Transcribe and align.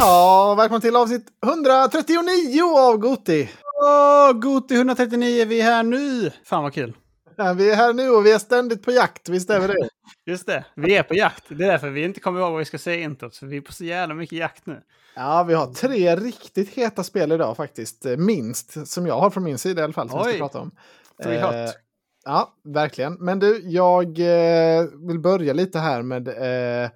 Ja, 0.00 0.54
välkommen 0.58 0.80
till 0.80 0.96
avsnitt 0.96 1.26
139 1.46 2.62
av 2.78 2.96
Goti. 2.96 3.50
Åh, 3.82 4.32
Goti 4.32 4.74
139, 4.74 5.44
vi 5.44 5.60
är 5.60 5.64
här 5.64 5.82
nu! 5.82 6.30
Fan 6.44 6.62
vad 6.62 6.74
kul. 6.74 6.96
Ja, 7.36 7.52
vi 7.52 7.70
är 7.70 7.76
här 7.76 7.92
nu 7.92 8.10
och 8.10 8.26
vi 8.26 8.32
är 8.32 8.38
ständigt 8.38 8.82
på 8.82 8.92
jakt, 8.92 9.28
visst 9.28 9.50
är 9.50 9.60
vi 9.60 9.66
det? 9.66 9.88
Just 10.26 10.46
det, 10.46 10.64
vi 10.74 10.96
är 10.96 11.02
på 11.02 11.14
jakt. 11.14 11.44
Det 11.48 11.64
är 11.64 11.68
därför 11.68 11.90
vi 11.90 12.04
inte 12.04 12.20
kommer 12.20 12.40
ihåg 12.40 12.50
vad 12.50 12.58
vi 12.58 12.64
ska 12.64 12.78
säga 12.78 13.04
introt, 13.04 13.36
för 13.36 13.46
vi 13.46 13.56
är 13.56 13.60
på 13.60 13.72
så 13.72 13.84
jävla 13.84 14.14
mycket 14.14 14.38
jakt 14.38 14.66
nu. 14.66 14.80
Ja, 15.16 15.42
vi 15.42 15.54
har 15.54 15.66
tre 15.66 16.16
riktigt 16.16 16.74
heta 16.74 17.04
spel 17.04 17.32
idag 17.32 17.56
faktiskt. 17.56 18.06
Eh, 18.06 18.16
Minst, 18.16 18.88
som 18.88 19.06
jag 19.06 19.20
har 19.20 19.30
från 19.30 19.44
min 19.44 19.58
sida 19.58 19.80
i 19.80 19.84
alla 19.84 19.92
fall, 19.92 20.10
som 20.10 20.18
vi 20.18 20.24
Oj. 20.24 20.30
ska 20.32 20.38
prata 20.38 20.60
om. 20.60 20.70
Three 21.22 21.36
Eh, 21.36 21.46
hot. 21.46 21.74
Ja, 22.24 22.54
verkligen. 22.64 23.14
Men 23.14 23.38
du, 23.38 23.60
jag 23.64 24.04
eh, 24.18 24.84
vill 25.08 25.18
börja 25.18 25.52
lite 25.52 25.78
här 25.78 26.02
med... 26.02 26.28
Eh, 26.28 26.90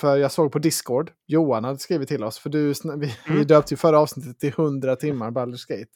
för 0.00 0.16
jag 0.16 0.32
såg 0.32 0.52
på 0.52 0.58
Discord, 0.58 1.10
Johan 1.26 1.64
hade 1.64 1.78
skrivit 1.78 2.08
till 2.08 2.24
oss, 2.24 2.38
för 2.38 2.50
du, 2.50 2.68
vi, 2.68 2.74
vi 3.26 3.32
Mm. 3.32 3.46
döpte 3.46 3.74
ju 3.74 3.78
förra 3.78 3.98
avsnittet 4.00 4.38
till 4.40 4.48
100 4.48 4.96
timmar 4.96 5.30
Baldur's 5.30 5.68
Gate. 5.68 5.90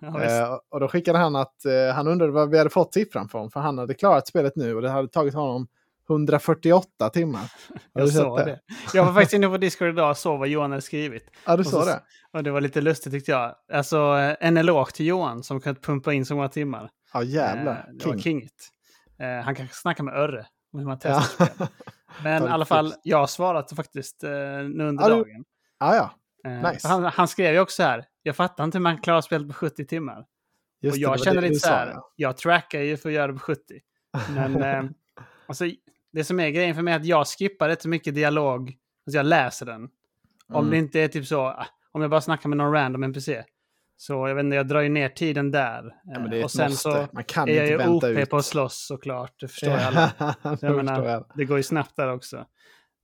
Ja. 0.00 0.22
Eh, 0.22 0.58
och 0.70 0.80
då 0.80 0.88
skickade 0.88 1.18
han 1.18 1.36
att 1.36 1.64
eh, 1.64 1.94
han 1.94 2.08
undrade 2.08 2.32
vad 2.32 2.50
vi 2.50 2.58
hade 2.58 2.70
fått 2.70 2.94
siffran 2.94 3.28
från, 3.28 3.50
för 3.50 3.60
han 3.60 3.78
hade 3.78 3.94
klarat 3.94 4.28
spelet 4.28 4.56
nu 4.56 4.74
och 4.74 4.82
det 4.82 4.90
hade 4.90 5.08
tagit 5.08 5.34
honom 5.34 5.68
148 6.10 7.08
timmar. 7.10 7.40
Har 7.94 8.00
jag 8.00 8.08
såg 8.12 8.38
det. 8.38 8.60
Jag 8.94 9.04
var 9.04 9.12
faktiskt 9.12 9.32
inne 9.32 9.48
på 9.48 9.56
Discord 9.56 9.88
idag 9.88 10.10
och 10.10 10.16
såg 10.16 10.38
vad 10.38 10.48
Johan 10.48 10.70
hade 10.70 10.82
skrivit. 10.82 11.30
Ja, 11.46 11.56
du 11.56 11.60
Och 11.60 11.66
sa 11.66 11.80
så- 11.80 11.86
det? 11.86 12.00
Och 12.32 12.42
det 12.42 12.50
var 12.50 12.60
lite 12.60 12.80
lustigt 12.80 13.12
tyckte 13.12 13.30
jag. 13.30 13.54
Alltså, 13.72 13.96
eh, 13.96 14.36
en 14.40 14.56
eloge 14.56 14.92
till 14.92 15.06
Johan 15.06 15.42
som 15.42 15.60
kunnat 15.60 15.82
pumpa 15.82 16.12
in 16.12 16.26
så 16.26 16.34
många 16.34 16.48
timmar. 16.48 16.90
Ja, 17.12 17.22
jävlar. 17.22 17.72
Eh, 17.72 17.94
Det 17.94 18.06
var 18.06 18.12
King. 18.12 18.22
kingigt. 18.22 18.68
Eh, 19.20 19.44
Han 19.44 19.54
kanske 19.54 19.76
snackar 19.76 20.04
med 20.04 20.14
Örre 20.14 20.46
om 20.72 20.78
hur 20.78 20.86
man 20.86 20.98
Ja. 21.04 21.20
testar 21.20 21.44
spel. 21.46 21.66
Men 22.24 22.42
i 22.44 22.48
alla 22.48 22.64
fall, 22.64 22.94
jag 23.02 23.18
har 23.18 23.26
svarat 23.26 23.72
faktiskt 23.76 24.24
eh, 24.24 24.30
nu 24.30 24.84
under 24.84 25.04
du- 25.04 25.10
dagen. 25.10 25.44
ja, 25.78 25.94
ja. 25.96 26.10
Eh, 26.50 26.70
nice. 26.72 26.88
han, 26.88 27.04
han 27.04 27.28
skrev 27.28 27.54
ju 27.54 27.60
också 27.60 27.82
här, 27.82 28.04
jag 28.22 28.36
fattar 28.36 28.64
inte 28.64 28.78
hur 28.78 28.82
man 28.82 29.00
klarar 29.00 29.20
spelet 29.20 29.48
på 29.48 29.54
70 29.54 29.84
timmar. 29.86 30.26
Just 30.82 30.94
och 30.94 30.98
jag 30.98 31.18
det 31.18 31.24
känner 31.24 31.42
lite 31.42 31.54
så 31.54 31.68
här, 31.68 31.86
ja. 31.94 32.12
jag 32.16 32.36
trackar 32.36 32.80
ju 32.80 32.96
för 32.96 33.08
att 33.08 33.14
göra 33.14 33.26
det 33.26 33.32
på 33.32 33.38
70. 33.38 33.62
Men 34.34 34.62
eh, 34.62 34.84
alltså, 35.46 35.64
det 36.12 36.24
som 36.24 36.40
är 36.40 36.50
grejen 36.50 36.74
för 36.74 36.82
mig 36.82 36.94
är 36.94 36.98
att 36.98 37.04
jag 37.06 37.26
skippar 37.26 37.68
rätt 37.68 37.82
så 37.82 37.88
mycket 37.88 38.14
dialog. 38.14 38.60
Alltså 39.06 39.16
jag 39.16 39.26
läser 39.26 39.66
den. 39.66 39.88
Om 40.48 40.56
Mm. 40.64 40.70
det 40.70 40.76
inte 40.76 41.00
är 41.00 41.08
typ 41.08 41.26
så, 41.26 41.40
ah, 41.42 41.66
om 41.92 42.00
jag 42.02 42.10
bara 42.10 42.20
snackar 42.20 42.48
med 42.48 42.58
någon 42.58 42.72
random 42.72 43.02
NPC. 43.02 43.44
Så 44.02 44.28
jag 44.28 44.34
vet 44.34 44.44
inte, 44.44 44.56
jag 44.56 44.66
drar 44.68 44.80
ju 44.80 44.88
ner 44.88 45.08
tiden 45.08 45.50
där. 45.50 45.94
Ja, 46.04 46.18
det 46.20 46.38
Eh, 46.38 46.44
och 46.44 46.50
sen 46.50 46.70
måste. 46.70 46.82
så 46.90 47.06
Man 47.12 47.24
kan 47.24 47.48
är 47.48 47.54
jag 47.54 47.66
ju 47.68 47.88
OP 47.88 48.04
ut. 48.04 48.30
på 48.30 48.36
att 48.36 48.44
slåss 48.44 48.86
såklart. 48.86 49.40
Det 49.40 49.48
förstår 49.48 49.68
jag 49.70 49.80
alla. 49.82 50.12
Ja, 50.18 50.34
Jag 50.42 50.58
det 50.60 50.70
menar, 50.70 50.94
förstår 50.94 51.10
jag. 51.10 51.24
Det 51.34 51.44
går 51.44 51.56
ju 51.56 51.62
snabbt 51.62 51.96
där 51.96 52.12
också. 52.12 52.36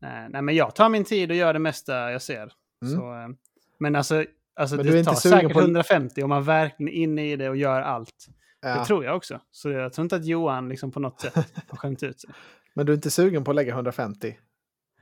Eh, 0.03 0.29
nej, 0.31 0.43
men 0.43 0.55
jag 0.55 0.75
tar 0.75 0.89
min 0.89 1.05
tid 1.05 1.31
och 1.31 1.37
gör 1.37 1.53
det 1.53 1.59
mesta 1.59 2.11
jag 2.13 2.23
ser. 2.23 2.53
Mm. 2.83 2.97
Så, 2.97 3.13
eh, 3.15 3.29
men 3.79 3.97
alltså, 3.97 4.25
alltså 4.61 4.77
Men 4.77 4.87
det 4.87 5.05
tar 5.05 5.15
säkert 5.15 5.53
på- 5.53 5.61
150 5.61 6.23
om 6.23 6.29
man 6.29 6.45
verkligen 6.45 6.89
är 6.89 6.93
inne 7.03 7.33
i 7.33 7.37
det 7.37 7.49
och 7.49 7.57
gör 7.57 7.81
allt. 7.83 8.27
Det 8.63 8.69
Ja. 8.69 8.85
tror 8.85 9.05
jag 9.05 9.17
också. 9.17 9.41
Så 9.51 9.71
jag 9.71 9.93
tror 9.93 10.03
inte 10.03 10.17
att 10.17 10.25
Johan 10.27 10.69
liksom 10.69 10.93
på 10.93 11.01
något 11.01 11.21
sätt 11.21 11.35
har 11.69 11.77
skämt 11.79 12.03
ut 12.03 12.21
sig. 12.21 12.31
Men 12.75 12.87
du 12.87 12.93
är 12.93 12.97
inte 12.97 13.11
sugen 13.11 13.45
på 13.45 13.51
att 13.51 13.55
lägga 13.55 13.73
150? 13.75 14.37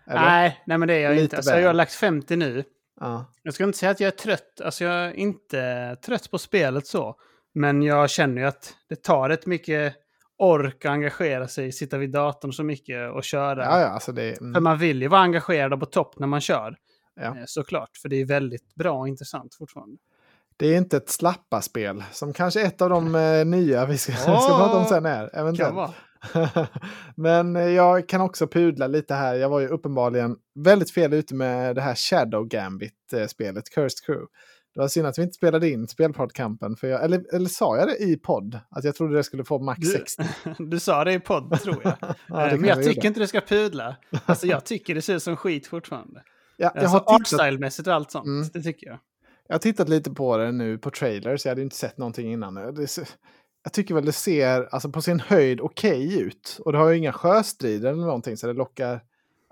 Eller? 0.07 0.21
Nej, 0.21 0.63
nej, 0.67 0.79
men 0.79 0.89
det 0.89 0.95
är 0.95 1.01
jag 1.01 1.11
Lite 1.11 1.23
inte. 1.23 1.37
Alltså, 1.37 1.59
jag 1.59 1.67
har 1.67 1.75
lagt 1.75 1.93
50 1.93 2.37
nu. 2.37 2.65
Ja. 3.01 3.33
Jag 3.43 3.55
ska 3.55 3.65
inte 3.65 3.79
säga 3.79 3.91
att 3.93 4.01
jag 4.01 4.07
är 4.09 4.17
trött. 4.17 4.61
Alltså 4.65 4.85
jag 4.85 4.95
är 4.95 5.13
inte 5.13 5.97
trött 6.07 6.31
på 6.31 6.39
spelet 6.39 6.87
så. 6.87 7.15
Men 7.55 7.83
jag 7.83 8.11
känner 8.11 8.43
ju 8.43 8.49
att 8.49 8.75
det 8.89 9.03
tar 9.03 9.29
rätt 9.29 9.47
mycket 9.47 9.95
ork 10.39 10.85
att 10.85 10.91
engagera 10.91 11.49
sig, 11.49 11.73
sitta 11.73 11.99
vid 11.99 12.11
datorn 12.13 12.53
så 12.53 12.63
mycket 12.65 13.11
och 13.13 13.25
köra. 13.25 13.65
ja, 13.65 13.81
ja, 13.81 13.87
alltså 13.87 14.13
det... 14.13 14.35
För 14.39 14.45
Mm, 14.45 14.65
man 14.65 14.79
vill 14.79 15.03
ju 15.03 15.09
vara 15.09 15.21
engagerad 15.21 15.73
och 15.73 15.81
på 15.81 15.87
topp 15.87 16.19
när 16.19 16.27
man 16.27 16.41
kör. 16.41 16.77
Ja. 17.17 17.23
Eh, 17.25 17.43
Såklart, 17.47 17.91
för 18.03 18.09
det 18.09 18.17
är 18.21 18.25
väldigt 18.25 18.75
bra 18.75 18.99
och 18.99 19.09
intressant 19.09 19.55
fortfarande. 19.55 19.97
det 20.57 20.67
är 20.67 20.79
inte 20.79 20.97
ett 20.97 21.09
slappa-spel, 21.11 22.05
som 22.13 22.33
kanske 22.33 22.63
ett 22.63 22.83
av 22.83 22.91
de 22.91 23.15
eh, 23.15 23.45
nya 23.45 23.87
vi 23.87 23.99
ska, 23.99 24.13
ska 24.17 24.33
Åh! 24.33 24.59
prata 24.59 24.79
om 24.79 24.85
sen 24.85 25.07
är. 25.07 25.29
Kan 25.29 25.41
Eventuellt. 25.41 25.75
vara. 25.75 25.91
Men 27.17 27.57
eh, 27.57 27.69
jag 27.69 28.09
kan 28.09 28.21
också 28.21 28.47
pudla 28.47 28.87
lite 28.87 29.15
här. 29.15 29.35
Jag 29.35 29.49
var 29.49 29.61
ju 29.61 29.69
uppenbarligen 29.69 30.37
väldigt 30.55 30.91
fel 30.91 31.13
ute 31.13 31.35
med 31.35 31.75
det 31.75 31.81
här 31.83 31.95
Shadow 31.95 32.49
Gambit-spelet, 32.49 33.71
Cursed 33.71 34.05
Crew. 34.07 34.27
Det 34.75 34.81
var 34.81 34.89
synd 34.89 35.07
att 35.07 35.19
vi 35.19 35.23
inte 35.23 35.35
spelade 35.35 35.71
in 35.71 35.89
spelpoddkampen. 35.89 36.77
För 36.77 36.89
jag, 36.89 37.05
eller, 37.05 37.35
eller 37.35 37.49
sa 37.49 37.77
jag 37.77 37.89
det 37.89 37.97
i 37.97 38.17
podd? 38.17 38.61
Att 38.71 38.85
jag 38.85 38.95
trodde 38.95 39.17
det 39.17 39.25
skulle 39.25 39.45
få 39.45 39.59
max 39.59 39.81
Du, 39.81 39.87
60? 39.87 40.25
du 40.59 40.81
sa 40.81 41.05
det 41.05 41.13
i 41.13 41.21
podd, 41.21 41.61
tror 41.61 41.81
jag. 41.85 41.95
Ja, 42.29 42.51
Eh, 42.51 42.59
men 42.59 42.69
jag 42.69 42.85
tycker 42.85 43.07
inte 43.07 43.21
du 43.21 43.27
ska 43.27 43.41
pudla. 43.41 43.97
Alltså 44.27 44.47
jag 44.47 44.65
tycker 44.65 44.95
det 44.95 45.03
ser 45.03 45.15
ut 45.15 45.23
som 45.23 45.37
skit 45.37 45.67
fortfarande. 45.67 46.23
Ja, 46.57 46.71
jag, 46.75 46.85
Alltså 46.85 46.97
har 46.99 47.19
tittat, 47.19 47.41
artstyle-mässigt 47.41 47.89
och 47.89 47.95
allt 47.95 48.11
sånt. 48.11 48.27
Mm. 48.27 48.49
Det 48.53 48.63
tycker 48.63 48.87
jag. 48.87 48.99
jag 49.49 49.55
har 49.55 49.61
tittat 49.61 49.89
lite 49.89 50.11
på 50.11 50.37
det 50.37 50.53
nu 50.53 50.79
på 50.79 50.91
trailers. 50.91 51.45
Jag 51.45 51.51
hade 51.51 51.63
inte 51.63 51.77
sett 51.77 51.99
någonting 51.99 52.33
innan. 52.33 52.55
Det, 52.55 52.87
jag 53.65 53.73
tycker 53.73 53.95
väl 53.95 54.05
det 54.05 54.13
ser 54.13 54.69
alltså, 54.75 54.91
på 54.91 55.03
sin 55.03 55.21
höjd 55.21 55.61
okej 55.61 56.21
ut. 56.21 56.61
Och 56.65 56.73
det 56.73 56.79
har 56.79 56.91
ju 56.91 56.99
inga 56.99 57.13
sjöstrider 57.13 57.89
eller 57.93 58.03
någonting. 58.07 58.37
Så 58.37 58.47
det 58.47 58.53
lockar, 58.53 59.01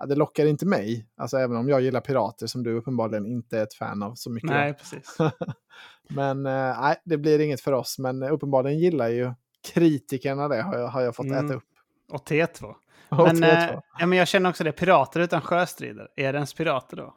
det 0.07 0.15
lockar 0.15 0.45
inte 0.45 0.65
mig. 0.65 1.07
Alltså 1.17 1.37
även 1.37 1.57
om 1.57 1.69
jag 1.69 1.81
gillar 1.81 2.01
pirater 2.01 2.47
som 2.47 2.63
du 2.63 2.73
uppenbarligen 2.77 3.25
inte 3.25 3.59
är 3.59 3.63
ett 3.63 3.73
fan 3.73 4.03
av 4.03 4.15
så 4.15 4.29
mycket. 4.29 4.49
Nej, 4.49 4.73
precis. 4.73 5.17
Men 6.09 6.45
eh, 6.45 6.81
nej, 6.81 6.95
det 7.05 7.17
blir 7.17 7.39
inget 7.39 7.61
för 7.61 7.71
oss. 7.71 7.99
Men 7.99 8.23
uppenbarligen 8.23 8.79
gillar 8.79 9.07
ju 9.09 9.33
kritikerna 9.73 10.47
det, 10.47 10.61
har 10.61 10.77
jag, 10.77 10.87
har 10.87 11.01
jag 11.01 11.15
fått 11.15 11.25
Mm. 11.25 11.45
äta 11.45 11.55
upp. 11.55 11.63
Och 12.11 12.27
T2. 12.27 12.63
Och 13.09 13.17
Men, 13.27 13.35
T2. 13.43 13.73
eh, 13.73 13.79
ja, 13.99 14.05
men 14.05 14.17
jag 14.17 14.27
känner 14.27 14.49
också 14.49 14.63
det, 14.63 14.71
pirater 14.71 15.19
utan 15.19 15.41
sjöstrider. 15.41 16.07
Är 16.15 16.33
det 16.33 16.37
ens 16.37 16.53
pirater 16.53 16.97
då? 16.97 17.15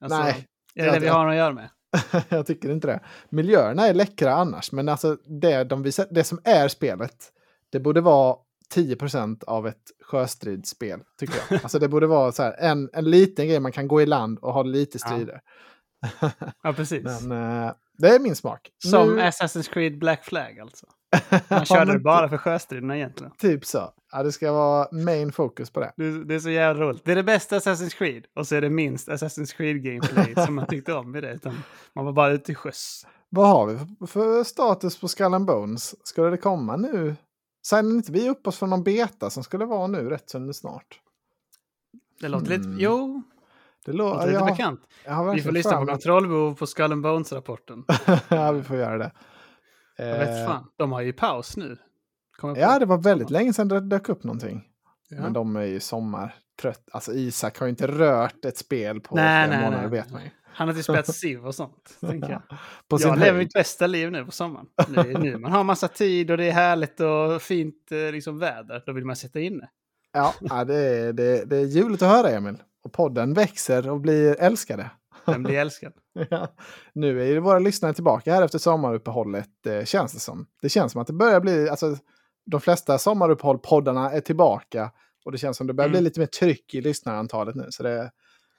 Alltså, 0.00 0.18
Nej. 0.18 0.46
Är 0.74 0.80
det 0.82 0.86
Jag- 0.86 0.94
det 0.96 1.00
vi 1.00 1.08
har 1.08 1.26
att 1.28 1.36
göra 1.36 1.52
med? 1.52 1.68
jag 2.28 2.46
tycker 2.46 2.70
inte 2.70 2.86
det. 2.86 3.00
Miljöerna 3.30 3.86
är 3.86 3.94
läckra 3.94 4.32
annars, 4.34 4.72
men 4.72 4.88
alltså 4.88 5.16
det, 5.40 5.64
de 5.64 5.82
visar, 5.82 6.06
det 6.10 6.24
som 6.24 6.40
är 6.44 6.68
spelet, 6.68 7.32
det 7.72 7.80
borde 7.80 8.00
vara 8.00 8.36
10% 8.74 9.44
av 9.44 9.66
ett 9.66 9.82
sjöstridsspel, 10.04 11.00
tycker 11.18 11.34
jag. 11.50 11.60
Alltså 11.62 11.78
det 11.78 11.88
borde 11.88 12.06
vara 12.06 12.32
så 12.32 12.42
här, 12.42 12.56
en, 12.58 12.90
en 12.92 13.10
liten 13.10 13.48
grej 13.48 13.60
man 13.60 13.72
kan 13.72 13.88
gå 13.88 14.02
i 14.02 14.06
land 14.06 14.38
och 14.38 14.52
ha 14.52 14.62
lite 14.62 14.98
Ja. 15.02 15.08
strider. 15.08 15.40
Ja, 16.62 16.72
precis. 16.72 17.22
Men 17.22 17.62
eh, 17.66 17.72
det 17.98 18.08
är 18.08 18.20
min 18.20 18.36
smak. 18.36 18.70
Som 18.84 19.08
Nu- 19.16 19.20
Assassin's 19.22 19.70
Creed 19.72 19.98
Black 19.98 20.24
Flag 20.24 20.58
alltså. 20.60 20.86
Ja, 21.10 21.40
Man 21.48 21.64
körde 21.64 21.92
det 21.92 21.98
bara 21.98 22.28
för 22.28 22.36
sjöstriderna 22.36 22.96
egentligen. 22.96 23.32
Typ 23.38 23.64
så. 23.64 23.90
Ja, 24.12 24.22
det 24.22 24.32
ska 24.32 24.52
vara 24.52 24.88
main 24.92 25.32
fokus 25.32 25.70
på 25.70 25.80
det. 25.80 25.92
Det, 25.96 26.24
det 26.24 26.34
är 26.34 26.38
så 26.38 26.50
jävla 26.50 26.84
roligt. 26.84 27.04
Det 27.04 27.12
är 27.12 27.16
det 27.16 27.22
bästa 27.22 27.58
Assassin's 27.58 27.96
Creed 27.96 28.24
och 28.36 28.46
så 28.46 28.54
är 28.54 28.60
det 28.60 28.70
minst 28.70 29.08
Assassin's 29.08 29.56
Creed-gameplay 29.56 30.44
som 30.46 30.54
man 30.54 30.66
tyckte 30.66 30.92
om 30.94 31.16
i 31.16 31.20
det. 31.20 31.32
Utan 31.34 31.62
man 31.94 32.04
var 32.04 32.12
bara 32.12 32.30
ute 32.32 32.52
i 32.52 32.54
sjöss. 32.54 33.06
Vad 33.30 33.48
har 33.48 33.66
vi 33.66 34.06
för, 34.06 34.44
status 34.44 35.00
på 35.00 35.08
Skull 35.08 35.44
Bones? 35.46 36.06
Skulle 36.06 36.30
det 36.30 36.36
komma 36.36 36.76
nu? 36.76 37.16
Signade 37.66 37.94
inte 37.94 38.12
vi 38.12 38.28
upp 38.30 38.46
oss 38.46 38.58
för 38.58 38.66
någon 38.66 38.82
beta 38.82 39.30
som 39.30 39.44
skulle 39.44 39.64
vara 39.64 39.86
nu 39.86 40.08
rätt 40.10 40.30
så 40.30 40.52
snart? 40.52 41.00
Det 42.20 42.28
låter 42.28 42.46
Mm. 42.54 42.70
lite... 42.70 42.82
Jo, 42.82 43.22
Det 43.84 43.92
det 43.92 43.98
lå- 43.98 44.04
låter 44.14 44.26
lite 44.26 44.38
jag- 44.38 44.46
bekant. 44.46 44.80
Vi 45.34 45.42
får 45.42 45.52
lyssna 45.52 45.80
på 45.80 45.86
kontrollbehov 45.86 46.54
på 46.54 46.66
Skull 46.66 47.02
Bones-rapporten. 47.02 47.84
ja, 48.28 48.52
vi 48.52 48.62
får 48.62 48.76
göra 48.76 48.98
det. 48.98 49.12
Jag 49.98 50.18
vet 50.18 50.28
Eh, 50.28 50.46
fan. 50.46 50.66
De 50.76 50.92
har 50.92 51.00
ju 51.00 51.12
paus 51.12 51.56
nu. 51.56 51.76
Ja, 52.56 52.78
det 52.78 52.86
var 52.86 52.98
väldigt 52.98 53.30
länge 53.30 53.52
sedan 53.52 53.68
det 53.68 53.80
dök 53.80 54.08
upp 54.08 54.24
någonting. 54.24 54.64
Ja. 55.08 55.20
Men 55.22 55.32
de 55.32 55.56
är 55.56 55.62
ju 55.62 55.80
sommartrött. 55.80 56.88
Alltså 56.92 57.12
Isak 57.12 57.58
har 57.58 57.66
ju 57.66 57.70
inte 57.70 57.86
rört 57.86 58.44
ett 58.44 58.56
spel 58.58 59.00
på 59.00 59.14
Nej, 59.16 59.46
flera 59.48 59.60
nej, 59.60 59.70
månader, 59.70 59.88
nej. 59.90 60.00
vet 60.00 60.10
man 60.12 60.22
ju. 60.22 60.30
Han 60.44 60.68
har 60.68 60.72
inte 60.74 60.82
spelat 60.82 61.06
Civ 61.14 61.46
och 61.46 61.54
sånt. 61.54 61.96
tänker 62.00 62.30
jag. 62.30 62.42
På 62.88 62.98
jag 63.00 63.18
lever 63.18 63.32
höjd. 63.32 63.38
mitt 63.38 63.52
bästa 63.52 63.86
liv 63.86 64.10
nu 64.10 64.24
på 64.24 64.30
sommaren. 64.30 64.66
Är 64.96 65.18
nu 65.18 65.38
man 65.38 65.52
har 65.52 65.64
massa 65.64 65.88
tid 65.88 66.30
och 66.30 66.36
det 66.36 66.44
är 66.44 66.52
härligt 66.52 67.00
och 67.00 67.42
fint 67.42 67.92
eh, 67.92 68.12
liksom, 68.12 68.38
väder. 68.38 68.82
Då 68.86 68.92
vill 68.92 69.04
man 69.04 69.16
sitta 69.16 69.40
inne. 69.40 69.68
Ja, 70.12 70.64
det, 70.64 70.74
är, 70.76 71.12
det, 71.12 71.44
det 71.44 71.56
är 71.56 71.64
ljuvligt 71.64 72.02
att 72.02 72.08
höra 72.08 72.30
Emil. 72.30 72.56
Och 72.84 72.92
podden 72.92 73.34
växer 73.34 73.88
och 73.90 74.00
blir 74.00 74.40
älskade. 74.40 74.90
Den 75.26 75.42
blir 75.42 75.58
älskad. 75.58 75.92
Nu 76.92 77.22
är 77.22 77.26
ju 77.26 77.38
våra 77.40 77.58
lyssnare 77.58 77.92
tillbaka 77.94 78.34
här 78.34 78.42
efter 78.42 78.58
sommaruppehållet, 78.58 79.66
eh, 79.66 79.84
känns 79.84 80.12
det 80.12 80.20
som. 80.20 80.46
Det 80.62 80.68
känns 80.68 80.92
som 80.92 81.00
att 81.00 81.06
det 81.06 81.12
börjar 81.12 81.40
bli, 81.40 81.68
alltså 81.68 81.96
de 82.46 82.60
flesta 82.60 82.96
sommaruppehåll-poddarna 82.98 84.10
är 84.10 84.20
tillbaka. 84.20 84.90
Och 85.24 85.32
det 85.32 85.38
känns 85.38 85.56
som 85.56 85.66
det 85.66 85.72
börjar 85.74 85.88
bli 85.88 85.98
Mm. 85.98 86.04
lite 86.04 86.20
mer 86.20 86.26
tryck 86.26 86.74
i 86.74 86.80
lyssnarantalet 86.80 87.54
nu. 87.54 87.66
Så 87.70 87.82
det, 87.82 88.10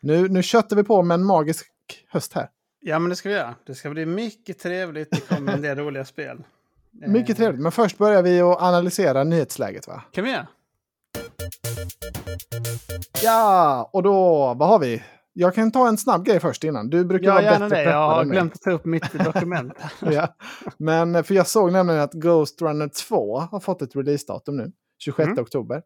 nu, 0.02 0.28
nu 0.28 0.44
köttar 0.44 0.76
vi 0.76 0.84
på 0.84 1.02
med 1.02 1.16
en 1.16 1.26
magisk 1.26 1.66
höst 2.10 2.34
här. 2.34 2.50
Ja, 2.82 3.00
men 3.00 3.10
det 3.10 3.16
ska 3.16 3.30
vi 3.30 3.36
göra. 3.36 3.56
Det 3.66 3.76
ska 3.76 3.90
bli 3.90 4.06
mycket 4.06 4.60
trevligt. 4.60 5.12
Det 5.12 5.36
kommer 5.36 5.54
en 5.54 5.62
del 5.62 5.78
roliga 5.80 6.06
spel. 6.06 6.44
Eh, 7.04 7.10
Mycket 7.12 7.38
trevligt. 7.38 7.62
Men 7.62 7.72
först 7.72 7.98
börjar 7.98 8.22
vi 8.24 8.42
att 8.42 8.62
analysera 8.62 9.24
nyhetsläget 9.24 9.88
va? 9.88 10.04
kan 10.12 10.24
vi 10.24 10.32
göra. 10.32 10.48
Ja, 13.24 13.90
och 13.94 14.04
då, 14.04 14.54
vad 14.54 14.70
har 14.70 14.80
vi? 14.80 15.04
Jag 15.34 15.56
kan 15.56 15.72
ta 15.72 15.88
en 15.88 15.98
snabb 15.98 16.26
grej 16.26 16.40
först 16.40 16.64
innan. 16.64 16.90
Du 16.90 17.06
brukar 17.06 17.28
Ja, 17.28 17.34
vara 17.34 17.44
gärna 17.44 17.70
bättre 17.70 17.84
det. 17.84 17.92
Jag 17.92 18.10
har 18.10 18.26
glömt 18.26 18.54
att 18.54 18.62
ta 18.62 18.72
upp 18.72 18.86
mitt 18.86 19.14
dokument. 19.26 19.74
ja. 20.02 20.28
Men 20.78 21.24
för 21.24 21.34
jag 21.36 21.48
såg 21.48 21.72
nämligen 21.72 22.02
att 22.02 22.14
Ghost 22.14 22.62
Runner 22.62 22.88
2 23.08 23.40
har 23.40 23.60
fått 23.60 23.82
ett 23.82 23.96
releasedatum 23.96 24.58
nu. 24.58 24.72
26 24.98 25.28
Mm. 25.28 25.40
oktober. 25.44 25.82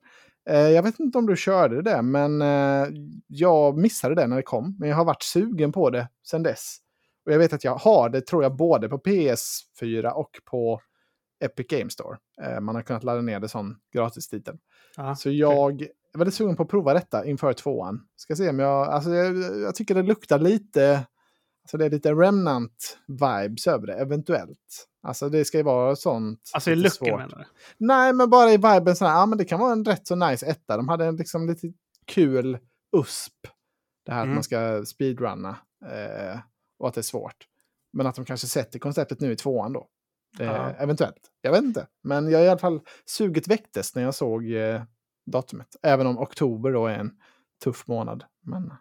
Eh, 0.50 0.58
jag 0.70 0.84
vet 0.84 1.00
inte 1.00 1.18
om 1.18 1.26
du 1.26 1.36
körde 1.38 1.82
det, 1.82 2.02
men 2.02 2.42
eh, 2.42 2.88
jag 3.28 3.78
missade 3.78 4.16
det 4.16 4.28
när 4.28 4.36
det 4.36 4.42
kom. 4.44 4.76
Men 4.80 4.90
jag 4.90 4.96
har 4.96 5.06
varit 5.06 5.24
sugen 5.24 5.72
på 5.72 5.90
det 5.90 6.08
sedan 6.28 6.44
dess. 6.44 6.78
Och 7.26 7.32
jag 7.34 7.40
vet 7.40 7.54
att 7.54 7.64
jag 7.64 7.76
har 7.76 8.10
det, 8.10 8.22
tror 8.22 8.44
jag, 8.44 8.56
både 8.56 8.90
på 8.90 8.98
PS4 8.98 10.10
och 10.12 10.30
på 10.46 10.80
Epic 11.44 11.68
Game 11.68 11.90
Store. 11.90 12.18
Eh, 12.44 12.60
man 12.60 12.76
har 12.76 12.82
kunnat 12.82 13.04
ladda 13.04 13.22
ner 13.22 13.40
det 13.40 13.48
som 13.50 13.78
gratistitel. 13.94 14.58
Ja, 14.98 15.16
Så 15.16 15.30
jag 15.30 15.88
är 16.14 16.18
väldigt 16.20 16.36
sugen 16.36 16.56
på 16.56 16.64
att 16.64 16.70
prova 16.70 16.94
detta 16.94 17.26
inför 17.26 17.54
tvåan. 17.54 18.02
Ska 18.16 18.36
se 18.36 18.50
om 18.50 18.60
jag, 18.60 18.88
alltså 18.88 19.10
jag, 19.14 19.36
jag 19.62 19.76
tycker 19.76 19.96
det 19.96 20.04
luktar 20.04 20.40
lite, 20.40 21.06
alltså 21.64 21.78
det 21.78 21.86
är 21.86 21.90
lite 21.90 22.12
remnant-vibes 22.12 23.68
över 23.70 23.88
det, 23.88 23.94
eventuellt. 23.94 24.88
Alltså 25.08 25.30
det 25.30 25.46
ska 25.46 25.58
ju 25.58 25.64
vara 25.64 25.96
sånt. 25.96 26.52
Alltså 26.54 26.72
i 26.72 26.76
looken 26.76 27.18
menar 27.18 27.38
du? 27.38 27.46
Nej, 27.78 28.14
men 28.14 28.30
bara 28.30 28.50
i 28.52 28.58
viben 28.58 28.96
sådär, 28.96 29.12
ja 29.12 29.26
men 29.26 29.38
det 29.38 29.46
kan 29.46 29.60
vara 29.60 29.72
en 29.72 29.86
rätt 29.86 30.08
så 30.08 30.16
nice 30.16 30.46
etta. 30.46 30.78
De 30.78 30.88
hade 30.90 31.06
en 31.06 31.16
liksom 31.16 31.48
lite 31.48 31.74
kul 32.08 32.58
USP. 32.98 33.34
Det 34.06 34.12
här 34.12 34.22
Mm. 34.22 34.32
att 34.32 34.36
man 34.36 34.44
ska 34.44 34.86
speedrunna. 34.86 35.50
Eh, 35.86 36.40
och 36.80 36.88
att 36.88 36.94
det 36.94 37.02
är 37.02 37.04
svårt. 37.04 37.46
Men 37.94 38.08
att 38.08 38.16
de 38.16 38.26
kanske 38.26 38.48
sätter 38.48 38.80
konceptet 38.80 39.20
nu 39.22 39.32
i 39.32 39.36
tvåan 39.36 39.74
då. 39.74 39.88
Eh, 40.40 40.46
Ja. 40.46 40.70
Eventuellt. 40.78 41.32
Jag 41.42 41.52
vet 41.52 41.64
inte. 41.64 41.88
Men 42.04 42.32
jag 42.32 42.44
i 42.44 42.48
alla 42.48 42.60
fall, 42.60 42.80
suget 43.06 43.48
väcktes 43.48 43.96
när 43.96 44.04
jag 44.04 44.16
såg 44.16 44.52
eh, 44.52 44.82
datumet. 45.26 45.68
Även 45.84 46.08
om 46.08 46.20
oktober 46.20 46.72
då 46.72 46.88
är 46.88 46.94
en 46.98 47.12
tuff 47.64 47.88
månad. 47.88 48.24
Men, 48.46 48.74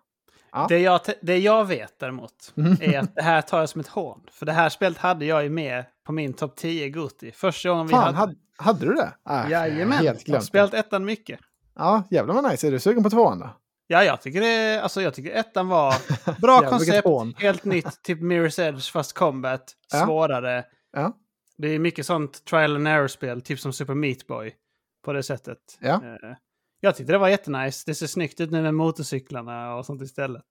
ja. 0.52 0.66
Det 0.68 0.78
jag, 0.78 1.00
det 1.22 1.38
jag 1.38 1.64
vet 1.64 1.98
däremot 1.98 2.52
Mm. 2.56 2.76
är 2.80 2.98
att 2.98 3.14
det 3.14 3.22
här 3.22 3.42
tar 3.42 3.60
jag 3.60 3.68
som 3.68 3.80
ett 3.80 3.88
hån. 3.88 4.20
För 4.30 4.46
det 4.46 4.52
här 4.52 4.68
spelet 4.68 4.98
hade 4.98 5.24
jag 5.24 5.42
ju 5.44 5.50
med 5.50 5.84
på 6.06 6.12
min 6.12 6.32
topp 6.32 6.56
10 6.56 6.88
Goti. 6.90 7.32
Första 7.32 7.68
gången 7.68 7.86
vi 7.86 7.90
Fan, 7.92 8.14
hade... 8.14 8.34
hade, 8.56 8.86
du 8.86 8.94
det? 8.94 9.12
Äh, 9.30 9.50
Jajamän, 9.50 9.98
Helt 9.98 10.28
jag 10.28 10.36
har 10.36 10.40
spelat 10.42 10.74
ettan 10.74 11.04
mycket. 11.04 11.40
Ja, 11.74 12.02
jävlar 12.10 12.34
vad 12.34 12.50
nice. 12.50 12.66
Är 12.66 12.70
du 12.70 12.78
sugen 12.80 13.02
på 13.02 13.10
tvåan 13.10 13.38
då? 13.38 13.50
Ja, 13.86 14.04
jag 14.04 14.20
tycker, 14.20 14.40
det, 14.40 14.80
alltså, 14.82 15.02
jag 15.02 15.14
tycker 15.14 15.30
ettan 15.30 15.68
var 15.68 15.94
bra 16.40 16.60
koncept, 16.68 17.06
helt 17.38 17.64
nytt, 17.64 18.02
typ 18.02 18.18
Mirror's 18.20 18.60
Edge 18.68 18.92
fast 18.92 19.12
combat, 19.12 19.72
Ja. 19.92 20.04
svårare. 20.06 20.64
Ja. 20.92 21.16
Det 21.58 21.68
är 21.68 21.78
mycket 21.78 22.06
sånt 22.06 22.44
trial 22.44 22.76
and 22.76 22.88
error-spel, 22.88 23.40
typ 23.42 23.60
som 23.60 23.72
Super 23.72 23.94
Meat 23.94 24.26
Boy. 24.26 24.54
På 25.02 25.12
det 25.12 25.22
sättet. 25.22 25.58
Ja. 25.80 25.94
Eh, 25.94 26.34
Jag 26.80 26.96
tyckte 26.96 27.12
det 27.12 27.18
var 27.18 27.28
jättenice. 27.28 27.82
Det 27.86 27.94
ser 27.94 28.06
snyggt 28.06 28.40
ut 28.40 28.50
nu 28.50 28.62
med 28.62 28.74
motorcyklarna 28.74 29.74
och 29.74 29.86
sånt 29.86 30.02
istället. 30.02 30.44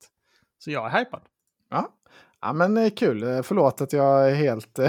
Så 0.57 0.71
jag 0.71 0.85
är 0.93 0.99
hypad. 0.99 1.21
Ja, 1.69 1.87
ja 2.41 2.53
men 2.53 2.77
eh, 2.77 2.89
kul. 2.89 3.23
Eh, 3.23 3.41
Förlåt 3.41 3.81
att 3.81 3.93
jag 3.93 4.29
är 4.31 4.35
helt... 4.35 4.79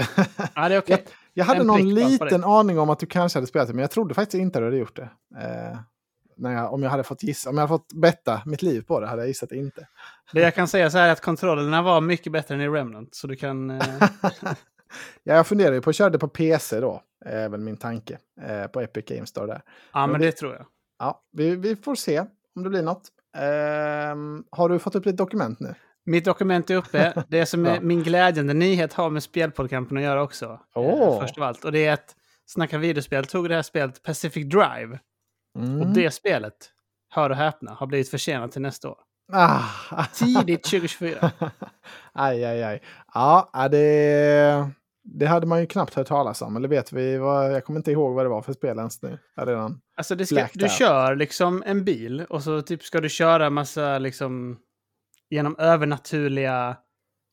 Ja, 0.55 0.69
det 0.69 0.75
är 0.75 0.79
okej. 0.79 1.05
jag 1.33 1.45
hade 1.45 1.59
En 1.59 1.67
någon 1.67 1.93
liten 1.93 2.43
aning 2.43 2.79
om 2.79 2.89
att 2.89 2.99
du 2.99 3.05
kanske 3.05 3.37
hade 3.37 3.47
spelat 3.47 3.67
det, 3.67 3.73
men 3.73 3.81
jag 3.81 3.91
trodde 3.91 4.13
faktiskt 4.13 4.41
inte 4.41 4.57
att 4.59 4.61
du 4.61 4.65
hade 4.65 4.77
gjort 4.77 4.95
det. 4.95 5.09
Eh, 5.41 5.79
när 6.37 6.53
jag, 6.53 6.73
om 6.73 6.83
jag 6.83 6.89
hade 6.89 7.03
fått 7.03 7.23
gissa, 7.23 7.49
om 7.49 7.55
jag 7.57 7.67
hade 7.67 7.79
fått 7.79 7.93
betta 7.93 8.41
mitt 8.45 8.61
liv 8.61 8.81
på 8.81 8.99
det 8.99 9.07
hade 9.07 9.21
jag 9.21 9.27
gissat 9.27 9.51
inte. 9.51 9.87
Det 10.33 10.41
jag 10.41 10.55
kan 10.55 10.67
säga 10.67 10.89
så 10.91 10.97
här 10.97 11.07
är 11.07 11.11
att 11.11 11.21
kontrollerna 11.21 11.81
var 11.81 12.01
mycket 12.01 12.31
bättre 12.31 12.55
än 12.55 12.61
i 12.61 12.67
Remnant. 12.69 13.15
Så 13.15 13.27
du 13.27 13.35
kan... 13.35 13.69
eh, 13.71 13.81
ja, 15.23 15.35
jag 15.35 15.47
funderar 15.47 15.73
ju 15.73 15.81
på 15.81 15.89
att 15.89 15.95
köra 15.95 16.09
det 16.09 16.19
på 16.19 16.27
PC 16.27 16.79
då, 16.79 17.01
är 17.25 17.49
väl 17.49 17.59
min 17.59 17.77
tanke. 17.77 18.17
Eh, 18.41 18.67
på 18.67 18.81
Epic 18.81 19.05
Games 19.05 19.29
Store 19.29 19.47
där. 19.47 19.61
ja, 19.93 20.07
men 20.07 20.21
det 20.21 20.31
tror 20.31 20.53
jag. 20.53 20.65
Ja, 20.99 21.21
vi, 21.31 21.55
vi 21.55 21.75
får 21.75 21.95
se 21.95 22.19
om 22.55 22.63
det 22.63 22.69
blir 22.69 22.81
något. 22.83 23.07
Ehm, 23.37 24.43
har 24.49 24.69
du 24.69 24.79
fått 24.79 24.95
upp 24.95 25.03
ditt 25.03 25.17
dokument 25.17 25.59
nu? 25.59 25.75
Mitt 26.05 26.25
dokument 26.25 26.69
är 26.69 26.75
uppe. 26.75 27.23
Det 27.27 27.45
som 27.45 27.65
är 27.65 27.79
min 27.81 28.03
glädjande 28.03 28.53
nyhet 28.53 28.93
har 28.93 29.09
med 29.09 29.23
spelpodcampen 29.23 29.97
att 29.97 30.03
göra 30.03 30.23
också. 30.23 30.45
eh, 30.45 30.59
Åh. 30.75 31.21
Först 31.21 31.37
av 31.37 31.43
allt. 31.43 31.65
Och 31.65 31.71
det 31.71 31.85
är 31.85 31.93
att 31.93 32.15
Snacka 32.45 32.77
videospel 32.77 33.25
tog 33.25 33.49
det 33.49 33.55
här 33.55 33.61
spelet 33.61 34.03
Pacific 34.03 34.45
Drive. 34.49 34.99
Mm. 35.59 35.81
Och 35.81 35.87
det 35.87 36.11
spelet, 36.11 36.53
hör 37.09 37.29
och 37.29 37.35
häpna, 37.35 37.71
har 37.73 37.87
blivit 37.87 38.09
försenat 38.09 38.51
till 38.51 38.61
nästa 38.61 38.89
år. 38.89 38.97
Ah. 39.33 39.63
Tidigt 40.13 40.63
2024. 40.63 41.31
aj, 42.13 42.43
aj, 42.45 42.63
aj. 42.63 42.81
Ja, 43.13 43.49
ja, 43.53 43.69
det, 43.69 44.69
det 45.03 45.25
hade 45.25 45.47
man 45.47 45.59
ju 45.59 45.65
knappt 45.65 45.93
hört 45.93 46.07
talas 46.07 46.41
om. 46.41 46.55
Eller 46.55 46.67
vet 46.67 46.93
vi 46.93 47.17
vad, 47.17 47.53
jag 47.53 47.65
kommer 47.65 47.79
inte 47.79 47.91
ihåg 47.91 48.15
vad 48.15 48.25
det 48.25 48.29
var 48.29 48.41
för 48.41 48.53
spel 48.53 48.77
ens 48.77 49.01
nu. 49.01 49.19
Jag 49.35 49.47
redan. 49.47 49.81
Alltså 49.97 50.15
det 50.15 50.25
ska, 50.25 50.47
du 50.53 50.63
out. 50.63 50.71
kör 50.71 51.15
liksom 51.15 51.63
en 51.65 51.83
bil 51.83 52.25
och 52.29 52.43
så 52.43 52.61
typ 52.61 52.83
ska 52.83 53.01
du 53.01 53.09
köra 53.09 53.49
massa 53.49 53.99
liksom 53.99 54.57
genom 55.29 55.55
övernaturliga 55.57 56.77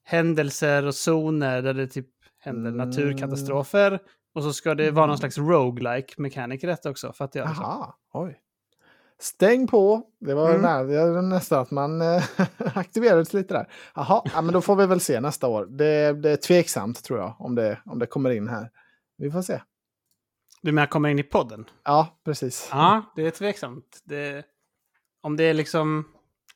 händelser 0.05 0.87
och 0.87 0.95
zoner 0.95 1.63
där 1.63 1.75
det 1.75 1.87
typ 1.87 2.09
händer 2.39 2.71
Mm. 2.71 2.89
naturkatastrofer. 2.89 3.99
Och 4.35 4.43
så 4.43 4.53
ska 4.53 4.75
det 4.75 4.91
vara 4.91 5.07
någon 5.07 5.19
slags 5.19 5.39
roguelike 5.39 6.15
mechanic 6.23 6.65
i 6.65 6.67
detta 6.67 6.91
också. 6.91 7.13
Att 7.19 7.35
göra 7.35 7.55
så. 7.55 7.63
Aha, 7.63 7.99
oj. 8.13 8.39
Stäng 9.21 9.67
på. 9.67 10.03
Det 10.21 10.35
var 10.35 10.51
Mm. 10.51 10.63
nära, 10.63 11.21
nästan 11.23 11.61
att 11.63 11.71
man 11.71 12.03
eh, 12.03 12.25
aktiverades 12.75 13.33
lite 13.33 13.55
där. 13.55 13.73
Jaha, 13.95 14.23
ja, 14.35 14.43
men 14.43 14.53
då 14.55 14.61
får 14.61 14.77
vi 14.77 14.87
väl 14.87 15.01
se 15.01 15.21
nästa 15.21 15.47
år. 15.49 15.67
Det, 15.67 16.13
det 16.13 16.31
är 16.31 16.37
tveksamt 16.37 17.05
tror 17.05 17.19
jag 17.19 17.37
om 17.39 17.55
det, 17.55 17.79
om 17.85 17.99
det 17.99 18.07
kommer 18.07 18.31
in 18.31 18.49
här. 18.49 18.71
Vi 19.17 19.31
får 19.31 19.43
se. 19.43 19.63
Du 20.63 20.73
menar 20.73 20.87
komma 20.87 21.11
in 21.11 21.19
i 21.19 21.23
podden? 21.23 21.65
Ja, 21.85 22.21
precis. 22.25 22.69
Ja, 22.73 23.13
det 23.17 23.23
är 23.27 23.31
tveksamt. 23.31 24.01
Det, 24.05 24.45
om 25.23 25.37
det 25.37 25.45
är 25.45 25.55
liksom... 25.55 26.05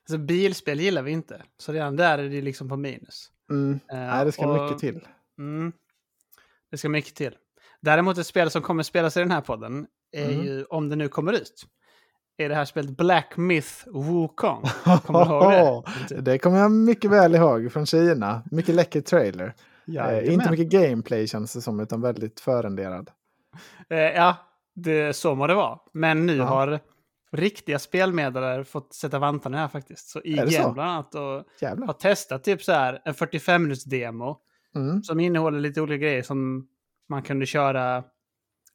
Alltså 0.02 0.19
bilspel 0.19 0.81
gillar 0.81 1.02
vi 1.02 1.10
inte. 1.10 1.43
Så 1.58 1.72
redan 1.72 1.96
där 1.96 2.19
är 2.19 2.28
det 2.28 2.40
liksom 2.40 2.69
på 2.69 2.76
minus. 2.76 3.31
Mm. 3.50 3.72
Eh, 3.90 3.96
Nej, 3.96 4.25
det 4.25 4.32
ska 4.32 4.46
och- 4.46 4.62
mycket 4.62 4.78
till. 4.78 5.08
Mm. 5.38 5.72
Det 6.70 6.76
ska 6.78 6.88
mycket 6.88 7.14
till. 7.14 7.37
Däremot 7.81 8.19
ett 8.19 8.26
spel 8.26 8.50
som 8.50 8.62
kommer 8.62 8.82
spelas 8.82 9.17
i 9.17 9.20
den 9.20 9.31
här 9.31 9.40
podden 9.40 9.87
är 10.12 10.31
Mm. 10.31 10.44
ju, 10.46 10.64
om 10.64 10.88
det 10.88 10.96
nu 10.96 11.08
kommer 11.08 11.32
ut, 11.32 11.67
är 12.36 12.48
det 12.48 12.54
här 12.54 12.64
spelet 12.64 12.96
Black 12.96 13.36
Myth 13.36 13.72
Wukong. 13.86 14.62
Kommer 15.04 15.25
du 15.25 15.31
ihåg 15.56 15.84
det? 16.08 16.20
Det 16.20 16.38
kommer 16.38 16.58
jag 16.58 16.70
mycket 16.70 17.10
väl 17.10 17.34
ihåg 17.34 17.72
från 17.72 17.86
Kina. 17.86 18.42
Mycket 18.50 18.75
läcker 18.75 19.00
trailer. 19.00 19.54
Eh, 19.98 20.32
inte 20.32 20.50
mycket 20.50 20.69
gameplay 20.69 21.26
känns 21.26 21.52
det 21.52 21.60
som, 21.60 21.81
utan 21.81 22.00
väldigt 22.00 22.40
förrenderad. 22.40 23.10
Eh, 23.90 23.98
ja, 23.98 24.36
det, 24.75 25.16
så 25.16 25.34
må 25.34 25.46
det 25.46 25.54
vara. 25.54 25.78
Men 25.92 26.26
nu 26.26 26.36
Ja. 26.36 26.44
har 26.44 26.81
riktiga 27.32 27.79
spelmedlare 27.79 28.64
fått 28.64 28.94
sätta 28.94 29.19
vantarna 29.19 29.58
här 29.58 29.69
faktiskt. 29.69 30.08
Så 30.08 30.20
IGN 30.24 30.72
bland 30.74 30.81
annat 30.91 31.14
och 31.14 31.22
har 31.86 31.93
testat 31.93 32.44
typ 32.44 32.62
så 32.62 32.72
här 32.72 33.03
en 33.05 33.14
45 33.14 33.62
minuters 33.62 33.84
demo 33.84 34.41
Mm. 34.76 35.03
som 35.03 35.20
innehåller 35.20 35.60
lite 35.60 35.81
olika 35.81 35.96
grejer 36.03 36.22
som 36.22 36.67
man 37.08 37.22
kunde 37.22 37.46
köra 37.46 38.05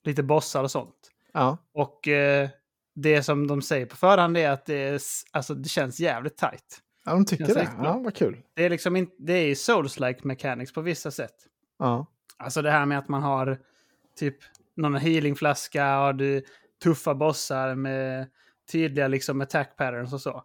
lite 0.04 0.24
bossar 0.24 0.64
och 0.64 0.72
sånt. 0.72 0.96
Ja. 1.34 1.58
Och 1.74 2.08
eh, 2.08 2.50
det 3.02 3.24
som 3.24 3.48
de 3.48 3.62
säger 3.62 3.86
på 3.86 3.96
förhand 3.96 4.38
är 4.38 4.50
att 4.50 4.66
det, 4.66 4.76
är, 4.76 5.02
alltså, 5.32 5.54
det 5.54 5.70
känns 5.70 6.00
jävligt 6.00 6.38
tight. 6.38 6.82
ja, 7.06 7.12
de 7.12 7.26
tycker 7.26 7.46
det. 7.46 7.54
bra. 7.54 7.80
Ja, 7.84 8.00
vad 8.04 8.16
kul. 8.16 8.42
Det 8.54 8.66
är 8.66 8.70
liksom 8.70 8.96
inte, 8.96 9.16
det 9.20 9.34
är 9.34 9.56
souls-like 9.56 10.20
mechanics 10.24 10.74
på 10.74 10.82
vissa 10.82 11.12
sätt. 11.12 11.36
Ja. 11.80 12.06
Alltså 12.38 12.62
det 12.62 12.72
här 12.72 12.86
med 12.86 12.98
att 12.98 13.08
man 13.08 13.24
har 13.24 13.60
typ 14.16 14.36
någon 14.76 14.96
healingflaska 14.96 16.02
och 16.02 16.16
du 16.16 16.44
tuffa 16.84 17.16
bossar 17.16 17.76
med 17.76 18.30
tydliga 18.72 19.08
liksom 19.08 19.42
attack 19.42 19.78
patterns 19.78 20.14
och 20.14 20.22
så. 20.22 20.44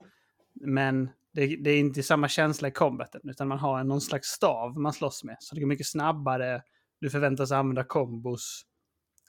Men 0.61 1.11
det, 1.33 1.57
det 1.57 1.71
är 1.71 1.79
inte 1.79 2.03
samma 2.03 2.29
känsla 2.29 2.69
i 2.69 2.71
combaten, 2.71 3.21
utan 3.25 3.49
man 3.49 3.59
har 3.59 3.85
någon 3.85 4.01
slags 4.01 4.29
stav 4.29 4.79
man 4.79 4.93
slåss 4.93 5.25
med. 5.25 5.37
Så 5.41 5.55
det 5.55 5.61
går 5.61 5.69
mycket 5.69 5.87
snabbare, 5.87 6.63
du 7.01 7.11
förväntas 7.11 7.53
använda 7.53 7.85
kombos. 7.85 8.63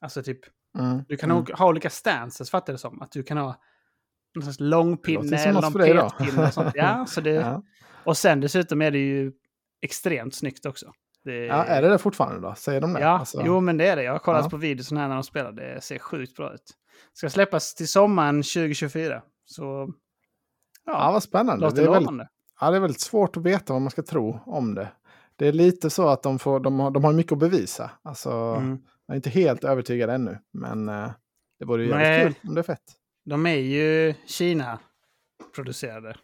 Alltså 0.02 0.24
typ, 0.24 0.40
Mm. 0.80 1.04
du 1.08 1.18
kan 1.18 1.32
mm. 1.32 1.46
ha 1.54 1.68
olika 1.68 1.90
stances 1.90 2.52
fattar 2.52 2.74
det 2.74 2.80
som. 2.80 3.02
Att 3.02 3.12
du 3.12 3.24
kan 3.24 3.38
ha 3.38 3.56
någon 4.36 4.44
slags 4.44 4.60
långpinne 4.60 5.38
eller 5.38 5.62
någon 5.62 5.74
petpinne 5.74 6.48
och 6.48 6.54
sånt. 6.54 6.72
Ja, 6.76 7.06
så 7.06 7.22
det, 7.22 7.32
Ja. 7.34 7.64
och 8.04 8.18
sen 8.18 8.40
dessutom 8.42 8.82
är 8.82 8.92
det 8.92 8.98
ju 8.98 9.32
extremt 9.82 10.36
snyggt 10.36 10.66
också. 10.66 10.92
Det, 11.24 11.46
ja, 11.46 11.64
är 11.64 11.82
det 11.82 11.90
det 11.90 11.98
fortfarande 11.98 12.42
då? 12.48 12.56
Säger 12.56 12.82
de 12.82 12.94
det? 12.94 13.00
Ja, 13.00 13.20
Alltså, 13.20 13.42
jo 13.46 13.60
men 13.60 13.78
det 13.78 13.88
är 13.88 13.96
det. 13.96 14.04
Jag 14.04 14.12
har 14.12 14.20
kollat 14.20 14.44
Ja. 14.44 14.50
på 14.50 14.58
videos 14.58 14.92
här 14.92 15.08
när 15.08 15.16
de 15.16 15.24
spelar. 15.24 15.52
Det 15.52 15.84
ser 15.84 16.00
sjukt 16.00 16.36
bra 16.36 16.54
ut. 16.54 16.72
Ska 17.14 17.30
släppas 17.30 17.76
till 17.76 17.88
sommaren 17.88 18.36
2024. 18.44 19.22
Så 19.46 19.90
ja, 20.86 21.12
vad 21.12 21.24
spännande. 21.24 21.66
låter 21.66 21.76
Det 21.78 21.82
är, 21.84 21.86
väldigt, 21.86 22.02
lovande. 22.02 22.28
ja, 22.62 22.70
det 22.72 22.76
är 22.78 22.82
väldigt 22.82 23.02
svårt 23.02 23.38
att 23.38 23.44
veta 23.44 23.74
vad 23.74 23.82
man 23.82 23.92
ska 23.92 24.02
tro 24.04 24.40
om 24.46 24.76
det. 24.76 24.92
Det 25.36 25.48
är 25.48 25.54
lite 25.54 25.90
så 25.90 26.08
att 26.08 26.24
de, 26.24 26.40
får, 26.40 26.60
de, 26.60 26.80
har, 26.80 26.92
de 26.92 27.04
har 27.04 27.14
mycket 27.14 27.32
att 27.32 27.40
bevisa. 27.40 27.92
Alltså, 28.04 28.32
Mm. 28.32 28.78
Jag 29.08 29.14
är 29.14 29.16
inte 29.16 29.30
helt 29.30 29.64
övertygad 29.64 30.10
ännu, 30.10 30.38
men 30.54 30.90
eh, 30.90 31.12
det 31.60 31.66
vore 31.66 31.84
ju 31.84 31.90
jävligt 31.90 32.42
kul 32.42 32.50
om 32.50 32.56
det 32.56 32.62
är 32.62 32.64
fett. 32.64 32.84
De 33.26 33.46
är 33.46 33.56
ju 33.56 34.14
Kina-producerade. 34.26 36.16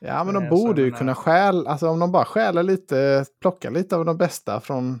Ja, 0.00 0.24
men 0.24 0.34
de 0.34 0.44
Eh, 0.44 0.50
borde 0.50 0.82
ju 0.82 0.90
kunna 0.92 1.14
stjäla, 1.14 1.70
alltså 1.70 1.88
om 1.88 1.98
de 1.98 2.12
bara 2.12 2.24
stjäler 2.24 2.62
lite, 2.62 3.24
plockar 3.40 3.70
lite 3.70 3.96
av 3.96 4.04
de 4.04 4.16
bästa 4.16 4.60
från, 4.60 5.00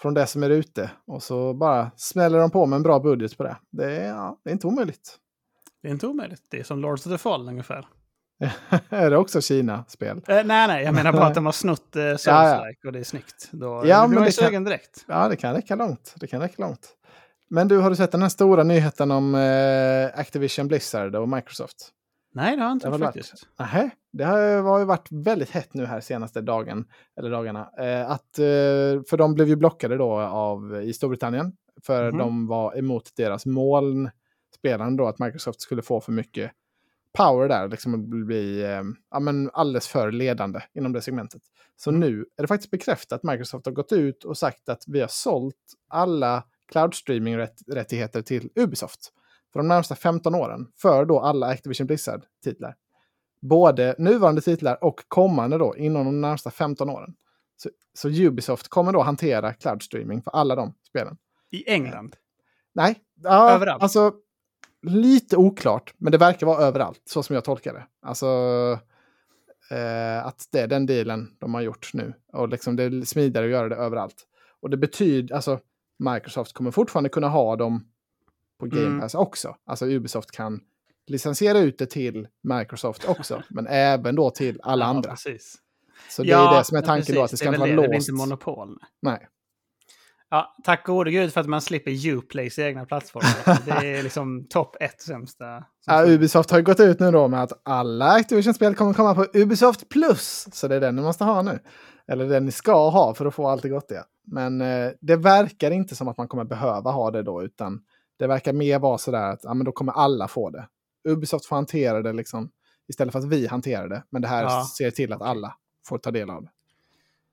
från 0.00 0.14
det 0.14 0.26
som 0.26 0.42
är 0.42 0.50
ute 0.50 0.90
och 1.06 1.22
så 1.22 1.54
bara 1.54 1.90
smäller 1.96 2.38
de 2.38 2.50
på 2.50 2.66
med 2.66 2.76
en 2.76 2.82
bra 2.82 3.00
budget 3.00 3.36
på 3.36 3.42
det. 3.42 3.56
Det 3.70 3.96
är, 3.96 4.08
ja, 4.08 4.40
det 4.44 4.50
är 4.50 4.52
inte 4.52 4.66
omöjligt. 4.66 5.18
Det 5.82 5.88
är 5.88 5.92
inte 5.92 6.06
omöjligt. 6.06 6.42
Det 6.50 6.58
är 6.58 6.64
som 6.64 6.80
Lords 6.80 7.06
of 7.06 7.12
the 7.12 7.18
Fall 7.18 7.48
ungefär. 7.48 7.86
är 8.88 9.10
det 9.10 9.16
också 9.16 9.40
Kina-spel? 9.40 10.16
Eh, 10.28 10.34
nej, 10.44 10.68
nej, 10.68 10.84
jag 10.84 10.94
menar 10.94 11.12
bara 11.12 11.26
att 11.26 11.34
de 11.34 11.44
har 11.46 11.52
snott 11.52 11.96
eh, 11.96 12.00
Souls-like 12.00 12.26
Ja, 12.26 12.66
ja. 12.82 12.86
och 12.88 12.92
det 12.92 12.98
är 12.98 13.04
snyggt. 13.04 13.48
Då 13.52 13.66
Ja, 13.66 13.84
ja, 13.86 14.06
men 14.06 14.22
det 14.24 14.50
kan- 14.50 14.64
direkt. 14.64 15.04
Ja, 15.08 15.28
det 15.28 15.36
kan 15.36 15.54
räcka 15.54 15.74
långt. 15.74 16.14
Det 16.16 16.26
kan 16.26 16.40
räcka 16.40 16.62
långt. 16.62 16.88
Men 17.50 17.68
du, 17.68 17.78
har 17.78 17.90
du 17.90 17.96
sett 17.96 18.12
den 18.12 18.22
här 18.22 18.28
stora 18.28 18.62
nyheten 18.62 19.10
om 19.10 19.34
eh, 19.34 20.20
Activision 20.20 20.68
Blizzard 20.68 21.14
och 21.16 21.28
Microsoft? 21.28 21.90
Nej, 22.34 22.56
det 22.56 22.62
har 22.62 22.68
jag 22.68 22.76
inte 22.76 22.90
Det 22.90 22.98
faktiskt. 22.98 23.32
Nähä, 23.58 23.90
det 24.12 24.24
har 24.24 24.78
ju 24.78 24.84
varit 24.84 25.08
väldigt 25.10 25.50
hett 25.50 25.74
nu 25.74 25.86
här 25.86 26.00
senaste 26.00 26.40
dagen, 26.40 26.84
eller 27.20 27.30
dagarna. 27.30 27.68
Eh, 27.78 28.10
att, 28.10 28.38
eh, 28.38 28.44
för 29.10 29.16
de 29.16 29.34
blev 29.34 29.48
ju 29.48 29.56
blockade 29.56 29.96
då 29.96 30.12
av, 30.20 30.82
i 30.82 30.92
Storbritannien. 30.92 31.52
För 31.86 32.08
Mhm. 32.10 32.18
de 32.18 32.46
var 32.46 32.78
emot 32.78 33.10
deras 33.16 33.46
molnspelande 33.46 35.02
då, 35.02 35.08
att 35.08 35.18
Microsoft 35.18 35.60
skulle 35.60 35.82
få 35.82 36.00
för 36.00 36.12
mycket 36.12 36.50
power 37.18 37.48
där, 37.48 37.68
liksom 37.68 37.94
att 37.94 38.00
bli 38.00 38.62
eh, 38.64 38.82
ja, 39.10 39.20
men 39.20 39.50
alldeles 39.52 39.88
för 39.88 40.12
ledande 40.12 40.60
inom 40.74 40.92
det 40.92 41.00
segmentet. 41.02 41.42
Så 41.76 41.90
Mm. 41.90 42.00
nu 42.00 42.26
är 42.36 42.42
det 42.42 42.48
faktiskt 42.48 42.70
bekräftat 42.70 43.12
att 43.16 43.22
Microsoft 43.32 43.66
har 43.66 43.72
gått 43.72 43.92
ut 43.92 44.24
och 44.24 44.38
sagt 44.38 44.68
att 44.68 44.82
vi 44.86 45.00
har 45.00 45.08
sålt 45.08 45.56
alla 45.88 46.44
cloud 46.72 46.94
streaming-rättigheter 46.94 48.22
till 48.22 48.50
Ubisoft 48.54 49.12
för 49.52 49.60
de 49.60 49.68
närmsta 49.68 49.94
15 49.94 50.34
åren 50.34 50.66
för 50.76 51.04
då 51.04 51.20
alla 51.20 51.46
Activision 51.46 51.86
Blizzard-titlar. 51.86 52.74
Både 53.42 53.94
nuvarande 53.98 54.40
titlar 54.40 54.84
och 54.84 55.00
kommande 55.08 55.58
då 55.58 55.76
inom 55.76 56.04
de 56.04 56.20
närmsta 56.20 56.50
15 56.50 56.90
åren. 56.90 57.14
Så, 57.56 57.70
så 57.94 58.08
Ubisoft 58.08 58.68
kommer 58.68 58.92
då 58.92 59.02
hantera 59.02 59.54
cloud 59.54 59.82
streaming 59.82 60.22
för 60.22 60.30
alla 60.30 60.56
de 60.56 60.74
spelen. 60.88 61.16
I 61.50 61.70
England. 61.70 62.16
Nej, 62.74 62.94
ja, 63.22 63.50
Överallt? 63.50 63.82
alltså 63.82 64.12
lite 64.82 65.36
oklart, 65.36 65.94
men 65.98 66.12
det 66.12 66.18
verkar 66.18 66.46
vara 66.46 66.58
överallt, 66.64 67.02
så 67.04 67.22
som 67.22 67.34
jag 67.34 67.44
tolkar 67.44 67.74
det. 67.74 67.86
Alltså 68.02 68.26
eh, 69.70 70.26
att 70.26 70.48
det 70.52 70.60
är 70.60 70.66
den 70.66 70.86
dealen 70.86 71.36
de 71.38 71.54
har 71.54 71.60
gjort 71.60 71.90
nu. 71.94 72.12
Och 72.32 72.48
liksom 72.48 72.76
det 72.76 72.82
är 72.82 73.04
smidigare 73.04 73.46
att 73.46 73.52
göra 73.52 73.68
det 73.68 73.76
överallt. 73.76 74.26
Och 74.60 74.70
det 74.70 74.76
betyder, 74.76 75.34
alltså 75.34 75.60
Microsoft 75.98 76.52
kommer 76.52 76.70
fortfarande 76.70 77.08
kunna 77.08 77.28
ha 77.28 77.56
dem 77.56 77.84
på 78.60 78.66
Game 78.66 78.86
Mm. 78.86 79.00
Pass 79.00 79.14
också. 79.14 79.56
Alltså 79.66 79.86
Ubisoft 79.86 80.30
kan 80.30 80.60
licensiera 81.06 81.58
ut 81.58 81.78
det 81.78 81.86
till 81.86 82.28
Microsoft 82.42 83.08
också, 83.08 83.42
men 83.50 83.66
även 83.66 84.14
då 84.14 84.30
till 84.30 84.60
alla 84.62 84.84
Ja, 84.84 84.88
andra. 84.88 85.10
Precis. 85.10 85.56
Så 86.10 86.22
det 86.22 86.32
är 86.32 86.58
det 86.58 86.64
som 86.64 86.76
är 86.76 86.82
tanken 86.82 87.14
då, 87.14 87.22
att 87.22 87.30
det 87.30 87.32
precis. 87.32 87.38
ska 87.38 87.48
är 87.48 87.52
inte 87.52 87.60
vara 87.60 87.70
det. 87.70 87.76
Det 87.82 87.88
blir 87.88 87.98
låst. 87.98 88.08
inte 88.08 88.18
monopol. 88.18 88.78
Nej. 89.02 89.28
Ja, 90.30 90.56
tack 90.64 90.86
gode 90.86 91.10
gud 91.10 91.32
för 91.32 91.40
att 91.40 91.46
man 91.46 91.60
slipper 91.60 92.06
Uplays 92.06 92.58
egna 92.58 92.86
plattformar. 92.86 93.58
det 93.80 93.98
är 93.98 94.02
liksom 94.02 94.46
topp 94.50 94.76
ett 94.80 95.02
sämsta. 95.02 95.64
Ja. 95.86 96.06
Ubisoft 96.06 96.50
har 96.50 96.58
ju 96.58 96.64
gått 96.64 96.80
ut 96.80 97.00
nu 97.00 97.10
då 97.10 97.28
med 97.28 97.42
att 97.42 97.60
alla 97.62 98.06
Activision-spel 98.08 98.74
kommer 98.74 98.94
komma 98.94 99.14
på 99.14 99.26
Ubisoft 99.34 99.88
Plus. 99.88 100.48
Så 100.52 100.68
det 100.68 100.76
är 100.76 100.80
den 100.80 100.96
ni 100.96 101.02
måste 101.02 101.24
ha 101.24 101.42
nu. 101.42 101.58
Eller 102.08 102.28
den 102.28 102.44
ni 102.44 102.52
ska 102.52 102.90
ha 102.90 103.14
för 103.14 103.26
att 103.26 103.34
få 103.34 103.48
allt 103.48 103.62
det 103.62 103.68
gott 103.68 103.88
det. 103.88 104.04
Men 104.26 104.60
eh, 104.60 104.90
det 105.00 105.16
verkar 105.16 105.70
inte 105.70 105.96
som 105.96 106.08
att 106.08 106.16
man 106.16 106.28
kommer 106.28 106.44
behöva 106.44 106.90
ha 106.90 107.10
det 107.10 107.22
då, 107.22 107.42
utan 107.42 107.80
det 108.18 108.26
verkar 108.26 108.52
mer 108.52 108.78
vara 108.78 108.98
sådär 108.98 109.30
att 109.32 109.40
ja, 109.42 109.54
men 109.54 109.64
då 109.64 109.72
kommer 109.72 109.92
alla 109.92 110.28
få 110.28 110.50
det. 110.50 110.68
Ubisoft 111.08 111.46
får 111.46 111.56
hantera 111.56 112.02
det 112.02 112.12
liksom 112.12 112.50
istället 112.88 113.12
för 113.12 113.18
att 113.18 113.28
vi 113.28 113.46
hanterar 113.46 113.88
det. 113.88 114.02
Men 114.10 114.22
det 114.22 114.28
här 114.28 114.42
Ja, 114.42 114.66
ser 114.78 114.90
till 114.90 115.12
att 115.12 115.22
alla 115.22 115.54
får 115.86 115.98
ta 115.98 116.10
del 116.10 116.30
av 116.30 116.42
det. 116.42 116.50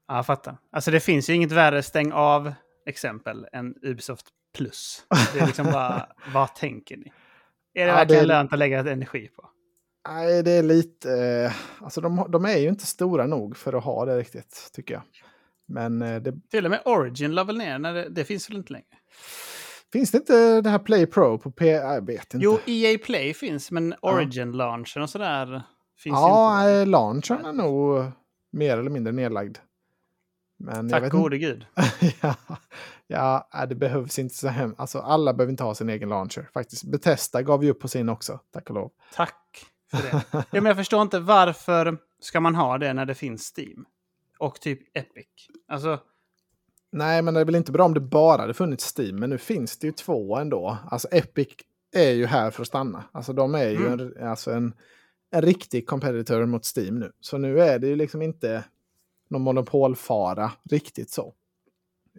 Ja, 0.08 0.16
jag 0.16 0.26
fattar. 0.26 0.58
Alltså 0.72 0.92
det 0.92 1.00
finns 1.00 1.30
ju 1.30 1.34
inget 1.34 1.52
värre 1.52 1.84
stäng 1.84 2.12
av 2.12 2.54
exempel 2.86 3.48
än 3.52 3.76
Ubisoft 3.82 4.26
Plus. 4.58 5.06
Det 5.34 5.40
är 5.40 5.46
liksom 5.48 5.66
bara, 5.66 6.08
vad 6.34 6.56
tänker 6.56 6.98
ni? 6.98 7.12
Är 7.74 7.86
det 7.86 7.90
Ja, 7.92 7.96
verkligen 7.96 8.22
det- 8.24 8.28
lönt 8.28 8.54
att 8.54 8.60
lägga 8.60 8.80
energi 8.80 9.28
på? 9.28 9.50
Nej, 10.10 10.44
det 10.44 10.52
är 10.52 10.64
lite... 10.64 11.12
Eh, 11.14 11.84
alltså 11.84 12.02
de, 12.02 12.26
de 12.30 12.46
är 12.46 12.58
ju 12.58 12.68
inte 12.70 12.86
stora 12.86 13.28
nog 13.28 13.58
för 13.58 13.74
att 13.74 13.84
ha 13.84 14.06
det 14.06 14.18
riktigt, 14.18 14.70
tycker 14.74 14.94
jag. 14.94 15.04
Men 15.68 16.02
eh, 16.02 16.22
det 16.22 16.34
Till 16.52 16.66
och 16.66 16.72
med 16.72 16.82
Origin 16.86 17.36
la 17.36 17.44
väl 17.44 17.58
ner, 17.58 17.80
när 17.80 17.94
det, 17.94 18.10
det 18.10 18.26
finns 18.26 18.50
väl 18.50 18.58
inte 18.58 18.74
längre? 18.74 18.86
finns 19.94 20.12
det 20.12 20.18
inte 20.18 20.62
det 20.62 20.70
här 20.70 20.80
Play 20.80 21.06
Pro 21.06 21.38
på 21.38 21.52
P... 21.52 21.68
Jag 21.70 22.06
vet 22.06 22.34
inte. 22.34 22.44
Jo, 22.46 22.60
EA 22.66 22.98
Play 23.06 23.34
finns, 23.34 23.72
men 23.72 23.96
Origin-launchen 24.02 25.02
och 25.04 25.10
sådär 25.10 25.64
finns 25.98 26.14
ja, 26.14 26.62
inte. 26.70 26.80
eh, 26.82 26.88
launchen 26.88 27.46
är 27.46 27.54
nog 27.54 28.06
mer 28.52 28.78
eller 28.78 28.90
mindre 28.90 29.14
nedlagd. 29.14 29.58
Men 30.58 30.90
Tack 30.90 31.12
gode 31.12 31.38
gud. 31.38 31.66
ja, 32.22 32.36
ja, 33.08 33.50
nej, 33.54 33.68
det 33.68 33.76
behövs 33.76 34.20
inte 34.20 34.36
så 34.36 34.48
hemskt. 34.48 34.80
Alltså 34.80 35.00
alla 35.00 35.34
behöver 35.34 35.52
inte 35.52 35.64
ha 35.64 35.76
sin 35.76 35.90
egen 35.90 36.10
launcher. 36.10 36.50
Faktiskt. 36.54 36.84
Bethesda 36.84 37.42
gav 37.42 37.64
ju 37.64 37.70
upp 37.70 37.80
på 37.80 37.88
sin 37.88 38.10
också, 38.10 38.40
tack 38.54 38.70
och 38.70 38.76
lov. 38.76 38.92
Tack 39.14 39.66
för 39.92 39.98
det. 39.98 40.24
ja, 40.32 40.44
men 40.52 40.66
jag 40.66 40.76
förstår 40.76 41.02
inte 41.02 41.20
varför 41.20 41.98
ska 42.20 42.40
man 42.40 42.56
ha 42.56 42.78
det 42.78 42.94
när 42.94 43.06
det 43.06 43.16
finns 43.16 43.54
Steam? 43.58 43.86
Och 44.40 44.62
typ 44.62 44.98
Epic. 44.98 45.28
Alltså, 45.68 46.00
Nej, 46.92 47.22
men 47.22 47.34
det 47.34 47.40
är 47.40 47.46
väl 47.46 47.56
inte 47.56 47.72
bra 47.72 47.86
om 47.86 47.94
det 47.94 48.00
bara 48.00 48.42
hade 48.42 48.54
funnits 48.54 48.94
Steam, 48.98 49.16
men 49.16 49.30
nu 49.30 49.38
finns 49.38 49.78
det 49.78 49.88
ju 49.88 49.94
två 49.94 50.38
ändå. 50.38 50.78
Alltså 50.92 51.08
Epic 51.12 51.48
är 51.96 52.12
ju 52.12 52.26
här 52.26 52.52
för 52.52 52.62
att 52.62 52.68
stanna. 52.68 53.04
Alltså 53.12 53.34
de 53.34 53.56
är 53.56 53.70
ju 53.70 53.88
Mm. 53.88 54.00
en, 54.00 54.28
alltså 54.28 54.52
en, 54.52 54.74
en 55.32 55.42
riktig 55.42 55.88
competitor 55.88 56.46
mot 56.46 56.78
Steam 56.78 57.00
nu. 57.00 57.12
Så 57.20 57.38
nu 57.38 57.62
är 57.62 57.80
det 57.80 57.88
ju 57.88 57.96
liksom 57.96 58.22
inte 58.22 58.64
någon 59.28 59.42
monopolfara 59.42 60.52
riktigt 60.70 61.10
så. 61.10 61.34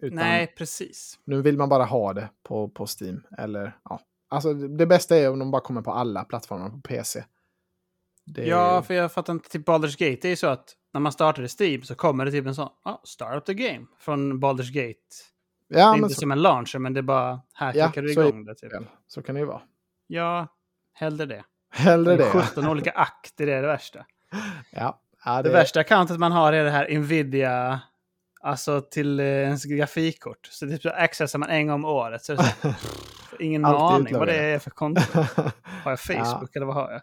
Utan 0.01 0.15
nej, 0.15 0.53
precis. 0.57 1.19
nu 1.23 1.41
vill 1.41 1.57
man 1.57 1.69
bara 1.69 1.83
ha 1.83 2.13
det 2.13 2.29
på, 2.43 2.69
på 2.69 2.85
Steam. 3.01 3.23
Eller, 3.37 3.77
ja. 3.83 3.99
Alltså 4.29 4.53
det 4.53 4.85
bästa 4.85 5.15
är 5.17 5.29
om 5.31 5.39
de 5.39 5.51
bara 5.51 5.61
kommer 5.61 5.81
på 5.81 5.91
alla 5.91 6.23
plattformar 6.23 6.69
på 6.69 6.81
PC. 6.81 7.23
Det 8.25 8.41
är- 8.43 8.47
Ja, 8.47 8.81
för 8.81 8.93
jag 8.93 9.11
fattar 9.11 9.33
inte. 9.33 9.49
Typ 9.49 9.67
Baldur's 9.67 9.97
Gate 10.09 10.27
är 10.27 10.29
ju 10.29 10.35
så 10.35 10.47
att 10.47 10.75
när 10.93 11.01
man 11.01 11.11
startar 11.11 11.43
i 11.43 11.47
Steam 11.59 11.83
så 11.83 11.95
kommer 11.95 12.25
det 12.25 12.31
typ 12.31 12.45
en 12.45 12.55
sån, 12.55 12.69
ja, 12.83 13.01
start 13.03 13.35
up 13.37 13.45
the 13.45 13.53
game 13.53 13.85
från 13.99 14.43
Baldur's 14.43 14.71
Gate. 14.71 14.99
det 15.69 15.79
ja 15.79 15.87
är 15.87 15.91
men 15.91 16.03
inte 16.03 16.13
så, 16.15 16.19
som 16.19 16.31
en 16.31 16.41
launcher, 16.41 16.79
men 16.79 16.93
det 16.93 16.99
är 16.99 17.01
bara, 17.01 17.41
här 17.53 17.73
Ja, 17.75 17.85
klickar 17.91 18.01
du 18.01 18.21
är 18.21 18.27
igång 18.27 18.45
det. 18.45 18.55
Typ. 18.55 18.71
så 19.07 19.21
kan 19.21 19.35
det 19.35 19.41
ju 19.41 19.47
vara. 19.47 19.61
Ja, 20.07 20.47
hellre 20.93 21.25
det. 21.25 21.43
Hellre 21.69 22.15
det. 22.15 22.23
17 22.31 22.67
olika 22.67 22.91
akt, 22.91 23.33
det 23.37 23.43
är 23.43 23.61
det 23.61 23.67
värsta. 23.67 24.05
Ja. 24.71 25.01
Ja, 25.25 25.41
Det 25.41 25.49
värsta 25.49 25.79
accountet 25.79 26.19
man 26.19 26.31
har 26.31 26.53
är 26.53 26.63
det 26.63 26.71
här 26.71 26.99
Nvidia, 26.99 27.79
alltså 28.41 28.81
till 28.81 29.19
eh, 29.19 29.25
ens 29.25 29.65
grafikkort. 29.65 30.45
Så 30.51 30.65
det 30.65 30.77
typ 30.77 30.91
accessar 30.95 31.39
man 31.39 31.49
en 31.49 31.67
gång 31.67 31.75
om 31.75 31.85
året. 31.85 32.23
Så 32.23 32.33
det 32.33 32.41
är 32.43 32.53
så, 32.61 32.67
här, 32.67 32.75
ingen 33.39 33.65
aning 33.65 34.17
vad 34.17 34.27
det 34.27 34.35
är 34.35 34.59
för 34.59 34.69
konto. 34.69 35.01
Har 35.83 35.91
jag 35.91 35.99
Facebook 35.99 36.55
eller 36.55 36.65
vad 36.65 36.75
har 36.75 36.91
jag? 36.91 37.01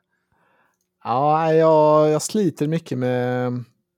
Ja, 1.05 1.53
jag, 1.53 2.09
jag 2.11 2.23
sliter 2.23 2.69
mycket 2.69 2.99
med, 2.99 3.53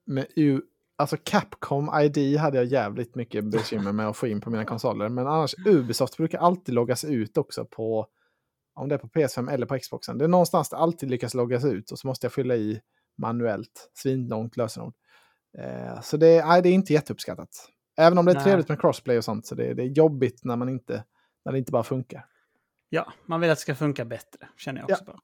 med 0.05 0.25
U, 0.35 0.61
alltså 0.97 1.17
Capcom 1.23 1.91
ID 2.01 2.37
hade 2.37 2.57
jag 2.57 2.65
jävligt 2.65 3.15
mycket 3.15 3.45
bekymmer 3.45 3.91
med 3.91 4.07
att 4.07 4.17
få 4.17 4.27
in 4.27 4.41
på 4.41 4.49
mina 4.49 4.65
konsoler. 4.65 5.09
Men 5.09 5.27
annars 5.27 5.55
Ubisoft 5.65 6.17
brukar 6.17 6.39
alltid 6.39 6.75
loggas 6.75 7.03
ut 7.03 7.37
också 7.37 7.65
på, 7.65 8.07
om 8.75 8.89
det 8.89 8.95
är 8.95 8.99
på 8.99 9.07
PS5 9.07 9.51
eller 9.51 9.65
på 9.65 9.79
Xboxen. 9.79 10.17
Det 10.17 10.23
är 10.23 10.29
någonstans 10.29 10.69
det 10.69 10.77
alltid 10.77 11.09
lyckas 11.09 11.33
loggas 11.33 11.65
ut 11.65 11.91
och 11.91 11.99
så 11.99 12.07
måste 12.07 12.25
jag 12.25 12.33
fylla 12.33 12.55
i 12.55 12.81
manuellt, 13.17 13.89
svinlångt 13.93 14.57
lösenord. 14.57 14.93
Eh, 15.59 16.01
så 16.01 16.17
det, 16.17 16.45
nej, 16.45 16.61
det 16.61 16.69
är 16.69 16.73
inte 16.73 16.93
jätteuppskattat. 16.93 17.49
Även 17.97 18.17
om 18.17 18.25
det 18.25 18.31
är 18.31 18.35
Nej. 18.35 18.43
trevligt 18.43 18.69
med 18.69 18.81
crossplay 18.81 19.17
och 19.17 19.23
sånt, 19.23 19.47
så 19.47 19.55
det, 19.55 19.73
det 19.73 19.83
är 19.83 19.87
jobbigt 19.87 20.43
när, 20.43 20.55
man 20.55 20.69
inte, 20.69 21.03
när 21.45 21.51
det 21.51 21.57
inte 21.57 21.71
bara 21.71 21.83
funkar. 21.83 22.25
Ja, 22.89 23.13
man 23.25 23.41
vill 23.41 23.49
att 23.49 23.57
det 23.57 23.61
ska 23.61 23.75
funka 23.75 24.05
bättre, 24.05 24.47
känner 24.57 24.81
jag 24.81 24.91
också. 24.91 25.03
bara. 25.05 25.19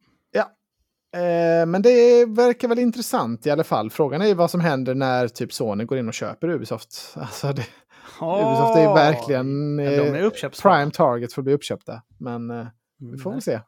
Eh, 1.14 1.66
men 1.66 1.82
det 1.82 2.26
verkar 2.26 2.68
väl 2.68 2.80
intressant 2.80 3.46
i 3.46 3.52
alla 3.52 3.64
fall. 3.64 3.90
Frågan 3.90 4.22
är 4.22 4.26
ju 4.26 4.34
vad 4.34 4.52
som 4.52 4.62
händer 4.62 4.96
när 4.96 5.28
typ 5.28 5.54
Sony 5.54 5.86
går 5.86 5.98
in 5.98 6.08
och 6.08 6.14
köper 6.14 6.50
Ubisoft. 6.50 7.14
Alltså 7.18 7.48
det, 7.48 7.66
Ubisoft 8.22 8.78
är 8.78 8.94
verkligen 8.94 9.80
Ja, 9.80 9.92
de 9.92 10.10
är 10.10 10.24
eh, 10.24 10.50
prime 10.62 10.92
target 10.92 11.34
för 11.34 11.42
att 11.42 11.46
bli 11.46 11.54
uppköpta. 11.54 12.02
Men 12.20 12.52
eh, 12.52 12.68
vi 13.00 13.18
får 13.18 13.32
väl 13.32 13.42
se. 13.42 13.60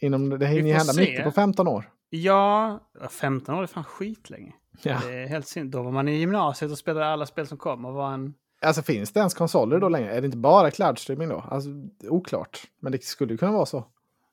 Inom, 0.00 0.38
det 0.38 0.46
hinner 0.46 0.68
ju 0.68 0.74
hända 0.74 0.92
se. 0.92 1.00
mycket 1.00 1.24
på 1.24 1.30
15 1.30 1.68
år. 1.68 1.90
Ja, 2.10 2.80
15 3.10 3.54
år 3.54 3.62
är 3.62 3.66
fan 3.66 3.84
skitlänge. 3.84 4.54
Ja. 4.82 5.00
Det 5.06 5.14
är 5.14 5.26
helt 5.26 5.46
synd. 5.46 5.70
Då 5.70 5.82
var 5.82 5.90
man 5.90 6.08
i 6.08 6.16
gymnasiet 6.16 6.70
och 6.70 6.78
spelade 6.78 7.06
alla 7.06 7.26
spel 7.26 7.46
som 7.46 7.58
kom 7.58 7.84
och 7.84 7.94
var 7.94 8.12
en... 8.12 8.34
Alltså 8.62 8.82
finns 8.82 9.12
det 9.12 9.20
ens 9.20 9.34
konsoler 9.34 9.80
då 9.80 9.88
längre? 9.88 10.14
Är 10.16 10.20
det 10.20 10.24
inte 10.24 10.38
bara 10.38 10.70
cloud 10.70 10.98
streaming 10.98 11.28
då? 11.28 11.44
Alltså 11.50 11.68
oklart. 12.08 12.62
Men 12.80 12.92
det 12.92 13.04
skulle 13.04 13.32
ju 13.32 13.38
kunna 13.38 13.52
vara 13.52 13.66
så. 13.66 13.84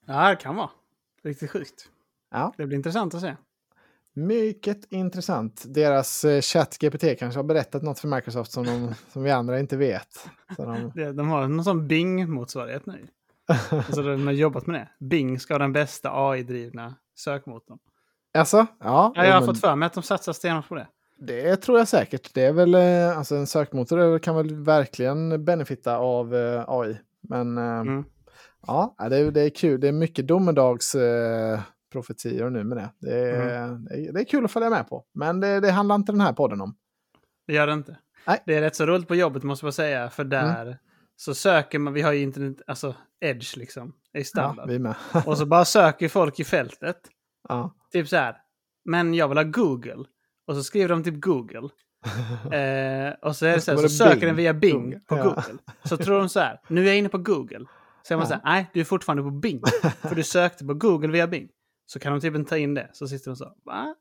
Ja, 0.05 0.29
det 0.29 0.35
kan 0.35 0.55
vara. 0.55 0.69
Riktigt 1.23 1.51
sjukt. 1.51 1.89
Ja. 2.31 2.53
Det 2.57 2.65
blir 2.65 2.77
intressant 2.77 3.13
att 3.13 3.21
se. 3.21 3.35
Mycket 4.13 4.91
intressant. 4.91 5.63
Deras 5.67 6.25
eh, 6.25 6.41
ChatGPT 6.41 7.19
kanske 7.19 7.37
har 7.37 7.43
berättat 7.43 7.83
något 7.83 7.99
för 7.99 8.07
Microsoft 8.07 8.51
som, 8.51 8.65
de, 8.65 8.93
som 9.09 9.23
vi 9.23 9.31
andra 9.31 9.59
inte 9.59 9.77
vet. 9.77 10.29
Så 10.55 10.65
de, 10.65 10.91
De 11.15 11.29
har 11.29 11.47
någon 11.47 11.63
sån 11.63 11.87
Bing-motsvarighet 11.87 12.85
nu. 12.85 13.07
Alltså 13.71 14.01
de 14.01 14.25
har 14.27 14.33
jobbat 14.33 14.67
med 14.67 14.75
det. 14.81 15.05
Bing 15.05 15.39
ska 15.39 15.53
ha 15.53 15.59
den 15.59 15.73
bästa 15.73 16.09
AI-drivna 16.13 16.93
sökmotorn. 17.15 17.77
alltså, 18.33 18.57
ja. 18.57 19.11
Ja, 19.15 19.25
jag 19.25 19.33
har 19.33 19.39
men- 19.39 19.47
fått 19.47 19.59
för 19.61 19.75
mig 19.75 19.87
att 19.87 19.93
de 19.93 20.03
satsar 20.03 20.33
stenhårt 20.33 20.67
på 20.69 20.75
det. 20.75 20.87
Det 21.19 21.55
tror 21.55 21.77
jag 21.77 21.87
säkert. 21.87 22.33
Det 22.33 22.45
är 22.45 22.53
väl, 22.53 22.75
eh, 22.75 23.17
alltså 23.17 23.35
en 23.35 23.47
sökmotor 23.47 24.19
kan 24.19 24.35
väl 24.35 24.55
verkligen 24.55 25.45
benefitta 25.45 25.97
av 25.97 26.35
eh, 26.35 26.63
AI. 26.67 26.97
Men 27.21 27.57
eh, 27.57 27.63
Mm. 27.63 28.03
ja, 28.67 28.95
det 29.09 29.17
är, 29.17 29.31
det 29.31 29.41
är 29.41 29.49
kul. 29.49 29.79
Det 29.81 29.87
är 29.87 29.91
mycket 29.91 30.27
domedags 30.27 30.95
eh, 30.95 31.59
profetior 31.91 32.49
nu 32.49 32.63
med 32.63 32.77
det. 32.77 32.89
Det 32.99 33.19
är, 33.19 33.65
Mm. 33.67 33.85
det 33.85 33.95
är. 33.95 34.13
Det 34.13 34.19
är 34.19 34.23
kul 34.25 34.45
att 34.45 34.51
följa 34.51 34.69
med 34.69 34.89
på. 34.89 35.05
Men 35.13 35.39
det, 35.39 35.59
det 35.59 35.71
handlar 35.71 35.95
inte 35.95 36.11
den 36.11 36.21
här 36.21 36.33
podden 36.33 36.61
om. 36.61 36.75
Det 37.47 37.53
gör 37.53 37.67
det 37.67 37.73
inte. 37.73 37.97
Nej. 38.27 38.43
Det 38.45 38.55
är 38.55 38.61
rätt 38.61 38.75
så 38.75 38.85
roligt 38.85 39.07
på 39.07 39.15
jobbet 39.15 39.43
måste 39.43 39.65
jag 39.65 39.73
säga, 39.73 40.09
för 40.09 40.23
där 40.23 40.77
så 41.15 41.35
söker 41.35 41.79
man, 41.79 41.93
vi 41.93 42.01
har 42.01 42.11
ju 42.11 42.21
internet, 42.21 42.57
alltså 42.67 42.95
Edge 43.21 43.57
liksom, 43.57 43.93
är 44.13 44.19
Ja, 44.19 44.23
standard. 44.25 44.69
vi 44.69 44.79
med. 44.79 44.95
Och 45.25 45.37
så 45.37 45.45
bara 45.45 45.65
söker 45.65 46.09
folk 46.09 46.39
i 46.39 46.43
fältet. 46.43 46.97
ja. 47.49 47.75
Typ 47.91 48.07
så 48.07 48.15
här, 48.15 48.35
men 48.85 49.13
jag 49.13 49.27
vill 49.27 49.37
ha 49.37 49.43
Google. 49.43 50.03
Och 50.47 50.55
så 50.55 50.63
skriver 50.63 50.89
de 50.89 51.03
typ 51.03 51.21
Google. 51.21 51.69
Eh, 52.51 53.13
och 53.21 53.35
så 53.35 53.45
är 53.45 53.53
det 53.53 53.61
så, 53.61 53.71
här, 53.71 53.77
så 53.77 53.89
söker 53.89 54.27
den 54.27 54.35
via 54.35 54.53
Bing 54.53 54.81
Google, 54.83 54.99
på 55.07 55.17
ja. 55.17 55.23
Google. 55.23 55.57
Så 55.83 55.97
tror 55.97 56.19
de 56.19 56.29
så 56.29 56.39
här, 56.39 56.59
nu 56.67 56.81
är 56.81 56.85
jag 56.87 56.97
inne 56.97 57.09
på 57.09 57.17
Google. 57.17 57.65
Så 58.07 58.13
är 58.13 58.17
man 58.17 58.23
Ja. 58.23 58.27
så 58.27 58.33
här, 58.33 58.41
nej, 58.45 58.69
du 58.73 58.79
är 58.79 58.83
fortfarande 58.83 59.23
på 59.23 59.31
Bing. 59.31 59.61
För 60.01 60.15
du 60.15 60.23
sökte 60.23 60.65
på 60.65 60.73
Google 60.73 61.07
via 61.11 61.27
Bing. 61.27 61.49
Så 61.85 61.99
kan 61.99 62.11
de 62.13 62.21
typ 62.21 62.35
inte 62.35 62.49
ta 62.49 62.57
in 62.57 62.73
det. 62.73 62.89
Så 62.93 63.07
sitter 63.07 63.31
de 63.31 63.35
så, 63.35 63.53
va? 63.65 63.95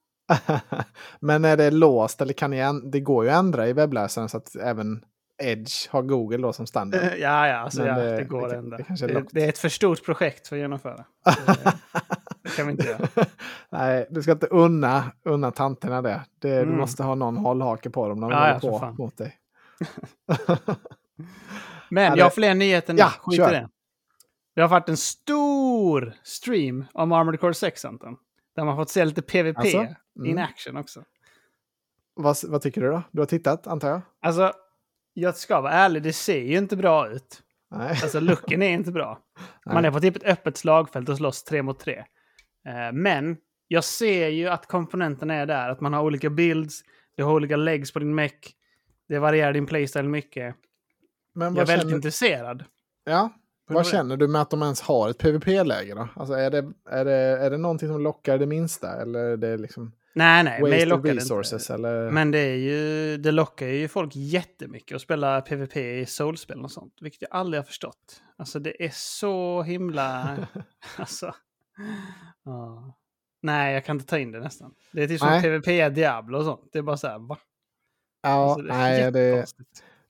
Men 1.21 1.45
är 1.45 1.57
det 1.57 1.71
låst 1.71 2.21
eller 2.21 2.33
kan 2.33 2.51
ni 2.51 2.63
det 2.93 3.01
går 3.01 3.25
ju 3.25 3.31
att 3.31 3.39
ändra 3.39 3.69
i 3.69 3.73
webbläsaren 3.73 4.29
så 4.29 4.37
att 4.37 4.57
även 4.57 5.05
Edge 5.43 5.89
har 5.91 6.03
Google 6.03 6.37
då 6.39 6.53
som 6.53 6.67
standard. 6.67 7.03
Eh, 7.03 7.09
Ja, 7.15 7.49
ja, 7.49 7.57
alltså, 7.57 7.87
ja 7.87 7.95
det- 7.95 8.17
det, 8.17 8.25
går 8.25 8.49
det- 8.49 8.57
ändå. 8.57 8.77
det 8.77 9.07
Det, 9.07 9.25
det, 9.31 9.45
är 9.45 9.49
ett 9.49 9.59
för 9.59 9.69
stort 9.69 10.05
projekt 10.05 10.49
för 10.49 10.57
att 10.57 10.61
genomföra. 10.61 11.05
Det, 11.25 12.51
det 12.51 12.57
kan 12.57 12.67
vi 12.67 12.73
inte 12.73 12.87
göra. 12.87 13.09
Nej, 13.71 14.07
du 14.11 14.23
ska 14.23 14.33
inte 14.33 14.47
unna, 14.47 15.05
unna 15.25 15.51
tanterna 15.51 16.03
det. 16.03 16.25
det 16.39 16.49
Du 16.57 16.63
Mm. 16.63 16.77
måste 16.77 17.03
ha 17.03 17.15
någon 17.15 17.37
hållhake 17.37 17.91
på 17.91 18.09
dem 18.09 18.21
när 18.21 18.31
de 18.31 18.33
Ja, 18.37 18.59
håller 18.63 18.87
ja, 18.87 18.93
på 18.97 19.03
mot 19.03 19.17
dig. 19.17 19.37
Men 21.91 22.05
Ja, 22.05 22.17
jag 22.17 22.25
har 22.25 22.31
fler 22.31 22.55
nyheter 22.55 22.93
nu. 22.93 22.99
Ja, 23.01 23.09
Skit 23.21 23.37
kör. 23.37 23.51
i 23.51 23.53
det. 23.55 23.69
Det 24.55 24.61
har 24.61 24.69
varit 24.69 24.89
en 24.89 24.97
stor 24.97 26.15
stream 26.23 26.85
om 26.93 27.13
Armored 27.13 27.41
Core 27.41 27.55
6, 27.55 27.85
Anton. 27.85 28.17
Där 28.57 28.65
man 28.65 28.77
fått 28.77 28.91
se 28.91 29.05
lite 29.05 29.23
PVP 29.23 29.59
Alltså? 29.59 29.79
Mm. 29.79 29.97
in 30.25 30.39
action 30.39 30.77
också. 30.77 31.03
vad, 32.15 32.37
vad 32.45 32.63
tycker 32.63 32.81
du 32.81 32.91
då? 32.91 33.03
Du 33.11 33.21
har 33.21 33.27
tittat 33.27 33.67
antar 33.67 33.89
jag? 33.89 34.01
Alltså, 34.23 34.53
jag 35.15 35.37
ska 35.37 35.61
vara 35.61 35.73
ärlig, 35.73 36.03
det 36.03 36.13
ser 36.13 36.41
ju 36.43 36.57
inte 36.59 36.77
bra 36.77 37.09
ut. 37.11 37.43
Nej. 37.71 37.89
Alltså, 38.03 38.21
looken 38.21 38.63
är 38.63 38.71
inte 38.71 38.93
bra. 38.93 39.19
Man 39.67 39.75
Nej. 39.83 39.87
är 39.87 39.91
på 39.93 40.01
typ 40.01 40.17
ett 40.17 40.25
öppet 40.25 40.57
slagfält 40.57 41.09
och 41.09 41.17
slåss 41.17 41.45
tre 41.45 41.63
mot 41.63 41.81
tre. 41.81 42.05
Eh, 42.69 42.93
Men 42.93 43.37
jag 43.69 43.85
ser 43.85 44.29
ju 44.29 44.49
att 44.49 44.67
komponenterna 44.67 45.35
är 45.35 45.47
där. 45.47 45.69
Att 45.69 45.81
man 45.81 45.93
har 45.93 46.03
olika 46.03 46.31
builds, 46.31 46.81
du 47.17 47.25
har 47.25 47.33
olika 47.33 47.57
legs 47.57 47.93
på 47.93 47.99
din 47.99 48.15
mech. 48.15 48.55
Det 49.09 49.19
varierar 49.19 49.53
din 49.53 49.67
playstyle 49.67 50.09
mycket. 50.09 50.55
Men 51.35 51.55
Jag 51.55 51.63
är 51.63 51.67
väldigt 51.67 51.83
känner, 51.83 51.97
intresserad. 51.97 52.65
ja, 53.05 53.31
vad 53.69 53.87
känner 53.87 54.17
du 54.17 54.29
med 54.29 54.41
att 54.43 54.51
de 54.51 54.63
ens 54.63 54.81
har 54.81 55.11
ett 55.11 55.19
PVP-läge 55.19 55.95
då? 55.95 56.09
Alltså 56.17 56.35
är 56.35 56.51
det, 56.51 56.73
är, 56.91 57.05
det, 57.05 57.13
är 57.15 57.51
det 57.51 57.57
någonting 57.59 57.89
som 57.89 58.01
lockar 58.03 58.39
det 58.39 58.47
minsta? 58.47 59.03
Eller 59.03 59.21
är 59.21 59.37
det 59.37 59.57
liksom 59.57 59.93
Nej, 60.15 60.45
nej, 60.45 60.63
waste 60.63 60.87
lockar 60.87 61.03
det 61.03 61.15
resources? 61.15 61.71
inte. 61.71 61.75
Eller? 61.75 62.11
Men 62.11 62.31
det, 62.31 62.39
är 62.39 62.57
ju, 62.57 63.17
det 63.17 63.33
lockar 63.33 63.67
ju 63.67 63.89
folk 63.89 64.17
jättemycket 64.17 64.95
att 64.95 65.03
spela 65.03 65.41
PVP 65.41 65.77
i 65.77 66.07
soulspel 66.07 66.65
och 66.65 66.71
sånt. 66.71 66.95
Vilket 67.01 67.23
jag 67.23 67.31
aldrig 67.33 67.59
har 67.59 67.65
förstått. 67.65 68.23
Alltså 68.37 68.59
det 68.59 68.85
är 68.85 68.91
så 68.93 69.63
himla... 69.63 70.37
alltså... 70.97 71.35
ja. 72.45 72.95
Nej, 73.43 73.75
jag 73.75 73.85
kan 73.85 73.97
inte 73.97 74.07
ta 74.07 74.19
in 74.19 74.33
det 74.33 74.41
nästan. 74.41 74.75
Det 74.93 75.03
är 75.03 75.09
typ 75.09 75.21
som 75.21 75.29
Nej. 75.29 75.43
PVP 75.43 75.95
Diablo 75.95 76.39
och 76.39 76.45
sånt. 76.45 76.69
Det 76.73 76.79
är 76.79 76.83
bara 76.83 76.97
så 76.97 77.07
här, 77.07 77.19
va? 77.19 77.39
ja, 78.23 78.29
Alltså, 78.29 78.63
det 78.63 78.73
nej, 78.75 79.13
det, 79.13 79.47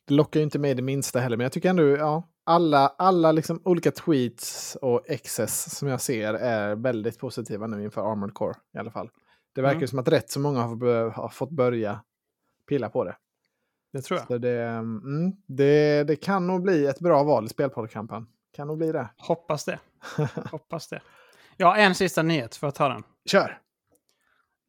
det 0.04 0.14
lockar 0.14 0.40
ju 0.40 0.44
inte 0.44 0.58
mig 0.58 0.74
det 0.74 0.82
minsta 0.82 1.20
heller. 1.20 1.36
Men 1.36 1.44
jag 1.44 1.52
tycker 1.52 1.70
ändå, 1.70 1.82
ja, 1.82 2.28
alla, 2.44 2.88
alla 2.98 3.32
liksom 3.32 3.60
olika 3.64 3.90
tweets 3.90 4.76
och 4.82 5.10
excess 5.10 5.78
som 5.78 5.88
jag 5.88 6.00
ser 6.00 6.34
är 6.34 6.74
väldigt 6.74 7.18
positiva 7.18 7.66
nu 7.66 7.84
inför 7.84 8.12
Armored 8.12 8.34
Core 8.34 8.54
i 8.74 8.78
alla 8.78 8.90
fall. 8.90 9.10
Det 9.54 9.62
verkar 9.62 9.76
Mm. 9.76 9.88
som 9.88 9.98
att 9.98 10.08
rätt 10.08 10.30
så 10.30 10.40
många 10.40 10.60
har, 10.62 11.10
har 11.10 11.28
fått 11.28 11.50
börja 11.50 12.00
pilla 12.68 12.88
på 12.88 13.04
det. 13.04 13.16
Det 13.92 14.00
tror 14.02 14.20
jag. 14.28 14.40
Det, 14.40 14.62
mm, 14.62 15.32
det, 15.46 16.04
det 16.04 16.16
kan 16.16 16.46
nog 16.46 16.62
bli 16.62 16.86
ett 16.86 17.00
bra 17.00 17.22
val 17.22 17.44
i 17.44 17.48
spelpoddkampen. 17.48 18.26
Kan 18.52 18.66
nog 18.68 18.78
bli 18.78 18.92
det. 18.92 19.08
Hoppas 19.16 19.64
det. 19.64 19.78
Hoppas 20.50 20.88
det. 20.88 21.00
Ja, 21.56 21.76
en 21.76 21.94
sista 21.94 22.22
nyhet 22.22 22.56
för 22.56 22.66
att 22.66 22.74
ta 22.74 22.88
den. 22.88 23.02
Kör! 23.26 23.58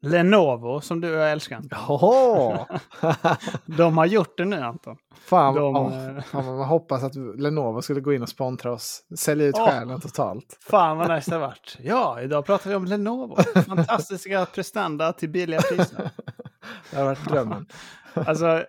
Lenovo, 0.06 0.82
som 0.82 1.02
du 1.02 1.16
och 1.16 1.22
jag 1.22 1.32
älskar. 1.32 1.62
Jaha! 1.72 2.66
De 3.66 3.98
har 3.98 4.06
gjort 4.06 4.38
det 4.38 4.46
nu, 4.46 4.56
Anton. 4.62 4.98
Fan, 5.26 5.56
De, 5.56 5.76
åh, 5.76 6.18
eh, 6.18 6.24
fan 6.24 6.46
man 6.46 6.68
hoppas 6.68 7.04
att 7.04 7.16
Lenovo 7.16 7.82
skulle 7.82 8.02
gå 8.02 8.14
in 8.14 8.22
och 8.22 8.30
sponsra 8.30 8.72
oss. 8.74 9.02
Sälja 9.18 9.46
ut 9.48 9.56
Åh. 9.58 9.70
själen 9.70 10.02
totalt. 10.02 10.58
Fan 10.70 10.98
vad 10.98 11.12
nice 11.12 11.32
det 11.32 11.36
har 11.36 11.48
varit. 11.48 11.78
Ja, 11.80 12.22
idag 12.22 12.46
pratar 12.46 12.70
vi 12.70 12.76
om 12.76 12.86
Lenovo. 12.86 13.36
Fantastiska 13.68 14.46
prestanda 14.56 15.14
till 15.14 15.30
billiga 15.30 15.62
priser. 15.62 16.10
Det 16.92 16.98
har 16.98 17.06
varit 17.06 17.26
drömmen. 17.30 17.66
Alltså, 18.14 18.64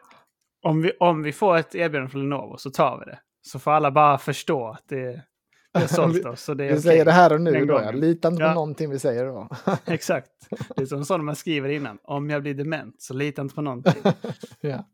om 0.62 0.82
vi, 0.82 0.92
om 1.00 1.22
vi 1.22 1.32
får 1.32 1.56
ett 1.56 1.74
erbjudande 1.74 2.10
från 2.10 2.22
Lenovo 2.22 2.56
så 2.58 2.70
tar 2.70 2.98
vi 2.98 3.04
det. 3.04 3.18
Så 3.42 3.58
får 3.58 3.70
alla 3.70 3.90
bara 3.90 4.18
förstå 4.18 4.68
att 4.68 4.84
det, 4.88 5.22
sålt. 5.80 6.22
Så 6.38 6.54
det 6.54 6.64
är 6.64 6.68
Vi 6.68 6.72
okej. 6.74 6.82
säger 6.82 7.04
det 7.04 7.12
här 7.12 7.32
och 7.32 7.40
nu 7.40 7.50
Den 7.52 7.66
då. 7.66 7.72
gången. 7.74 7.86
Jag 7.86 7.94
litar 7.96 8.28
inte 8.30 8.40
på 8.40 8.46
Ja. 8.48 8.54
någonting 8.54 8.90
vi 8.90 8.98
säger 8.98 9.24
då. 9.26 9.48
Exakt. 9.86 10.30
Det 10.76 10.82
är 10.82 10.86
som 10.86 11.04
sånt 11.04 11.24
man 11.24 11.36
skriver 11.36 11.68
innan. 11.68 11.98
Om 12.02 12.30
jag 12.30 12.42
blir 12.42 12.54
dement 12.54 12.94
så 13.02 13.14
lita 13.14 13.42
inte 13.42 13.54
på 13.54 13.62
någonting. 13.62 14.02
ja. 14.60 14.84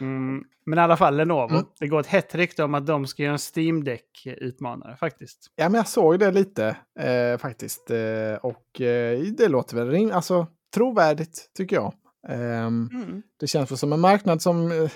Mm, 0.00 0.44
men 0.66 0.78
i 0.78 0.82
alla 0.82 0.96
fall, 0.96 1.16
Lenovo. 1.16 1.54
Mm. 1.54 1.64
Det 1.80 1.88
går 1.88 2.00
ett 2.00 2.06
hett 2.06 2.34
rykte 2.34 2.64
om 2.64 2.74
att 2.74 2.86
de 2.86 3.06
ska 3.06 3.22
göra 3.22 3.32
en 3.32 3.38
Steam 3.56 3.84
Deck-utmanare 3.84 4.96
faktiskt. 4.96 5.38
ja, 5.56 5.68
men 5.68 5.78
jag 5.78 5.88
såg 5.88 6.18
det 6.18 6.30
lite 6.30 6.76
eh, 7.00 7.38
faktiskt. 7.38 7.90
Eh, 7.90 8.34
och 8.42 8.80
eh, 8.80 9.18
det 9.20 9.48
låter 9.48 9.76
väl 9.84 10.12
alltså, 10.12 10.46
trovärdigt 10.74 11.50
tycker 11.56 11.76
jag. 11.76 11.92
Ehm, 12.28 12.90
Mm. 12.92 13.22
Det 13.40 13.46
känns 13.46 13.70
väl 13.70 13.78
som 13.78 13.92
en 13.92 14.00
marknad 14.00 14.42
som... 14.42 14.88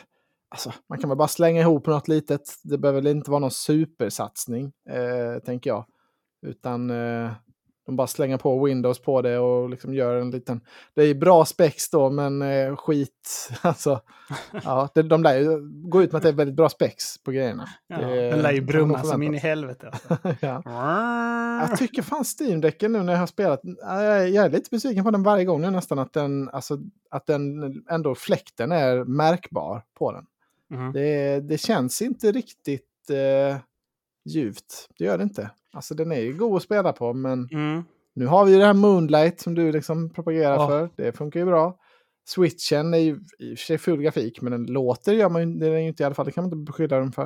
Alltså, 0.50 0.72
man 0.88 0.98
kan 0.98 1.10
väl 1.10 1.18
bara 1.18 1.28
slänga 1.28 1.60
ihop 1.60 1.86
något 1.86 2.08
litet. 2.08 2.42
Det 2.62 2.78
behöver 2.78 3.00
väl 3.00 3.16
inte 3.16 3.30
vara 3.30 3.40
någon 3.40 3.50
supersatsning, 3.50 4.72
eh, 4.88 5.42
tänker 5.42 5.70
jag. 5.70 5.84
Utan 6.46 6.90
eh, 6.90 7.30
de 7.86 7.96
bara 7.96 8.06
slänger 8.06 8.38
på 8.38 8.64
Windows 8.64 9.02
på 9.02 9.22
det 9.22 9.38
och 9.38 9.70
liksom 9.70 9.94
gör 9.94 10.16
en 10.16 10.30
liten... 10.30 10.60
Det 10.94 11.02
är 11.02 11.14
bra 11.14 11.44
spex 11.44 11.90
då, 11.90 12.10
men 12.10 12.42
eh, 12.42 12.76
skit. 12.76 13.50
Alltså, 13.62 14.00
ja, 14.64 14.88
det, 14.94 15.02
de 15.02 15.22
lär 15.22 15.38
ju 15.38 15.58
gå 15.90 16.02
ut 16.02 16.12
med 16.12 16.18
att 16.18 16.22
det 16.22 16.28
är 16.28 16.32
väldigt 16.32 16.56
bra 16.56 16.68
spex 16.68 17.22
på 17.22 17.30
grejerna. 17.30 17.68
Ja, 17.86 17.98
Det 17.98 18.30
den 18.30 18.42
lär 18.42 18.52
ju 18.52 18.60
brumma 18.60 19.02
som 19.02 19.22
in 19.22 19.34
i 19.34 19.38
helvete. 19.38 19.90
Alltså. 19.92 20.18
ja. 20.46 20.62
Jag 21.68 21.78
tycker 21.78 22.02
fan 22.02 22.24
Steam-däcken 22.24 22.92
nu 22.92 23.02
när 23.02 23.12
jag 23.12 23.20
har 23.20 23.26
spelat, 23.26 23.60
jag 23.82 24.28
jag 24.28 24.44
är 24.44 24.50
lite 24.50 24.68
besviken 24.70 25.04
på 25.04 25.10
den 25.10 25.22
varje 25.22 25.44
gång 25.44 25.60
nu 25.60 25.70
nästan 25.70 25.98
att 25.98 26.12
den, 26.12 26.48
alltså, 26.48 26.78
att 27.10 27.26
den 27.26 27.74
ändå 27.90 28.14
fläkten 28.14 28.72
är 28.72 29.04
märkbar 29.04 29.82
på 29.98 30.12
den. 30.12 30.26
Mhm. 30.70 30.92
Det, 30.92 31.40
det 31.40 31.58
känns 31.58 32.02
inte 32.02 32.32
riktigt 32.32 33.10
eh, 33.10 33.58
ljuvt, 34.24 34.88
det 34.98 35.04
gör 35.04 35.18
det 35.18 35.24
inte. 35.24 35.50
Alltså 35.72 35.94
den 35.94 36.12
är 36.12 36.20
ju 36.20 36.32
god 36.34 36.56
att 36.56 36.62
spela 36.62 36.92
på 36.92 37.12
men 37.12 37.48
Mm. 37.52 37.82
nu 38.14 38.26
har 38.26 38.44
vi 38.44 38.52
ju 38.52 38.58
det 38.58 38.64
här 38.64 38.74
Moonlight 38.74 39.40
som 39.40 39.54
du 39.54 39.72
liksom 39.72 40.10
propagerar 40.10 40.54
Ja. 40.54 40.68
för, 40.68 40.90
det 40.96 41.12
funkar 41.12 41.40
ju 41.40 41.46
bra. 41.46 41.78
Switchen 42.28 42.94
är 42.94 42.98
ju 42.98 43.20
i 43.38 43.54
och 43.54 43.58
för 43.58 43.64
sig 43.64 43.78
full 43.78 44.02
grafik 44.02 44.40
men 44.40 44.52
den 44.52 44.66
låter 44.66 45.12
gör 45.12 45.28
man 45.28 45.48
ju, 45.50 45.58
det 45.58 45.66
är 45.66 45.70
den 45.70 45.82
ju 45.82 45.88
inte 45.88 46.02
i 46.02 46.06
alla 46.06 46.14
fall, 46.14 46.26
det 46.26 46.32
kan 46.32 46.44
man 46.44 46.52
inte 46.52 46.70
beskylla 46.72 46.96
den 46.98 47.12
för. 47.12 47.24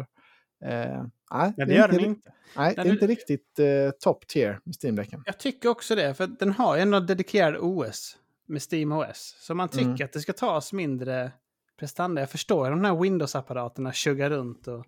Eh, 0.65 1.05
nej, 1.33 1.53
är 1.59 1.67
det 1.67 1.75
gör 1.75 1.85
inte 1.85 1.97
den 1.97 2.05
inte. 2.05 2.33
Nej, 2.57 2.75
det 2.75 2.83
Nej, 2.83 2.87
är 2.87 2.91
det- 2.91 2.91
inte 2.95 3.07
riktigt 3.07 3.59
eh, 3.59 3.91
top 4.01 4.27
tier 4.27 4.61
med 4.65 4.75
Steam-däcken. 4.85 5.23
Jag 5.27 5.39
tycker 5.39 5.69
också 5.69 5.95
det, 5.95 6.15
för 6.15 6.27
den 6.27 6.53
har 6.53 6.77
ju 6.77 6.83
ändå 6.83 7.01
dedikerad 7.01 7.57
OS 7.61 8.17
med 8.47 8.63
Steam 8.73 8.93
OS. 8.93 9.37
Så 9.41 9.55
man 9.55 9.69
tycker 9.69 9.85
Mm. 9.85 10.05
att 10.05 10.13
det 10.13 10.21
ska 10.21 10.33
tas 10.33 10.73
mindre 10.73 11.33
prestanda. 11.79 12.23
Jag 12.23 12.31
förstår 12.31 12.71
de 12.71 12.85
här 12.85 12.97
Windows-apparaterna 12.97 13.93
tjuggar 13.93 14.31
runt 14.31 14.69
och 14.69 14.85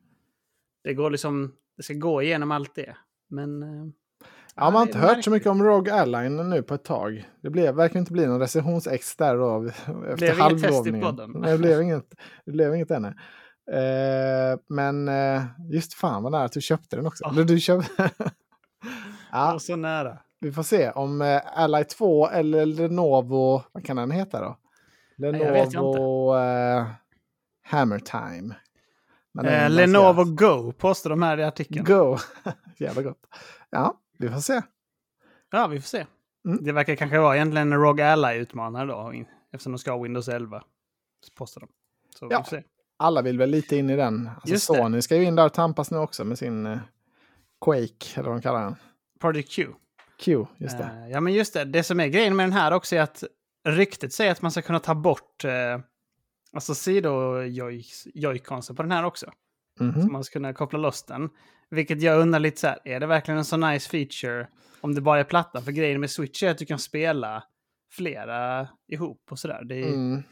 det 0.84 0.94
går 0.94 1.10
liksom, 1.10 1.52
det 1.76 1.82
ska 1.82 1.94
gå 1.94 2.22
igenom 2.22 2.50
allt 2.50 2.74
det. 2.74 2.96
Men... 3.30 3.62
eh, 3.62 3.68
Ja, 4.58 4.64
man 4.64 4.74
har 4.74 4.82
inte 4.82 4.98
hört 4.98 5.24
så 5.24 5.30
mycket 5.30 5.48
om 5.48 5.62
Rogue 5.62 5.94
Alline 5.94 6.36
nu 6.50 6.62
på 6.62 6.74
ett 6.74 6.84
tag. 6.84 7.28
Det 7.42 7.50
blev, 7.50 7.74
verkar 7.74 7.98
inte 8.00 8.12
bli 8.12 8.26
någon 8.26 8.40
recensionsex 8.40 9.16
där 9.16 9.36
då 9.36 9.68
efter 10.12 10.26
i 10.26 10.40
halvlovningen. 10.40 11.16
Det 11.42 11.58
blev 11.58 11.82
inget, 11.82 12.14
det 12.46 12.52
blev 12.52 12.74
inget 12.74 12.90
ännu. 12.90 13.08
Eh, 13.72 14.58
men 14.68 15.08
eh, 15.08 15.42
just 15.70 15.94
fan 15.94 16.22
vad 16.22 16.32
nära 16.32 16.44
att 16.44 16.52
du 16.52 16.60
köpte 16.60 16.96
den 16.96 17.06
också. 17.06 17.24
Ja. 17.24 17.30
Eller 17.30 17.44
du 17.44 17.60
köpte... 17.60 18.10
ja, 19.32 19.54
Och 19.54 19.62
så 19.62 19.76
nära. 19.76 20.18
vi 20.40 20.52
får 20.52 20.62
se 20.62 20.90
om 20.90 21.22
eh, 21.22 21.40
Ally 21.60 21.84
2 21.84 22.28
eller 22.28 22.66
Lenovo, 22.66 23.62
vad 23.72 23.84
kan 23.84 23.96
den 23.96 24.10
heta 24.10 24.40
då? 24.40 24.56
Lenovo 25.18 26.36
eh, 26.36 26.86
Hammer 27.62 27.98
Time. 27.98 28.54
Men 29.34 29.44
den 29.44 29.54
Eh, 29.54 29.60
lanseras. 29.60 29.76
Lenovo 29.76 30.24
Go 30.24 30.72
postar 30.72 31.10
de 31.10 31.22
här 31.22 31.38
i 31.38 31.44
artikeln. 31.44 31.84
Go! 31.84 32.18
Jävla 32.78 33.02
gott. 33.02 33.26
Ja, 33.70 34.00
vi 34.18 34.28
får 34.28 34.40
se. 34.40 34.62
Ja, 35.50 35.66
vi 35.66 35.80
får 35.80 35.86
se. 35.88 36.06
Mm. 36.48 36.64
Det 36.64 36.72
verkar 36.72 36.94
kanske 36.96 37.18
vara 37.18 37.36
egentligen 37.36 37.72
en 37.72 37.78
Rogue 37.80 38.12
Ally-utmanare 38.12 38.86
då, 38.86 39.12
eftersom 39.52 39.72
de 39.72 39.78
ska 39.78 39.90
ha 39.92 40.02
Windows 40.02 40.28
11. 40.28 40.62
Så 41.26 41.32
postar 41.34 41.60
de. 41.60 41.68
Så 42.18 42.28
Ja. 42.30 42.38
vi 42.38 42.44
får 42.50 42.56
se. 42.56 42.62
alla 42.98 43.22
vill 43.22 43.38
väl 43.38 43.50
lite 43.50 43.76
in 43.76 43.90
i 43.90 43.96
den. 43.96 44.28
Alltså 44.34 44.48
Just 44.48 44.68
det. 44.68 44.76
Sony 44.76 45.02
ska 45.02 45.16
ju 45.16 45.24
in 45.24 45.36
där 45.36 45.46
och 45.46 45.52
tampas 45.54 45.90
nu 45.90 45.98
också 45.98 46.24
med 46.24 46.38
sin 46.38 46.66
eh, 46.66 46.78
Quake, 47.64 48.06
eller 48.14 48.28
vad 48.28 48.36
de 48.38 48.42
kallar 48.42 48.64
den. 48.64 48.76
Project 49.20 49.52
Q. 49.52 49.68
Q, 50.18 50.46
just 50.56 50.78
det. 50.78 50.84
Eh, 50.84 51.08
ja, 51.10 51.20
men 51.20 51.32
just 51.32 51.54
det. 51.54 51.64
Det 51.64 51.82
som 51.82 52.00
är 52.00 52.06
grejen 52.06 52.36
med 52.36 52.44
den 52.44 52.52
här 52.52 52.72
också 52.72 52.96
är 52.96 53.00
att 53.00 53.24
ryktet 53.66 54.12
säger 54.12 54.32
att 54.32 54.42
man 54.42 54.50
ska 54.50 54.62
kunna 54.62 54.78
ta 54.78 54.94
bort 54.94 55.44
eh, 55.44 55.80
alltså 56.52 56.74
sido-joyconsen 56.74 58.76
på 58.76 58.82
den 58.82 58.92
här 58.92 59.04
också. 59.04 59.30
Mhm. 59.80 60.02
Så 60.02 60.08
man 60.08 60.24
ska 60.24 60.32
kunna 60.32 60.52
koppla 60.52 60.78
loss 60.78 61.02
den. 61.02 61.28
Vilket 61.70 62.02
jag 62.02 62.20
undrar 62.20 62.40
lite 62.40 62.60
så 62.60 62.66
här, 62.66 62.78
är 62.84 63.00
det 63.00 63.06
verkligen 63.06 63.38
en 63.38 63.44
så 63.44 63.56
nice 63.56 63.90
feature 63.90 64.48
om 64.80 64.94
det 64.94 65.00
bara 65.00 65.20
är 65.20 65.24
platta? 65.24 65.60
För 65.62 65.72
grejen 65.72 66.00
med 66.00 66.10
Switch 66.10 66.42
är 66.42 66.50
att 66.50 66.58
du 66.58 66.66
kan 66.66 66.78
spela 66.78 67.42
flera 67.92 68.68
ihop 68.88 69.22
och 69.30 69.38
sådär. 69.38 69.64
Det, 69.64 69.74
är- 69.82 69.94
Mm. 69.94 70.22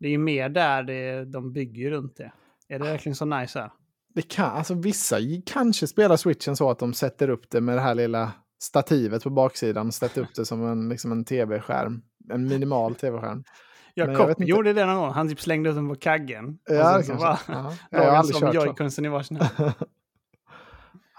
det 0.00 0.06
är 0.06 0.10
ju 0.10 0.18
mer 0.18 0.48
där 0.48 0.82
det, 0.82 1.24
de 1.24 1.52
bygger 1.52 1.90
runt 1.90 2.16
det. 2.16 2.32
Är 2.68 2.78
det 2.78 2.84
verkligen 2.84 3.16
så 3.16 3.24
nice 3.24 3.60
här? 3.60 3.70
Det 4.14 4.22
kan, 4.22 4.50
alltså 4.56 4.74
vissa 4.74 5.16
kanske 5.46 5.86
spelar 5.86 6.16
switchen 6.16 6.56
så 6.56 6.70
att 6.70 6.78
de 6.78 6.94
sätter 6.94 7.30
upp 7.30 7.50
det 7.50 7.60
med 7.60 7.76
det 7.76 7.80
här 7.80 7.94
lilla 7.94 8.32
stativet 8.62 9.22
på 9.22 9.30
baksidan 9.30 9.86
och 9.86 9.94
sätter 9.94 10.22
upp 10.22 10.34
det 10.34 10.44
som 10.44 10.66
en, 10.66 10.88
liksom 10.88 11.12
en 11.12 11.24
tv-skärm. 11.24 12.02
En 12.32 12.48
minimal 12.48 12.94
tv-skärm. 12.94 13.44
Ja, 13.94 14.16
Kopp 14.16 14.40
gjorde 14.40 14.72
det 14.72 14.86
någon 14.86 14.96
gång. 14.96 15.10
Han 15.10 15.28
typ 15.28 15.40
slängde 15.40 15.70
ut 15.70 15.76
den 15.76 15.88
på 15.88 15.94
kaggen. 15.94 16.58
Ja, 16.64 16.98
och 16.98 17.04
sen 17.04 17.16
så 17.16 17.24
kanske. 17.24 17.52
bara 17.52 17.58
Ja. 17.58 17.74
Jag 17.90 18.10
har 18.10 18.16
aldrig 18.16 18.36
som 18.36 18.46
kört 18.46 18.54
så. 18.54 18.66
joyconsen 18.66 19.04
i 19.04 19.08
varsin 19.08 19.36
hand. 19.36 19.72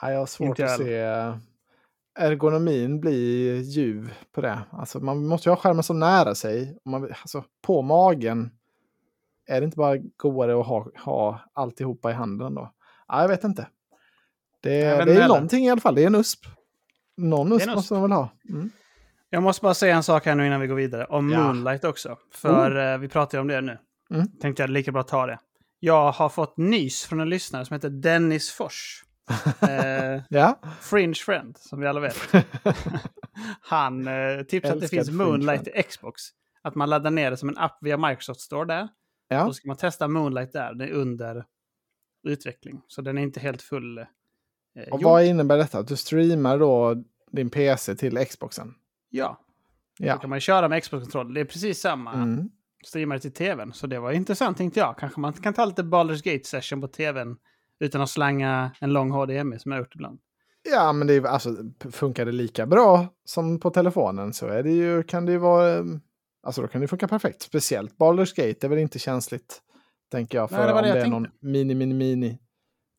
Ja, 0.02 0.12
jag 0.12 0.20
har 0.20 0.26
svårt 0.26 0.48
Inte 0.48 0.66
att 0.66 0.78
se 0.78 1.04
ergonomin 2.16 3.00
bli 3.00 3.62
ljuv 3.62 4.14
på 4.32 4.42
det. 4.42 4.60
Alltså, 4.72 5.00
man 5.00 5.28
måste 5.28 5.50
ju 5.50 5.52
ha 5.52 5.58
skärmen 5.58 5.84
så 5.84 5.94
nära 5.94 6.36
sig. 6.36 6.78
Man, 6.86 7.04
alltså, 7.04 7.44
på 7.62 7.82
magen 7.82 8.52
är 9.46 9.62
det 9.62 9.66
inte 9.66 9.78
bara 9.78 9.98
godare 10.18 10.60
att 10.60 10.68
ha, 10.68 10.88
ha 11.06 11.40
alltihopa 11.54 12.12
i 12.12 12.14
handen 12.14 12.56
då? 12.56 12.74
Ja, 13.08 13.22
jag 13.22 13.28
vet 13.28 13.44
inte. 13.44 13.68
Det, 14.62 14.70
det 14.70 14.86
är 14.86 15.06
heller. 15.06 15.28
någonting 15.28 15.66
i 15.66 15.70
alla 15.70 15.82
fall. 15.82 15.96
Det 15.96 16.04
är 16.04 16.08
en 16.08 16.16
USP. 16.16 16.46
Någon 17.18 17.52
USP 17.54 17.68
en 17.68 17.76
måste 17.76 17.94
man 17.94 18.02
väl 18.02 18.12
ha. 18.12 18.30
Mm. 18.50 18.70
Jag 19.34 19.44
måste 19.44 19.62
bara 19.64 19.74
säga 19.74 19.96
en 19.96 20.04
sak 20.04 20.26
här 20.26 20.36
nu 20.36 20.46
innan 20.48 20.62
vi 20.62 20.68
går 20.68 20.76
vidare. 20.76 21.06
Om 21.06 21.30
Ja. 21.30 21.44
Moonlight 21.44 21.84
också. 21.84 22.18
För 22.32 22.94
eh, 22.94 22.98
vi 22.98 23.08
pratar 23.08 23.38
ju 23.38 23.42
om 23.42 23.48
det 23.48 23.62
nu. 23.62 23.78
Mm. 24.14 24.28
Tänkte 24.42 24.64
jag 24.64 24.70
lika 24.70 24.92
bra 24.92 25.04
ta 25.04 25.26
det. 25.26 25.40
Jag 25.80 26.12
har 26.12 26.30
fått 26.30 26.58
nys 26.58 27.06
från 27.06 27.20
en 27.20 27.30
lyssnare 27.30 27.66
som 27.66 27.74
heter 27.74 27.90
Dennis 27.90 28.52
Fors. 28.52 29.04
eh, 29.62 30.22
Ja, 30.30 30.60
Fringe 30.82 31.14
Friend, 31.14 31.58
som 31.58 31.80
vi 31.80 31.88
alla 31.88 32.00
vet. 32.00 32.18
Han 33.62 34.08
eh, 34.08 34.42
tipsade 34.44 34.76
att 34.76 34.82
det 34.82 34.88
finns 34.88 35.12
Moonlight 35.12 35.68
i 35.68 35.84
Xbox. 35.84 36.22
Att 36.64 36.76
man 36.76 36.90
laddar 36.90 37.12
ner 37.12 37.32
det 37.32 37.38
som 37.38 37.50
en 37.50 37.58
app 37.58 37.78
via 37.82 37.98
Microsoft 37.98 38.42
Store 38.42 38.66
där. 38.66 38.88
ja. 39.28 39.46
Då 39.46 39.54
ska 39.54 39.68
man 39.68 39.78
testa 39.78 40.08
Moonlight 40.08 40.54
där. 40.54 40.74
Det 40.74 40.86
är 40.86 40.92
under 40.92 41.46
utveckling. 42.28 42.82
Så 42.88 43.02
den 43.02 43.18
är 43.18 43.22
inte 43.22 43.40
helt 43.40 43.62
full. 43.62 43.98
Eh, 43.98 44.06
Och 44.92 45.02
vad 45.02 45.24
innebär 45.26 45.58
detta? 45.58 45.80
Att 45.80 45.88
du 45.88 45.96
streamar 45.98 46.58
då 46.60 46.96
din 47.32 47.50
PC 47.50 47.96
till 47.96 48.26
Xboxen? 48.26 48.74
Ja, 49.12 49.40
då 50.00 50.06
Ja. 50.08 50.18
kan 50.18 50.30
man 50.30 50.40
köra 50.40 50.68
med 50.70 50.84
Xbox-kontroll. 50.84 51.34
Det 51.34 51.42
är 51.42 51.46
precis 51.46 51.80
samma. 51.82 52.14
Mm. 52.14 52.50
streamade 52.86 53.20
till 53.22 53.34
tvn. 53.34 53.74
Så 53.74 53.88
det 53.88 54.00
var 54.00 54.12
intressant 54.12 54.58
tänkte 54.58 54.80
jag. 54.80 54.98
Kanske 54.98 55.20
man 55.20 55.34
kan 55.34 55.54
ta 55.54 55.66
lite 55.66 55.84
Baldur's 55.84 56.24
Gate-session 56.24 56.82
på 56.82 56.88
tvn 56.88 57.38
utan 57.80 58.02
att 58.02 58.10
slanga 58.10 58.72
en 58.80 58.94
lång 58.94 59.12
HDMI 59.12 59.60
som 59.60 59.72
jag 59.72 59.80
har 59.80 59.84
gjort 59.86 59.96
ibland. 59.96 60.20
Ja, 60.72 60.94
men 60.94 61.08
det 61.08 61.14
är, 61.14 61.26
alltså, 61.28 61.56
funkar 61.92 62.26
det 62.26 62.32
lika 62.32 62.66
bra 62.66 63.08
som 63.26 63.60
på 63.60 63.70
telefonen 63.70 64.34
så 64.34 64.48
är 64.48 64.64
det 64.64 64.72
ju, 64.72 65.04
kan 65.04 65.26
det 65.26 65.32
ju 65.32 65.38
vara... 65.38 65.74
eh, 65.78 65.84
Alltså 66.44 66.62
då 66.62 66.68
kan 66.68 66.82
det 66.82 66.88
funka 66.88 67.08
perfekt. 67.08 67.42
Speciellt 67.42 67.98
Baldur's 67.98 68.36
Gate 68.48 68.68
är 68.68 68.70
väl 68.70 68.80
inte 68.80 69.00
känsligt, 69.00 69.62
tänker 70.12 70.38
jag, 70.38 70.50
för 70.50 70.58
Nej, 70.58 70.66
det 70.68 70.74
om 70.74 70.82
det 70.84 70.94
det 70.94 71.00
är 71.02 71.08
någon 71.08 71.28
mini, 71.40 71.76
mini, 71.76 71.94
mini 71.94 72.40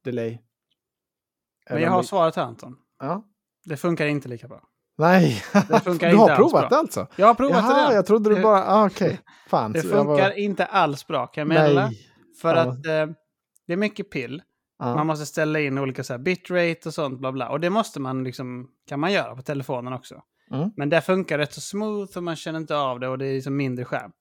delay. 0.05 0.31
Men 0.31 1.77
Eller 1.77 1.87
jag 1.87 1.93
har 1.93 2.03
svaret 2.03 2.37
här 2.37 2.43
Anton. 2.45 2.77
Ja. 2.99 3.25
Det 3.65 3.77
funkar 3.77 4.07
inte 4.07 4.29
lika 4.29 4.49
bra. 4.49 4.63
Nej, 5.03 5.43
Det 5.69 5.81
funkar 5.81 6.11
du 6.11 6.17
har 6.17 6.25
inte 6.25 6.37
provat 6.37 6.71
det 6.71 6.77
alltså? 6.77 7.07
Jag 7.17 7.27
har 7.27 7.35
provat 7.35 7.57
Jaha, 7.65 7.89
det. 7.89 7.95
jag 7.95 8.07
trodde 8.07 8.35
du 8.35 8.43
bara... 8.43 8.65
Ah, 8.65 8.87
Okej, 8.87 9.21
fan. 9.49 9.73
Det 9.73 9.85
jag 9.85 10.05
var- 10.05 10.05
funkar 10.17 10.39
inte 10.39 10.65
alls 10.67 11.07
bra 11.07 11.27
kan 11.27 11.41
jag 11.41 11.49
meddela. 11.49 11.91
För 12.43 12.55
Fan. 12.55 12.69
att 12.69 12.87
eh, 12.87 13.07
det 13.67 13.73
är 13.73 13.77
mycket 13.77 14.11
pill. 14.11 14.43
Ja. 14.79 14.95
Man 14.95 15.07
måste 15.07 15.27
ställa 15.27 15.61
in 15.61 15.79
olika 15.79 16.05
så 16.05 16.13
här, 16.13 16.19
bitrate 16.19 16.81
och 16.89 16.95
sånt 16.95 17.19
bla 17.21 17.33
bla. 17.33 17.49
Och 17.49 17.61
det 17.61 17.71
måste 17.71 18.01
man 18.01 18.25
liksom, 18.25 18.69
kan 18.89 19.01
man 19.01 19.13
göra 19.13 19.37
på 19.37 19.43
telefonen 19.43 19.93
också. 19.93 20.23
Mm. 20.51 20.71
Men 20.77 20.89
det 20.91 21.01
funkar 21.01 21.39
rätt 21.39 21.53
så 21.53 21.61
smooth 21.61 22.17
och 22.17 22.23
man 22.23 22.37
känner 22.37 22.59
inte 22.59 22.77
av 22.77 23.01
det 23.01 23.09
och 23.09 23.19
det 23.19 23.27
är 23.27 23.35
liksom 23.35 23.57
mindre 23.57 23.85
skärm. 23.85 24.13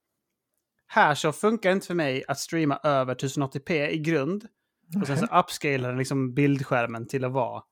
Här 0.88 1.16
så 1.16 1.32
funkar 1.32 1.70
det 1.70 1.74
inte 1.74 1.88
för 1.88 1.94
mig 1.96 2.24
att 2.28 2.40
streama 2.40 2.80
över 2.84 3.16
1080p 3.16 3.88
i 3.88 3.98
grund. 3.98 4.46
Och 5.02 5.08
sen 5.08 5.18
så 5.18 5.26
upscalar 5.40 5.90
den 5.90 5.98
liksom 5.98 6.34
bildskärmen 6.34 7.08
till 7.08 7.26
att 7.26 7.32
vara 7.32 7.64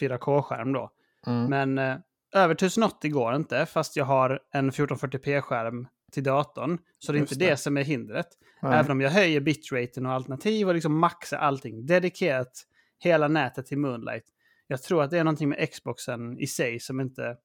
4K-skärm 0.00 0.72
då. 0.72 0.90
Mm. 1.26 1.44
Men 1.50 1.78
eh, 1.78 1.96
över 2.34 2.54
1080 2.54 3.10
går 3.10 3.34
inte, 3.34 3.66
fast 3.66 3.96
jag 3.96 4.04
har 4.04 4.40
en 4.52 4.70
1440p-skärm 4.70 5.86
till 6.12 6.22
datorn. 6.22 6.78
Så 6.98 7.12
det 7.12 7.18
är 7.18 7.20
Just 7.20 7.32
inte 7.32 7.44
det. 7.44 7.50
det 7.50 7.56
som 7.56 7.76
är 7.76 7.82
hindret. 7.82 8.26
Nej. 8.62 8.78
Även 8.78 8.90
om 8.90 9.00
jag 9.00 9.10
höjer 9.10 9.40
bitraten 9.40 10.06
och 10.06 10.12
alternativ 10.12 10.68
och 10.68 10.74
liksom 10.74 10.98
maxar 10.98 11.36
allting. 11.38 11.86
Dedikerat 11.86 12.52
hela 12.98 13.28
nätet 13.28 13.66
till 13.66 13.78
Moonlight. 13.78 14.24
Jag 14.66 14.82
tror 14.82 15.02
att 15.02 15.10
det 15.10 15.18
är 15.18 15.24
någonting 15.24 15.48
med 15.48 15.70
Xboxen 15.72 16.38
i 16.38 16.46
sig 16.46 16.80
som 16.80 17.00
inte 17.00 17.36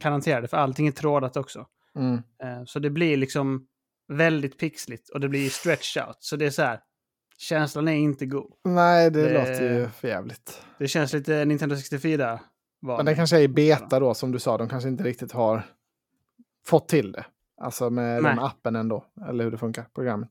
kan 0.00 0.12
hantera 0.12 0.40
det, 0.40 0.48
för 0.48 0.56
allting 0.56 0.86
är 0.88 0.92
trådat 0.92 1.36
också. 1.36 1.66
Mm. 1.98 2.14
Eh, 2.14 2.64
Så 2.66 2.78
det 2.78 2.90
blir 2.90 3.16
liksom 3.16 3.66
väldigt 4.08 4.58
pixligt 4.58 5.08
och 5.08 5.20
det 5.20 5.28
blir 5.28 5.48
stretch 5.50 5.96
out. 5.96 6.16
Så 6.20 6.36
det 6.36 6.46
är 6.46 6.50
så 6.50 6.62
här, 6.62 6.80
känslan 7.38 7.88
är 7.88 7.92
inte 7.94 8.26
god. 8.26 8.52
Nej, 8.64 9.10
det, 9.10 9.22
Det- 9.22 9.32
låter 9.38 9.74
ju 9.74 9.88
för 9.88 10.08
jävligt. 10.08 10.62
Det 10.78 10.88
känns 10.88 11.12
lite 11.12 11.44
Nintendo 11.44 11.76
64 11.76 12.40
var. 12.86 12.96
Men 12.96 13.06
det 13.06 13.14
kanske 13.14 13.36
är 13.36 13.40
i 13.40 13.48
beta 13.48 14.00
då, 14.00 14.14
som 14.14 14.32
du 14.32 14.38
sa. 14.38 14.58
De 14.58 14.68
kanske 14.68 14.88
inte 14.88 15.04
riktigt 15.04 15.32
har 15.32 15.62
fått 16.66 16.88
till 16.88 17.12
det. 17.12 17.26
Alltså 17.60 17.90
med 17.90 18.22
Nej. 18.22 18.34
den 18.34 18.44
appen 18.44 18.76
ändå. 18.76 19.04
Eller 19.28 19.44
hur 19.44 19.50
det 19.50 19.58
funkar, 19.58 19.86
programmet. 19.94 20.30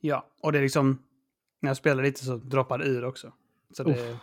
Ja, 0.00 0.26
och 0.42 0.52
det 0.52 0.58
är 0.58 0.62
liksom, 0.62 1.02
när 1.60 1.70
jag 1.70 1.76
spelar 1.76 2.02
lite 2.02 2.24
så 2.24 2.36
droppar 2.36 2.78
det 2.78 2.84
ur 2.84 3.04
också. 3.04 3.32
Så 3.76 3.82
det, 3.82 4.16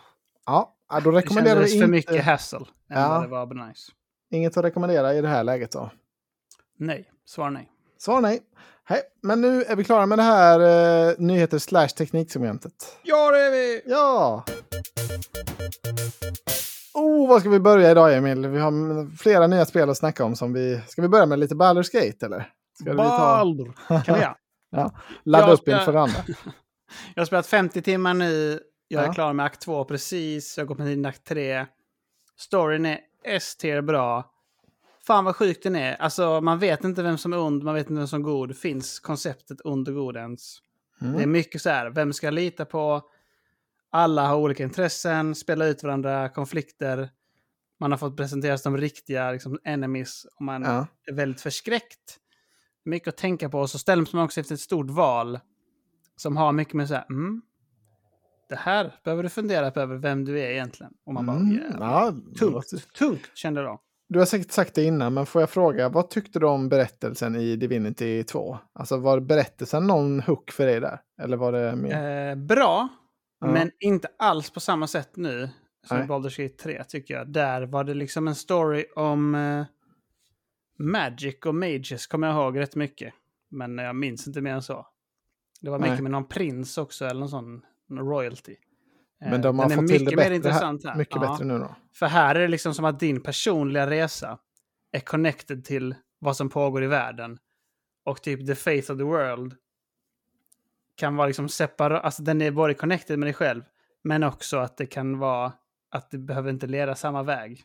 Ja, 0.46 0.74
ja, 0.88 1.00
då 1.00 1.10
det 1.10 1.18
rekommenderar 1.18 1.54
kändes 1.54 1.72
vi 1.74 1.78
för 1.78 1.84
inte... 1.84 1.90
mycket 1.90 2.24
hassle 2.24 2.58
än 2.58 3.00
Ja. 3.00 3.20
det 3.20 3.28
var 3.28 3.66
nice. 3.68 3.92
Inget 4.30 4.56
att 4.56 4.64
rekommendera 4.64 5.14
i 5.14 5.20
det 5.20 5.28
här 5.28 5.44
läget 5.44 5.72
då. 5.72 5.90
Nej, 6.78 7.10
svar 7.24 7.50
nej. 7.50 7.70
Svar 7.98 8.20
nej. 8.20 8.40
Hej, 8.84 9.00
men 9.22 9.40
nu 9.40 9.62
är 9.62 9.76
vi 9.76 9.84
klara 9.84 10.06
med 10.06 10.18
det 10.18 10.22
här 10.22 10.60
eh, 11.10 11.14
nyheter 11.18 11.58
slash 11.58 11.88
tekniksegmentet. 11.88 12.98
Ja, 13.02 13.30
det 13.30 13.40
är 13.40 13.50
vi! 13.50 13.82
Ja! 13.86 14.44
Oh, 16.94 17.28
vad 17.28 17.40
ska 17.40 17.50
vi 17.50 17.60
börja 17.60 17.90
idag 17.90 18.16
Emil? 18.16 18.46
Vi 18.46 18.58
har 18.58 19.16
flera 19.16 19.46
nya 19.46 19.64
spel 19.64 19.90
att 19.90 19.96
snacka 19.98 20.24
om. 20.24 20.36
Som 20.36 20.52
vi... 20.52 20.80
Ska 20.88 21.02
vi 21.02 21.08
börja 21.08 21.26
med 21.26 21.38
lite 21.38 21.54
Baldur's 21.54 21.92
Gate 21.92 22.26
eller? 22.26 22.50
Ska 22.80 22.90
vi 22.92 22.96
ta... 22.96 23.04
Baldur! 23.18 23.72
Kan 24.04 24.14
vi 24.14 24.20
göra? 24.20 24.36
Ladda 25.24 25.46
Jag 25.46 25.52
upp 25.54 25.60
ska- 25.60 25.78
inför 25.78 25.92
det 25.92 26.00
andra. 26.00 26.18
Jag 27.14 27.20
har 27.20 27.26
spelat 27.26 27.46
50 27.46 27.82
timmar 27.82 28.14
nu. 28.14 28.60
Jag 28.88 29.02
är 29.02 29.06
Ja. 29.06 29.12
klar 29.12 29.32
med 29.32 29.46
akt 29.46 29.60
2 29.60 29.84
precis. 29.84 30.58
Jag 30.58 30.66
går 30.66 30.74
på 30.74 30.88
in 30.88 31.06
akt 31.06 31.24
3. 31.24 31.66
Storyn 32.38 32.86
är 32.86 32.98
S-tier 33.24 33.80
bra. 33.82 34.30
Fan 35.06 35.24
vad 35.24 35.36
sjukt 35.36 35.62
den 35.62 35.76
är. 35.76 35.94
Alltså 35.94 36.40
man 36.40 36.58
vet 36.58 36.84
inte 36.84 37.02
vem 37.02 37.18
som 37.18 37.32
är 37.32 37.38
ond, 37.38 37.62
man 37.62 37.74
vet 37.74 37.90
inte 37.90 37.98
vem 37.98 38.06
som 38.06 38.20
är 38.20 38.24
god. 38.24 38.56
Finns 38.56 38.98
konceptet 39.00 39.58
ond 39.64 39.88
och 39.88 39.94
god 39.94 40.16
ens? 40.16 40.58
Det 41.00 41.06
är 41.06 41.14
Mm. 41.14 41.32
mycket 41.32 41.62
så 41.62 41.70
här, 41.70 41.90
vem 41.90 42.12
ska 42.12 42.26
jag 42.26 42.34
lita 42.34 42.64
på? 42.64 43.02
Alla 43.96 44.26
har 44.26 44.36
olika 44.36 44.62
intressen, 44.62 45.34
spelar 45.34 45.66
ut 45.66 45.82
varandra, 45.82 46.28
konflikter. 46.28 47.10
Man 47.80 47.90
har 47.90 47.98
fått 47.98 48.16
presenteras 48.16 48.62
som 48.62 48.76
riktiga 48.76 49.32
liksom, 49.32 49.58
enemies 49.64 50.26
och 50.36 50.42
man 50.42 50.62
Ja. 50.62 50.86
är 51.06 51.12
väldigt 51.12 51.40
förskräckt. 51.40 52.18
Mycket 52.84 53.08
att 53.08 53.16
tänka 53.16 53.48
på. 53.48 53.58
Och 53.60 53.70
så 53.70 53.78
ställs 53.78 54.12
man 54.12 54.24
också 54.24 54.40
efter 54.40 54.54
ett 54.54 54.60
stort 54.60 54.90
val 54.90 55.38
som 56.16 56.36
har 56.36 56.52
mycket 56.52 56.74
med 56.74 56.88
så 56.88 56.94
här, 56.94 57.06
mm, 57.10 57.42
det 58.48 58.56
här 58.56 58.94
behöver 59.04 59.22
du 59.22 59.28
fundera 59.28 59.70
på 59.70 59.80
över 59.80 59.96
vem 59.96 60.24
du 60.24 60.40
är 60.40 60.50
egentligen. 60.50 60.92
Och 61.06 61.14
man 61.14 61.26
bara, 61.26 61.36
Mm. 61.36 61.54
jävlar. 61.54 61.86
Ja, 61.90 62.10
det 62.10 62.38
tungt, 62.38 62.52
låter- 62.52 62.78
tungt 62.98 63.30
kände 63.34 63.60
jag 63.60 63.70
då. 63.70 63.80
Du 64.08 64.18
har 64.18 64.26
säkert 64.26 64.50
sagt 64.52 64.74
det 64.74 64.84
innan, 64.84 65.14
men 65.14 65.26
får 65.26 65.42
jag 65.42 65.50
fråga, 65.50 65.88
vad 65.88 66.10
tyckte 66.10 66.38
du 66.38 66.46
om 66.46 66.68
berättelsen 66.68 67.36
i 67.36 67.56
Divinity 67.56 68.22
2? 68.24 68.58
Alltså 68.72 68.96
var 68.96 69.20
berättelsen 69.20 69.86
någon 69.86 70.20
hook 70.20 70.50
för 70.50 70.66
dig 70.66 70.80
där? 70.80 71.00
Eller 71.22 71.36
var 71.36 71.52
det 71.52 71.76
mer? 71.76 72.28
Eh, 72.30 72.34
bra, 72.36 72.88
Ja. 73.40 73.46
men 73.46 73.70
inte 73.80 74.08
alls 74.18 74.50
på 74.50 74.60
samma 74.60 74.86
sätt 74.86 75.16
nu 75.16 75.50
som 75.86 75.98
Nej. 75.98 76.06
Baldur's 76.06 76.42
Gate 76.42 76.62
3 76.62 76.84
tycker 76.84 77.14
jag. 77.14 77.32
Där 77.32 77.62
var 77.62 77.84
det 77.84 77.94
liksom 77.94 78.28
en 78.28 78.34
story 78.34 78.84
om 78.96 79.34
eh, 79.34 79.64
Magic 80.78 81.36
och 81.46 81.54
Mages 81.54 82.06
kommer 82.06 82.26
jag 82.26 82.36
ihåg 82.36 82.58
rätt 82.58 82.76
mycket. 82.76 83.14
Men 83.50 83.78
jag 83.78 83.96
minns 83.96 84.26
inte 84.26 84.40
mer 84.40 84.52
än 84.54 84.62
så. 84.62 84.86
Det 85.60 85.70
var 85.70 85.78
mycket 85.78 85.92
Nej. 85.92 86.02
med 86.02 86.10
någon 86.10 86.28
prins 86.28 86.78
också, 86.78 87.04
eller 87.04 87.20
någon 87.20 87.28
sån 87.28 87.62
någon 87.88 88.08
royalty. 88.08 88.56
Eh, 89.24 89.30
men 89.30 89.42
de 89.42 89.58
har 89.58 89.68
den 89.68 89.78
är 89.78 89.82
fått 89.82 89.90
till 89.90 90.04
det 90.04 90.10
mer 90.10 90.16
bättre, 90.16 90.34
intressant 90.36 90.84
här. 90.84 90.94
mycket 90.96 91.16
Ja. 91.16 91.30
bättre 91.32 91.44
nu 91.44 91.58
då. 91.58 91.76
För 91.94 92.06
här 92.06 92.34
är 92.34 92.40
det 92.40 92.48
liksom 92.48 92.74
som 92.74 92.84
att 92.84 93.00
din 93.00 93.22
personliga 93.22 93.90
resa 93.90 94.38
är 94.92 95.00
connected 95.00 95.64
till 95.64 95.94
vad 96.18 96.36
som 96.36 96.48
pågår 96.48 96.84
i 96.84 96.86
världen. 96.86 97.38
Och 98.04 98.22
typ 98.22 98.46
the 98.46 98.54
faith 98.54 98.92
of 98.92 98.98
the 98.98 99.04
world 99.04 99.54
kan 100.96 101.16
vara 101.16 101.26
liksom 101.26 101.48
separat, 101.48 102.04
alltså 102.04 102.22
den 102.22 102.42
är 102.42 102.50
både 102.50 102.74
connected 102.74 103.18
med 103.18 103.26
dig 103.26 103.34
själv, 103.34 103.62
men 104.04 104.22
också 104.22 104.56
att 104.56 104.76
det 104.76 104.86
kan 104.86 105.18
vara 105.18 105.52
att 105.90 106.10
det 106.10 106.18
behöver 106.18 106.50
inte 106.50 106.66
leda 106.66 106.94
samma 106.94 107.22
väg. 107.22 107.62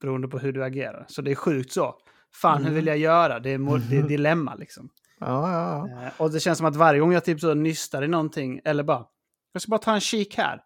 Beroende 0.00 0.28
på 0.28 0.38
hur 0.38 0.52
du 0.52 0.64
agerar. 0.64 1.04
Så 1.08 1.22
det 1.22 1.30
är 1.30 1.34
sjukt 1.34 1.72
så. 1.72 1.94
Fan, 2.34 2.58
hur 2.58 2.64
Mm. 2.66 2.74
vill 2.74 2.86
jag 2.86 2.98
göra? 2.98 3.40
Det 3.40 3.50
är, 3.50 3.58
mo- 3.58 3.78
det 3.90 3.96
är 3.96 4.02
dilemma 4.08 4.54
liksom. 4.54 4.88
Ja, 5.20 5.52
ja, 5.52 5.88
ja. 5.90 6.02
Eh, 6.06 6.12
och 6.20 6.30
det 6.32 6.40
känns 6.40 6.58
som 6.58 6.66
att 6.66 6.76
varje 6.76 7.00
gång 7.00 7.12
jag 7.12 7.24
typ 7.24 7.40
så 7.40 7.54
nystar 7.54 8.02
i 8.02 8.08
någonting, 8.08 8.60
eller 8.64 8.82
bara, 8.84 9.06
Jag 9.52 9.62
ska 9.62 9.70
bara 9.70 9.78
ta 9.80 9.94
en 9.94 10.00
kik 10.00 10.36
här. 10.38 10.60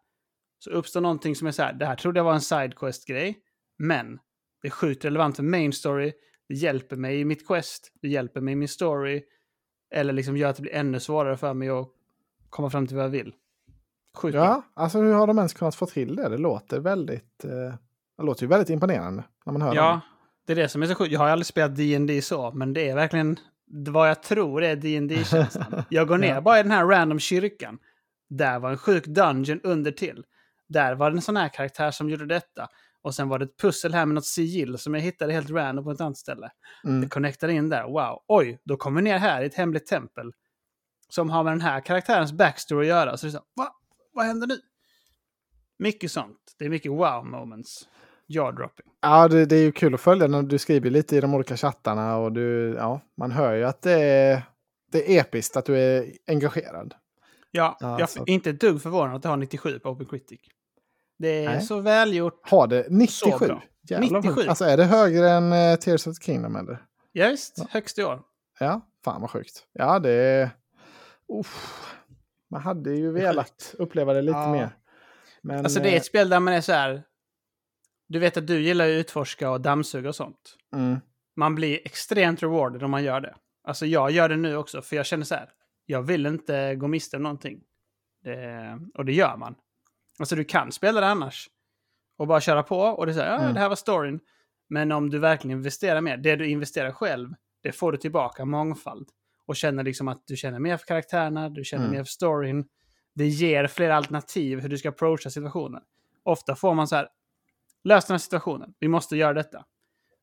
Så 0.58 0.70
uppstår 0.70 1.00
någonting 1.00 1.36
som 1.36 1.46
är 1.46 1.52
så 1.52 1.62
här, 1.62 1.72
det 1.72 1.86
här 1.86 1.96
trodde 1.96 2.18
jag 2.18 2.24
var 2.24 2.34
en 2.34 2.40
sidequest-grej, 2.40 3.38
men 3.78 4.18
det 4.62 4.68
är 4.68 4.72
sjukt 4.72 5.04
relevant 5.04 5.36
för 5.36 5.42
main 5.42 5.72
story, 5.72 6.12
det 6.48 6.54
hjälper 6.54 6.96
mig 6.96 7.20
i 7.20 7.24
mitt 7.24 7.46
quest, 7.46 7.92
det 8.02 8.08
hjälper 8.08 8.40
mig 8.40 8.52
i 8.52 8.56
min 8.56 8.68
story, 8.68 9.22
eller 9.90 10.12
liksom 10.12 10.36
gör 10.36 10.48
att 10.48 10.56
det 10.56 10.62
blir 10.62 10.74
ännu 10.74 11.00
svårare 11.00 11.36
för 11.36 11.54
mig 11.54 11.68
att 11.68 11.88
komma 12.50 12.70
fram 12.70 12.86
till 12.86 12.96
vad 12.96 13.04
jag 13.04 13.10
vill. 13.10 13.32
Sjukt. 14.16 14.34
Ja, 14.34 14.62
alltså 14.74 14.98
hur 15.00 15.12
har 15.14 15.26
de 15.26 15.38
ens 15.38 15.54
kunnat 15.54 15.74
få 15.74 15.86
till 15.86 16.16
det? 16.16 16.28
Det 16.28 16.38
låter 16.38 16.80
väldigt, 16.80 17.44
eh, 17.44 17.74
det 18.16 18.22
låter 18.22 18.42
ju 18.42 18.48
väldigt 18.48 18.70
imponerande 18.70 19.24
när 19.44 19.52
man 19.52 19.62
hör 19.62 19.74
Ja, 19.74 19.88
dem. 19.90 20.00
det 20.46 20.52
är 20.52 20.56
det 20.56 20.68
som 20.68 20.82
är 20.82 20.86
så 20.86 20.94
sjukt. 20.94 21.12
Jag 21.12 21.20
har 21.20 21.28
aldrig 21.28 21.46
spelat 21.46 21.76
D&D 21.76 22.22
så, 22.22 22.50
men 22.50 22.72
det 22.72 22.88
är 22.88 22.94
verkligen 22.94 23.36
vad 23.72 24.08
jag 24.10 24.22
tror 24.22 24.62
är 24.62 24.76
dd 24.76 25.24
känslan 25.26 25.82
Jag 25.88 26.08
går 26.08 26.18
ner 26.18 26.34
Ja. 26.34 26.40
bara 26.40 26.60
i 26.60 26.62
den 26.62 26.72
här 26.72 26.84
random 26.86 27.18
kyrkan. 27.18 27.78
Där 28.28 28.58
var 28.58 28.70
en 28.70 28.78
sjuk 28.78 29.06
dungeon 29.06 29.60
under 29.62 29.92
till. 29.92 30.24
Där 30.68 30.94
var 30.94 31.10
det 31.10 31.16
en 31.16 31.22
sån 31.22 31.36
här 31.36 31.48
karaktär 31.48 31.90
som 31.90 32.10
gjorde 32.10 32.26
detta. 32.26 32.68
Och 33.02 33.14
sen 33.14 33.28
var 33.28 33.38
det 33.38 33.44
ett 33.44 33.56
pussel 33.56 33.94
här 33.94 34.06
med 34.06 34.14
något 34.14 34.26
sigill 34.26 34.78
som 34.78 34.94
jag 34.94 35.00
hittade 35.00 35.32
helt 35.32 35.50
random 35.50 35.84
på 35.84 35.90
ett 35.90 36.00
annat 36.00 36.16
ställe. 36.16 36.50
Mm. 36.84 37.00
Det 37.00 37.08
connectade 37.08 37.52
in 37.52 37.68
där. 37.68 37.84
Wow, 37.84 38.22
oj, 38.28 38.60
då 38.64 38.76
kommer 38.76 39.00
vi 39.00 39.04
ner 39.04 39.18
här 39.18 39.42
i 39.42 39.46
ett 39.46 39.54
hemligt 39.54 39.86
tempel. 39.86 40.32
Som 41.08 41.30
har 41.30 41.44
med 41.44 41.52
den 41.52 41.60
här 41.60 41.80
karaktärens 41.80 42.32
backstory 42.32 42.86
att 42.86 42.88
göra. 42.88 43.16
Så 43.16 43.26
det 43.26 43.30
är 43.30 43.32
så, 43.32 43.44
va? 43.56 43.68
Vad 44.12 44.26
händer 44.26 44.46
nu? 44.46 44.58
Mycket 45.78 46.12
sånt. 46.12 46.38
Det 46.58 46.64
är 46.64 46.68
mycket 46.68 46.92
wow 46.92 47.26
moments. 47.26 47.88
Jaw-dropping. 48.26 48.86
Ja, 49.00 49.28
det, 49.28 49.46
det 49.46 49.56
är 49.56 49.62
ju 49.62 49.72
kul 49.72 49.94
att 49.94 50.00
följa 50.00 50.26
när 50.26 50.42
du 50.42 50.58
skriver 50.58 50.90
lite 50.90 51.16
i 51.16 51.20
de 51.20 51.34
olika 51.34 51.56
chattarna 51.56 52.16
och 52.16 52.32
du, 52.32 52.74
ja, 52.78 53.00
man 53.16 53.30
hör 53.30 53.54
ju 53.54 53.64
att 53.64 53.82
det 53.82 54.00
är, 54.00 54.42
det 54.92 55.16
är 55.16 55.20
episkt 55.20 55.56
att 55.56 55.64
du 55.64 55.78
är 55.78 56.12
engagerad. 56.26 56.94
Ja, 57.50 57.76
Ja, 57.80 58.00
jag 58.00 58.08
är 58.16 58.30
inte 58.30 58.50
ett 58.50 58.60
dugg 58.60 58.82
förvånad 58.82 59.16
att 59.16 59.22
det 59.22 59.28
har 59.28 59.36
97 59.36 59.78
på 59.78 59.90
Open 59.90 60.06
Critic. 60.06 60.40
Det 61.20 61.44
är 61.44 61.48
Nej. 61.48 61.60
så 61.62 61.80
välgjort. 61.80 62.40
Har 62.50 62.66
det 62.66 62.86
97? 62.90 63.30
Så 63.30 63.38
bra. 63.46 63.62
Jävlar, 63.90 64.20
97. 64.20 64.48
Alltså 64.48 64.64
är 64.64 64.76
det 64.76 64.84
högre 64.84 65.30
än 65.30 65.52
uh, 65.52 65.76
Tears 65.76 66.06
of 66.06 66.18
the 66.18 66.24
Kingdom 66.24 66.56
eller? 66.56 66.84
Ja, 67.12 67.28
visst, 67.28 67.54
Ja. 67.58 67.66
högst 67.70 67.98
i 67.98 68.04
år. 68.04 68.22
Ja, 68.58 68.80
fan 69.04 69.20
vad 69.20 69.30
sjukt. 69.30 69.66
Ja, 69.72 69.98
det 69.98 70.10
är... 70.10 70.50
Uff. 71.40 71.86
Man 72.50 72.60
hade 72.60 72.90
ju 72.94 73.12
velat 73.12 73.74
uppleva 73.78 74.12
det 74.12 74.22
lite 74.22 74.38
Ja. 74.38 74.52
mer. 74.52 74.70
Men, 75.42 75.58
Alltså 75.58 75.80
det 75.80 75.88
är 75.88 75.92
eh, 75.92 75.96
ett 75.96 76.04
spel 76.04 76.28
där 76.28 76.40
man 76.40 76.54
är 76.54 76.60
så 76.60 76.72
här... 76.72 77.02
Du 78.08 78.18
vet 78.18 78.36
att 78.36 78.46
du 78.46 78.60
gillar 78.62 78.84
att 78.84 78.90
utforska 78.90 79.50
och 79.50 79.60
dammsuga 79.60 80.08
och 80.08 80.14
sånt. 80.16 80.56
mm, 80.74 81.00
Man 81.36 81.54
blir 81.54 81.80
extremt 81.84 82.42
rewarded 82.42 82.82
om 82.82 82.90
man 82.90 83.04
gör 83.04 83.20
det. 83.20 83.34
Alltså 83.64 83.86
jag 83.86 84.10
gör 84.10 84.28
det 84.28 84.36
nu 84.36 84.56
också, 84.56 84.82
för 84.82 84.96
jag 84.96 85.06
känner 85.06 85.24
så 85.24 85.34
här. 85.34 85.50
Jag 85.86 86.02
vill 86.02 86.26
inte 86.26 86.74
gå 86.74 86.88
miste 86.88 87.16
om 87.16 87.22
någonting. 87.22 87.60
Det, 88.24 88.78
och 88.94 89.04
det 89.04 89.12
gör 89.12 89.36
man. 89.36 89.54
Alltså 90.20 90.36
du 90.36 90.44
kan 90.44 90.72
spela 90.72 91.00
det 91.00 91.06
annars. 91.06 91.48
Och 92.16 92.26
bara 92.26 92.40
köra 92.40 92.62
på 92.62 92.78
och 92.80 93.06
det 93.06 93.12
är 93.12 93.14
så 93.14 93.20
här, 93.20 93.28
ja, 93.32 93.38
Mm. 93.40 93.54
det 93.54 93.60
här 93.60 93.68
var 93.68 93.76
storyn. 93.76 94.20
Men 94.68 94.92
om 94.92 95.10
du 95.10 95.18
verkligen 95.18 95.56
investerar 95.58 96.00
mer, 96.00 96.16
det 96.16 96.36
du 96.36 96.46
investerar 96.48 96.92
själv, 96.92 97.34
det 97.62 97.72
får 97.72 97.92
du 97.92 97.98
tillbaka 97.98 98.44
mångfald. 98.44 99.08
Och 99.46 99.56
känner 99.56 99.82
liksom 99.84 100.08
att 100.08 100.22
du 100.26 100.36
känner 100.36 100.58
mer 100.58 100.76
för 100.76 100.86
karaktärerna, 100.86 101.48
du 101.48 101.64
känner 101.64 101.84
Mm. 101.84 101.96
mer 101.96 102.04
för 102.04 102.10
storyn. 102.10 102.64
Det 103.14 103.26
ger 103.26 103.66
fler 103.66 103.90
alternativ 103.90 104.60
hur 104.60 104.68
du 104.68 104.78
ska 104.78 104.88
approacha 104.88 105.30
situationen. 105.30 105.82
Ofta 106.22 106.56
får 106.56 106.74
man 106.74 106.88
så 106.88 106.96
här, 106.96 107.08
lös 107.84 108.06
den 108.06 108.14
här 108.14 108.18
situationen, 108.18 108.74
vi 108.78 108.88
måste 108.88 109.16
göra 109.16 109.32
detta. 109.34 109.64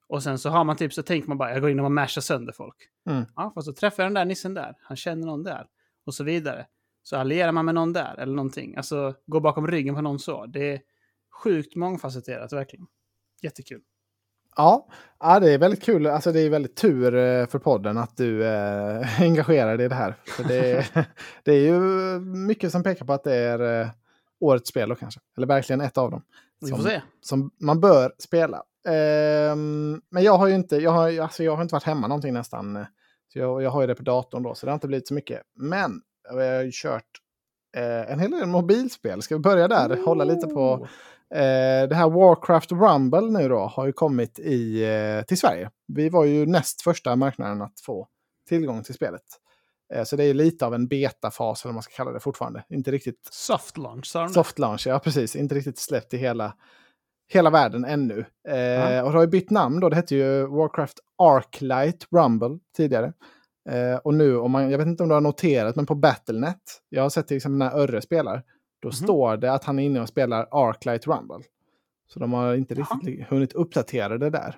Och 0.08 0.24
sen 0.24 0.40
så 0.40 0.50
har 0.50 0.64
man 0.64 0.76
typ, 0.76 0.94
så 0.94 1.04
tänker 1.04 1.28
man 1.28 1.38
bara, 1.38 1.52
jag 1.52 1.62
går 1.62 1.70
in 1.70 1.80
och 1.80 1.92
mashar 1.92 2.22
sönder 2.22 2.54
folk. 2.54 2.76
Mm. 3.10 3.26
Ja, 3.36 3.52
fast 3.56 3.66
så 3.66 3.74
träffar 3.74 4.04
jag 4.04 4.10
den 4.10 4.14
där 4.14 4.26
nissen 4.26 4.54
där, 4.54 4.76
han 4.82 4.98
känner 4.98 5.26
någon 5.26 5.44
där. 5.44 5.68
Och 6.06 6.14
så 6.14 6.24
vidare. 6.24 6.66
Så 7.08 7.18
allierar 7.18 7.52
man 7.52 7.66
med 7.66 7.76
någon 7.76 7.94
där 7.94 8.16
eller 8.20 8.34
någonting. 8.36 8.76
Alltså, 8.76 9.14
gå 9.28 9.40
bakom 9.40 9.68
ryggen 9.68 9.96
på 9.96 10.02
någon 10.02 10.20
så. 10.20 10.46
Det 10.46 10.72
är 10.74 10.80
sjukt 11.44 11.76
mångfacetterat, 11.76 12.54
verkligen. 12.54 12.86
Jättekul. 13.42 13.82
ja, 14.56 14.88
ja, 15.20 15.40
det 15.40 15.52
är 15.52 15.58
väldigt 15.58 15.84
kul. 15.84 16.08
Alltså 16.08 16.32
det 16.32 16.40
är 16.40 16.50
väldigt 16.50 16.76
tur 16.76 17.16
eh, 17.16 17.46
för 17.48 17.60
podden 17.60 17.98
att 17.98 18.18
du 18.18 18.46
är 18.48 19.22
engagerad 19.22 19.82
i 19.82 19.88
det 19.88 19.96
här. 19.96 20.16
För 20.26 20.44
det, 20.44 20.72
är, 20.72 21.06
det 21.44 21.52
är 21.52 21.60
ju 21.66 21.80
mycket 22.20 22.72
som 22.72 22.84
pekar 22.84 23.06
på 23.06 23.14
att 23.14 23.24
det 23.24 23.36
är 23.36 23.82
eh, 23.82 23.88
årets 24.40 24.70
spel 24.70 24.90
då 24.90 24.96
kanske. 24.96 25.20
Eller 25.38 25.48
verkligen 25.48 25.82
ett 25.82 25.98
av 25.98 26.12
dem. 26.12 26.22
Vi 26.62 26.70
får 26.70 26.78
Som- 26.78 26.86
se. 26.86 27.02
som 27.22 27.52
man 27.60 27.80
bör 27.80 28.14
spela. 28.20 28.64
Ehm, 28.88 30.02
men 30.10 30.24
jag 30.24 30.38
har 30.38 30.48
ju 30.48 30.56
inte, 30.56 30.76
jag 30.78 30.92
har, 30.92 31.20
alltså 31.22 31.44
jag 31.44 31.56
har 31.56 31.62
inte 31.62 31.74
varit 31.76 31.84
hemma 31.84 32.08
någonting 32.08 32.34
nästan. 32.34 32.76
eh, 32.76 32.86
Så 33.34 33.40
jag, 33.40 33.64
jag 33.64 33.70
har 33.70 33.82
ju 33.82 33.88
det 33.88 33.96
på 33.96 34.04
datorn 34.04 34.44
då, 34.44 34.56
så 34.56 34.66
det 34.66 34.72
har 34.72 34.74
inte 34.74 34.88
blivit 34.88 35.08
så 35.08 35.14
mycket. 35.14 35.42
Men 35.56 36.02
jag 36.30 36.56
har 36.56 36.64
ju 36.64 36.72
kört 36.74 37.04
eh, 37.78 38.12
en 38.12 38.20
hel 38.20 38.32
del 38.32 38.46
mobilspel. 38.48 39.22
Ska 39.22 39.36
vi 39.36 39.42
börja 39.42 39.68
där? 39.68 40.04
Hålla 40.06 40.24
lite 40.24 40.48
på... 40.48 40.74
Oh. 40.74 40.88
Eh, 41.40 41.88
det 41.88 41.96
här 41.96 42.10
Warcraft 42.10 42.72
Rumble 42.72 43.22
nu 43.22 43.50
då 43.50 43.60
har 43.60 43.86
ju 43.86 43.94
kommit 43.94 44.40
i, 44.40 44.84
eh, 44.84 45.26
till 45.26 45.38
Sverige. 45.38 45.70
Vi 45.88 46.10
var 46.10 46.26
ju 46.26 46.46
näst 46.46 46.82
första 46.82 47.16
marknaden 47.16 47.62
att 47.62 47.80
få 47.80 48.08
tillgång 48.50 48.84
till 48.84 48.94
spelet. 48.94 49.22
Eh, 49.94 50.04
så 50.04 50.16
det 50.16 50.24
är 50.24 50.34
lite 50.34 50.66
av 50.66 50.74
en 50.74 50.88
betafas, 50.88 51.64
eller 51.64 51.70
vad 51.70 51.74
man 51.76 51.84
ska 51.84 51.94
kalla 51.94 52.12
det 52.12 52.20
fortfarande. 52.20 52.64
Inte 52.70 52.92
riktigt 52.92 53.30
Soft 53.32 53.78
launch, 53.78 54.06
sa. 54.06 54.30
Soft 54.30 54.60
launch, 54.60 54.88
ja 54.88 55.00
precis. 55.00 55.36
Inte 55.36 55.56
riktigt 55.56 55.78
släppt 55.80 56.14
i 56.14 56.18
hela, 56.18 56.54
hela 57.34 57.50
världen 57.50 57.86
ännu. 57.86 58.26
Eh, 58.48 58.58
Ja. 58.58 59.04
Och 59.04 59.12
det 59.12 59.18
har 59.18 59.24
ju 59.24 59.30
bytt 59.30 59.50
namn 59.50 59.80
då. 59.80 59.90
Det 59.90 59.96
hette 59.96 60.16
ju 60.16 60.46
Warcraft 60.48 61.00
Arclight 61.18 62.08
Rumble 62.12 62.60
tidigare. 62.78 63.14
Eh, 63.68 63.96
och 63.98 64.14
nu, 64.14 64.38
om 64.38 64.52
man, 64.52 64.70
jag 64.72 64.78
vet 64.78 64.88
inte 64.88 65.04
om 65.04 65.10
du 65.10 65.16
har 65.16 65.22
noterat, 65.22 65.76
men 65.76 65.86
på 65.86 65.96
Battlenet, 65.96 66.62
jag 66.90 67.02
har 67.02 67.10
sett 67.10 67.28
till 67.28 67.38
exempel 67.38 67.58
när 67.58 67.78
Örre 67.80 68.02
spelar, 68.02 68.44
då 68.82 68.88
Mhm. 68.88 68.94
står 68.94 69.38
det 69.38 69.54
att 69.54 69.64
han 69.64 69.80
är 69.80 69.84
inne 69.84 70.02
och 70.02 70.08
spelar 70.08 70.48
Arclight 70.52 71.08
Rumble. 71.08 71.40
Så 72.14 72.20
de 72.20 72.34
har 72.34 72.56
inte 72.56 72.74
Jaha. 72.74 73.00
riktigt 73.04 73.28
hunnit 73.28 73.54
uppdatera 73.54 74.18
det 74.18 74.30
där. 74.30 74.56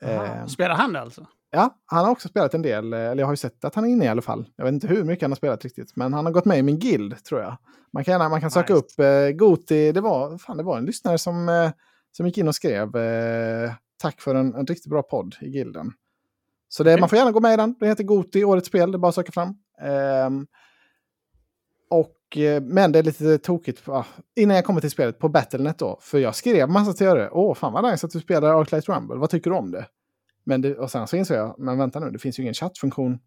Eh, 0.00 0.46
Spelar 0.46 0.74
han 0.74 0.92
det 0.92 1.00
alltså? 1.00 1.26
Ja, 1.50 1.78
han 1.86 2.04
har 2.04 2.12
också 2.12 2.28
spelat 2.28 2.54
en 2.54 2.62
del, 2.62 2.92
eh, 2.92 2.98
eller 3.00 3.16
jag 3.22 3.26
har 3.26 3.32
ju 3.32 3.36
sett 3.36 3.64
att 3.64 3.74
han 3.74 3.84
är 3.84 3.88
inne 3.88 4.04
i 4.04 4.08
alla 4.08 4.22
fall. 4.22 4.46
Jag 4.56 4.64
vet 4.64 4.72
inte 4.74 4.86
hur 4.86 5.04
mycket 5.04 5.22
han 5.22 5.30
har 5.30 5.36
spelat 5.36 5.64
riktigt, 5.64 5.96
men 5.96 6.12
han 6.12 6.24
har 6.24 6.32
gått 6.32 6.44
med 6.44 6.58
i 6.58 6.62
min 6.62 6.78
guild 6.78 7.24
tror 7.24 7.40
jag. 7.40 7.56
Man 7.92 8.04
kan, 8.04 8.30
man 8.30 8.40
kan 8.40 8.50
söka 8.50 8.74
Nice. 8.74 8.86
upp 8.86 9.00
eh, 9.00 9.36
Goti, 9.36 9.92
det 9.92 10.00
var, 10.00 10.38
fan, 10.38 10.56
det 10.56 10.62
var 10.62 10.78
en 10.78 10.84
lyssnare 10.84 11.18
som, 11.18 11.48
eh, 11.48 11.70
som 12.16 12.26
gick 12.26 12.38
in 12.38 12.48
och 12.48 12.54
skrev 12.54 12.96
eh, 12.96 13.72
tack 14.02 14.20
för 14.20 14.34
en, 14.34 14.54
en 14.54 14.66
riktigt 14.66 14.90
bra 14.90 15.02
podd 15.02 15.34
i 15.40 15.48
gilden. 15.48 15.92
Så 16.76 16.82
det, 16.82 16.90
Okej. 16.90 17.00
man 17.00 17.08
får 17.08 17.18
gärna 17.18 17.32
gå 17.32 17.40
med 17.40 17.54
i 17.54 17.56
den, 17.56 17.74
det 17.80 17.86
heter 17.86 18.04
Goti, 18.04 18.44
årets 18.44 18.68
spel, 18.68 18.92
det 18.92 18.96
är 18.96 18.98
bara 18.98 19.08
att 19.08 19.14
söka 19.14 19.32
fram. 19.32 19.54
Ehm, 19.80 20.46
och, 21.90 22.36
eh, 22.36 22.62
men 22.62 22.92
det 22.92 22.98
är 22.98 23.02
lite 23.02 23.38
tokigt, 23.38 23.88
ah, 23.88 24.04
innan 24.36 24.56
jag 24.56 24.64
kommer 24.64 24.80
till 24.80 24.90
spelet 24.90 25.18
på 25.18 25.28
Battlenet 25.28 25.78
då, 25.78 25.98
för 26.00 26.18
jag 26.18 26.34
skrev 26.34 26.68
massa 26.68 26.92
till 26.92 27.06
Öre, 27.06 27.30
åh 27.32 27.54
fan 27.54 27.72
vad 27.72 27.90
nice 27.90 28.06
att 28.06 28.12
du 28.12 28.20
spelar 28.20 28.60
Arclight 28.60 28.88
Rumble, 28.88 29.16
vad 29.16 29.30
tycker 29.30 29.50
du 29.50 29.56
om 29.56 29.70
det? 29.70 29.86
Men 30.44 30.60
det, 30.60 30.78
och 30.78 30.90
sen 30.90 31.06
så 31.06 31.16
insåg 31.16 31.36
jag, 31.36 31.54
men 31.58 31.78
vänta 31.78 32.00
nu, 32.00 32.10
det 32.10 32.18
finns 32.18 32.38
ju 32.38 32.42
ingen 32.42 32.54
chattfunktion 32.54 33.18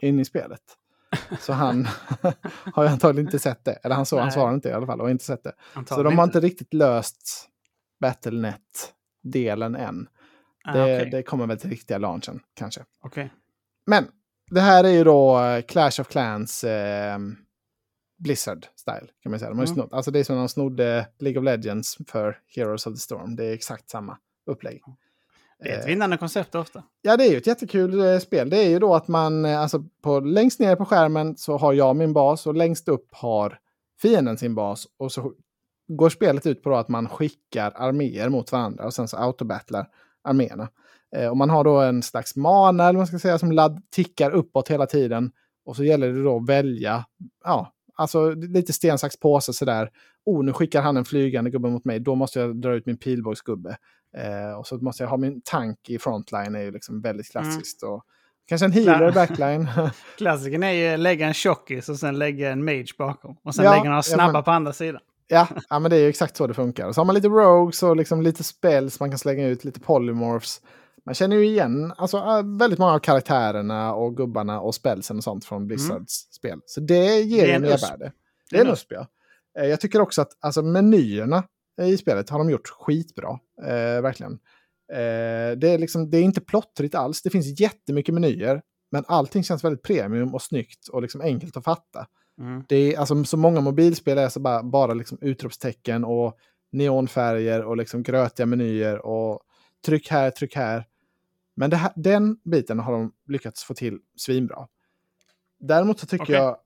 in 0.00 0.20
i 0.20 0.24
spelet. 0.24 0.62
Så 1.40 1.52
han 1.52 1.88
har 2.74 2.82
ju 2.82 2.88
antagligen 2.88 3.26
inte 3.26 3.38
sett 3.38 3.64
det. 3.64 3.72
Eller 3.72 3.94
han, 3.94 4.06
så, 4.06 4.16
han 4.16 4.26
Nej. 4.26 4.32
svarade 4.32 4.54
inte 4.54 4.68
i 4.68 4.72
alla 4.72 4.86
fall 4.86 5.00
och 5.00 5.06
har 5.06 5.10
inte 5.10 5.24
sett 5.24 5.44
det. 5.44 5.52
Så 5.72 5.78
Antagligen 5.78 6.10
de 6.10 6.18
har 6.18 6.24
inte 6.24 6.40
riktigt 6.40 6.74
löst 6.74 7.48
Battlenet-delen 8.00 9.76
än. 9.76 10.08
Ah, 10.66 10.72
Det, 10.72 10.82
Okej. 10.96 11.10
det 11.10 11.22
kommer 11.22 11.46
väl 11.46 11.58
till 11.58 11.70
riktiga 11.70 11.98
launchen 11.98 12.40
kanske. 12.54 12.84
Okej. 13.00 13.32
Men 13.86 14.08
det 14.50 14.60
här 14.60 14.84
är 14.84 14.88
ju 14.90 15.04
då 15.04 15.40
eh, 15.40 15.62
Clash 15.62 16.00
of 16.00 16.08
Clans 16.08 16.64
eh, 16.64 17.18
Blizzard-style. 18.18 19.08
kan 19.22 19.30
man 19.30 19.38
säga. 19.38 19.48
De 19.50 19.58
har 19.58 19.64
Mm. 19.64 19.74
snott, 19.74 19.92
alltså 19.92 20.10
det 20.10 20.18
är 20.18 20.24
som 20.24 20.36
de 20.36 20.48
snodde 20.48 21.06
League 21.18 21.38
of 21.40 21.44
Legends 21.44 21.98
för 22.08 22.38
Heroes 22.56 22.86
of 22.86 22.94
the 22.94 23.00
Storm. 23.00 23.36
Det 23.36 23.44
är 23.44 23.52
exakt 23.54 23.90
samma 23.90 24.18
upplägg. 24.46 24.82
Det 25.58 25.70
är 25.70 25.78
ett 25.80 25.88
vinnande 25.88 26.16
koncept 26.16 26.54
ofta. 26.54 26.82
Ja, 27.02 27.16
det 27.16 27.24
är 27.26 27.30
ju 27.30 27.36
ett 27.36 27.46
jättekul 27.46 28.00
eh, 28.00 28.18
spel. 28.18 28.50
Det 28.50 28.56
är 28.64 28.68
ju 28.68 28.78
då 28.78 28.94
att 28.94 29.08
man, 29.08 29.44
eh, 29.44 29.60
alltså 29.60 29.84
på, 30.02 30.20
längst 30.20 30.60
ner 30.60 30.76
på 30.76 30.84
skärmen 30.84 31.36
så 31.36 31.56
har 31.58 31.72
jag 31.72 31.96
min 31.96 32.12
bas 32.12 32.46
och 32.46 32.54
längst 32.54 32.88
upp 32.88 33.08
har 33.12 33.58
fienden 34.02 34.38
sin 34.38 34.54
bas. 34.54 34.86
Och 34.96 35.12
så 35.12 35.32
går 35.88 36.10
spelet 36.10 36.46
ut 36.46 36.62
på 36.62 36.76
att 36.76 36.88
man 36.88 37.08
skickar 37.08 37.72
arméer 37.76 38.28
mot 38.28 38.52
varandra 38.52 38.84
och 38.84 38.94
sen 38.94 39.08
så 39.08 39.16
autobattlar 39.16 39.88
arméerna. 40.26 40.68
Eh, 41.16 41.28
och 41.28 41.36
man 41.36 41.50
har 41.50 41.64
då 41.64 41.80
en 41.80 42.02
slags 42.02 42.36
mana, 42.36 42.88
eller 42.88 42.98
man 42.98 43.06
ska 43.06 43.18
säga, 43.18 43.38
som 43.38 43.52
ladd, 43.52 43.82
tickar 43.90 44.30
uppåt 44.30 44.68
hela 44.68 44.86
tiden. 44.86 45.30
Och 45.64 45.76
så 45.76 45.84
gäller 45.84 46.12
det 46.12 46.22
då 46.22 46.36
att 46.36 46.48
välja, 46.48 47.04
ja, 47.44 47.72
alltså 47.94 48.30
lite 48.30 48.72
sten, 48.72 48.98
sax, 48.98 49.20
påse 49.20 49.52
sådär. 49.52 49.90
Oh, 50.26 50.44
nu 50.44 50.52
skickar 50.52 50.82
han 50.82 50.96
en 50.96 51.04
flygande 51.04 51.50
gubbe 51.50 51.68
mot 51.70 51.84
mig, 51.84 52.00
då 52.00 52.14
måste 52.14 52.40
jag 52.40 52.56
dra 52.60 52.74
ut 52.74 52.86
min 52.86 52.96
pilbågsgubbe. 52.96 53.76
Eh, 54.16 54.58
och 54.58 54.66
så 54.66 54.76
måste 54.76 55.02
jag 55.02 55.10
ha 55.10 55.16
min 55.16 55.40
tank 55.44 55.90
i 55.90 55.98
frontline, 55.98 56.54
är 56.54 56.62
ju 56.62 56.70
liksom 56.70 57.00
väldigt 57.00 57.30
klassiskt. 57.30 57.82
Och, 57.82 58.04
kanske 58.48 58.64
en 58.64 58.72
healer 58.72 59.08
i 59.08 59.12
backline. 59.12 59.68
Klassikern 60.18 60.62
är 60.62 60.70
ju 60.70 60.96
lägga 60.96 61.26
en 61.26 61.34
tjockis 61.34 61.88
och 61.88 61.96
sen 61.98 62.18
lägga 62.18 62.50
en 62.50 62.64
mage 62.64 62.94
bakom. 62.98 63.36
Och 63.42 63.54
sen 63.54 63.64
Ja, 63.64 63.70
lägga 63.70 63.84
några 63.84 63.96
ja, 63.98 64.02
snabba 64.02 64.32
men- 64.32 64.44
på 64.44 64.50
andra 64.50 64.72
sidan. 64.72 65.00
Ja, 65.28 65.48
ja, 65.68 65.78
men 65.78 65.90
det 65.90 65.96
är 65.96 66.00
ju 66.00 66.08
exakt 66.08 66.36
så 66.36 66.46
det 66.46 66.54
funkar. 66.54 66.92
Så 66.92 67.00
har 67.00 67.04
man 67.04 67.14
lite 67.14 67.28
rogues 67.28 67.82
och 67.82 67.96
liksom 67.96 68.22
lite 68.22 68.44
spells 68.44 69.00
man 69.00 69.10
kan 69.10 69.18
slänga 69.18 69.46
ut, 69.46 69.64
lite 69.64 69.80
polymorphs. 69.80 70.60
Man 71.06 71.14
känner 71.14 71.36
ju 71.36 71.46
igen 71.46 71.92
alltså, 71.96 72.16
äh, 72.16 72.58
väldigt 72.58 72.78
många 72.78 72.92
av 72.92 72.98
karaktärerna 72.98 73.94
och 73.94 74.16
gubbarna 74.16 74.60
och 74.60 74.74
spelsen 74.74 75.16
och 75.16 75.24
sånt 75.24 75.44
från 75.44 75.66
Blizzards 75.66 76.28
spel. 76.32 76.60
Så 76.66 76.80
det 76.80 77.20
ger 77.20 77.46
Det 77.46 77.52
ju 77.52 77.58
mervärde. 77.58 78.06
USP. 78.06 78.14
Det 78.50 78.56
är 78.56 78.64
en 78.64 78.70
USP, 78.70 78.92
ja. 78.92 79.06
Eh, 79.58 79.66
jag 79.66 79.80
tycker 79.80 80.00
också 80.00 80.22
att 80.22 80.30
alltså, 80.40 80.62
menyerna 80.62 81.44
i 81.82 81.96
spelet 81.96 82.30
har 82.30 82.38
de 82.38 82.50
gjort 82.50 82.68
skitbra. 82.68 83.38
Eh, 83.62 84.02
verkligen. 84.02 84.32
Eh, 84.92 85.58
det, 85.58 85.68
är 85.68 85.78
liksom, 85.78 86.10
det 86.10 86.18
är 86.18 86.22
inte 86.22 86.40
plottrigt 86.40 86.94
alls. 86.94 87.22
Det 87.22 87.30
finns 87.30 87.60
jättemycket 87.60 88.14
menyer. 88.14 88.62
Men 88.90 89.04
allting 89.08 89.44
känns 89.44 89.64
väldigt 89.64 89.82
premium 89.82 90.34
och 90.34 90.42
snyggt 90.42 90.88
och 90.88 91.02
liksom 91.02 91.20
enkelt 91.20 91.56
att 91.56 91.64
fatta. 91.64 92.06
Mm. 92.38 92.64
Det 92.68 92.76
är, 92.94 92.98
alltså, 92.98 93.24
så 93.24 93.36
många 93.36 93.60
mobilspel 93.60 94.18
är 94.18 94.28
så 94.28 94.40
bara, 94.40 94.62
bara 94.62 94.94
liksom 94.94 95.18
utropstecken 95.20 96.04
och 96.04 96.38
neonfärger 96.72 97.64
och 97.64 97.76
liksom 97.76 98.02
grötiga 98.02 98.46
menyer 98.46 99.06
och 99.06 99.40
tryck 99.86 100.10
här, 100.10 100.30
tryck 100.30 100.56
här. 100.56 100.86
Men 101.54 101.72
här, 101.72 101.92
den 101.96 102.36
biten 102.44 102.78
har 102.78 102.92
de 102.92 103.12
lyckats 103.26 103.64
få 103.64 103.74
till 103.74 103.98
svinbra. 104.16 104.68
Däremot 105.58 105.98
så 105.98 106.06
tycker 106.06 106.24
Okej. 106.24 106.36
jag 106.36 106.56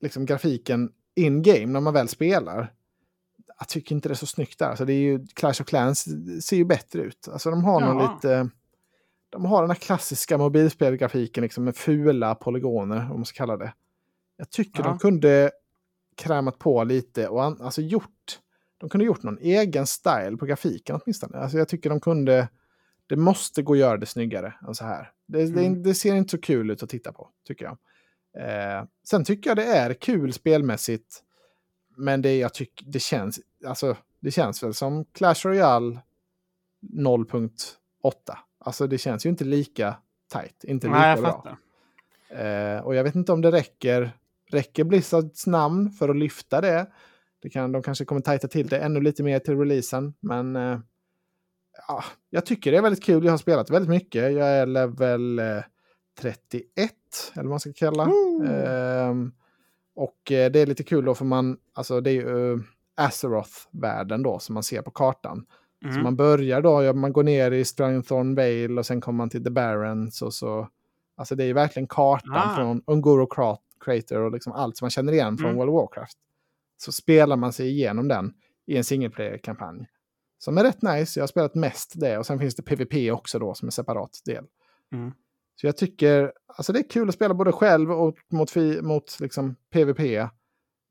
liksom 0.00 0.26
grafiken 0.26 0.92
in-game 1.14 1.66
när 1.66 1.80
man 1.80 1.94
väl 1.94 2.08
spelar. 2.08 2.72
Jag 3.58 3.68
tycker 3.68 3.94
inte 3.94 4.08
det 4.08 4.12
är 4.12 4.16
så 4.16 4.26
snyggt 4.26 4.58
där. 4.58 4.66
Alltså 4.66 4.84
det 4.84 4.92
är 4.92 4.98
ju, 4.98 5.26
Clash 5.26 5.60
of 5.60 5.64
Clans 5.66 6.08
ser 6.46 6.56
ju 6.56 6.64
bättre 6.64 7.00
ut. 7.02 7.28
Alltså 7.32 7.50
de 7.50 7.64
har 7.64 7.80
Jaha. 7.80 8.14
lite... 8.14 8.50
De 9.30 9.44
har 9.44 9.62
den 9.62 9.70
här 9.70 9.76
klassiska 9.76 10.38
mobilspelgrafiken 10.38 11.42
liksom 11.42 11.64
med 11.64 11.76
fula 11.76 12.34
polygoner, 12.34 13.00
om 13.00 13.16
man 13.16 13.24
ska 13.24 13.36
kalla 13.36 13.56
det. 13.56 13.72
Jag 14.40 14.50
tycker 14.50 14.82
Ja. 14.82 14.88
de 14.88 14.98
kunde 14.98 15.50
krämat 16.16 16.58
på 16.58 16.84
lite 16.84 17.28
och 17.28 17.44
an, 17.44 17.60
alltså 17.60 17.80
gjort... 17.82 18.38
De 18.78 18.88
kunde 18.88 19.04
gjort 19.06 19.22
någon 19.22 19.38
egen 19.38 19.86
style 19.86 20.36
på 20.36 20.46
grafiken 20.46 21.00
åtminstone. 21.02 21.38
Alltså 21.38 21.58
jag 21.58 21.68
tycker 21.68 21.90
de 21.90 22.00
kunde... 22.00 22.48
Det 23.06 23.16
måste 23.16 23.62
gå 23.62 23.72
att 23.72 23.78
göra 23.78 23.96
det 23.96 24.06
snyggare 24.06 24.54
än 24.68 24.74
så 24.74 24.84
här. 24.84 25.12
Det, 25.26 25.42
Mm. 25.42 25.74
det, 25.74 25.88
det 25.88 25.94
ser 25.94 26.14
inte 26.14 26.30
så 26.30 26.38
kul 26.38 26.70
ut 26.70 26.82
att 26.82 26.88
titta 26.90 27.12
på, 27.12 27.28
tycker 27.46 27.64
jag. 27.64 27.76
Eh, 28.44 28.84
sen 29.04 29.24
tycker 29.24 29.50
jag 29.50 29.56
det 29.56 29.64
är 29.64 29.94
kul 29.94 30.32
spelmässigt. 30.32 31.22
Men 31.96 32.22
det, 32.22 32.38
jag 32.38 32.54
tycker, 32.54 32.86
det, 32.86 33.00
känns, 33.00 33.40
alltså, 33.66 33.96
det 34.20 34.30
känns 34.30 34.62
väl 34.62 34.74
som 34.74 35.04
Clash 35.04 35.34
Royale 35.44 36.00
0.8. 36.82 37.58
Alltså 38.58 38.86
det 38.86 38.98
känns 38.98 39.26
ju 39.26 39.30
inte 39.30 39.44
lika 39.44 39.96
tight, 40.32 40.64
inte 40.64 40.86
lika 40.86 40.98
Nej, 40.98 41.10
jag 41.10 41.20
bra. 41.20 41.56
Eh, 42.38 42.80
och 42.80 42.94
jag 42.94 43.04
vet 43.04 43.14
inte 43.14 43.32
om 43.32 43.40
det 43.40 43.50
räcker, 43.50 44.12
räcker 44.50 44.84
Blizzards 44.84 45.46
namn 45.46 45.90
för 45.90 46.08
att 46.08 46.16
lyfta 46.16 46.60
det. 46.60 46.86
det 47.42 47.50
kan, 47.50 47.72
de 47.72 47.82
kanske 47.82 48.04
kommer 48.04 48.20
tajta 48.20 48.48
till 48.48 48.66
det 48.68 48.78
ännu 48.78 49.00
lite 49.00 49.22
mer 49.22 49.38
till 49.38 49.58
releasen. 49.58 50.14
Men 50.20 50.56
eh, 50.56 50.78
ja, 51.88 52.04
jag 52.30 52.46
tycker 52.46 52.72
det 52.72 52.78
är 52.78 52.82
väldigt 52.82 53.04
kul. 53.04 53.24
Jag 53.24 53.32
har 53.32 53.38
spelat 53.38 53.70
väldigt 53.70 53.90
mycket. 53.90 54.22
Jag 54.32 54.48
är 54.48 54.66
level 54.66 55.38
eh, 55.38 55.62
31, 56.20 56.64
eller 57.34 57.42
vad 57.44 57.50
man 57.50 57.60
ska 57.60 57.72
kalla. 57.72 58.10
Ehm, 58.48 59.32
och 59.94 60.32
eh, 60.32 60.50
det 60.50 60.60
är 60.60 60.66
lite 60.66 60.82
kul 60.84 61.04
då 61.04 61.14
för 61.14 61.24
man, 61.24 61.56
alltså 61.74 62.00
det 62.00 62.10
är 62.10 62.14
ju 62.14 62.62
Azeroth-världen 62.96 64.22
då 64.22 64.38
som 64.38 64.54
man 64.54 64.62
ser 64.62 64.82
på 64.82 64.90
kartan. 64.90 65.46
Så 65.82 65.88
Mm. 65.88 66.02
man 66.02 66.16
börjar 66.16 66.62
då, 66.62 66.82
ja, 66.82 66.92
man 66.92 67.12
går 67.12 67.22
ner 67.22 67.50
i 67.50 67.64
Strangthorn 67.64 68.34
Vale 68.34 68.78
och 68.80 68.86
sen 68.86 69.00
kommer 69.00 69.16
man 69.16 69.30
till 69.30 69.44
The 69.44 69.50
Barrens 69.50 70.22
och 70.22 70.34
så. 70.34 70.68
Alltså 71.16 71.34
det 71.34 71.44
är 71.44 71.46
ju 71.46 71.52
verkligen 71.52 71.86
kartan 71.86 72.36
Ah. 72.36 72.56
från 72.56 72.82
Ungoro 72.86 73.26
Crater 73.84 74.20
och 74.20 74.32
liksom 74.32 74.52
allt 74.52 74.76
som 74.76 74.84
man 74.84 74.90
känner 74.90 75.12
igen 75.12 75.38
från 75.38 75.46
Mm. 75.50 75.56
World 75.58 75.70
of 75.70 75.74
Warcraft. 75.74 76.16
Så 76.76 76.92
spelar 76.92 77.36
man 77.36 77.52
sig 77.52 77.68
igenom 77.68 78.08
den 78.08 78.32
i 78.66 78.76
en 78.76 78.84
single 78.84 79.10
player-kampanj. 79.10 79.86
Som 80.38 80.58
är 80.58 80.64
rätt 80.64 80.82
nice, 80.82 81.20
jag 81.20 81.22
har 81.22 81.28
spelat 81.28 81.54
mest 81.54 81.92
det 82.00 82.18
och 82.18 82.26
sen 82.26 82.38
finns 82.38 82.54
det 82.54 82.62
PVP 82.62 83.12
också 83.12 83.38
då 83.38 83.54
som 83.54 83.68
en 83.68 83.72
separat 83.72 84.20
del. 84.24 84.44
Mm. 84.92 85.12
Så 85.60 85.66
jag 85.66 85.76
tycker, 85.76 86.32
alltså 86.46 86.72
det 86.72 86.78
är 86.78 86.88
kul 86.90 87.08
att 87.08 87.14
spela 87.14 87.34
både 87.34 87.52
själv 87.52 87.92
och 87.92 88.16
mot, 88.30 88.54
mot 88.82 89.20
liksom 89.20 89.56
PVP. 89.72 90.30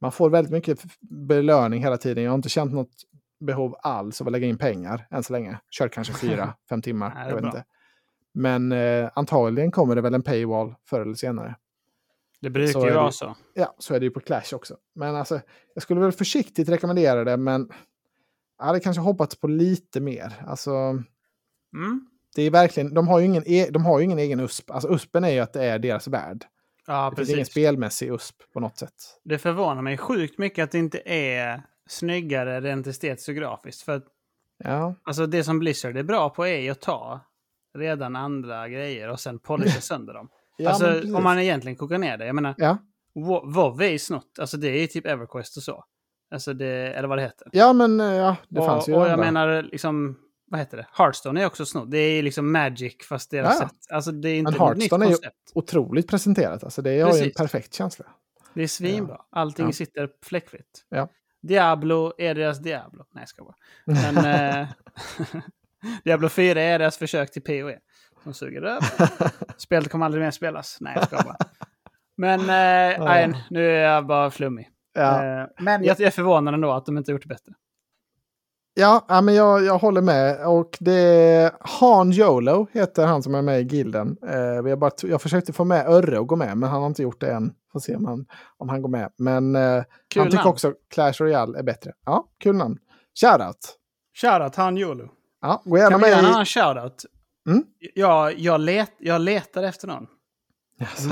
Man 0.02 0.12
får 0.12 0.30
väldigt 0.30 0.52
mycket 0.52 0.84
belöning 1.02 1.84
hela 1.84 1.98
tiden. 1.98 2.24
Jag 2.24 2.32
har 2.32 2.36
inte 2.36 2.50
känt 2.50 2.74
något 2.74 2.92
behov 3.40 3.76
alls 3.84 4.22
av 4.22 4.28
att 4.28 4.32
lägga 4.32 4.48
in 4.48 4.58
pengar 4.58 5.08
än 5.10 5.24
så 5.24 5.34
länge. 5.34 5.60
Kört 5.72 5.94
kanske 5.94 6.14
fyra, 6.28 6.54
fem 6.70 6.82
timmar. 6.82 7.14
Nej, 7.16 7.24
är 7.24 7.28
jag 7.28 7.36
vet 7.36 7.42
bra. 7.42 7.50
inte. 7.52 7.66
Men 8.34 8.72
eh, 8.72 9.10
antagligen 9.16 9.72
kommer 9.72 9.96
det 9.96 10.02
väl 10.02 10.14
en 10.14 10.24
paywall 10.24 10.76
förr 10.86 11.02
eller 11.02 11.14
senare. 11.14 11.56
Det 12.42 12.50
brukar 12.50 12.86
ju 12.86 12.94
vara 12.94 13.12
så. 13.12 13.36
Ja, 13.54 13.76
så 13.80 13.94
är 13.94 14.00
det 14.00 14.04
ju 14.06 14.12
på 14.12 14.20
Clash 14.20 14.54
också. 14.54 14.78
Men 14.96 15.16
alltså, 15.16 15.42
jag 15.74 15.84
skulle 15.84 16.00
väl 16.00 16.12
försiktigt 16.12 16.70
rekommendera 16.70 17.24
det, 17.24 17.38
men 17.38 17.70
jag 18.58 18.66
hade 18.66 18.80
kanske 18.80 19.02
hoppats 19.02 19.36
på 19.40 19.48
lite 19.48 20.00
mer. 20.02 20.34
Alltså, 20.48 20.72
Mm. 21.74 22.10
det 22.36 22.42
är 22.44 22.52
verkligen, 22.52 22.94
de 22.94 23.08
har 23.08 23.20
ju 23.20 23.26
ingen, 23.26 23.44
e- 23.46 23.70
de 23.72 23.86
har 23.86 24.00
ingen 24.02 24.20
egen 24.20 24.40
USP. 24.40 24.72
Alltså 24.72 24.90
USPen 24.90 25.24
är 25.24 25.30
ju 25.30 25.40
att 25.40 25.54
det 25.54 25.64
är 25.66 25.80
deras 25.80 26.08
värld. 26.08 26.46
Ja, 26.88 27.10
Det 27.10 27.16
finns 27.16 27.30
ingen 27.30 27.40
precis. 27.40 27.52
spelmässig 27.54 28.08
USP 28.10 28.36
på 28.54 28.60
något 28.60 28.78
sätt. 28.78 28.94
Det 29.24 29.38
förvånar 29.38 29.82
mig 29.82 29.98
sjukt 29.98 30.38
mycket 30.38 30.64
att 30.64 30.72
det 30.72 30.78
inte 30.78 31.02
är 31.06 31.62
snyggare 31.90 32.62
rent 32.62 32.88
estetiskt 32.88 33.30
och 33.30 33.36
grafiskt. 33.36 33.82
För 33.82 33.96
att, 33.96 34.06
Ja, 34.64 34.96
alltså 35.04 35.26
det 35.26 35.44
som 35.44 35.60
Blizzard 35.60 35.98
är 35.98 36.04
bra 36.04 36.30
på 36.30 36.46
är 36.48 36.58
ju 36.58 36.70
att 36.70 36.82
ta 36.82 37.20
redan 37.78 38.16
andra 38.16 38.70
grejer 38.70 39.10
och 39.10 39.20
sen 39.20 39.40
polisha 39.40 39.82
sönder 39.82 40.14
dem. 40.14 40.30
Ja 40.60 40.78
men 40.80 40.90
alltså 40.90 41.16
om 41.18 41.24
man 41.24 41.40
egentligen 41.40 41.76
kokar 41.76 41.98
ner 41.98 42.18
det. 42.18 42.26
Jag 42.26 42.36
menar, 42.36 42.56
Ja. 42.58 42.78
Wo- 43.16 43.54
WoW 43.54 43.82
är 43.82 43.90
ju 43.92 44.00
snott. 44.00 44.40
Alltså 44.40 44.58
det 44.58 44.68
är 44.68 44.82
ju 44.82 44.88
typ 44.88 45.06
Everquest 45.06 45.58
och 45.58 45.64
så. 45.64 45.84
Alltså 46.32 46.54
det, 46.54 46.68
eller 46.68 47.08
vad 47.08 47.18
det 47.18 47.22
heter. 47.22 47.48
ja, 47.52 47.74
men 47.74 48.00
eh, 48.00 48.06
ja, 48.06 48.36
det 48.50 48.62
fanns 48.62 48.84
och, 48.84 48.90
ju 48.90 48.96
och 48.96 49.02
jag 49.02 49.12
andra. 49.12 49.26
menar 49.26 49.64
liksom, 49.64 50.18
vad 50.48 50.60
heter 50.60 50.78
det? 50.78 50.88
Hearthstone 50.94 51.42
är 51.42 51.46
också 51.46 51.66
snott. 51.66 51.92
Det 51.92 51.98
är 51.98 52.24
liksom 52.24 52.52
Magic 52.52 52.96
fast 53.10 53.32
deras 53.32 53.56
Ja, 53.56 53.62
ja. 53.64 53.68
sätt. 53.70 53.78
Alltså 53.92 54.12
det 54.12 54.30
är 54.30 54.38
inte 54.40 54.52
Men 54.52 54.60
något 54.60 54.78
nytt 54.78 54.92
Hearthstone 54.92 55.06
är 55.06 55.10
ju- 55.10 55.16
koncept. 55.16 55.52
Otroligt 55.54 56.08
presenterat. 56.08 56.64
Alltså, 56.64 56.82
det 56.82 57.02
har 57.02 57.18
ju 57.18 57.24
en 57.24 57.32
perfekt 57.32 57.74
känsla. 57.74 58.06
Det 58.54 58.64
är 58.64 58.68
svinbra. 58.68 59.22
Allting 59.32 59.66
Ja. 59.66 59.72
sitter 59.72 60.10
fläckfritt. 60.26 60.86
Ja. 60.90 61.10
Diablo 61.42 62.14
är 62.18 62.36
deras 62.36 62.60
Diablo. 62.60 63.06
Nej, 63.14 63.22
jag 63.22 63.30
ska 63.30 63.44
bara. 63.44 63.56
Men 63.86 64.18
eh, 64.62 64.68
Diablo 66.04 66.30
4 66.30 66.62
är 66.62 66.80
deras 66.80 66.98
försök 66.98 67.32
till 67.32 67.42
PoE. 67.42 67.80
Som 68.24 68.34
suger 68.34 68.62
röv. 68.62 68.80
Spelet 69.58 69.92
kommer 69.92 70.06
aldrig 70.06 70.24
mer 70.24 70.32
spelas. 70.32 70.78
Nej, 70.82 70.94
jag 70.96 71.06
ska 71.08 71.16
bara. 71.18 71.36
Men 72.18 72.40
eh, 72.40 72.98
Ja. 72.98 73.04
nej, 73.06 73.46
nu 73.50 73.70
är 73.70 73.82
jag 73.94 74.06
bara 74.08 74.32
flummig. 74.32 74.70
Ja. 74.94 75.24
Eh, 75.42 75.48
men 75.60 75.84
jag, 75.84 76.00
jag 76.00 76.08
är 76.08 76.12
förvånad 76.12 76.54
ändå 76.54 76.72
att 76.72 76.86
de 76.86 76.98
inte 76.98 77.12
gjort 77.12 77.22
det 77.22 77.28
bättre. 77.30 77.54
Ja, 78.74 79.06
ja, 79.08 79.22
men 79.22 79.36
jag, 79.36 79.64
jag 79.66 79.78
håller 79.78 80.02
med. 80.02 80.46
Och 80.48 80.78
det 80.80 80.94
är 80.94 81.52
Han 81.60 82.12
Jolo 82.12 82.68
heter 82.74 83.06
han 83.06 83.24
som 83.24 83.36
är 83.36 83.42
med 83.42 83.60
i 83.62 83.64
gilden. 83.76 84.18
Eh, 84.28 84.62
vi 84.64 84.70
har 84.70 84.76
bara, 84.78 84.92
jag 85.04 85.22
försökte 85.22 85.54
få 85.54 85.64
med 85.64 85.88
Örre 85.88 86.20
att 86.20 86.28
gå 86.28 86.36
med, 86.36 86.58
men 86.58 86.70
han 86.70 86.80
har 86.82 86.88
inte 86.88 87.02
gjort 87.04 87.22
det 87.22 87.32
än. 87.32 87.54
Får 87.72 87.80
se 87.80 87.96
om 87.96 88.06
han, 88.06 88.26
om 88.58 88.70
han 88.70 88.82
går 88.82 88.90
med. 88.90 89.10
Men 89.18 89.56
eh, 89.56 89.62
han 89.72 89.84
tycker 90.10 90.36
namn. 90.36 90.50
också 90.50 90.74
Clash 90.94 91.14
Royale 91.20 91.60
är 91.60 91.64
bättre. 91.64 91.92
Ja, 92.06 92.26
kul 92.40 92.56
namn. 92.56 92.78
Shoutout! 93.22 93.76
Shoutout 94.22 94.56
Han 94.56 94.78
Jolo. 94.78 95.10
Ja, 95.42 95.62
gå 95.66 95.78
gärna 95.78 95.90
Kan 95.90 96.00
vi 96.00 96.02
med 96.02 96.10
göra 96.10 96.20
en 96.20 96.26
i... 96.26 96.30
annan 96.30 96.46
shoutout? 96.46 97.06
Mm. 97.52 97.64
Jag, 97.96 98.40
jag, 98.40 98.60
let, 98.62 98.92
jag 99.00 99.22
letar 99.22 99.64
efter 99.64 99.88
någon. 99.88 100.08
Jaså? 100.80 101.10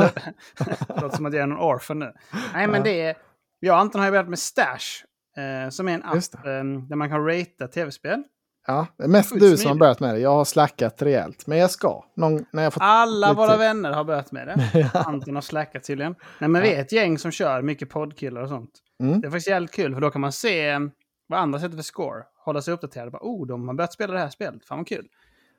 Det 0.88 1.02
låter 1.02 1.16
som 1.18 1.26
att 1.26 1.34
jag 1.34 1.44
är 1.44 1.48
någon 1.48 1.60
orphan 1.76 2.00
nu. 2.00 2.14
Nej, 2.54 2.68
men 2.68 2.76
Ja. 2.76 2.84
det 2.84 3.02
är... 3.02 3.18
Jag 3.60 3.74
och 3.76 3.80
Anton 3.82 4.00
har 4.02 4.08
ju 4.08 4.12
börjat 4.12 4.30
med 4.30 4.40
Stash. 4.40 5.04
Eh, 5.38 5.70
som 5.70 5.88
är 5.88 5.94
en 5.94 6.04
app 6.04 6.16
eh, 6.36 6.42
där 6.90 6.96
man 6.96 7.10
kan 7.10 7.26
ratea 7.26 7.68
tv-spel. 7.68 8.24
Ja, 8.68 8.88
det 8.98 9.04
är 9.04 9.08
mest 9.08 9.40
du 9.40 9.58
som 9.58 9.70
har 9.72 9.76
börjat 9.78 10.00
med 10.00 10.14
det. 10.16 10.20
Jag 10.20 10.30
har 10.34 10.46
slackat 10.46 11.02
rejält. 11.02 11.48
Men 11.48 11.58
jag 11.58 11.72
ska. 11.72 12.04
Någon, 12.16 12.46
när 12.52 12.64
jag 12.64 12.74
fått 12.74 12.84
Alla 12.84 13.28
lite- 13.30 13.38
våra 13.38 13.58
vänner 13.58 13.92
har 13.92 14.04
börjat 14.04 14.32
med 14.32 14.48
det. 14.48 14.92
Anton 15.06 15.36
har 15.36 15.42
slackat 15.42 15.84
tydligen. 15.84 16.16
Nej, 16.40 16.50
men 16.50 16.62
vi 16.62 16.74
är 16.74 16.82
ett 16.82 16.92
gäng 16.92 17.18
som 17.18 17.32
kör 17.32 17.62
mycket 17.62 17.90
poddkillar 17.90 18.42
och 18.42 18.50
sånt. 18.50 18.72
Mm. 19.04 19.22
Det 19.22 19.28
är 19.28 19.32
faktiskt 19.32 19.48
jävligt 19.48 19.72
kul, 19.72 19.94
för 19.94 20.02
då 20.02 20.10
kan 20.10 20.22
man 20.22 20.32
se 20.32 20.80
vad 21.28 21.40
andra 21.40 21.60
sätter 21.60 21.76
för 21.76 21.84
score. 21.84 22.24
Hålla 22.46 22.62
sig 22.62 22.74
uppdaterad. 22.74 23.12
Bara, 23.12 23.22
oh, 23.22 23.48
de 23.48 23.68
har 23.68 23.76
börjat 23.76 23.94
spela 23.94 24.14
det 24.14 24.20
här 24.20 24.30
spelet. 24.30 24.66
Fan 24.66 24.78
vad 24.78 24.88
kul. 24.88 25.08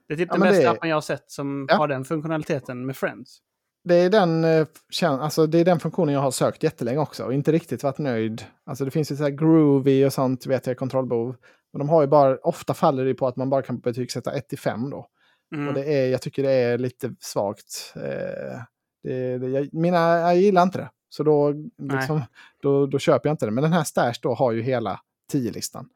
Det 0.08 0.14
är 0.14 0.16
typ 0.16 0.28
Ja, 0.30 0.34
den 0.34 0.40
bästa 0.42 0.62
det 0.62 0.70
appen 0.70 0.88
jag 0.88 0.96
har 0.96 1.00
sett 1.00 1.30
som 1.30 1.66
Ja. 1.70 1.76
har 1.76 1.88
den 1.88 2.04
funktionaliteten 2.04 2.86
med 2.86 2.96
Friends. 2.96 3.38
Det 3.84 3.94
är, 3.94 4.10
den, 4.10 4.44
eh, 4.44 4.66
alltså 5.02 5.46
det 5.46 5.58
är 5.58 5.64
den 5.64 5.80
funktionen 5.80 6.14
jag 6.14 6.20
har 6.20 6.30
sökt 6.30 6.62
jättelänge 6.62 6.98
också 6.98 7.24
och 7.24 7.34
inte 7.34 7.52
riktigt 7.52 7.82
varit 7.82 7.98
nöjd. 7.98 8.44
Alltså 8.66 8.84
det 8.84 8.90
finns 8.90 9.12
ju 9.12 9.16
så 9.16 9.22
här 9.22 9.30
groovy 9.30 10.04
och 10.06 10.12
sånt 10.12 10.46
vet 10.46 10.66
jag 10.66 10.76
kontrollbehov. 10.76 11.36
Men 11.72 11.78
de 11.78 11.88
har 11.88 12.00
ju 12.00 12.06
bara, 12.06 12.36
ofta 12.36 12.74
faller 12.74 13.04
det 13.04 13.14
på 13.14 13.26
att 13.26 13.36
man 13.36 13.50
bara 13.50 13.62
kan 13.62 13.78
betygsätta 13.78 14.32
1 14.32 14.48
till 14.48 14.58
5 14.58 14.90
då. 14.90 15.06
Mm. 15.54 15.68
Och 15.68 15.74
det 15.74 15.84
är, 15.84 16.08
jag 16.08 16.22
tycker 16.22 16.42
det 16.42 16.50
är 16.52 16.78
lite 16.78 17.14
svagt. 17.20 17.92
Eh, 17.96 18.60
det, 19.02 19.38
det, 19.38 19.48
jag, 19.48 19.68
mina, 19.74 20.18
jag 20.18 20.36
gillar 20.36 20.62
inte 20.62 20.78
det. 20.78 20.90
Så 21.08 21.22
då, 21.22 21.54
liksom, 21.82 22.22
då, 22.62 22.86
då 22.86 22.98
köper 22.98 23.28
jag 23.28 23.32
inte 23.32 23.46
det. 23.46 23.52
Men 23.52 23.62
den 23.64 23.72
här 23.72 23.84
Stash 23.84 24.14
då 24.22 24.34
har 24.34 24.52
ju 24.52 24.62
hela 24.62 25.00
10-listan. 25.32 25.88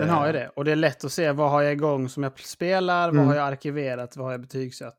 Den 0.00 0.08
har 0.08 0.26
ju 0.26 0.32
det. 0.32 0.48
Och 0.56 0.64
det 0.64 0.72
är 0.72 0.76
lätt 0.76 1.04
att 1.04 1.12
se 1.12 1.32
vad 1.32 1.50
har 1.50 1.62
jag 1.62 1.72
igång 1.72 2.08
som 2.08 2.22
jag 2.22 2.40
spelar, 2.40 3.08
vad 3.08 3.14
Mm. 3.16 3.26
har 3.28 3.34
jag 3.34 3.46
arkiverat, 3.48 4.16
vad 4.16 4.26
har 4.26 4.32
jag 4.32 4.40
betygsatt. 4.40 4.98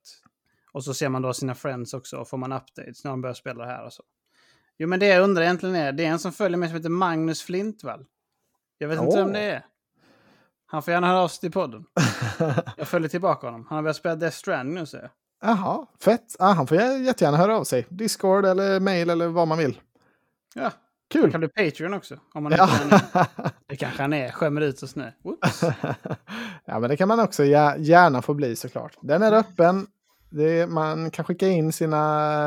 Och 0.72 0.84
så 0.84 0.94
ser 0.94 1.10
man 1.10 1.22
då 1.22 1.34
sina 1.34 1.56
friends 1.56 1.94
också 1.94 2.18
och 2.18 2.30
får 2.30 2.38
man 2.38 2.52
updates 2.54 3.04
när 3.04 3.12
de 3.12 3.22
börjar 3.22 3.34
spela 3.34 3.66
det 3.66 3.72
här 3.72 3.86
och 3.86 3.94
så. 3.94 4.04
Jo 4.78 4.88
men 4.88 5.00
det 5.00 5.06
jag 5.08 5.24
undrar 5.24 5.44
egentligen 5.44 5.76
är, 5.76 5.92
det 5.92 6.06
är 6.06 6.10
en 6.10 6.20
som 6.20 6.32
följer 6.32 6.58
mig 6.58 6.70
som 6.70 6.76
heter 6.78 6.90
Magnus 6.90 7.42
Flintvall. 7.44 8.06
Jag 8.78 8.88
vet 8.88 9.00
inte 9.00 9.12
Åh. 9.12 9.24
vem 9.24 9.34
det 9.34 9.40
är. 9.40 9.66
Han 10.66 10.84
får 10.84 10.92
gärna 10.94 11.08
höra 11.08 11.20
av 11.22 11.28
sig 11.28 11.40
till 11.40 11.52
podden. 11.52 11.86
Jag 12.78 12.88
följer 12.88 13.10
tillbaka 13.10 13.48
honom. 13.48 13.66
Han 13.70 13.76
har 13.76 13.84
börjat 13.84 13.96
spela 13.98 14.16
Death 14.16 14.38
Stranding 14.38 14.76
nu 14.76 14.86
ser 14.86 14.98
jag. 15.02 15.10
Jaha, 15.50 15.86
fett. 16.02 16.36
Ah, 16.40 16.52
han 16.54 16.68
får 16.68 16.78
jättegärna 16.78 17.38
höra 17.38 17.58
av 17.58 17.64
sig. 17.64 17.86
Discord 17.90 18.46
eller 18.46 18.80
mail 18.80 19.10
eller 19.10 19.28
vad 19.28 19.48
man 19.48 19.58
vill. 19.58 19.80
Ja, 20.56 20.72
Kul! 21.22 21.32
kan 21.32 21.40
bli 21.40 21.50
Patreon 21.50 21.94
också. 21.94 22.16
Om 22.34 22.44
man 22.44 22.52
inte 22.52 22.68
Ja. 22.70 23.00
är 23.18 23.28
Det 23.68 23.76
kanske 23.76 24.02
han 24.02 24.14
är. 24.14 24.32
Skämmer 24.32 24.62
ut 24.62 24.84
oss 24.84 24.96
nu. 24.96 25.12
Ja, 26.66 26.80
men 26.80 26.90
det 26.90 26.98
kan 26.98 27.08
man 27.08 27.20
också 27.20 27.44
gär- 27.44 27.78
gärna 27.78 28.22
få 28.22 28.34
bli 28.34 28.56
såklart. 28.56 28.98
Den 29.02 29.24
är 29.24 29.32
öppen. 29.34 29.88
Det 30.30 30.44
är, 30.60 30.68
man 30.68 31.12
kan 31.12 31.26
skicka 31.26 31.48
in 31.48 31.72
sina... 31.72 31.98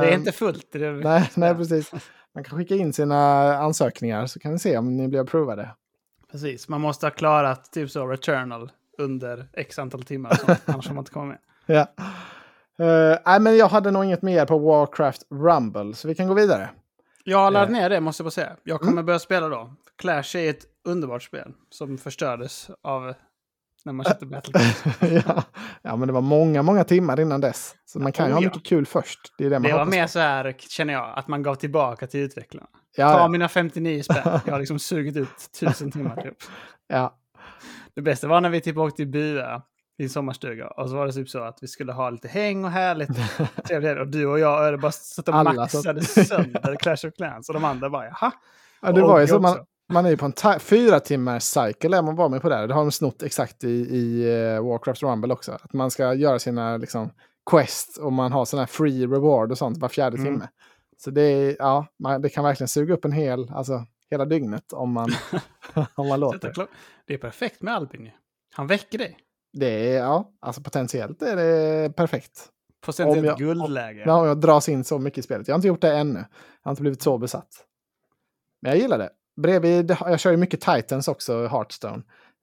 Det 0.01 0.09
är 0.11 0.15
inte 0.15 0.33
fullt. 0.33 0.75
Är... 0.75 0.93
Nej, 1.05 1.31
nej, 1.35 1.55
precis. 1.55 1.91
Man 2.35 2.45
kan 2.45 2.59
skicka 2.59 2.75
in 2.75 2.93
sina 2.93 3.17
ansökningar 3.59 4.27
så 4.27 4.39
kan 4.39 4.53
vi 4.53 4.59
se 4.59 4.79
om 4.79 4.97
ni 4.97 5.09
blir 5.09 5.21
approvade. 5.21 5.71
Precis. 6.33 6.69
Man 6.69 6.81
måste 6.81 7.07
ha 7.07 7.11
klarat 7.11 7.73
typ 7.73 7.91
så 7.91 8.07
Returnal 8.07 8.71
under 8.99 9.49
x 9.53 9.79
antal 9.79 10.03
timmar. 10.03 10.35
sånt, 10.35 10.61
annars 10.67 10.87
får 10.87 10.95
man 10.95 11.03
inte 11.03 11.11
komma 11.13 11.25
med. 11.27 11.39
Ja. 11.67 11.87
Eh, 12.85 13.19
nej, 13.27 13.41
men 13.41 13.57
jag 13.57 13.69
hade 13.69 13.91
nog 13.91 14.05
inget 14.05 14.23
mer 14.23 14.47
på 14.47 14.59
Warcraft 14.59 15.23
Rumble, 15.31 15.95
så 15.95 16.09
vi 16.09 16.15
kan 16.15 16.29
gå 16.29 16.35
vidare. 16.35 16.71
Jag 17.29 17.39
har 17.39 17.51
laddat 17.51 17.69
Eh. 17.69 17.73
ner 17.73 17.91
det 17.91 18.01
måste 18.01 18.21
jag 18.21 18.25
bara 18.25 18.31
säga. 18.31 18.57
Jag 18.63 18.81
kommer 18.81 19.03
börja 19.03 19.19
spela 19.19 19.49
då. 19.49 19.75
Clash 19.99 20.37
är 20.37 20.51
ett 20.51 20.65
underbart 20.85 21.23
spel 21.23 21.53
som 21.71 21.99
förstördes 21.99 22.71
av 22.83 23.15
när 23.85 23.93
man 23.93 24.05
köpte 24.07 24.27
Battlefield. 24.27 25.23
ja. 25.27 25.43
ja, 25.83 25.97
men 25.97 26.07
det 26.09 26.13
var 26.15 26.21
många, 26.21 26.63
många 26.63 26.85
timmar 26.85 27.21
innan 27.21 27.41
dess. 27.41 27.75
Så 27.85 27.99
man 27.99 28.13
kan 28.13 28.27
ju 28.27 28.33
ha 28.33 28.41
ja. 28.41 28.49
mycket 28.49 28.65
kul 28.65 28.87
först. 28.87 29.19
Det 29.39 29.47
är 29.47 29.51
det 29.51 29.59
man 29.59 29.71
Det 29.71 29.77
var 29.77 29.85
mer 29.87 30.07
så 30.07 30.19
här, 30.19 30.55
känner 30.59 30.93
jag, 30.95 31.13
att 31.19 31.29
man 31.29 31.43
gav 31.43 31.55
tillbaka 31.55 32.07
till 32.07 32.21
utvecklarna. 32.21 32.67
Ja, 32.97 33.13
Ta 33.13 33.19
ja. 33.19 33.29
mina 33.29 33.49
59 33.49 34.03
spänn. 34.03 34.41
Jag 34.45 34.53
har 34.53 34.59
liksom 34.61 34.79
sugit 34.79 35.17
ut 35.17 35.53
tusen 35.61 35.91
timmar 35.93 36.17
typ. 36.23 36.37
ja. 36.87 37.15
Det 37.95 38.03
bästa 38.03 38.29
var 38.29 38.41
när 38.41 38.51
vi 38.51 38.61
typ 38.61 38.77
åkte 38.77 38.97
till 38.97 39.09
Bua 39.09 39.63
i 39.99 40.03
en 40.03 40.11
sommarstuga. 40.11 40.67
Och 40.69 40.91
så 40.91 40.97
var 40.97 41.07
det 41.07 41.13
typ 41.13 41.29
så 41.29 41.43
att 41.43 41.59
vi 41.61 41.69
skulle 41.69 41.93
ha 41.93 42.11
lite 42.11 42.29
häng 42.29 42.65
och 42.65 42.71
härligt. 42.71 43.11
trevligt. 43.69 43.99
Och 43.99 44.07
du 44.09 44.27
och 44.27 44.39
jag 44.39 44.65
Öre 44.65 44.79
bara 44.79 44.93
satt 44.93 45.29
och 45.29 45.35
Alla 45.35 45.53
maxade 45.53 46.03
satt- 46.03 46.27
sönder 46.29 46.77
Clash 46.81 47.09
of 47.09 47.15
Clans. 47.17 47.49
Och 47.49 47.55
de 47.55 47.65
andra 47.65 47.91
bara, 47.91 48.05
jaha. 48.07 48.33
ja 48.83 48.93
det 48.93 49.03
Och 49.03 49.09
var 49.09 49.21
ju 49.21 49.27
så. 49.27 49.41
Man, 49.41 49.59
man 49.93 50.07
är 50.07 50.11
ju 50.11 50.17
på 50.17 50.27
en 50.27 50.61
fyra 50.61 51.01
timmars 51.01 51.43
cycle 51.43 51.97
är 51.97 52.03
man 52.03 52.17
var 52.17 52.29
med 52.29 52.43
på 52.43 52.49
där. 52.49 52.67
Det 52.69 52.75
har 52.75 52.81
de 52.81 52.93
snott 52.93 53.23
exakt 53.23 53.65
i, 53.65 53.69
i 53.71 54.23
eh, 54.55 54.65
Warcraft 54.69 55.03
Rumble 55.03 55.33
också. 55.33 55.53
Att 55.53 55.73
man 55.73 55.91
ska 55.91 56.15
göra 56.15 56.39
sina 56.39 56.77
liksom, 56.77 57.11
quest 57.51 57.99
och 57.99 58.13
man 58.13 58.33
har 58.33 58.45
sådana 58.45 58.63
här 58.63 58.67
free 58.67 59.07
reward 59.07 59.51
och 59.53 59.59
sånt 59.59 59.79
var 59.79 59.89
fjärde 59.89 60.17
Mm. 60.17 60.27
timme. 60.33 60.49
Så 60.99 61.11
det, 61.11 61.23
är, 61.23 61.57
ja, 61.59 61.87
man, 62.03 62.23
det 62.23 62.29
kan 62.29 62.45
verkligen 62.45 62.69
suga 62.69 62.95
upp 62.95 63.05
en 63.05 63.13
hel, 63.13 63.51
alltså 63.55 63.85
hela 64.11 64.25
dygnet 64.25 64.73
om 64.73 64.93
man, 64.93 65.11
om 65.95 66.09
man 66.09 66.21
låter. 66.21 66.53
Det 67.07 67.15
är 67.15 67.19
perfekt 67.19 67.63
med 67.63 67.75
Albin. 67.75 68.11
Han 68.55 68.67
väcker 68.67 68.99
dig. 68.99 69.17
Det 69.59 69.67
är, 69.97 69.99
ja, 69.99 70.31
alltså 70.41 70.63
potentiellt 70.63 71.23
är 71.23 71.37
det 71.37 71.97
perfekt. 71.97 72.49
Ständigt 72.89 73.19
Om 73.19 73.25
jag- 73.25 73.39
guldläge. 73.39 74.03
Ja, 74.07 74.21
om 74.21 74.27
jag 74.27 74.41
dras 74.41 74.69
in 74.69 74.85
så 74.85 74.99
mycket 74.99 75.19
i 75.19 75.23
spelet. 75.23 75.49
Jag 75.49 75.55
har 75.55 75.59
inte 75.59 75.69
gjort 75.69 75.81
det 75.81 75.97
ännu. 75.97 76.19
Jag 76.19 76.27
har 76.63 76.71
inte 76.71 76.83
blivit 76.83 77.03
så 77.03 77.19
besatt. 77.19 77.49
Men 78.63 78.73
jag 78.73 78.81
gillar 78.81 78.99
det. 78.99 79.11
Bredvid, 79.43 79.97
jag 80.01 80.21
kör 80.21 80.31
ju 80.31 80.37
mycket 80.37 80.61
Titans 80.61 81.09
också, 81.09 81.47
Hearthstone. 81.47 82.03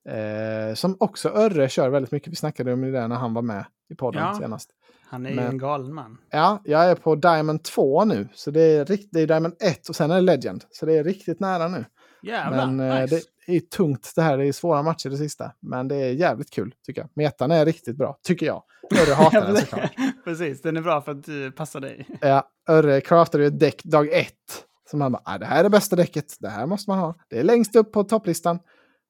Eh, 0.09 0.73
som 0.75 0.97
också 0.99 1.29
Örre 1.29 1.69
kör 1.69 1.89
väldigt 1.89 2.11
mycket. 2.11 2.31
Vi 2.31 2.35
snackade 2.35 2.73
om 2.73 2.81
det 2.81 3.07
när 3.07 3.15
han 3.15 3.33
var 3.33 3.41
med 3.41 3.65
i 3.89 3.95
podden 3.95 4.21
Ja. 4.23 4.39
senast. 4.41 4.69
Han 5.09 5.25
är 5.25 5.29
ju 5.29 5.35
Men- 5.35 5.47
en 5.47 5.57
galen 5.57 5.93
man. 5.93 6.17
Ja, 6.29 6.61
jag 6.65 6.85
är 6.85 6.95
på 6.95 7.15
Diamond 7.15 7.63
2 7.63 8.05
nu. 8.05 8.27
Så 8.33 8.51
det 8.51 8.61
är, 8.61 8.85
rikt, 8.85 9.09
det 9.11 9.19
är 9.21 9.27
Diamond 9.27 9.53
1 9.59 9.89
och 9.89 9.95
sen 9.95 10.11
är 10.11 10.15
det 10.15 10.21
Legend. 10.21 10.63
Så 10.69 10.85
det 10.85 10.93
är 10.97 11.03
riktigt 11.03 11.39
nära 11.39 11.67
nu. 11.67 11.85
Jävlar, 12.23 12.67
Men 12.67 12.91
eh, 12.91 13.01
nice. 13.01 13.21
det 13.45 13.55
är 13.55 13.59
tungt 13.59 14.11
det 14.15 14.21
här. 14.21 14.37
Det 14.37 14.45
är 14.47 14.51
svåra 14.51 14.83
matcher 14.83 15.09
det 15.09 15.17
sista. 15.17 15.51
Men 15.59 15.87
det 15.87 15.95
är 15.95 16.11
jävligt 16.11 16.49
kul 16.49 16.73
tycker 16.85 17.01
jag. 17.01 17.09
Metan 17.13 17.51
är 17.51 17.65
riktigt 17.65 17.97
bra, 17.97 18.17
tycker 18.23 18.45
jag. 18.45 18.63
Örre 19.01 19.13
hatar 19.13 19.41
den 19.47 19.57
såklart. 19.57 19.91
Precis, 20.23 20.61
den 20.61 20.77
är 20.77 20.81
bra 20.81 21.01
för 21.01 21.11
att 21.11 21.23
du 21.23 21.51
passar 21.51 21.79
dig. 21.79 22.07
Ja, 22.21 22.47
Örre 22.69 23.01
craftade 23.01 23.43
ju 23.43 23.47
ett 23.47 23.59
däck 23.59 23.83
dag 23.83 24.13
ett. 24.13 24.65
Som 24.89 25.01
han 25.01 25.11
bara, 25.11 25.21
ah, 25.25 25.37
det 25.37 25.45
här 25.45 25.59
är 25.59 25.63
det 25.63 25.69
bästa 25.69 25.95
däcket, 25.95 26.35
det 26.39 26.49
här 26.49 26.65
måste 26.65 26.89
man 26.89 26.99
ha. 26.99 27.15
Det 27.29 27.39
är 27.39 27.43
längst 27.43 27.75
upp 27.75 27.91
på 27.91 28.03
topplistan. 28.03 28.59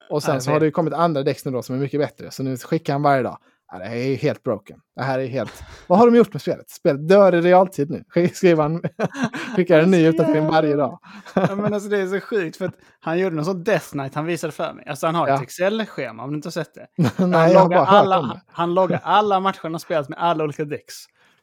Och 0.09 0.23
sen 0.23 0.41
så 0.41 0.51
har 0.51 0.59
det 0.59 0.65
ju 0.65 0.71
kommit 0.71 0.93
andra 0.93 1.23
däck 1.23 1.45
nu 1.45 1.51
då 1.51 1.61
som 1.61 1.75
är 1.75 1.79
mycket 1.79 1.99
bättre. 1.99 2.31
Så 2.31 2.43
nu 2.43 2.57
skickar 2.57 2.93
han 2.93 3.01
varje 3.01 3.23
dag. 3.23 3.37
Ah, 3.75 3.79
det 3.79 3.85
här 3.85 3.95
är 3.95 4.07
ju 4.07 4.15
helt 4.15 4.43
broken. 4.43 4.79
Det 4.95 5.03
här 5.03 5.19
är 5.19 5.27
helt... 5.27 5.63
Vad 5.87 5.99
har 5.99 6.05
de 6.11 6.17
gjort 6.17 6.33
med 6.33 6.41
spelet? 6.41 6.69
Spelet 6.69 7.07
dör 7.09 7.35
i 7.35 7.41
realtid 7.41 7.89
nu. 7.89 8.03
Sk- 8.15 8.27
Skriver 8.33 8.63
han, 8.63 8.81
skickar 9.55 9.79
en 9.79 9.91
ny 9.91 10.07
uppdatering 10.07 10.47
varje 10.47 10.75
dag. 10.75 10.99
Ja, 11.35 11.55
men 11.55 11.73
alltså 11.73 11.89
det 11.89 11.97
är 11.99 12.07
så 12.07 12.19
sjukt 12.19 12.57
för 12.57 12.65
att 12.65 12.75
han 12.99 13.19
gjorde 13.19 13.35
någon 13.35 13.45
sån 13.45 13.63
Death 13.63 13.89
Knight 13.91 14.15
han 14.15 14.25
visade 14.25 14.53
för 14.53 14.73
mig. 14.73 14.85
Alltså 14.87 15.05
han 15.05 15.15
har 15.15 15.27
Ja. 15.27 15.35
ett 15.35 15.41
Excel-schema 15.41 16.23
om 16.23 16.29
du 16.29 16.35
inte 16.35 16.45
har 16.47 16.51
sett 16.51 16.73
det. 16.73 16.87
Nej, 17.25 17.53
han, 17.55 17.63
loggar 17.63 17.85
alla, 17.85 18.41
han 18.47 18.73
loggar 18.73 18.99
alla 19.03 19.39
matcher 19.39 19.59
han 19.63 19.71
har 19.73 19.79
spelat 19.79 20.09
med 20.09 20.19
alla 20.19 20.43
olika 20.43 20.65
decks. 20.65 20.93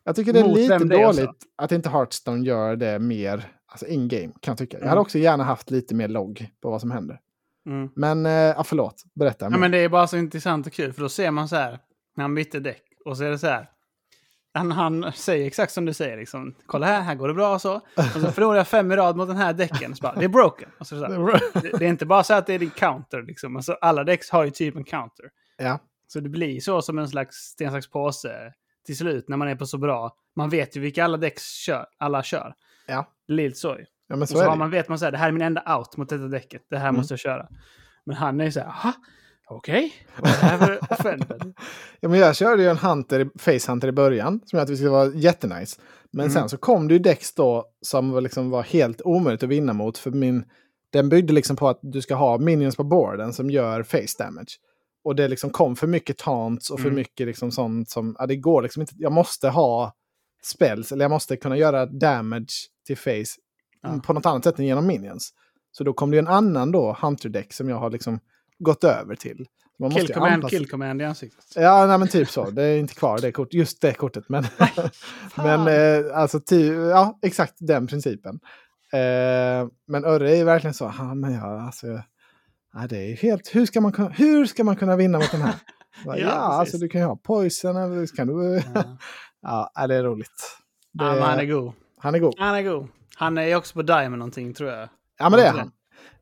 Jag 0.05 0.17
tycker 0.17 0.33
det 0.33 0.41
är 0.41 0.49
lite 0.49 0.79
det 0.79 1.03
dåligt 1.05 1.31
att 1.59 1.73
inte 1.73 1.89
Hearthstone 1.89 2.47
gör 2.47 2.77
det 2.77 2.99
mer 2.99 3.45
alltså 3.67 3.87
in-game, 3.87 4.33
kan 4.41 4.53
jag 4.53 4.59
tycka. 4.59 4.77
Jag 4.77 4.83
Mm. 4.83 4.89
hade 4.89 5.01
också 5.01 5.19
gärna 5.19 5.45
haft 5.45 5.71
lite 5.71 5.95
mer 5.95 6.09
logg 6.09 6.51
på 6.63 6.71
vad 6.71 6.81
som 6.81 6.91
händer. 6.91 7.21
Mm. 7.67 7.89
Men, 7.97 8.27
eh, 8.27 8.33
ja, 8.33 8.65
förlåt. 8.65 9.03
Berätta. 9.15 9.49
Ja, 9.51 9.59
men 9.59 9.71
det 9.71 9.79
är 9.79 9.89
bara 9.89 10.07
så 10.07 10.17
intressant 10.17 10.67
och 10.67 10.73
kul 10.73 10.93
för 10.93 11.03
då 11.03 11.09
ser 11.09 11.31
man 11.31 11.49
så 11.49 11.57
här 11.57 11.79
när 12.21 12.25
han 12.25 12.35
bytte 12.35 12.61
däck 12.61 12.83
och 13.05 13.17
så 13.17 13.25
är 13.25 13.31
det 13.31 13.39
så 13.39 13.47
här. 13.47 13.69
Han, 14.55 14.73
han 14.73 15.13
säger 15.13 15.47
exakt 15.47 15.73
som 15.73 15.85
du 15.85 15.93
säger 15.95 16.17
liksom. 16.17 16.55
Kolla 16.67 16.87
här, 16.87 17.01
här 17.01 17.15
går 17.15 17.29
det 17.29 17.35
bra 17.35 17.55
och 17.55 17.61
så. 17.61 17.75
Och 17.97 18.21
så 18.21 18.33
förlorar 18.33 18.57
jag 18.57 18.69
fem 18.69 18.93
i 18.93 18.97
rad 18.97 19.17
mot 19.17 19.29
den 19.29 19.37
här 19.37 19.53
däcken. 19.53 19.97
Så 19.97 20.03
bara, 20.03 20.15
det 20.15 20.25
är 20.25 20.29
broken. 20.29 20.69
Och 20.79 20.87
så 20.87 20.99
så 20.99 21.05
här. 21.07 21.63
Det, 21.63 21.79
det 21.79 21.85
är 21.85 21.89
inte 21.89 22.07
bara 22.07 22.23
så 22.23 22.35
att 22.35 22.47
det 22.47 22.55
är 22.55 22.59
din 22.59 22.71
counter 22.71 23.23
liksom. 23.23 23.57
Alltså, 23.57 23.73
alla 23.73 24.05
decks 24.05 24.31
har 24.31 24.45
ju 24.45 24.51
typ 24.51 24.77
en 24.77 24.85
counter. 24.85 25.25
ja. 25.59 25.79
Så 26.07 26.21
det 26.21 26.29
blir 26.29 26.61
så 26.61 26.83
som 26.83 26.99
en 26.99 27.09
slags 27.09 27.37
sten, 27.37 27.73
sax, 27.73 27.91
påse 27.91 28.53
till 28.87 28.97
slut 28.97 29.29
när 29.29 29.37
man 29.37 29.49
är 29.49 29.55
på 29.57 29.67
så 29.67 29.79
bra. 29.79 30.15
Man 30.37 30.49
vet 30.51 30.77
ju 30.77 30.81
vilka 30.81 31.05
alla 31.05 31.17
decks 31.17 31.43
kör, 31.53 31.87
alla 31.99 32.23
kör. 32.23 32.55
Ja. 32.87 33.13
Lite 33.29 33.57
så 33.59 33.69
ju. 33.69 33.81
ja, 33.81 33.87
men 34.09 34.23
Och 34.23 34.29
så, 34.29 34.39
så 34.39 34.55
man, 34.55 34.71
vet 34.71 34.89
man 34.89 34.99
så 34.99 35.05
här, 35.05 35.13
det 35.13 35.19
här 35.19 35.29
är 35.29 35.33
min 35.33 35.43
enda 35.43 35.77
out 35.77 35.97
mot 35.97 36.09
detta 36.09 36.25
däcket. 36.29 36.63
Det 36.71 36.79
här 36.79 36.89
Mm. 36.89 36.97
måste 36.99 37.13
jag 37.13 37.19
köra. 37.21 37.49
Men 38.05 38.17
han 38.17 38.41
är 38.41 38.45
ju 38.45 38.53
så 38.53 38.61
här, 38.61 38.67
aha, 38.67 38.93
okej. 39.51 39.93
Här 40.25 40.59
för 40.59 40.79
offended? 40.93 41.55
Ja, 42.01 42.09
men 42.09 42.19
jag 42.21 42.37
körde 42.37 42.63
ju 42.63 42.69
en 42.69 42.79
hunter, 42.79 43.31
face 43.39 43.73
hunter 43.73 43.89
i 43.89 43.93
början 43.93 44.41
som 44.47 44.57
jag 44.57 44.65
att 44.65 44.71
vi 44.71 44.77
skulle 44.77 44.91
vara 44.91 45.13
jättenice. 45.15 45.81
Men 46.13 46.25
Mm. 46.27 46.35
sen 46.35 46.49
så 46.49 46.57
kom 46.57 46.89
det 46.89 46.95
ju 46.95 46.99
Dex 47.01 47.35
då 47.35 47.65
som 47.83 48.11
var, 48.11 48.21
liksom 48.21 48.51
var 48.51 48.63
helt 48.63 49.01
omöjligt 49.05 49.43
att 49.43 49.49
vinna 49.49 49.73
mot. 49.73 49.99
För 49.99 50.11
min, 50.11 50.45
den 50.93 51.09
byggde 51.09 51.33
liksom 51.33 51.57
på 51.57 51.69
att 51.69 51.79
du 51.83 52.03
ska 52.03 52.15
ha 52.15 52.39
minions 52.39 52.77
på 52.77 52.85
boarden 52.85 53.33
som 53.33 53.51
gör 53.51 53.83
face 53.83 54.25
damage. 54.25 54.51
Och 55.05 55.17
det 55.17 55.29
liksom 55.29 55.51
kom 55.51 55.77
för 55.77 55.87
mycket 55.87 56.19
taunts 56.19 56.71
och 56.71 56.79
för 56.81 56.87
Mm. 56.89 56.97
mycket 56.97 57.27
liksom 57.27 57.51
sånt 57.51 57.91
som, 57.91 58.17
ja 58.19 58.27
det 58.27 58.37
går 58.37 58.63
liksom 58.63 58.81
inte. 58.83 58.95
Jag 58.97 59.13
måste 59.13 59.49
ha 59.49 59.93
spells, 60.43 60.93
eller 60.93 61.05
jag 61.05 61.11
måste 61.11 61.37
kunna 61.37 61.57
göra 61.57 61.87
damage 61.87 62.53
till 62.87 62.97
face 62.97 63.37
Ja. 63.83 64.01
på 64.07 64.13
något 64.13 64.27
annat 64.27 64.45
sätt 64.45 64.59
än 64.59 64.65
genom 64.67 64.87
minions. 64.87 65.31
Så 65.73 65.85
då 65.85 65.93
kom 65.93 66.11
det 66.11 66.15
ju 66.15 66.19
en 66.19 66.29
annan 66.29 66.73
då, 66.73 66.97
hunter 67.01 67.29
deck 67.29 67.53
som 67.53 67.69
jag 67.69 67.77
har 67.77 67.91
liksom 67.91 68.19
gått 68.61 68.85
över 68.85 69.15
till. 69.15 69.47
Man 69.79 69.91
Kill 69.91 70.13
command, 70.15 70.35
anpassa- 70.45 70.51
kill 70.51 70.71
command 70.71 71.03
i 71.03 71.05
ansiktet. 71.05 71.45
Ja, 71.55 71.87
nej, 71.87 71.99
men 71.99 72.09
typ 72.09 72.29
så. 72.31 72.51
Det 72.51 72.63
är 72.63 72.79
inte 72.79 72.95
kvar 72.95 73.19
det 73.19 73.33
kort, 73.33 73.53
just 73.55 73.81
det 73.81 73.93
kortet. 73.93 74.25
Men, 74.29 74.45
men 75.37 75.69
eh, 75.69 76.17
alltså, 76.19 76.41
ja, 76.91 77.19
exakt 77.23 77.55
den 77.59 77.87
principen. 77.87 78.41
Eh, 78.93 79.69
men 79.89 80.05
Örre 80.05 80.37
är 80.37 80.45
verkligen 80.45 80.75
så. 80.75 80.93
Ja, 80.99 81.15
men 81.15 81.33
ja, 81.35 81.63
alltså, 81.67 81.87
ja, 82.75 82.87
det 82.89 83.13
är 83.13 83.17
helt, 83.17 83.55
hur 83.55 83.67
ska, 83.67 83.81
man 83.81 83.93
kunna, 83.93 84.09
hur 84.09 84.47
ska 84.47 84.65
man 84.65 84.77
kunna 84.77 84.97
vinna 84.97 85.19
mot 85.19 85.31
den 85.31 85.43
här? 85.43 85.55
Ja, 86.05 86.17
Ja, 86.19 86.29
alltså 86.31 86.79
du 86.79 86.89
kan 86.89 87.01
ju 87.01 87.07
ha 87.07 87.17
poison 87.17 87.77
eller 87.77 88.17
kan 88.17 88.27
du... 88.27 88.63
Ja. 88.75 88.99
ja, 89.75 89.87
det 89.87 89.95
är 89.95 90.03
roligt. 90.05 90.59
Det, 90.93 91.05
Ja, 91.05 91.25
han 91.25 91.39
är 91.39 91.45
god. 91.45 91.73
han 91.99 92.15
är 92.15 92.19
god. 92.19 92.35
Han 92.39 92.55
är 92.55 92.63
god. 92.63 92.89
Han 93.17 93.39
är 93.39 93.57
också 93.57 93.75
på 93.75 93.83
Diamond 93.83 94.19
någonting 94.19 94.55
tror 94.55 94.71
jag. 94.71 94.89
Ja, 95.19 95.31
men 95.31 95.39
det 95.39 95.47
är 95.47 95.53
han. 95.53 95.73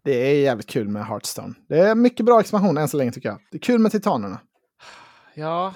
Det 0.08 0.30
är 0.30 0.34
jävligt 0.34 0.66
kul 0.66 0.88
med 0.88 1.06
Hearthstone. 1.06 1.54
Det 1.68 1.78
är 1.78 1.94
mycket 1.94 2.26
bra 2.26 2.40
expansion 2.40 2.78
än 2.78 2.88
så 2.88 2.96
länge 2.96 3.12
tycker 3.12 3.28
jag. 3.28 3.38
Det 3.50 3.56
är 3.56 3.60
kul 3.60 3.78
med 3.78 3.92
titanerna. 3.92 4.40
Ja, 5.34 5.74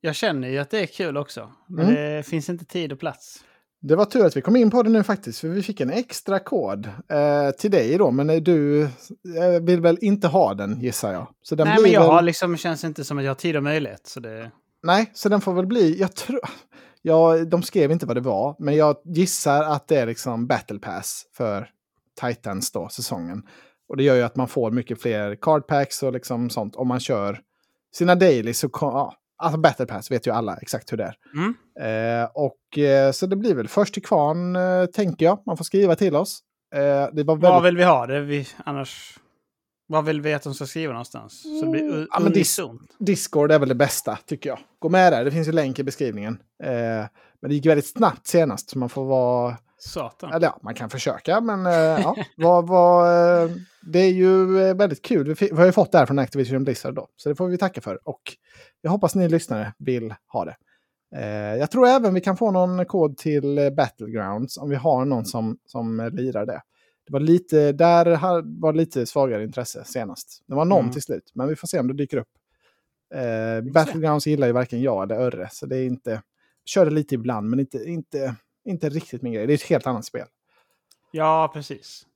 jag 0.00 0.14
känner 0.14 0.48
ju 0.48 0.58
att 0.58 0.70
det 0.70 0.80
är 0.80 0.86
kul 0.86 1.16
också. 1.16 1.52
Men 1.68 1.86
Mm. 1.88 1.94
det 2.16 2.22
finns 2.22 2.48
inte 2.48 2.64
tid 2.64 2.92
och 2.92 2.98
plats. 3.00 3.44
Det 3.80 3.96
var 3.96 4.04
tur 4.04 4.26
att 4.26 4.36
vi 4.36 4.40
kom 4.40 4.56
in 4.56 4.70
på 4.70 4.82
det 4.82 4.90
nu 4.90 5.02
faktiskt, 5.02 5.38
för 5.40 5.48
vi 5.48 5.62
fick 5.62 5.80
en 5.80 5.90
extra 5.90 6.38
kod 6.38 6.86
eh, 6.86 7.50
till 7.58 7.70
dig 7.70 7.98
då, 7.98 8.10
men 8.10 8.44
du 8.44 8.82
eh, 8.82 8.88
vill 9.62 9.80
väl 9.80 9.98
inte 10.00 10.28
ha 10.28 10.54
den 10.54 10.80
gissar 10.80 11.12
jag. 11.12 11.26
Så 11.42 11.54
den 11.54 11.68
Nej, 11.68 11.82
men 11.82 11.90
jag 11.90 12.00
väl... 12.00 12.10
har 12.10 12.22
liksom, 12.22 12.56
känns 12.56 12.84
inte 12.84 13.04
som 13.04 13.18
att 13.18 13.24
jag 13.24 13.30
har 13.30 13.34
tid 13.34 13.56
och 13.56 13.62
möjlighet. 13.62 14.06
Så 14.06 14.20
det... 14.20 14.50
Nej, 14.82 15.10
så 15.14 15.28
den 15.28 15.40
får 15.40 15.52
väl 15.54 15.66
bli, 15.66 16.00
jag 16.00 16.14
tror... 16.16 16.40
Ja, 17.02 17.44
de 17.44 17.62
skrev 17.62 17.90
inte 17.92 18.06
vad 18.06 18.16
det 18.16 18.20
var, 18.20 18.56
men 18.58 18.76
jag 18.76 18.96
gissar 19.04 19.62
att 19.64 19.88
det 19.88 19.96
är 19.96 20.06
liksom 20.06 20.46
battle 20.46 20.78
pass 20.78 21.26
för 21.36 21.68
Titans 22.20 22.72
då, 22.72 22.88
säsongen. 22.88 23.42
Och 23.88 23.96
det 23.96 24.02
gör 24.02 24.14
ju 24.14 24.22
att 24.22 24.36
man 24.36 24.48
får 24.48 24.70
mycket 24.70 25.02
fler 25.02 25.34
card 25.40 25.66
packs 25.66 26.02
och 26.02 26.12
liksom 26.12 26.50
sånt 26.50 26.76
om 26.76 26.88
man 26.88 27.00
kör 27.00 27.40
sina 27.94 28.14
dailies. 28.14 28.58
Så, 28.58 28.68
ja, 28.72 29.14
alltså 29.38 29.60
battle 29.60 29.86
pass 29.86 30.10
vet 30.10 30.26
ju 30.26 30.30
alla 30.30 30.56
exakt 30.56 30.92
hur 30.92 30.96
det 30.96 31.04
är. 31.04 31.14
Mm. 31.34 31.54
Eh, 32.22 32.28
och 32.34 32.78
eh, 32.78 33.12
så 33.12 33.26
det 33.26 33.36
blir 33.36 33.54
väl 33.54 33.68
först 33.68 33.94
till 33.94 34.02
kvarn, 34.02 34.56
eh, 34.56 34.86
tänker 34.86 35.26
jag. 35.26 35.42
Man 35.46 35.56
får 35.56 35.64
skriva 35.64 35.96
till 35.96 36.16
oss. 36.16 36.40
Eh, 36.74 37.08
det 37.12 37.22
var 37.24 37.36
väldigt... 37.36 37.64
vill 37.64 37.76
vi 37.76 37.84
ha 37.84 38.06
det? 38.06 38.20
Vi, 38.20 38.46
annars... 38.64 39.18
Var 39.86 40.02
vill 40.02 40.20
vi 40.20 40.34
att 40.34 40.42
de 40.42 40.54
ska 40.54 40.66
skriva 40.66 40.92
någonstans? 40.92 41.42
Så 41.42 41.64
det 41.64 41.70
blir 41.70 41.82
u- 41.82 42.06
Ja, 42.10 42.20
men 42.20 42.32
dis-. 42.32 42.60
Discord 42.98 43.52
är 43.52 43.58
väl 43.58 43.68
det 43.68 43.74
bästa, 43.74 44.18
tycker 44.26 44.50
jag. 44.50 44.58
Gå 44.78 44.88
med 44.88 45.12
där, 45.12 45.24
det 45.24 45.30
finns 45.30 45.48
ju 45.48 45.52
länk 45.52 45.78
i 45.78 45.82
beskrivningen. 45.82 46.38
Eh, 46.64 46.70
men 47.40 47.48
det 47.48 47.54
gick 47.54 47.66
väldigt 47.66 47.86
snabbt 47.86 48.26
senast, 48.26 48.70
så 48.70 48.78
man 48.78 48.88
får 48.88 49.04
vara... 49.04 49.56
Satan. 49.84 50.32
Eller 50.32 50.46
ja, 50.46 50.58
man 50.62 50.74
kan 50.74 50.90
försöka, 50.90 51.40
men 51.40 51.66
eh, 51.66 51.72
ja, 51.72 52.16
vad, 52.36 52.66
vad, 52.66 53.06
eh, 53.44 53.50
det 53.82 53.98
är 53.98 54.12
ju 54.12 54.62
eh, 54.62 54.74
väldigt 54.74 55.02
kul. 55.02 55.34
Vi, 55.40 55.50
har 55.50 55.66
ju 55.66 55.72
fått 55.72 55.92
det 55.92 55.98
här 55.98 56.06
från 56.06 56.18
Activision 56.18 56.64
Blizzard 56.64 56.94
då, 56.94 57.08
så 57.16 57.28
det 57.28 57.34
får 57.34 57.48
vi 57.48 57.58
tacka 57.58 57.80
för. 57.80 58.08
Och 58.08 58.20
jag 58.80 58.90
hoppas 58.90 59.14
ni 59.14 59.28
lyssnare 59.28 59.74
vill 59.78 60.14
ha 60.26 60.44
det. 60.44 60.56
Jag 61.58 61.70
tror 61.70 61.86
även 61.86 62.14
vi 62.14 62.20
kan 62.20 62.36
få 62.36 62.50
någon 62.50 62.84
kod 62.84 63.16
till 63.16 63.72
Battlegrounds 63.76 64.58
om 64.58 64.70
vi 64.70 64.76
har 64.76 65.04
någon 65.04 65.24
som, 65.24 65.58
som 65.66 66.10
lirar 66.12 66.46
det. 66.46 66.62
Det 67.06 67.12
var 67.12 67.20
lite, 67.20 67.72
där 67.72 68.18
var 68.60 68.72
lite 68.72 69.06
svagare 69.06 69.44
intresse 69.44 69.84
senast. 69.84 70.42
Det 70.46 70.54
var 70.54 70.64
någon 70.64 70.80
Mm. 70.80 70.92
till 70.92 71.02
slut, 71.02 71.30
men 71.34 71.48
vi 71.48 71.56
får 71.56 71.68
se 71.68 71.80
om 71.80 71.88
det 71.88 71.94
dyker 71.94 72.16
upp. 72.16 72.28
Eh, 73.14 73.72
Battlegrounds 73.72 74.26
gillar 74.26 74.46
ju 74.46 74.52
varken 74.52 74.82
jag 74.82 75.02
eller 75.02 75.20
Örre, 75.20 75.48
så 75.52 75.66
det 75.66 75.76
är 75.76 75.84
inte... 75.84 76.22
Kör 76.64 76.84
det 76.84 76.90
lite 76.90 77.14
ibland, 77.14 77.50
men 77.50 77.60
inte, 77.60 77.78
inte, 77.78 78.34
inte 78.64 78.88
riktigt 78.88 79.22
min 79.22 79.32
grej. 79.32 79.46
Det 79.46 79.52
är 79.52 79.54
ett 79.54 79.62
helt 79.62 79.86
annat 79.86 80.04
spel. 80.04 80.26
Ja, 81.10 81.50
precis. 81.54 82.06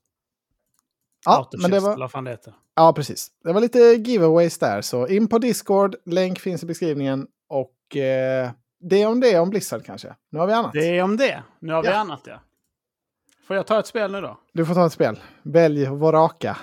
Ja, 1.24 1.50
men 1.62 1.70
det 1.70 1.80
var, 1.80 2.08
fan 2.08 2.24
det 2.24 2.30
heter. 2.30 2.54
ja, 2.74 2.92
precis. 2.92 3.28
Det 3.44 3.52
var 3.52 3.60
lite 3.60 3.78
giveaways 3.78 4.58
där, 4.58 4.82
så 4.82 5.06
in 5.06 5.28
på 5.28 5.38
Discord, 5.38 5.96
länk 6.04 6.38
finns 6.38 6.62
i 6.62 6.66
beskrivningen 6.66 7.26
och 7.48 7.96
eh, 7.96 8.50
det 8.80 9.02
är 9.02 9.06
om 9.08 9.20
det 9.20 9.38
om 9.38 9.50
Blizzard 9.50 9.84
kanske. 9.84 10.14
Nu 10.30 10.38
har 10.38 10.46
vi 10.46 10.52
annat. 10.52 10.72
Det 10.72 10.98
är 10.98 11.02
om 11.02 11.16
det. 11.16 11.42
Nu 11.60 11.72
har 11.72 11.82
vi 11.82 11.88
Ja. 11.88 11.94
annat 11.94 12.20
ja. 12.24 12.40
Får 13.46 13.56
jag 13.56 13.66
ta 13.66 13.78
ett 13.78 13.86
spel 13.86 14.12
nu 14.12 14.20
då? 14.20 14.40
Du 14.52 14.66
får 14.66 14.74
ta 14.74 14.86
ett 14.86 14.92
spel. 14.92 15.20
Välj 15.42 15.88
och 15.88 15.98
var 15.98 16.12
raka. 16.12 16.56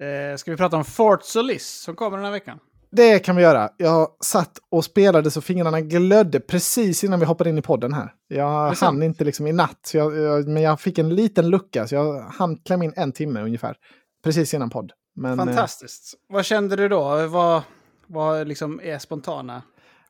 Eh, 0.00 0.36
ska 0.36 0.50
vi 0.50 0.56
prata 0.56 0.76
om 0.76 0.84
Fort 0.84 1.22
Solis 1.24 1.68
som 1.68 1.96
kommer 1.96 2.16
den 2.16 2.24
här 2.24 2.32
veckan? 2.32 2.58
Det 2.96 3.18
kan 3.18 3.36
vi 3.36 3.42
göra. 3.42 3.70
Jag 3.76 4.08
satt 4.20 4.58
och 4.70 4.84
spelade 4.84 5.30
så 5.30 5.40
fingrarna 5.40 5.80
glödde 5.80 6.40
precis 6.40 7.04
innan 7.04 7.20
vi 7.20 7.26
hoppade 7.26 7.50
in 7.50 7.58
i 7.58 7.62
podden 7.62 7.92
här. 7.92 8.12
Jag 8.28 8.76
sant? 8.76 8.94
hann 8.94 9.02
inte 9.02 9.24
liksom 9.24 9.46
i 9.46 9.52
natt, 9.52 9.90
jag, 9.94 10.16
jag, 10.16 10.48
men 10.48 10.62
jag 10.62 10.80
fick 10.80 10.98
en 10.98 11.14
liten 11.14 11.48
lucka 11.48 11.86
så 11.86 11.94
jag 11.94 12.20
hann 12.20 12.56
klämma 12.56 12.84
in 12.84 12.92
en 12.96 13.12
timme 13.12 13.40
ungefär. 13.40 13.76
Precis 14.24 14.54
innan 14.54 14.70
podd. 14.70 14.92
Men, 15.16 15.38
eh, 15.38 15.44
Fantastiskt. 15.44 16.14
Vad 16.28 16.44
kände 16.44 16.76
du 16.76 16.88
då? 16.88 17.26
Vad, 17.26 17.62
vad 18.06 18.48
liksom 18.48 18.80
är 18.82 18.98
spontana 18.98 19.62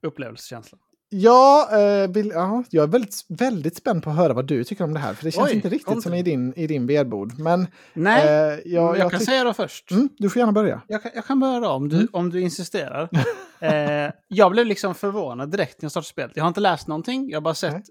upplevelsekänslan? 0.03 0.81
Ja, 1.17 1.69
eh, 1.73 2.11
vill, 2.11 2.29
ja, 2.35 2.65
jag 2.71 2.83
är 2.83 2.87
väldigt, 2.87 3.15
väldigt 3.29 3.77
spänd 3.77 4.03
på 4.03 4.11
att 4.11 4.17
höra 4.17 4.33
vad 4.33 4.47
du 4.47 4.65
tycker 4.65 4.85
om 4.85 4.95
det 4.95 5.01
här. 5.01 5.15
För 5.15 5.25
det 5.25 5.31
känns 5.31 5.49
Oj, 5.49 5.55
inte 5.57 5.69
riktigt 5.69 5.87
kom 5.87 6.03
som 6.03 6.15
i 6.15 6.23
din, 6.23 6.55
i 6.57 6.67
din 6.67 6.87
vedbord. 6.87 7.39
Men 7.39 7.67
Nej, 7.95 8.25
eh, 8.27 8.33
jag, 8.33 8.59
jag, 8.65 8.99
jag 8.99 9.11
kan 9.11 9.21
tyck- 9.21 9.25
säga 9.25 9.45
då 9.45 9.55
först. 9.55 9.91
mm, 9.91 10.09
du 10.19 10.31
får 10.31 10.41
gärna 10.41 10.53
börja. 10.53 10.83
Jag, 10.89 11.03
kan, 11.03 11.11
jag 11.15 11.25
kan 11.27 11.41
börja 11.41 11.69
om 11.69 11.89
du, 11.89 11.97
Mm. 11.97 12.09
om 12.13 12.31
du 12.31 12.41
insisterar. 12.41 13.09
eh, 13.61 14.13
jag 14.29 14.51
blev 14.53 14.67
liksom 14.67 14.95
förvånad 14.95 15.51
direkt 15.51 15.83
när 15.83 15.85
jag 15.87 15.91
startade 15.91 16.09
spelet. 16.09 16.33
Jag 16.37 16.45
har 16.45 16.49
inte 16.49 16.61
läst 16.61 16.89
någonting. 16.89 17.31
Jag 17.31 17.37
har 17.37 17.43
bara 17.43 17.55
sett 17.55 17.73
Nej. 17.73 17.83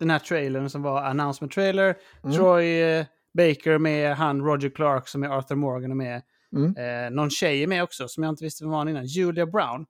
den 0.00 0.10
här 0.10 0.18
trailern 0.18 0.70
som 0.70 0.82
var 0.82 1.02
announcement 1.02 1.52
trailer. 1.52 1.94
Mm. 2.24 2.36
Troy 2.36 2.82
eh, 2.82 3.04
Baker 3.38 3.78
med, 3.78 4.16
han 4.16 4.40
Roger 4.40 4.70
Clark 4.70 5.08
som 5.08 5.22
är 5.22 5.28
Arthur 5.28 5.56
Morgan 5.56 5.90
är 5.90 5.94
med. 5.94 6.22
Mm. 6.56 6.76
Eh, 6.76 7.10
någon 7.10 7.30
tjej 7.30 7.62
är 7.62 7.66
med 7.66 7.82
också 7.82 8.08
som 8.08 8.22
jag 8.22 8.32
inte 8.32 8.44
visste 8.44 8.64
vem 8.64 8.70
var 8.70 8.88
innan. 8.88 9.06
Julia 9.06 9.46
Brown. 9.46 9.86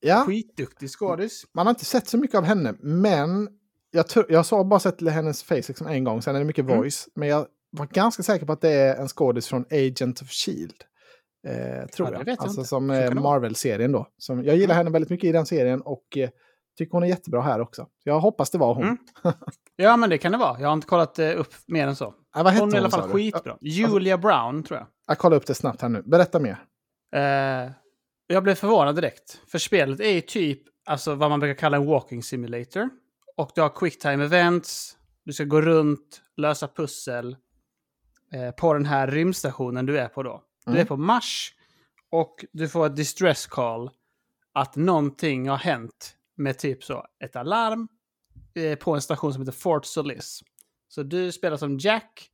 Ja, 0.00 0.24
Skitduktig 0.26 0.90
skådis. 0.90 1.44
man 1.54 1.66
har 1.66 1.70
inte 1.70 1.84
sett 1.84 2.08
så 2.08 2.18
mycket 2.18 2.36
av 2.36 2.44
henne, 2.44 2.74
men 2.80 3.48
jag, 3.90 4.04
jag 4.28 4.42
har 4.44 4.64
bara 4.64 4.80
sett 4.80 5.08
hennes 5.10 5.42
face 5.42 5.54
liksom 5.54 5.86
en 5.86 6.04
gång, 6.04 6.22
sen 6.22 6.34
är 6.34 6.38
det 6.38 6.44
mycket 6.44 6.64
Mm. 6.64 6.76
voice. 6.78 7.08
Men 7.14 7.28
jag 7.28 7.46
var 7.70 7.86
ganska 7.86 8.22
säker 8.22 8.46
på 8.46 8.52
att 8.52 8.60
det 8.60 8.70
är 8.72 8.96
en 8.96 9.08
skådis 9.08 9.46
från 9.48 9.64
Agent 9.70 10.22
of 10.22 10.28
Shield. 10.30 10.74
Eh, 11.46 11.86
tror 11.86 12.08
Ja, 12.08 12.14
jag. 12.18 12.28
jag 12.28 12.40
alltså 12.42 12.60
inte. 12.60 12.68
som 12.68 12.90
eh. 12.90 13.14
Marvel-serien 13.14 13.92
då. 13.92 14.06
Som, 14.18 14.44
jag 14.44 14.56
gillar 14.56 14.74
Mm. 14.74 14.76
henne 14.76 14.90
väldigt 14.90 15.10
mycket 15.10 15.28
i 15.28 15.32
den 15.32 15.46
serien 15.46 15.80
och 15.82 16.16
eh, 16.16 16.30
tycker 16.78 16.92
hon 16.92 17.02
är 17.02 17.06
jättebra 17.06 17.40
här 17.42 17.60
också. 17.60 17.86
Jag 18.04 18.20
hoppas 18.20 18.50
det 18.50 18.58
var 18.58 18.74
hon. 18.74 18.84
Mm. 18.84 18.98
Ja, 19.76 19.96
men 19.96 20.10
det 20.10 20.18
kan 20.18 20.32
det 20.32 20.38
vara. 20.38 20.60
Jag 20.60 20.68
har 20.68 20.72
inte 20.72 20.86
kollat 20.86 21.18
eh, 21.18 21.40
upp 21.40 21.54
mer 21.66 21.86
än 21.86 21.96
så. 21.96 22.14
Ja, 22.34 22.42
Hon 22.58 22.68
är 22.70 22.74
i 22.74 22.78
alla 22.78 22.90
fall 22.90 23.10
skitbra. 23.10 23.56
Julia 23.60 24.18
Brown, 24.18 24.62
tror 24.62 24.78
jag. 24.78 24.86
Jag 25.06 25.18
kollar 25.18 25.36
upp 25.36 25.46
det 25.46 25.54
snabbt 25.54 25.82
här 25.82 25.88
nu. 25.88 26.02
Berätta 26.02 26.40
mer. 26.40 26.64
Jag 28.32 28.42
blev 28.42 28.54
förvånad 28.54 28.96
direkt. 28.96 29.40
För 29.46 29.58
spelet 29.58 30.00
är 30.00 30.10
ju 30.10 30.20
typ 30.20 30.62
alltså, 30.84 31.14
vad 31.14 31.30
man 31.30 31.40
brukar 31.40 31.58
kalla 31.60 31.76
en 31.76 31.86
walking 31.86 32.22
simulator. 32.22 32.90
Och 33.36 33.50
du 33.54 33.60
har 33.60 33.68
quick 33.68 33.98
time 33.98 34.24
events. 34.24 34.96
Du 35.24 35.32
ska 35.32 35.44
gå 35.44 35.60
runt, 35.60 36.22
lösa 36.36 36.68
pussel. 36.68 37.36
Eh, 38.32 38.50
på 38.50 38.72
den 38.74 38.86
här 38.86 39.06
rymdstationen 39.06 39.86
du 39.86 39.98
är 39.98 40.08
på 40.08 40.22
då. 40.22 40.42
Du 40.64 40.70
Mm. 40.70 40.80
är 40.80 40.84
på 40.86 40.96
Mars. 40.96 41.54
Och 42.10 42.44
du 42.52 42.68
får 42.68 42.86
ett 42.86 42.96
distress 42.96 43.46
call. 43.46 43.90
Att 44.52 44.76
någonting 44.76 45.48
har 45.48 45.56
hänt 45.56 46.16
med 46.36 46.58
typ 46.58 46.84
så 46.84 47.06
ett 47.24 47.36
alarm. 47.36 47.88
Eh, 48.54 48.78
på 48.78 48.94
en 48.94 49.02
station 49.02 49.32
som 49.32 49.42
heter 49.42 49.52
Fort 49.58 49.84
Solis. 49.86 50.42
Så 50.88 51.02
du 51.02 51.32
spelar 51.32 51.56
som 51.56 51.78
Jack. 51.78 52.30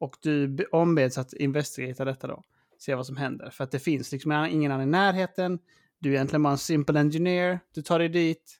Och 0.00 0.16
du 0.22 0.48
be- 0.48 0.64
ombeds 0.72 1.18
att 1.18 1.32
investigata 1.32 2.04
detta 2.04 2.26
då 2.26 2.42
se 2.78 2.94
vad 2.94 3.06
som 3.06 3.16
händer. 3.16 3.50
För 3.50 3.64
att 3.64 3.70
det 3.70 3.78
finns 3.78 4.12
liksom 4.12 4.32
ingen 4.32 4.72
annan 4.72 4.88
i 4.88 4.90
närheten. 4.90 5.58
Du 5.98 6.08
är 6.10 6.14
egentligen 6.14 6.42
bara 6.42 6.52
en 6.52 6.58
simple 6.58 7.00
engineer. 7.00 7.60
Du 7.74 7.82
tar 7.82 7.98
dig 7.98 8.08
dit, 8.08 8.56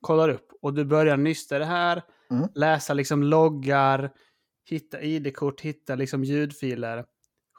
kollar 0.00 0.28
upp 0.28 0.48
och 0.62 0.74
du 0.74 0.84
börjar 0.84 1.16
nysta 1.16 1.58
det 1.58 1.64
här. 1.64 2.02
Mm. 2.30 2.48
Läsa 2.54 2.94
liksom 2.94 3.22
loggar, 3.22 4.10
hitta 4.70 5.02
ID-kort, 5.02 5.60
hitta 5.60 5.94
liksom 5.94 6.24
ljudfiler. 6.24 7.04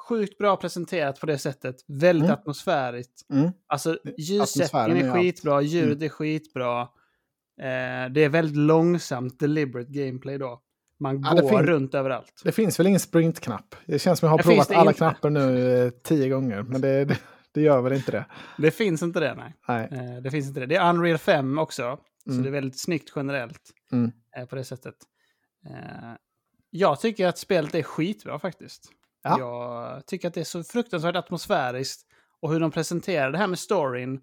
Sjukt 0.09 0.37
bra 0.37 0.57
presenterat 0.57 1.19
på 1.19 1.25
det 1.25 1.37
sättet. 1.37 1.75
Väldigt 1.87 2.29
Mm. 2.29 2.33
atmosfäriskt. 2.39 3.29
Mm. 3.29 3.51
Alltså 3.67 3.97
ljussättningen 4.17 4.41
atmosfären 4.41 4.97
är 4.97 5.13
skitbra, 5.21 5.61
ljudet 5.61 6.03
är 6.03 6.09
skitbra. 6.09 6.81
Eh, 7.61 8.11
det 8.11 8.23
är 8.23 8.29
väldigt 8.29 8.57
långsamt, 8.57 9.39
deliberate 9.39 9.91
gameplay 9.91 10.37
då. 10.37 10.61
Man 11.03 11.21
Ja, 11.35 11.41
går 11.41 11.63
runt 11.63 11.93
överallt. 11.95 12.41
Det 12.43 12.51
finns 12.51 12.79
väl 12.79 12.87
ingen 12.87 12.99
sprint-knapp? 12.99 13.75
Det 13.85 13.99
känns 13.99 14.19
som 14.19 14.25
jag 14.27 14.31
har 14.31 14.37
Det 14.37 14.43
provat 14.43 14.71
alla 14.71 14.91
inte. 14.91 14.97
knappar 14.97 15.29
nu 15.29 15.77
eh, 15.85 15.89
tio 15.89 16.29
gånger, 16.29 16.63
men 16.63 16.81
det, 16.81 17.05
det, 17.05 17.17
det 17.51 17.61
gör 17.61 17.81
väl 17.81 17.93
inte 17.93 18.11
det. 18.11 18.25
Det 18.57 18.71
finns 18.71 19.01
inte 19.03 19.19
det, 19.19 19.35
nej. 19.35 19.53
Nej. 19.67 19.87
Eh, 20.15 20.21
det 20.21 20.31
finns 20.31 20.47
inte 20.47 20.59
det. 20.59 20.65
Det 20.65 20.75
är 20.75 20.89
Unreal 20.89 21.17
5 21.17 21.57
också. 21.59 21.97
Så 22.23 22.29
Mm. 22.31 22.43
det 22.43 22.49
är 22.49 22.51
väldigt 22.51 22.79
snyggt 22.79 23.11
generellt 23.15 23.61
Mm. 23.91 24.11
eh, 24.37 24.45
på 24.45 24.55
det 24.55 24.63
sättet. 24.63 24.95
Jag 26.69 26.99
tycker 26.99 27.27
att 27.27 27.37
spelet 27.37 27.75
är 27.75 27.83
skitbra 27.83 28.39
faktiskt. 28.39 28.89
Ja. 29.23 29.39
Jag 29.39 30.05
tycker 30.05 30.27
att 30.27 30.33
det 30.33 30.39
är 30.39 30.43
så 30.45 30.63
fruktansvärt 30.63 31.15
atmosfäriskt. 31.15 32.01
Och 32.41 32.53
hur 32.53 32.59
de 32.59 32.71
presenterar 32.71 33.31
det 33.31 33.37
här 33.37 33.47
med 33.47 33.59
storyn. 33.59 34.19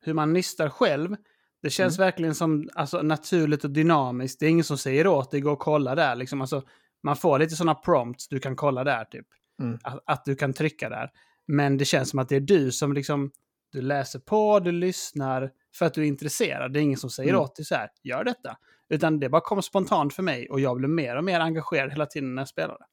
Hur 0.00 0.14
man 0.14 0.32
nystar 0.32 0.68
själv. 0.68 1.16
Det 1.62 1.70
känns 1.70 1.98
Mm. 1.98 2.06
verkligen 2.06 2.34
som 2.34 2.68
alltså, 2.74 3.02
naturligt 3.02 3.64
och 3.64 3.70
dynamiskt. 3.70 4.40
Det 4.40 4.46
är 4.46 4.50
ingen 4.50 4.64
som 4.64 4.78
säger 4.78 5.06
åt 5.06 5.30
dig, 5.30 5.40
gå 5.40 5.52
och 5.52 5.58
kolla 5.58 5.94
där. 5.94 6.16
Liksom. 6.16 6.40
Alltså, 6.40 6.62
man 7.02 7.16
får 7.16 7.38
lite 7.38 7.56
sådana 7.56 7.74
prompts, 7.74 8.28
du 8.28 8.38
kan 8.40 8.56
kolla 8.56 8.84
där 8.84 9.04
typ. 9.04 9.26
Mm. 9.62 9.78
Att, 9.82 10.02
att 10.06 10.24
du 10.24 10.36
kan 10.36 10.52
trycka 10.52 10.88
där. 10.88 11.10
Men 11.46 11.76
det 11.76 11.84
känns 11.84 12.10
som 12.10 12.18
att 12.18 12.28
det 12.28 12.36
är 12.36 12.40
du 12.40 12.72
som 12.72 12.92
liksom, 12.92 13.30
du 13.72 13.82
läser 13.82 14.18
på, 14.18 14.60
du 14.60 14.72
lyssnar 14.72 15.50
för 15.78 15.86
att 15.86 15.94
du 15.94 16.02
är 16.02 16.06
intresserad. 16.06 16.72
Det 16.72 16.80
är 16.80 16.82
ingen 16.82 16.98
som 16.98 17.10
säger 17.10 17.30
Mm. 17.30 17.40
åt 17.42 17.56
dig 17.56 17.64
så 17.64 17.74
här, 17.74 17.88
gör 18.02 18.24
detta. 18.24 18.56
Utan 18.88 19.20
det 19.20 19.28
bara 19.28 19.40
kom 19.40 19.62
spontant 19.62 20.14
för 20.14 20.22
mig 20.22 20.48
och 20.50 20.60
jag 20.60 20.76
blev 20.76 20.90
mer 20.90 21.16
och 21.16 21.24
mer 21.24 21.40
engagerad 21.40 21.90
hela 21.90 22.06
tiden 22.06 22.34
när 22.34 22.42
jag 22.42 22.48
spelade. 22.48 22.84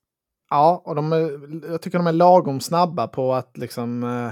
Ja, 0.50 0.82
och 0.86 0.96
de 0.96 1.14
är, 1.14 1.40
jag 1.72 1.82
tycker 1.82 1.98
de 1.98 2.08
är 2.08 2.12
lagom 2.12 2.60
snabba 2.60 3.08
på 3.08 3.34
att 3.34 3.58
liksom 3.58 4.04
eh, 4.04 4.32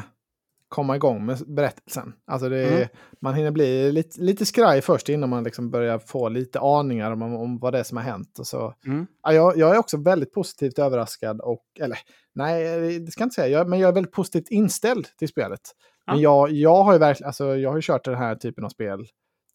komma 0.67 0.95
igång 0.95 1.25
med 1.25 1.37
berättelsen. 1.55 2.13
Alltså 2.27 2.49
det 2.49 2.67
Mm. 2.67 2.87
Man 3.21 3.33
hinner 3.33 3.51
bli 3.51 3.91
lite, 3.91 4.21
lite 4.21 4.45
skraj 4.45 4.81
först 4.81 5.09
innan 5.09 5.29
man 5.29 5.43
liksom 5.43 5.71
börjar 5.71 5.99
få 5.99 6.29
lite 6.29 6.59
aningar 6.59 7.11
om, 7.11 7.21
om 7.21 7.59
vad 7.59 7.73
det 7.73 7.79
är 7.79 7.83
som 7.83 7.97
har 7.97 8.03
hänt. 8.03 8.39
Och 8.39 8.47
så. 8.47 8.73
Mm. 8.85 9.07
Ja, 9.23 9.33
jag, 9.33 9.57
jag 9.57 9.75
är 9.75 9.79
också 9.79 9.97
väldigt 9.97 10.33
positivt 10.33 10.79
överraskad 10.79 11.41
och, 11.41 11.63
eller 11.79 11.97
nej, 12.35 12.99
det 12.99 13.11
ska 13.11 13.21
jag 13.21 13.25
inte 13.25 13.35
säga, 13.35 13.47
jag, 13.47 13.69
men 13.69 13.79
jag 13.79 13.89
är 13.89 13.93
väldigt 13.93 14.13
positivt 14.13 14.49
inställd 14.49 15.05
till 15.17 15.27
spelet. 15.27 15.61
Men 16.07 16.21
jag, 16.21 16.51
jag 16.51 16.83
har 16.83 16.93
ju 16.93 16.99
verkligen, 16.99 17.27
alltså 17.27 17.55
jag 17.55 17.69
har 17.69 17.77
ju 17.77 17.81
kört 17.81 18.05
den 18.05 18.15
här 18.15 18.35
typen 18.35 18.65
av 18.65 18.69
spel 18.69 19.05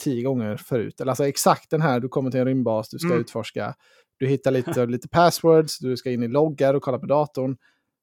tio 0.04 0.22
gånger 0.22 0.56
förut. 0.56 1.00
Eller 1.00 1.10
alltså 1.10 1.26
exakt 1.26 1.70
den 1.70 1.80
här, 1.82 2.00
du 2.00 2.08
kommer 2.08 2.30
till 2.30 2.40
en 2.40 2.46
rymdbas, 2.46 2.88
du 2.88 2.98
ska 2.98 3.08
Mm. 3.08 3.20
utforska, 3.20 3.74
du 4.18 4.26
hittar 4.26 4.50
lite, 4.50 4.86
lite 4.86 5.08
passwords, 5.08 5.78
du 5.78 5.96
ska 5.96 6.10
in 6.10 6.22
i 6.22 6.28
loggar 6.28 6.74
och 6.74 6.82
kolla 6.82 6.98
på 6.98 7.06
datorn. 7.06 7.56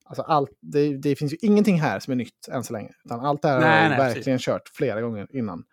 Alltså 0.10 0.22
allt, 0.22 0.50
det, 0.62 0.98
det 0.98 1.16
finns 1.16 1.34
ju 1.34 1.38
ingenting 1.42 1.82
här 1.82 2.00
som 2.00 2.12
är 2.12 2.16
nytt 2.16 2.48
än 2.52 2.64
så 2.64 2.74
länge. 2.74 2.90
Utan 3.06 3.20
allt 3.20 3.42
det 3.42 3.48
här 3.48 3.56
har 3.56 3.62
Nej, 3.62 3.84
jag 3.84 3.90
nej, 3.90 3.98
verkligen 3.98 4.40
kört 4.40 4.70
flera 4.74 5.02
gånger 5.02 5.28
innan. 5.36 5.64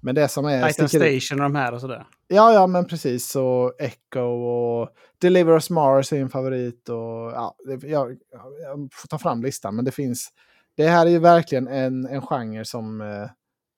Men 0.00 0.14
det 0.14 0.28
som 0.28 0.44
är... 0.44 0.68
Titan 0.68 0.88
Station 0.88 1.40
och 1.40 1.50
de 1.50 1.54
här 1.54 1.74
och 1.74 1.80
sådär. 1.80 2.06
Ja, 2.28 2.52
ja, 2.52 2.66
men 2.66 2.84
precis. 2.84 3.28
Så 3.28 3.72
Echo 3.78 4.20
och 4.20 4.88
Deliver 5.18 5.52
Us 5.52 5.70
Mars 5.70 6.12
är 6.12 6.20
en 6.20 6.28
favorit. 6.28 6.88
Och, 6.88 6.96
ja, 7.32 7.56
jag, 7.82 8.16
jag 8.62 8.88
får 8.92 9.08
ta 9.08 9.18
fram 9.18 9.42
listan, 9.42 9.76
men 9.76 9.84
det 9.84 9.90
finns... 9.90 10.28
Det 10.76 10.88
här 10.88 11.06
är 11.06 11.10
ju 11.10 11.18
verkligen 11.18 11.68
en, 11.68 12.06
en 12.06 12.22
genre 12.22 12.64
som, 12.64 13.00
eh, 13.00 13.30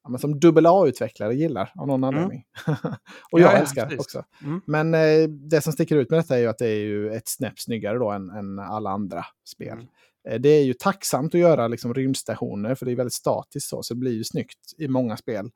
ja, 0.08 0.18
som 0.18 0.40
AA-utvecklare 0.66 1.32
gillar 1.32 1.72
av 1.74 1.86
någon 1.86 2.04
anledning. 2.04 2.44
och 2.66 3.40
Ja, 3.40 3.44
jag 3.44 3.52
ja, 3.52 3.56
älskar 3.56 3.84
precis. 3.84 4.00
också. 4.00 4.24
Mm. 4.42 4.60
Men 4.66 4.94
eh, 4.94 5.28
det 5.28 5.60
som 5.60 5.72
sticker 5.72 5.96
ut 5.96 6.10
med 6.10 6.18
detta 6.18 6.36
är 6.36 6.40
ju 6.40 6.46
att 6.46 6.58
det 6.58 6.68
är 6.68 6.80
ju 6.80 7.12
ett 7.12 7.28
snäpp 7.28 7.58
snyggare 7.58 7.98
då 7.98 8.10
än, 8.10 8.30
än 8.30 8.58
alla 8.58 8.90
andra 8.90 9.24
spel. 9.48 9.72
Mm. 9.72 9.86
Eh, 10.28 10.40
Det 10.40 10.48
är 10.48 10.64
ju 10.64 10.74
tacksamt 10.74 11.34
att 11.34 11.40
göra 11.40 11.68
liksom 11.68 11.94
rymdstationer, 11.94 12.74
för 12.74 12.86
det 12.86 12.92
är 12.92 12.96
väldigt 12.96 13.12
statiskt 13.12 13.68
så, 13.68 13.82
så 13.82 13.94
det 13.94 14.00
blir 14.00 14.12
ju 14.12 14.24
snyggt 14.24 14.58
i 14.78 14.88
många 14.88 15.16
spel. 15.16 15.50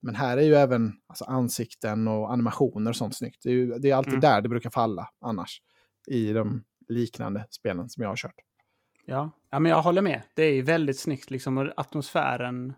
Men 0.00 0.14
här 0.14 0.36
är 0.36 0.42
ju 0.42 0.54
även 0.54 0.92
alltså, 1.06 1.24
ansikten 1.24 2.08
och 2.08 2.32
animationer 2.32 2.90
och 2.90 2.96
sånt 2.96 3.16
snyggt. 3.16 3.40
Det 3.42 3.48
är, 3.50 3.54
ju, 3.54 3.78
det 3.78 3.90
är 3.90 3.94
alltid 3.94 4.12
Mm. 4.12 4.20
där 4.20 4.40
det 4.40 4.48
brukar 4.48 4.70
falla 4.70 5.08
annars. 5.20 5.62
I 6.06 6.32
de 6.32 6.64
liknande 6.88 7.46
spelen 7.50 7.88
som 7.88 8.02
jag 8.02 8.10
har 8.10 8.16
kört. 8.16 8.34
Ja. 9.06 9.30
ja, 9.50 9.58
men 9.58 9.70
jag 9.70 9.82
håller 9.82 10.02
med. 10.02 10.22
Det 10.34 10.42
är 10.42 10.52
ju 10.52 10.62
väldigt 10.62 10.98
snyggt 10.98 11.30
liksom 11.30 11.58
och 11.58 11.72
atmosfären 11.76 12.74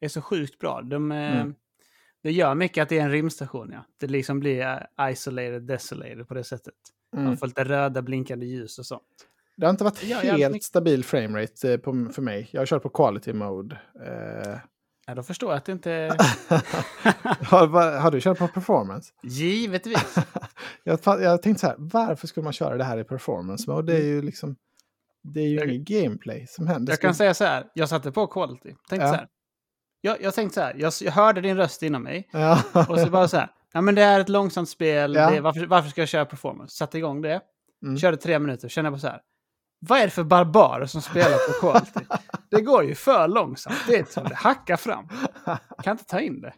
är 0.00 0.08
så 0.08 0.22
sjukt 0.22 0.58
bra. 0.58 0.82
De, 0.82 1.12
eh, 1.12 1.40
Mm. 1.40 1.54
Det 2.22 2.32
gör 2.32 2.54
mycket 2.54 2.82
att 2.82 2.88
det 2.88 2.98
är 2.98 3.02
en 3.04 3.10
rymdstation, 3.10 3.70
ja. 3.72 3.84
Det 4.00 4.06
liksom 4.06 4.40
blir 4.40 4.60
eh, 4.98 5.10
isolated, 5.12 5.62
desolated 5.62 6.28
på 6.28 6.34
det 6.34 6.44
sättet. 6.44 6.74
Mm. 7.12 7.24
Man 7.24 7.36
får 7.36 7.46
lite 7.46 7.64
röda 7.64 8.02
blinkande 8.02 8.46
ljus 8.46 8.78
och 8.78 8.86
så. 8.86 9.00
Det 9.58 9.66
har 9.66 9.70
inte 9.70 9.84
varit 9.84 10.02
Ja, 10.04 10.18
helt 10.18 10.52
mycket. 10.52 10.64
stabil 10.66 11.04
framerate 11.04 11.72
eh, 11.72 11.78
på, 11.78 12.08
för 12.12 12.22
mig. 12.22 12.48
Jag 12.52 12.60
har 12.60 12.66
kört 12.66 12.82
på 12.82 12.88
quality 12.88 13.32
mode. 13.32 13.78
Eh, 14.06 14.58
Ja, 15.06 15.14
då 15.14 15.22
förstår 15.22 15.50
jag 15.50 15.56
att 15.56 15.64
det 15.64 15.72
inte... 15.72 15.90
har, 17.44 17.98
har 18.00 18.10
du 18.10 18.20
kört 18.20 18.38
på 18.38 18.48
performance? 18.48 19.12
Givetvis. 19.22 20.16
Jag, 20.84 21.00
jag 21.04 21.42
tänkte 21.42 21.60
så 21.60 21.66
här, 21.66 21.76
varför 21.78 22.26
skulle 22.26 22.44
man 22.44 22.52
köra 22.52 22.76
det 22.76 22.84
här 22.84 22.98
i 22.98 23.04
performance 23.04 23.70
mode? 23.70 23.92
Det 23.92 23.98
är 23.98 24.04
ju 24.04 24.22
liksom... 24.22 24.56
Det 25.22 25.40
är 25.40 25.46
ju 25.48 25.56
Jag- 25.56 25.68
inget 25.68 25.88
gameplay 25.88 26.46
som 26.48 26.66
händer. 26.66 26.92
Jag 26.92 27.00
kan 27.00 27.14
säga 27.14 27.34
så 27.34 27.44
här, 27.44 27.64
jag 27.74 27.88
satte 27.88 28.12
på 28.12 28.26
quality. 28.26 28.74
Tänkte 28.88 29.06
Ja. 29.06 29.08
så 29.12 29.14
här. 29.14 29.28
Jag, 30.00 30.22
jag 30.22 30.34
tänkte 30.34 30.54
så 30.54 30.60
här, 30.60 30.74
jag, 30.78 30.92
jag 31.02 31.12
hörde 31.12 31.40
din 31.40 31.56
röst 31.56 31.82
inom 31.82 32.02
mig. 32.02 32.28
Ja. 32.32 32.62
Och 32.88 32.98
så 33.00 33.10
bara 33.10 33.28
så 33.28 33.36
här, 33.36 33.48
ja 33.72 33.80
men 33.80 33.94
det 33.94 34.02
är 34.02 34.20
ett 34.20 34.28
långsamt 34.28 34.68
spel, 34.68 35.14
Ja. 35.14 35.30
det, 35.30 35.40
varför, 35.40 35.66
varför 35.66 35.90
ska 35.90 36.00
jag 36.00 36.08
köra 36.08 36.24
performance? 36.24 36.76
Satte 36.76 36.98
igång 36.98 37.22
det, 37.22 37.40
Mm. 37.82 37.98
körde 37.98 38.16
tre 38.16 38.38
minuter, 38.38 38.68
kände 38.68 38.90
bara 38.90 39.00
så 39.00 39.06
här. 39.08 39.20
Vad 39.80 39.98
är 39.98 40.04
det 40.04 40.10
för 40.10 40.24
barbarer 40.24 40.86
som 40.86 41.02
spelar 41.02 41.46
på 41.52 41.60
quality? 41.60 42.00
det 42.50 42.60
går 42.60 42.84
ju 42.84 42.94
för 42.94 43.28
långsamt, 43.28 43.76
det 43.88 43.96
är 43.98 44.04
som 44.04 44.24
det 44.28 44.34
hackar 44.34 44.76
fram. 44.76 45.08
Kan 45.82 45.92
inte 45.92 46.04
ta 46.04 46.20
in 46.20 46.40
det. 46.40 46.52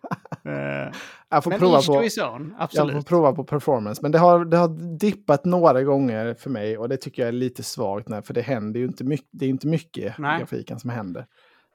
Eh, 0.45 0.93
jag 1.29 1.45
får 1.45 1.51
men 1.51 1.59
prova 1.61 1.77
på... 1.87 1.93
own, 2.19 2.55
Jag 2.73 2.93
får 2.93 3.03
prova 3.03 3.33
på 3.33 3.45
performance. 3.45 4.03
Men 4.03 4.13
det 4.13 4.19
har, 4.19 4.45
det 4.45 4.57
har 4.57 4.99
dippat 4.99 5.45
några 5.45 5.83
gånger 5.83 6.35
för 6.35 6.51
mig 6.51 6.79
och 6.79 6.89
det 6.89 6.97
tycker 6.97 7.23
jag 7.23 7.29
är 7.29 7.33
lite 7.33 7.63
svagt. 7.63 8.09
när- 8.09 8.23
För 8.23 8.35
det 8.35 8.43
händer 8.43 8.81
ju 8.81 8.87
inte 8.87 9.05
mycket, 9.05 9.29
det 9.33 9.45
är 9.45 9.49
inte 9.49 9.67
mycket 9.67 10.19
i 10.19 10.23
grafiken 10.39 10.79
som 10.81 10.91
händer. 10.91 11.27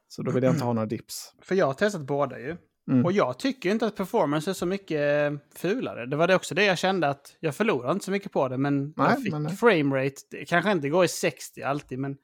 Så 0.08 0.22
då 0.22 0.32
vill 0.32 0.44
jag 0.44 0.54
inte 0.54 0.66
ha 0.66 0.74
några 0.74 0.86
dips. 0.86 1.34
För 1.42 1.56
jag 1.56 1.66
har 1.66 1.74
testat 1.74 2.02
båda 2.02 2.40
ju. 2.40 2.58
Mm. 2.88 3.06
Och 3.06 3.12
jag 3.12 3.40
tycker 3.40 3.70
inte 3.70 3.86
att 3.86 3.96
performance 3.96 4.50
är 4.50 4.54
så 4.54 4.66
mycket 4.66 5.32
fulare. 5.56 6.06
Det 6.06 6.16
var 6.16 6.28
det 6.28 6.36
också 6.36 6.56
det 6.56 6.66
jag 6.66 6.78
kände 6.78 7.08
att 7.10 7.36
jag 7.40 7.56
förlorade 7.56 7.94
inte 7.94 8.06
så 8.06 8.12
mycket 8.12 8.32
på 8.32 8.48
det. 8.48 8.58
Men 8.58 8.84
Nej, 8.98 9.08
jag 9.10 9.22
fick 9.22 9.32
men- 9.32 9.50
framerate, 9.50 10.16
det 10.32 10.46
kanske 10.46 10.72
inte 10.72 10.90
går 10.90 11.06
i 11.06 11.08
60 11.08 11.62
alltid, 11.62 12.00
men 12.00 12.12
i 12.12 12.18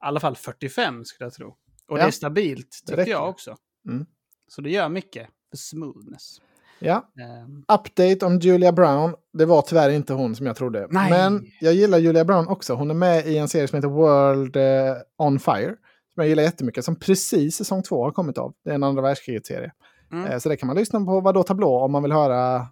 alla 0.00 0.20
fall 0.20 0.36
45 0.36 1.04
skulle 1.04 1.26
jag 1.26 1.34
tro. 1.34 1.48
Och 1.48 1.56
Ja, 1.88 1.96
det 1.96 2.02
är 2.02 2.10
stabilt, 2.10 2.82
tycker 2.86 3.06
jag 3.06 3.28
också. 3.28 3.56
Mm. 3.88 4.06
Så 4.48 4.60
det 4.60 4.70
gör 4.70 4.88
mycket 4.88 5.26
för 5.50 5.56
smoothness. 5.56 6.40
Ja, 6.80 7.10
Ehm, 7.20 7.64
update 7.80 8.26
om 8.26 8.38
Julia 8.38 8.72
Brown. 8.72 9.14
Det 9.32 9.44
var 9.44 9.62
tyvärr 9.62 9.90
inte 9.90 10.12
hon 10.12 10.36
som 10.36 10.46
jag 10.46 10.56
trodde. 10.56 10.86
Nej. 10.90 11.10
Men 11.10 11.46
jag 11.60 11.74
gillar 11.74 11.98
Julia 11.98 12.24
Brown 12.24 12.48
också. 12.48 12.74
Hon 12.74 12.90
är 12.90 12.94
med 12.94 13.26
i 13.26 13.38
en 13.38 13.48
serie 13.48 13.68
som 13.68 13.76
heter 13.76 13.88
World 13.88 14.56
eh, 14.56 14.96
on 15.18 15.38
Fire. 15.38 15.74
Som 16.18 16.22
jag 16.22 16.28
gillar 16.28 16.42
jättemycket. 16.42 16.84
Som 16.84 16.96
precis 16.96 17.56
säsong 17.56 17.82
två 17.82 18.04
har 18.04 18.10
kommit 18.10 18.38
av. 18.38 18.54
Det 18.64 18.70
är 18.70 18.74
en 18.74 18.82
andra 18.82 19.02
världskriget-serie. 19.02 19.72
Mm. 20.12 20.26
Eh, 20.26 20.38
så 20.38 20.48
det 20.48 20.56
kan 20.56 20.66
man 20.66 20.76
lyssna 20.76 21.00
på 21.04 21.20
Vadå 21.20 21.42
Tablå 21.42 21.78
om 21.78 21.92
man 21.92 22.02
vill 22.02 22.12
höra 22.12 22.66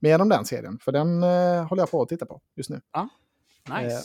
mer 0.00 0.20
om 0.20 0.28
den 0.28 0.44
serien. 0.44 0.78
För 0.78 0.92
den 0.92 1.22
eh, 1.22 1.68
håller 1.68 1.82
jag 1.82 1.90
på 1.90 2.02
att 2.02 2.08
titta 2.08 2.26
på 2.26 2.40
just 2.56 2.70
nu. 2.70 2.80
nice. 3.82 4.02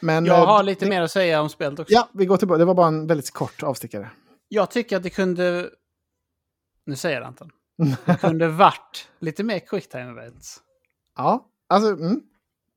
Men, 0.00 0.24
jag 0.24 0.38
eh, 0.38 0.46
har 0.46 0.62
lite 0.62 0.84
det- 0.84 0.88
mer 0.88 1.02
att 1.02 1.10
säga 1.10 1.42
om 1.42 1.48
spelet 1.48 1.78
också. 1.78 1.94
Ja, 1.94 2.08
vi 2.12 2.26
går 2.26 2.36
tillbaka. 2.36 2.58
Det 2.58 2.64
var 2.64 2.74
bara 2.74 2.88
en 2.88 3.06
väldigt 3.06 3.30
kort 3.30 3.62
avstickare. 3.62 4.10
Jag 4.48 4.70
tycker 4.70 4.96
att 4.96 5.02
det 5.02 5.10
kunde... 5.10 5.70
Nu 6.84 6.96
säger 6.96 7.14
jag 7.16 7.22
det, 7.22 7.26
Anton. 7.26 7.50
Det 8.04 8.14
kunde 8.20 8.48
varit 8.48 9.08
lite 9.18 9.44
mer 9.44 9.58
quicktime 9.58 10.10
events. 10.10 10.60
ja, 11.16 11.46
alltså 11.68 11.90
mm, 11.90 12.20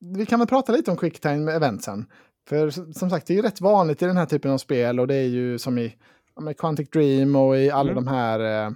vi 0.00 0.26
kan 0.26 0.38
väl 0.38 0.48
prata 0.48 0.72
lite 0.72 0.90
om 0.90 0.96
quicktime 0.96 1.52
eventsen. 1.52 2.06
För 2.48 2.70
som 2.70 3.10
sagt, 3.10 3.26
det 3.26 3.32
är 3.32 3.36
ju 3.36 3.42
rätt 3.42 3.60
vanligt 3.60 4.02
i 4.02 4.06
den 4.06 4.16
här 4.16 4.26
typen 4.26 4.50
av 4.50 4.58
spel 4.58 5.00
och 5.00 5.06
det 5.06 5.14
är 5.14 5.28
ju 5.28 5.58
som 5.58 5.78
i 5.78 5.96
men 6.40 6.54
Quantic 6.54 6.90
Dream 6.90 7.36
och 7.36 7.56
i 7.56 7.70
alla 7.70 7.90
Mm. 7.92 8.04
de 8.04 8.10
här 8.10 8.66
eh, 8.66 8.72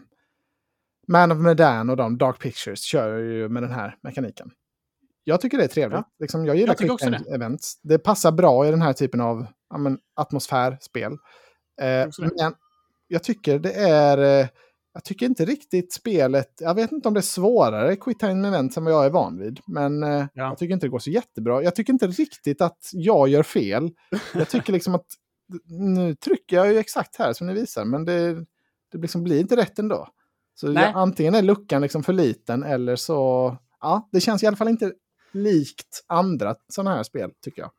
Man 1.09 1.33
of 1.33 1.39
Medan 1.39 1.91
och 1.91 1.97
de 1.97 2.19
Dark 2.19 2.39
Pictures 2.39 2.81
kör 2.83 3.19
ju 3.19 3.49
med 3.49 3.63
den 3.63 3.73
här 3.73 3.97
mekaniken. 4.03 4.51
Jag 5.25 5.41
tycker 5.41 5.59
det 5.59 5.65
är 5.65 5.69
trevligt. 5.69 5.99
Ja. 5.99 6.11
Liksom, 6.19 6.47
jag 6.47 6.57
gillar 6.57 6.77
Jag 6.79 6.91
också 6.91 7.07
quicktime 7.07 7.35
events. 7.35 7.81
Det 7.83 7.99
passar 7.99 8.33
bra 8.33 8.67
i 8.67 8.71
den 8.71 8.83
här 8.83 8.93
typen 8.93 9.21
av 9.21 9.47
ja, 9.71 9.79
men, 9.79 9.99
atmosfärspel. 10.17 11.13
Eh, 11.13 11.19
det. 11.81 12.13
men 12.19 12.55
jag 13.09 13.23
tycker 13.23 13.59
det 13.59 13.73
är... 13.73 14.41
Eh, 14.41 14.49
jag 14.99 15.05
tycker 15.05 15.27
inte 15.27 15.45
riktigt 15.45 15.93
spelet... 15.93 16.49
Jag 16.61 16.75
vet 16.75 16.93
inte 16.93 17.09
om 17.09 17.15
det 17.15 17.21
är 17.21 17.23
svårare 17.23 17.97
quicktime 17.97 18.49
events 18.49 18.77
än 18.77 18.85
vad 18.85 18.93
jag 18.93 19.07
är 19.07 19.11
van 19.11 19.39
vid. 19.39 19.61
Men 19.67 20.03
eh, 20.03 20.09
Ja. 20.11 20.29
jag 20.35 20.59
tycker 20.59 20.75
inte 20.75 20.87
det 20.87 20.91
går 20.91 20.99
så 20.99 21.11
jättebra. 21.11 21.63
Jag 21.63 21.75
tycker 21.75 21.93
inte 21.93 22.07
riktigt 22.07 22.61
att 22.61 22.79
jag 22.93 23.29
gör 23.29 23.43
fel. 23.43 23.91
Jag 24.35 24.49
tycker 24.49 24.73
liksom 24.73 24.95
att... 24.95 25.07
Nu 25.69 26.15
trycker 26.15 26.57
jag 26.57 26.73
ju 26.73 26.79
exakt 26.79 27.17
här 27.19 27.33
som 27.33 27.47
ni 27.47 27.53
visar, 27.53 27.85
men 27.85 28.05
det, 28.05 28.35
det 28.93 28.99
liksom 28.99 29.23
blir 29.25 29.41
inte 29.41 29.57
rätt 29.57 29.79
ändå. 29.79 30.09
Så 30.55 30.73
jag, 30.73 30.93
antingen 30.95 31.35
är 31.35 31.43
luckan 31.43 31.83
liksom 31.83 32.03
för 32.03 32.13
liten 32.13 32.63
eller 32.63 32.97
så... 32.97 33.57
Ja, 33.81 34.09
det 34.13 34.21
känns 34.21 34.43
i 34.43 34.47
alla 34.47 34.57
fall 34.57 34.69
inte 34.69 34.93
likt 35.33 36.05
andra 36.07 36.55
sådana 36.69 36.97
här 36.97 37.03
spel, 37.03 37.31
tycker 37.45 37.63
jag. 37.63 37.71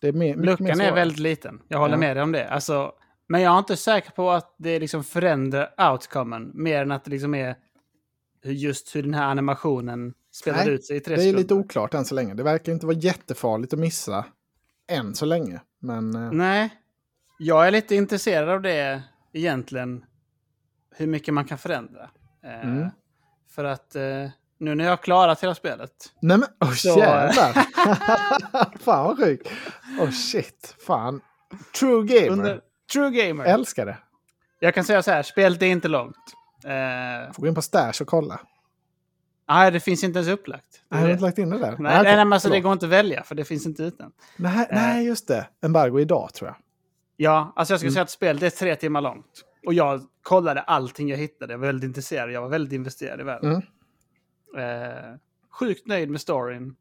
Det 0.00 0.08
är 0.08 0.12
mer, 0.12 0.36
mycket 0.36 0.60
mer 0.60 0.68
Luckan 0.70 0.80
är 0.80 0.94
väldigt 0.94 1.18
liten. 1.18 1.60
Jag 1.68 1.78
håller 1.78 1.94
Ja. 1.94 1.98
med 1.98 2.16
dig 2.16 2.22
om 2.22 2.32
det. 2.32 2.48
Alltså, 2.48 2.92
men 3.28 3.40
jag 3.42 3.54
är 3.54 3.58
inte 3.58 3.76
säker 3.76 4.10
på 4.10 4.30
att 4.30 4.54
det 4.58 4.78
liksom 4.78 5.04
förändrar 5.04 5.90
outcomen. 5.92 6.50
Mer 6.54 6.82
än 6.82 6.92
att 6.92 7.04
det 7.04 7.10
liksom 7.10 7.34
är 7.34 7.56
just 8.44 8.96
hur 8.96 9.02
den 9.02 9.14
här 9.14 9.24
animationen 9.26 10.14
spelar 10.32 10.58
Nej, 10.58 10.68
ut 10.74 10.84
sig 10.86 10.96
i 10.96 11.00
tre 11.00 11.16
Det 11.16 11.22
är 11.22 11.26
lite 11.26 11.38
sekunder. 11.42 11.64
oklart 11.64 11.94
än 11.94 12.04
så 12.04 12.14
länge. 12.14 12.34
Det 12.34 12.42
verkar 12.42 12.72
inte 12.72 12.86
vara 12.86 12.96
jättefarligt 12.96 13.72
att 13.72 13.78
missa 13.78 14.24
än 14.90 15.14
så 15.14 15.26
länge. 15.26 15.60
Men 15.80 16.14
eh, 16.14 16.32
Nej, 16.32 16.70
jag 17.38 17.66
är 17.66 17.70
lite 17.70 17.94
intresserad 17.94 18.48
av 18.48 18.62
det 18.62 19.02
egentligen. 19.32 20.04
Hur 20.96 21.06
mycket 21.06 21.34
man 21.34 21.44
kan 21.44 21.58
förändra. 21.58 22.10
Eh, 22.44 22.68
Mm. 22.68 22.88
För 23.50 23.64
att 23.64 23.96
eh, 23.96 24.02
nu 24.58 24.74
när 24.74 24.84
jag 24.84 24.90
har 24.92 24.96
klarat 24.96 25.42
hela 25.42 25.54
spelet. 25.54 25.90
nej 26.22 26.38
men, 26.38 26.48
oh 26.68 26.74
Så- 26.74 26.88
jävlar! 26.98 27.52
Fan 28.78 29.04
vad 29.04 29.16
sjukt! 29.16 29.48
Oh 30.00 30.10
shit, 30.10 30.76
fan. 30.86 31.20
True 31.78 32.06
gamer. 32.06 32.30
Under, 32.30 32.60
true 32.92 33.10
gamer. 33.10 33.44
Älskar 33.44 33.86
det. 33.86 33.98
Jag 34.60 34.74
kan 34.74 34.84
säga 34.84 35.02
så 35.02 35.10
här, 35.10 35.22
spelet 35.22 35.62
är 35.62 35.66
inte 35.66 35.88
långt. 35.88 36.16
Eh, 36.64 37.32
Får 37.32 37.42
gå 37.42 37.46
in 37.48 37.54
på 37.54 37.62
Stash 37.62 37.92
och 38.00 38.06
kolla. 38.06 38.40
nej, 39.48 39.70
det 39.70 39.80
finns 39.80 40.04
inte 40.04 40.18
ens 40.18 40.28
upplagt. 40.32 40.82
Är 40.90 41.00
Har 41.00 41.08
inte 41.08 41.22
lagt 41.22 41.38
in 41.38 41.50
det 41.50 41.58
där? 41.58 41.76
Nej, 41.78 42.00
okej, 42.00 42.02
nej, 42.16 42.16
men 42.24 42.32
alltså, 42.32 42.48
det 42.48 42.60
går 42.60 42.72
inte 42.72 42.86
att 42.86 42.92
välja 42.92 43.22
för 43.22 43.34
det 43.34 43.44
finns 43.44 43.66
inte 43.66 43.82
ut 43.82 44.00
än. 44.00 44.12
nej, 44.36 44.68
nej, 44.70 45.06
just 45.06 45.28
det. 45.28 45.48
Embargo 45.62 46.00
idag 46.00 46.34
tror 46.34 46.48
jag. 46.48 46.56
Ja, 47.16 47.52
alltså 47.56 47.72
jag 47.72 47.80
skulle 47.80 47.88
Mm. 47.88 47.94
säga 47.94 48.02
att 48.02 48.10
spelet 48.10 48.42
är 48.42 48.50
tre 48.50 48.76
timmar 48.76 49.00
långt. 49.00 49.44
Och 49.66 49.74
jag 49.74 50.00
kollade 50.22 50.60
allting 50.60 51.08
jag 51.08 51.16
hittade. 51.16 51.52
Jag 51.52 51.58
var 51.58 51.66
väldigt 51.66 51.88
intresserad. 51.88 52.32
Jag 52.32 52.42
var 52.42 52.48
väldigt 52.48 52.72
investerad 52.72 53.20
i 53.20 53.22
världen. 53.22 53.62
Mm. 54.56 54.90
Eh, 54.92 55.14
sjukt 55.50 55.86
nöjd 55.86 56.10
med 56.10 56.20
storyn. 56.20 56.76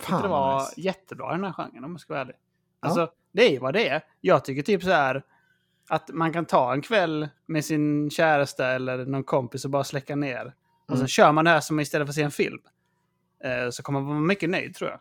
Fan 0.00 0.22
det 0.22 0.28
var 0.28 0.60
nice. 0.60 0.72
jättebra 0.80 1.30
den 1.32 1.44
här 1.44 1.52
genren 1.52 1.84
om 1.84 1.90
jag 1.92 2.00
ska 2.00 2.12
vara 2.12 2.20
ärlig. 2.22 2.34
Ja. 2.80 2.88
Alltså, 2.88 3.10
det 3.32 3.56
är 3.56 3.60
vad 3.60 3.74
det 3.74 3.88
är. 3.88 4.02
Jag 4.20 4.44
tycker 4.44 4.62
typ 4.62 4.82
så 4.82 4.90
här 4.90 5.22
att 5.90 6.10
man 6.12 6.32
kan 6.32 6.44
ta 6.44 6.72
en 6.72 6.82
kväll 6.82 7.28
med 7.46 7.64
sin 7.64 8.10
käresta 8.10 8.66
eller 8.66 9.06
någon 9.06 9.24
kompis 9.24 9.64
och 9.64 9.70
bara 9.70 9.84
släcka 9.84 10.16
ner. 10.16 10.46
Och 10.86 10.92
sen 10.92 10.96
Mm. 10.96 11.08
kör 11.08 11.32
man 11.32 11.44
det 11.44 11.50
här 11.50 11.60
som 11.60 11.80
istället 11.80 12.06
för 12.06 12.10
att 12.10 12.14
se 12.16 12.22
en 12.22 12.30
film. 12.30 12.58
Eh, 13.44 13.70
så 13.70 13.82
kommer 13.82 14.00
man 14.00 14.08
vara 14.08 14.20
mycket 14.20 14.50
nöjd 14.50 14.74
tror 14.74 14.90
jag. 14.90 15.00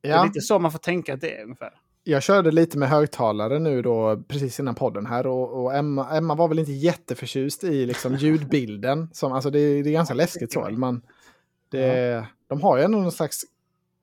Det 0.00 0.08
är 0.08 0.12
Ja, 0.12 0.24
lite 0.24 0.40
så 0.40 0.58
man 0.58 0.72
får 0.72 0.78
tänka 0.78 1.14
att 1.14 1.20
det 1.20 1.38
är 1.38 1.42
ungefär. 1.42 1.72
jag 2.04 2.22
körde 2.22 2.50
lite 2.50 2.78
med 2.78 2.88
högtalare 2.88 3.58
nu 3.58 3.82
då 3.82 4.22
precis 4.28 4.60
innan 4.60 4.74
podden 4.74 5.06
här 5.06 5.26
och, 5.26 5.64
och 5.64 5.74
Emma, 5.74 6.16
Emma 6.16 6.34
var 6.34 6.48
väl 6.48 6.58
inte 6.58 6.72
jätteförtjust 6.72 7.64
i 7.64 7.86
liksom 7.86 8.14
ljudbilden. 8.18 9.08
Som, 9.12 9.32
alltså 9.32 9.50
det, 9.50 9.82
det 9.82 9.90
är 9.90 9.92
ganska 9.92 10.14
läskigt 10.14 10.52
så. 10.52 10.70
Man, 10.70 11.02
det, 11.70 12.26
De 12.48 12.60
har 12.62 12.76
ju 12.76 12.82
ändå 12.84 12.98
någon 12.98 13.12
slags 13.12 13.44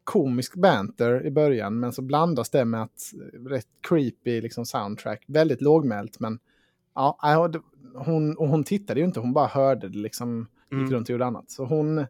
komisk 0.04 0.56
banter 0.56 1.26
i 1.26 1.32
början 1.32 1.80
men 1.80 1.94
så 1.94 2.02
blandas 2.02 2.50
det 2.50 2.66
med 2.66 2.82
att 2.84 3.02
rätt 3.50 3.68
creepy 3.88 4.42
liksom 4.42 4.66
soundtrack. 4.66 5.24
Väldigt 5.28 5.62
lågmält 5.62 6.20
men 6.20 6.40
ja, 6.96 7.48
det- 7.54 7.62
hon, 7.96 8.38
och 8.38 8.48
hon 8.48 8.64
tittade 8.64 9.00
ju 9.00 9.06
inte, 9.06 9.20
hon 9.20 9.34
bara 9.34 9.48
hörde 9.48 9.90
det 9.90 9.98
liksom. 9.98 10.48
Gick 10.72 10.80
Mm. 10.80 10.92
runt 10.92 11.10
och 11.10 11.12
gjorde 11.12 11.26
annat. 11.26 11.52
Så 11.52 11.66
hon 11.66 12.06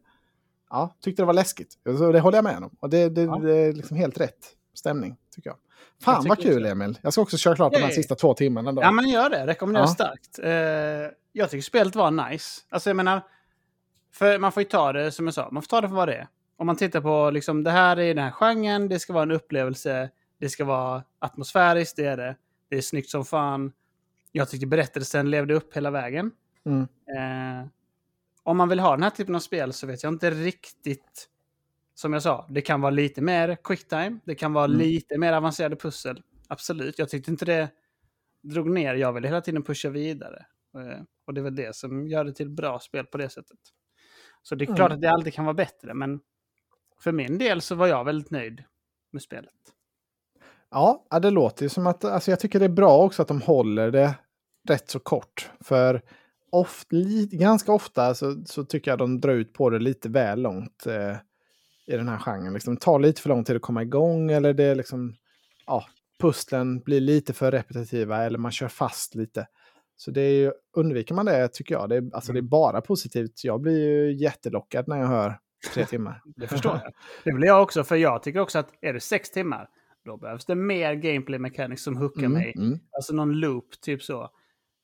ja, 0.69 0.95
tyckte 1.01 1.21
det 1.21 1.25
var 1.25 1.33
läskigt. 1.33 1.77
Så 1.97 2.11
det 2.11 2.19
håller 2.19 2.37
jag 2.37 2.43
med 2.43 2.57
om. 2.63 2.75
Och 2.79 2.89
det, 2.89 3.09
det, 3.09 3.21
Ja. 3.21 3.35
det 3.37 3.55
är 3.55 3.73
liksom 3.73 3.97
helt 3.97 4.19
rätt 4.19 4.55
stämning 4.73 5.17
tycker 5.35 5.49
jag. 5.49 5.57
Fan 6.03 6.21
Jag 6.23 6.29
vad 6.29 6.39
kul. 6.39 6.65
Emil. 6.65 6.99
Jag 7.01 7.13
ska 7.13 7.21
också 7.21 7.37
köra 7.37 7.55
klart 7.55 7.73
de 7.73 7.77
här 7.79 7.85
Yay. 7.85 7.95
sista 7.95 8.15
två 8.15 8.33
timmarna. 8.33 8.71
Då. 8.71 8.81
Ja, 8.81 8.91
men 8.91 9.09
gör 9.09 9.29
det. 9.29 9.47
Rekommenderar 9.47 9.83
Ja. 9.85 9.87
starkt. 9.87 10.39
Eh, 10.43 10.51
jag 11.31 11.49
tycker 11.49 11.61
spelet 11.61 11.95
var 11.95 12.29
nice. 12.29 12.61
Alltså, 12.69 12.89
jag 12.89 12.97
menar, 12.97 13.21
för 14.13 14.39
man 14.39 14.51
får 14.51 14.63
ju 14.63 14.69
ta 14.69 14.93
det 14.93 15.11
som 15.11 15.25
jag 15.27 15.33
sa, 15.33 15.49
man 15.51 15.63
får 15.63 15.67
ta 15.67 15.81
det 15.81 15.87
för 15.87 15.95
vad 15.95 16.07
det 16.07 16.15
är. 16.15 16.27
Om 16.61 16.67
man 16.67 16.75
tittar 16.75 17.01
på 17.01 17.29
liksom, 17.31 17.63
det 17.63 17.71
här 17.71 17.99
är 17.99 18.13
den 18.15 18.23
här 18.23 18.31
genren, 18.31 18.87
det 18.87 18.99
ska 18.99 19.13
vara 19.13 19.23
en 19.23 19.31
upplevelse, 19.31 20.09
det 20.39 20.49
ska 20.49 20.65
vara 20.65 21.03
atmosfäriskt, 21.19 21.95
det 21.95 22.05
är 22.05 22.17
det. 22.17 22.35
Det 22.69 22.77
är 22.77 22.81
snyggt 22.81 23.09
som 23.09 23.25
fan. 23.25 23.71
Jag 24.31 24.49
tyckte 24.49 24.67
berättelsen 24.67 25.29
levde 25.29 25.53
upp 25.53 25.75
hela 25.77 25.91
vägen. 25.91 26.31
Mm. 26.65 26.81
Eh, 26.81 27.67
om 28.43 28.57
man 28.57 28.69
vill 28.69 28.79
ha 28.79 28.91
den 28.91 29.03
här 29.03 29.09
typen 29.09 29.35
av 29.35 29.39
spel 29.39 29.73
så 29.73 29.87
vet 29.87 30.03
jag 30.03 30.13
inte 30.13 30.31
riktigt. 30.31 31.27
Som 31.93 32.13
jag 32.13 32.21
sa, 32.23 32.45
det 32.49 32.61
kan 32.61 32.81
vara 32.81 32.89
lite 32.89 33.21
mer 33.21 33.57
quicktime. 33.63 34.19
Det 34.25 34.35
kan 34.35 34.53
vara 34.53 34.65
Mm. 34.65 34.77
lite 34.77 35.17
mer 35.17 35.33
avancerade 35.33 35.75
pussel. 35.75 36.21
Absolut, 36.47 36.99
jag 36.99 37.09
tyckte 37.09 37.31
inte 37.31 37.45
det 37.45 37.69
drog 38.41 38.69
ner. 38.69 38.95
Jag 38.95 39.13
ville 39.13 39.27
hela 39.27 39.41
tiden 39.41 39.63
pusha 39.63 39.89
vidare. 39.89 40.45
Eh, 40.77 41.01
Och 41.25 41.33
det 41.33 41.41
var 41.41 41.51
det 41.51 41.75
som 41.75 42.07
gör 42.07 42.23
det 42.23 42.33
till 42.33 42.49
bra 42.49 42.79
spel 42.79 43.05
på 43.05 43.17
det 43.17 43.29
sättet. 43.29 43.59
Så 44.41 44.55
det 44.55 44.63
är 44.63 44.67
Mm. 44.67 44.75
klart 44.75 44.91
att 44.91 45.01
det 45.01 45.11
alltid 45.11 45.33
kan 45.33 45.45
vara 45.45 45.53
bättre, 45.53 45.93
men 45.93 46.19
för 47.03 47.11
min 47.11 47.37
del 47.37 47.61
så 47.61 47.75
var 47.75 47.87
jag 47.87 48.03
väldigt 48.03 48.31
nöjd 48.31 48.63
med 49.11 49.21
spelet. 49.21 49.53
Ja, 50.71 51.05
det 51.21 51.29
låter 51.29 51.63
ju 51.63 51.69
som 51.69 51.87
att, 51.87 52.05
alltså 52.05 52.31
jag 52.31 52.39
tycker 52.39 52.59
det 52.59 52.65
är 52.65 52.69
bra 52.69 52.97
också 52.97 53.21
att 53.21 53.27
de 53.27 53.41
håller 53.41 53.91
det 53.91 54.15
rätt 54.67 54.89
så 54.89 54.99
kort. 54.99 55.51
För 55.59 56.01
oft, 56.51 56.89
ganska 57.31 57.71
ofta 57.71 58.15
så, 58.15 58.43
så 58.45 58.63
tycker 58.63 58.91
jag 58.91 58.97
de 58.99 59.21
drar 59.21 59.33
ut 59.33 59.53
på 59.53 59.69
det 59.69 59.79
lite 59.79 60.09
väl 60.09 60.41
långt 60.41 60.85
eh, 60.85 61.15
i 61.87 61.97
den 61.97 62.07
här 62.07 62.17
genren. 62.17 62.53
Liksom, 62.53 62.75
det 62.75 62.81
tar 62.81 62.99
lite 62.99 63.21
för 63.21 63.29
lång 63.29 63.43
tid 63.43 63.55
att 63.55 63.61
komma 63.61 63.81
igång 63.81 64.31
eller 64.31 64.53
det 64.53 64.63
är 64.63 64.75
liksom, 64.75 65.15
ja, 65.65 65.85
pusslen 66.19 66.79
blir 66.79 67.01
lite 67.01 67.33
för 67.33 67.51
repetitiva 67.51 68.23
eller 68.23 68.37
man 68.37 68.51
kör 68.51 68.67
fast 68.67 69.15
lite. 69.15 69.47
Så 69.95 70.11
det 70.11 70.21
är 70.21 70.33
ju, 70.33 70.51
undviker 70.77 71.15
man 71.15 71.25
det 71.25 71.47
tycker 71.47 71.75
jag, 71.75 71.89
det 71.89 71.95
är, 71.95 72.09
alltså 72.13 72.33
det 72.33 72.39
är 72.39 72.41
bara 72.41 72.81
positivt. 72.81 73.43
Jag 73.43 73.61
blir 73.61 73.79
ju 73.79 74.13
jättelockad 74.13 74.87
när 74.87 74.97
jag 74.97 75.07
hör 75.07 75.39
tre 75.73 75.85
timmar. 75.85 76.21
Det 76.35 76.47
förstår 76.47 76.79
jag. 76.83 76.93
Det 77.23 77.31
blir 77.31 77.47
jag 77.47 77.63
också, 77.63 77.83
för 77.83 77.95
jag 77.95 78.23
tycker 78.23 78.39
också 78.39 78.59
att 78.59 78.69
är 78.81 78.93
det 78.93 78.99
sex 78.99 79.31
timmar, 79.31 79.69
då 80.05 80.17
behövs 80.17 80.45
det 80.45 80.55
mer 80.55 80.93
gameplay 80.93 81.39
mechanics 81.39 81.83
som 81.83 81.97
hookar 81.97 82.19
Mm, 82.19 82.33
mig. 82.33 82.53
mm. 82.57 82.79
Alltså 82.91 83.13
någon 83.13 83.31
loop, 83.39 83.81
typ 83.81 84.03
så. 84.03 84.29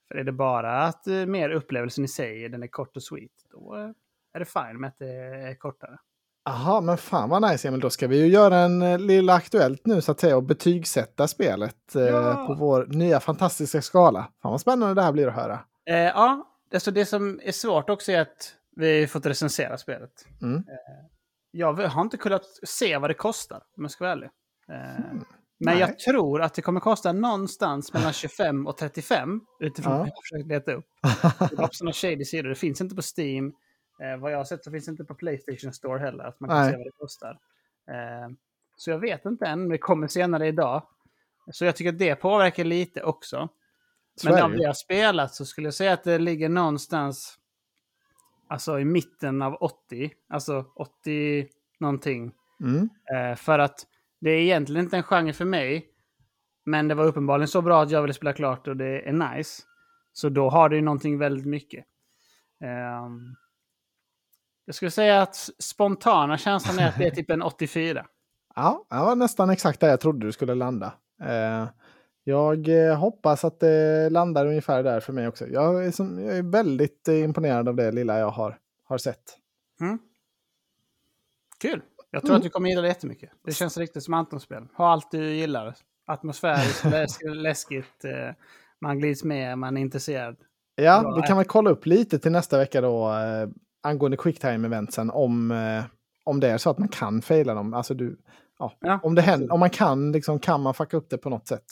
För 0.08 0.16
är 0.16 0.24
det 0.24 0.32
bara 0.32 0.84
att 0.84 1.08
eh, 1.08 1.14
mer 1.26 1.50
upplevelsen 1.50 2.04
i 2.06 2.08
sig, 2.08 2.50
den 2.50 2.64
är 2.64 2.68
kort 2.68 2.96
och 2.96 3.04
sweet, 3.04 3.32
då 3.52 3.76
eh, 3.76 3.90
är 4.34 4.40
det 4.40 4.46
fine 4.46 4.80
med 4.80 4.88
att 4.88 4.98
det 5.00 5.12
är 5.50 5.56
kortare. 5.56 5.98
Jaha, 6.46 6.82
men 6.82 6.98
fan 6.98 7.30
vad 7.30 7.42
nice 7.52 7.68
Emil. 7.68 7.80
Då 7.80 7.90
ska 7.90 8.08
vi 8.08 8.20
ju 8.20 8.28
göra 8.28 8.58
en 8.58 8.82
eh, 8.82 9.00
lilla 9.00 9.34
aktuellt 9.34 9.86
nu 9.86 10.02
så 10.02 10.12
att 10.12 10.20
säga 10.20 10.38
och 10.38 10.44
betygsätta 10.44 11.28
spelet 11.28 11.76
Ja. 11.94 12.46
på 12.48 12.54
vår 12.54 12.86
nya 12.86 13.20
fantastiska 13.20 13.82
skala. 13.82 14.32
Fan 14.42 14.52
vad 14.52 14.62
spännande 14.62 14.94
det 14.96 15.02
här 15.02 15.12
blir 15.12 15.28
att 15.28 15.34
höra. 15.36 15.60
Ja, 15.84 16.48
alltså 16.74 16.92
det 16.92 17.06
som 17.06 17.40
är 17.44 17.52
svårt 17.52 17.90
också 17.90 18.12
är 18.12 18.22
att 18.22 18.54
vi 18.78 19.00
har 19.00 19.08
fått 19.08 19.26
recensera 19.26 19.78
spelet. 19.78 20.12
Mm. 20.42 20.64
Jag 21.52 21.74
har 21.74 22.02
inte 22.02 22.18
kunnat 22.18 22.44
se 22.68 22.98
vad 22.98 23.10
det 23.10 23.14
kostar, 23.14 23.64
om 23.78 23.84
jag 23.84 23.92
ska 23.92 24.04
vara 24.04 24.12
ärlig. 24.12 24.30
Eh, 24.72 25.06
Men 25.60 25.74
Nej. 25.74 25.80
jag 25.80 26.00
tror 26.00 26.42
att 26.42 26.54
det 26.54 26.62
kommer 26.62 26.80
kosta 26.80 27.12
någonstans 27.14 27.94
mellan 27.94 28.14
25 28.14 28.68
och 28.68 28.78
35, 28.78 29.42
utifrån 29.60 29.94
Ja. 29.94 29.98
vad 30.00 30.08
jag 30.08 30.14
har 30.14 30.22
försökt 30.22 30.48
leta 30.48 30.74
upp. 30.74 30.86
Det 31.50 31.56
var 31.58 31.68
på 31.68 31.74
sådana 31.74 31.94
shady 31.94 32.26
sidor. 32.26 32.50
Det 32.50 32.56
finns 32.56 32.82
inte 32.82 32.96
på 32.96 33.02
Steam. 33.18 33.54
Eh, 34.04 34.18
vad 34.20 34.32
jag 34.32 34.38
har 34.38 34.46
sett 34.46 34.64
så 34.64 34.72
finns 34.72 34.86
det 34.86 34.92
inte 34.92 35.04
på 35.06 35.16
Playstation 35.16 35.74
Store 35.74 36.00
heller, 36.00 36.24
att 36.24 36.40
man 36.40 36.50
kan 36.50 36.58
Nej. 36.62 36.72
se 36.72 36.78
vad 36.78 36.86
det 36.86 36.92
kostar. 36.98 37.32
Eh, 37.92 38.30
så 38.78 38.92
jag 38.92 39.00
vet 39.00 39.26
inte 39.26 39.46
än, 39.46 39.70
det 39.70 39.78
kommer 39.78 40.08
senare 40.08 40.48
idag. 40.48 40.84
Så 41.52 41.66
jag 41.66 41.76
tycker 41.76 41.90
att 41.92 42.00
det 42.00 42.16
påverkar 42.16 42.64
lite 42.64 43.04
också. 43.04 43.50
Så 44.16 44.30
Men 44.30 44.38
är 44.38 44.42
av 44.44 44.50
det 44.50 44.54
ju. 44.54 44.58
det 44.58 44.64
jag 44.64 44.70
har 44.70 44.74
spelat 44.74 45.34
så 45.36 45.46
skulle 45.46 45.68
jag 45.68 45.74
säga 45.74 45.94
att 45.94 46.04
det 46.04 46.20
ligger 46.20 46.50
någonstans 46.50 47.38
alltså 48.48 48.80
i 48.80 48.86
mitten 48.86 49.42
av 49.42 49.54
80. 49.54 50.12
Alltså 50.30 50.66
80 50.76 51.48
någonting. 51.80 52.32
Mm. 52.62 52.90
Eh, 53.14 53.36
för 53.36 53.60
att 53.60 53.86
det 54.22 54.30
är 54.30 54.42
egentligen 54.42 54.84
inte 54.84 54.98
en 54.98 55.04
genre 55.04 55.34
för 55.34 55.46
mig. 55.46 55.86
Men 56.66 56.88
det 56.88 56.96
var 56.96 57.06
uppenbarligen 57.06 57.48
så 57.48 57.62
bra 57.62 57.84
att 57.84 57.92
jag 57.92 58.02
ville 58.02 58.14
spela 58.14 58.34
klart 58.34 58.68
och 58.68 58.78
det 58.78 59.10
är 59.10 59.14
nice. 59.14 59.64
Så 60.14 60.30
då 60.30 60.50
har 60.50 60.70
det 60.70 60.76
ju 60.76 60.82
någonting 60.82 61.18
väldigt 61.18 61.46
mycket. 61.46 61.86
Ehm, 62.64 63.36
jag 64.66 64.76
skulle 64.76 64.92
säga 64.92 65.22
att 65.22 65.36
spontana 65.60 66.38
känslan 66.38 66.80
är 66.80 66.90
att 66.90 66.98
det 66.98 67.08
är 67.08 67.12
typ 67.12 67.30
en 67.30 67.42
84. 67.42 68.06
Ja, 68.60 68.86
det 68.90 68.96
var 68.96 69.16
nästan 69.16 69.50
exakt 69.50 69.80
där 69.80 69.90
jag 69.90 70.00
trodde 70.00 70.26
du 70.26 70.32
skulle 70.32 70.56
landa. 70.56 70.94
Eh, 71.22 71.66
jag 72.28 72.68
eh, 72.90 72.96
hoppas 72.98 73.46
att 73.46 73.60
det 73.60 74.10
landar 74.10 74.46
ungefär 74.46 74.84
där 74.84 75.00
för 75.00 75.14
mig 75.14 75.28
också. 75.28 75.48
Jag 75.48 75.86
är, 75.86 75.92
som, 75.92 76.20
jag 76.20 76.38
är 76.38 76.44
väldigt 76.44 77.08
eh, 77.08 77.24
imponerad 77.24 77.70
av 77.70 77.76
det 77.76 77.92
lilla 77.92 78.20
jag 78.20 78.30
har, 78.30 78.58
har 78.84 78.98
sett. 78.98 79.38
Kul! 81.62 81.82
Jag 82.12 82.22
tror 82.22 82.30
Mm. 82.32 82.38
att 82.38 82.44
du 82.44 82.50
kommer 82.50 82.70
gilla 82.70 82.82
det 82.82 82.88
jättemycket. 82.88 83.30
Det 83.46 83.52
känns 83.52 83.78
riktigt 83.78 84.04
som 84.04 84.14
Antons-spel. 84.14 84.68
Ha 84.78 84.92
allt 84.92 85.12
du 85.12 85.34
gillar. 85.34 85.76
Atmosfäriskt, 86.06 86.86
läs 86.92 87.18
läskigt, 87.24 88.06
eh, 88.06 88.36
man 88.82 89.00
glids 89.00 89.24
med, 89.24 89.58
man 89.58 89.78
är 89.78 89.82
intresserad. 89.82 90.36
Ja, 90.76 91.02
Bra, 91.02 91.16
vi 91.16 91.22
kan 91.22 91.38
väl 91.38 91.46
kolla 91.46 91.70
upp 91.70 91.86
lite 91.86 92.20
till 92.20 92.32
nästa 92.32 92.58
vecka 92.58 92.82
då 92.82 93.12
eh, 93.14 93.50
angående 93.84 94.18
quicktime-eventsen 94.18 95.12
om, 95.12 95.52
eh, 95.52 95.84
om 96.24 96.40
det 96.40 96.50
är 96.50 96.58
så 96.58 96.70
att 96.70 96.78
man 96.78 96.88
kan 96.88 97.22
faila 97.22 97.54
dem. 97.54 97.74
Alltså 97.74 97.94
du, 97.94 98.18
ja, 98.60 98.74
Ja, 98.80 99.00
om, 99.04 99.16
det 99.16 99.22
händer, 99.22 99.54
om 99.54 99.60
man 99.60 99.70
kan, 99.70 100.12
liksom, 100.12 100.40
kan 100.40 100.62
man 100.62 100.74
fucka 100.74 100.98
upp 100.98 101.10
det 101.10 101.18
på 101.18 101.30
något 101.30 101.48
sätt. 101.48 101.66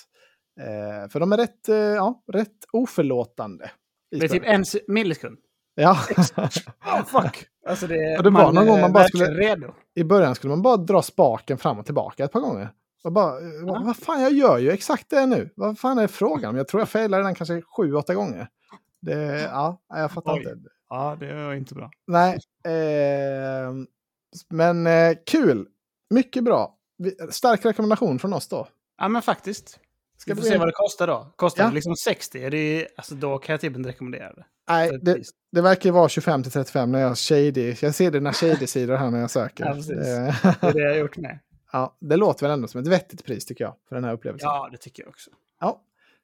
Eh, 0.59 1.09
för 1.09 1.19
de 1.19 1.31
är 1.31 1.37
rätt, 1.37 1.69
eh, 1.69 1.75
ja, 1.75 2.23
rätt 2.33 2.55
oförlåtande. 2.73 3.71
Det 4.11 4.25
är 4.25 4.27
typ 4.27 4.43
en 4.45 4.65
se- 4.65 4.81
millisekund. 4.87 5.37
Ja. 5.75 5.91
Oh, 6.37 7.05
fuck! 7.05 7.45
Alltså 7.67 7.87
det, 7.87 8.17
Och 8.17 8.23
det 8.23 8.29
var 8.29 8.51
någon 8.53 8.65
gång 8.67 8.77
är 8.77 8.81
man 8.81 8.93
bara 8.93 9.07
skulle- 9.07 9.25
redo. 9.25 9.73
I 9.95 10.03
början 10.03 10.35
skulle 10.35 10.49
man 10.49 10.61
bara 10.61 10.77
dra 10.77 11.01
spaken 11.01 11.57
fram 11.57 11.79
och 11.79 11.85
tillbaka 11.85 12.23
ett 12.23 12.31
par 12.31 12.39
gånger. 12.39 12.69
Och 13.03 13.11
bara, 13.11 13.37
eh, 13.39 13.65
vad, 13.65 13.85
vad 13.85 13.97
fan, 13.97 14.21
jag 14.21 14.31
gör 14.33 14.57
ju 14.57 14.71
exakt 14.71 15.09
det 15.09 15.25
nu. 15.25 15.49
Vad 15.55 15.79
fan 15.79 15.97
är 15.97 16.07
frågan 16.07 16.49
om? 16.49 16.57
Jag 16.57 16.67
tror 16.67 16.81
jag 16.81 16.89
failade 16.89 17.23
den 17.23 17.35
kanske 17.35 17.61
sju, 17.61 17.93
åtta 17.93 18.13
gånger. 18.15 18.47
Det, 19.01 19.41
ja, 19.41 19.81
jag 19.89 20.11
fattar 20.11 20.33
Oj. 20.33 20.37
inte. 20.39 20.69
Ja, 20.89 21.17
det 21.19 21.33
var 21.33 21.53
inte 21.53 21.75
bra. 21.75 21.91
Nej, 22.07 22.39
eh, 22.65 23.71
men 24.49 24.87
eh, 24.87 25.17
kul. 25.25 25.67
Mycket 26.09 26.43
bra. 26.43 26.75
Vi- 26.97 27.17
Stark 27.29 27.65
rekommendation 27.65 28.19
från 28.19 28.33
oss 28.33 28.47
då. 28.47 28.67
Ja, 28.97 29.07
men 29.07 29.21
faktiskt. 29.21 29.79
Ska 30.17 30.33
vi 30.33 30.41
får 30.41 30.47
se 30.49 30.57
vad 30.57 30.67
det 30.67 30.71
kostar 30.71 31.07
då. 31.07 31.33
Kostar 31.35 31.63
Ja. 31.63 31.69
det 31.69 31.75
liksom 31.75 31.95
60, 31.95 32.43
är 32.43 32.51
det, 32.51 32.87
alltså 32.97 33.15
då 33.15 33.37
kan 33.37 33.53
jag 33.53 33.61
typ 33.61 33.75
inte 33.75 33.89
rekommendera 33.89 34.33
det. 34.33 34.45
Nej, 34.69 34.89
ett 34.89 35.05
det, 35.05 35.21
det 35.51 35.61
verkar 35.61 35.89
ju 35.89 35.93
vara 35.93 36.09
25 36.09 36.43
till 36.43 36.51
35 36.51 36.91
när 36.91 36.99
jag 37.01 37.17
shady. 37.17 37.75
Jag 37.81 37.95
ser 37.95 38.11
dina 38.11 38.31
shady-sidor 38.33 38.95
här 38.95 39.09
när 39.11 39.19
jag 39.19 39.31
söker. 39.31 39.65
Ja, 39.65 39.73
precis. 39.73 39.91
Eh, 39.97 40.35
Det 40.61 40.67
är 40.67 40.73
det 40.73 40.79
jag 40.79 40.89
har 40.89 40.97
gjort 40.97 41.17
med. 41.17 41.39
ja, 41.71 41.97
det 42.01 42.15
låter 42.15 42.45
väl 42.45 42.51
ändå 42.53 42.67
som 42.67 42.81
ett 42.81 42.87
vettigt 42.87 43.25
pris 43.25 43.45
tycker 43.45 43.63
jag 43.63 43.75
för 43.89 43.95
den 43.95 44.03
här 44.03 44.13
upplevelsen. 44.13 44.47
Ja, 44.47 44.69
det 44.71 44.77
tycker 44.77 45.03
jag 45.03 45.09
också. 45.09 45.29
Ja. 45.59 45.81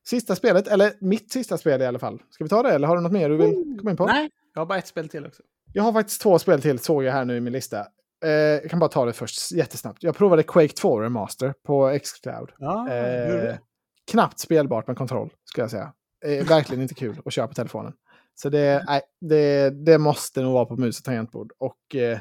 Sista 0.08 0.36
spelet, 0.36 0.68
eller 0.68 0.94
mitt 1.00 1.32
sista 1.32 1.58
spel 1.58 1.82
i 1.82 1.86
alla 1.86 2.00
fall. 2.00 2.22
Ska 2.30 2.44
vi 2.44 2.50
ta 2.50 2.64
det 2.64 2.72
eller 2.72 2.88
har 2.88 2.96
du 2.96 3.02
något 3.02 3.12
mer 3.12 3.30
du 3.30 3.38
vill 3.38 3.78
komma 3.80 3.92
in 3.92 3.98
på? 3.98 4.06
Nej, 4.06 4.30
jag 4.54 4.62
har 4.62 4.66
bara 4.66 4.78
ett 4.80 4.88
spel 4.88 5.10
till 5.10 5.26
också. 5.26 5.44
Jag 5.74 5.84
har 5.84 5.94
faktiskt 5.94 6.22
två 6.22 6.40
spel 6.40 6.62
till, 6.62 6.80
såg 6.80 7.04
jag 7.04 7.12
här 7.14 7.26
nu 7.26 7.38
i 7.38 7.42
min 7.42 7.54
lista. 7.54 7.86
Eh, 8.24 8.30
jag 8.32 8.70
kan 8.70 8.80
bara 8.80 8.90
ta 8.90 9.06
det 9.06 9.14
först 9.14 9.52
jättesnabbt. 9.52 10.04
Jag 10.04 10.16
provade 10.16 10.44
Quake 10.44 10.74
2 10.74 11.02
Remaster 11.02 11.54
på 11.66 12.00
Xcloud. 12.04 12.50
Ja, 12.58 12.90
Eh, 12.90 13.56
knappt 14.12 14.40
spelbart 14.40 14.88
med 14.88 14.98
kontroll, 14.98 15.30
skulle 15.46 15.64
jag 15.64 15.72
säga. 15.72 15.94
Eh, 16.26 16.48
verkligen 16.48 16.82
inte 16.82 16.94
kul 16.94 17.22
att 17.26 17.34
köra 17.34 17.48
på 17.48 17.54
telefonen. 17.54 17.94
Så 18.36 18.50
det, 18.50 18.84
nej, 18.88 19.02
det, 19.22 19.70
det 19.86 19.98
måste 19.98 20.42
nog 20.42 20.54
vara 20.54 20.66
på 20.66 20.76
mus 20.78 21.00
och 21.00 21.06
tangentbord. 21.06 21.52
Och 21.58 21.96
eh, 21.96 22.20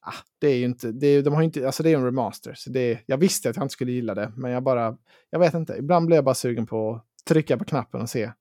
ah, 0.00 0.12
det 0.38 0.48
är 0.48 0.56
ju 0.56 0.64
inte, 0.64 0.92
det, 0.92 1.06
är- 1.06 1.22
de 1.22 1.34
har 1.34 1.42
inte, 1.42 1.66
alltså 1.66 1.82
det 1.82 1.90
är 1.92 1.96
en 1.96 2.04
remaster. 2.04 2.54
Så 2.56 2.70
det, 2.70 2.98
jag 3.06 3.16
visste 3.16 3.50
att 3.50 3.56
jag 3.56 3.64
inte 3.64 3.72
skulle 3.72 3.92
gilla 3.92 4.14
det, 4.14 4.32
men 4.36 4.50
jag 4.50 4.62
bara, 4.62 4.96
jag 5.30 5.38
vet 5.38 5.54
inte. 5.54 5.76
Ibland 5.76 6.06
blir 6.06 6.16
jag 6.16 6.24
bara 6.24 6.34
sugen 6.34 6.66
på 6.66 6.94
att 6.94 7.24
trycka 7.28 7.56
på 7.58 7.64
knappen 7.64 8.00
och 8.00 8.10
se. 8.10 8.32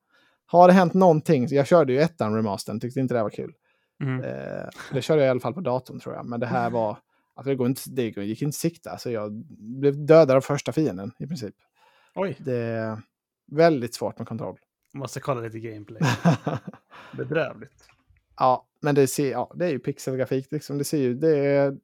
Har 0.46 0.68
det 0.68 0.74
hänt 0.74 0.94
någonting? 0.94 1.48
Jag 1.50 1.68
körde 1.68 1.94
ju 1.94 2.00
ettan 2.00 2.36
remastern, 2.36 2.80
tyckte 2.80 3.00
inte 3.00 3.14
det 3.14 3.24
var 3.24 3.30
kul. 3.30 3.54
Mm. 4.04 4.24
Eh, 4.24 4.68
det 4.94 5.02
körde 5.02 5.22
jag 5.22 5.28
i 5.28 5.30
alla 5.30 5.40
fall 5.40 5.54
på 5.54 5.62
datorn 5.62 6.00
tror 6.00 6.16
jag. 6.16 6.26
Men 6.26 6.40
det 6.40 6.46
här 6.48 6.70
var... 6.70 6.98
Alltså 7.36 7.50
det, 7.50 7.56
går 7.56 7.68
inte, 7.68 7.82
det 7.88 8.04
gick 8.04 8.42
inte 8.42 8.58
sikta. 8.58 8.92
Alltså 8.92 9.12
jag 9.12 9.32
blev 9.60 10.06
dödad 10.06 10.38
av 10.38 10.42
första 10.42 10.72
fienden 10.72 11.12
i 11.20 11.28
princip. 11.28 11.56
Oj, 12.18 12.38
Det 12.40 12.56
är 12.58 13.02
väldigt 13.52 13.94
svårt 13.96 14.18
med 14.20 14.28
kontroll. 14.28 14.58
måste 14.94 15.20
kolla 15.20 15.42
lite 15.42 15.60
gameplay. 15.60 16.02
Bedrövligt. 17.18 17.88
ja, 18.38 18.68
men 18.82 18.96
det, 18.96 19.08
ser, 19.08 19.32
ja, 19.32 19.52
det 19.56 19.66
är 19.66 19.70
ju 19.70 19.80
pixelgrafik. 19.80 20.52
Liksom. 20.52 20.78
Det, 20.78 20.84
ser 20.84 20.98
ju, 20.98 21.14
det, 21.14 21.38
är, 21.38 21.78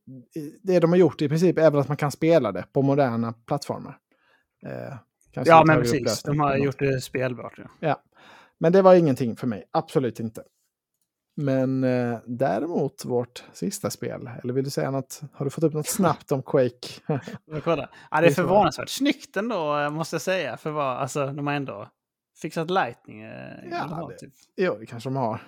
det 0.62 0.80
de 0.80 0.92
har 0.92 0.98
gjort 0.98 1.22
i 1.22 1.30
princip 1.30 1.58
är 1.58 1.72
väl 1.72 1.80
att 1.80 1.88
man 1.88 1.98
kan 1.98 2.12
spela 2.12 2.52
det 2.52 2.66
på 2.74 2.82
moderna 2.82 3.34
plattformar. 3.48 3.98
Eh, 4.66 4.98
Ja, 5.46 5.64
men 5.68 5.82
precis. 5.82 6.24
De 6.24 6.40
har 6.40 6.58
gjort 6.58 6.80
det 6.80 7.02
spelbart. 7.02 7.54
Ja. 7.58 7.64
Ja, 7.80 8.04
men 8.60 8.72
det 8.72 8.82
var 8.82 8.96
ingenting 8.96 9.36
för 9.36 9.48
mig. 9.48 9.64
Absolut 9.72 10.20
inte. 10.20 10.44
Men 11.36 11.84
eh, 11.84 12.20
däremot 12.26 13.06
vårt 13.06 13.44
sista 13.54 13.90
spel, 13.90 14.30
eller 14.44 14.54
vill 14.54 14.64
du 14.64 14.70
säga 14.70 14.92
något? 14.92 15.22
Har 15.34 15.46
du 15.46 15.50
fått 15.50 15.64
upp 15.64 15.74
något 15.74 15.88
snabbt 15.90 16.32
om 16.32 16.44
Quake? 16.44 16.88
Jag 17.46 17.64
kollar. 17.64 17.90
Ja, 18.12 18.22
det 18.22 18.28
är 18.28 18.32
förvånansvärt 18.32 18.90
snyggt 18.90 19.38
ändå, 19.38 19.78
eh, 19.80 19.90
måste 19.90 20.16
jag 20.16 20.22
säga. 20.22 20.58
För 20.58 20.72
vad, 20.72 20.98
alltså, 20.98 21.28
de 21.28 21.48
har 21.48 21.54
ändå 21.54 21.90
fixat 22.42 22.70
lightning. 22.70 23.22
eh, 23.22 23.54
Ja, 23.72 23.88
vad, 23.92 24.10
det- 24.10 24.18
typ. 24.18 24.34
jo, 24.56 24.78
det 24.80 24.86
kanske 24.86 25.10
de 25.10 25.16
har. 25.16 25.42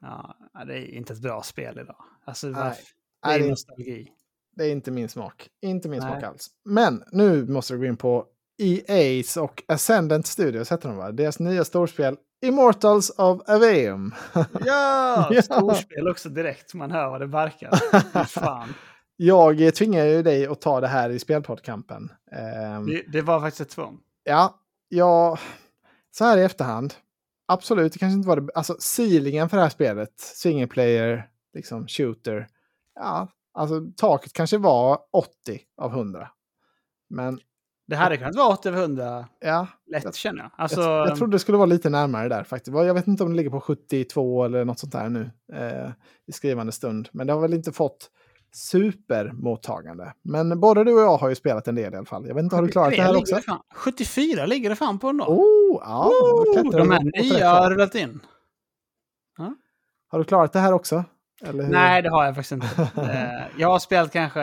Ja, 0.00 0.36
det 0.66 0.74
är 0.78 0.94
inte 0.94 1.12
ett 1.12 1.20
bra 1.22 1.42
spel 1.42 1.78
idag. 1.78 1.96
Alltså, 2.24 2.46
Nej. 2.46 2.54
varför? 2.62 2.82
Det 3.22 3.28
Nej, 3.28 3.40
är 3.40 3.44
är- 3.44 3.50
nostalgi. 3.50 4.08
Det 4.56 4.64
är 4.64 4.72
inte 4.72 4.90
min 4.90 5.08
smak. 5.08 5.48
Inte 5.62 5.88
min 5.88 6.00
Nej. 6.00 6.10
smak 6.12 6.22
alls. 6.22 6.50
Men 6.64 7.04
nu 7.12 7.46
måste 7.48 7.72
vi 7.74 7.78
gå 7.78 7.84
in 7.86 7.96
på 7.96 8.26
EA's 8.62 9.38
och 9.38 9.62
Ascendant 9.68 10.26
Studios 10.26 10.72
heter 10.72 10.88
de 10.88 10.98
va? 10.98 11.12
Deras 11.12 11.38
nya 11.38 11.64
storspel 11.64 12.16
Immortals 12.42 13.10
of 13.10 13.40
Aveum. 13.48 14.14
Ja! 14.64 15.28
Ja. 15.30 15.42
Storspel 15.42 16.08
också 16.08 16.28
direkt. 16.28 16.74
Man 16.74 16.90
hör 16.90 17.10
vad 17.10 17.20
det 17.20 17.26
barkar. 17.28 17.70
Fy 18.24 18.24
Fan. 18.28 18.74
Jag 19.16 19.74
tvingar 19.74 20.04
ju 20.04 20.22
dig 20.22 20.46
att 20.46 20.60
ta 20.60 20.80
det 20.80 20.88
här 20.88 21.10
i 21.10 21.18
spelpoddkampen. 21.18 22.12
Ehm, 22.32 22.86
Det, 22.86 23.02
det 23.12 23.22
var 23.22 23.40
faktiskt 23.40 23.60
ett 23.60 23.68
tvång. 23.70 23.98
Ja, 24.24 24.58
ja, 24.88 25.38
så 26.10 26.24
här 26.24 26.38
i 26.38 26.42
efterhand. 26.42 26.94
Absolut, 27.48 27.92
det 27.92 27.98
kanske 27.98 28.16
inte 28.16 28.28
var 28.28 28.36
det. 28.40 28.52
Alltså, 28.54 28.76
ceilingen 28.80 29.48
för 29.48 29.56
det 29.56 29.62
här 29.62 29.70
spelet, 29.70 30.20
single 30.20 30.66
player, 30.66 31.28
liksom 31.54 31.88
shooter. 31.88 32.48
Ja, 32.94 33.28
alltså 33.54 33.80
taket 33.96 34.32
kanske 34.32 34.58
var 34.58 34.98
80 35.12 35.60
av 35.76 35.90
100. 35.92 36.28
Men 37.10 37.40
Det 37.86 37.96
hade 37.96 38.16
kunnat 38.16 38.36
vara 38.36 38.48
8 38.48 38.68
över 38.68 38.82
100 38.82 39.28
ja, 39.40 39.66
lätt 39.86 40.14
känner 40.14 40.42
jag. 40.42 40.50
Alltså, 40.56 40.80
jag, 40.80 41.08
jag 41.08 41.16
trodde 41.16 41.34
det 41.34 41.38
skulle 41.38 41.58
vara 41.58 41.66
lite 41.66 41.90
närmare 41.90 42.28
där 42.28 42.44
faktiskt. 42.44 42.76
Jag 42.76 42.94
vet 42.94 43.06
inte 43.06 43.22
om 43.22 43.30
det 43.30 43.36
ligger 43.36 43.50
på 43.50 43.60
72 43.60 44.44
eller 44.44 44.64
något 44.64 44.78
sånt 44.78 44.92
där 44.92 45.08
nu 45.08 45.30
eh, 45.52 45.90
i 46.26 46.32
skrivande 46.32 46.72
stund. 46.72 47.08
Men 47.12 47.26
det 47.26 47.32
har 47.32 47.40
väl 47.40 47.54
inte 47.54 47.72
fått 47.72 48.10
supermottagande. 48.54 50.12
Men 50.22 50.60
både 50.60 50.84
du 50.84 50.94
och 50.94 51.00
jag 51.00 51.16
har 51.16 51.28
ju 51.28 51.34
spelat 51.34 51.68
en 51.68 51.74
del 51.74 51.94
i 51.94 51.96
alla 51.96 52.06
fall. 52.06 52.26
Jag 52.26 52.34
vet 52.34 52.42
inte, 52.42 52.56
har 52.56 52.62
du 52.62 52.68
klarat 52.68 52.90
det 52.96 53.02
här 53.02 53.16
också? 53.16 53.36
fan- 53.36 53.62
74 53.74 54.46
ligger 54.46 54.70
det 54.70 54.76
fan 54.76 54.98
på 54.98 55.08
ändå. 55.08 55.24
Oh, 55.24 55.80
ja, 55.84 56.10
klättrar 56.54 56.78
de 56.78 56.90
här 56.90 57.22
nya 57.22 57.50
har 57.50 57.70
rullat 57.70 57.94
in. 57.94 58.20
Har 60.08 60.18
du 60.18 60.24
klarat 60.24 60.52
det 60.52 60.58
här 60.58 60.72
också? 60.72 61.04
Nej, 61.52 62.02
det 62.02 62.10
har 62.10 62.24
jag 62.24 62.34
faktiskt 62.34 62.52
inte. 62.52 62.66
Eh, 62.96 63.46
jag 63.58 63.68
har 63.68 63.78
spelat 63.78 64.12
kanske 64.12 64.40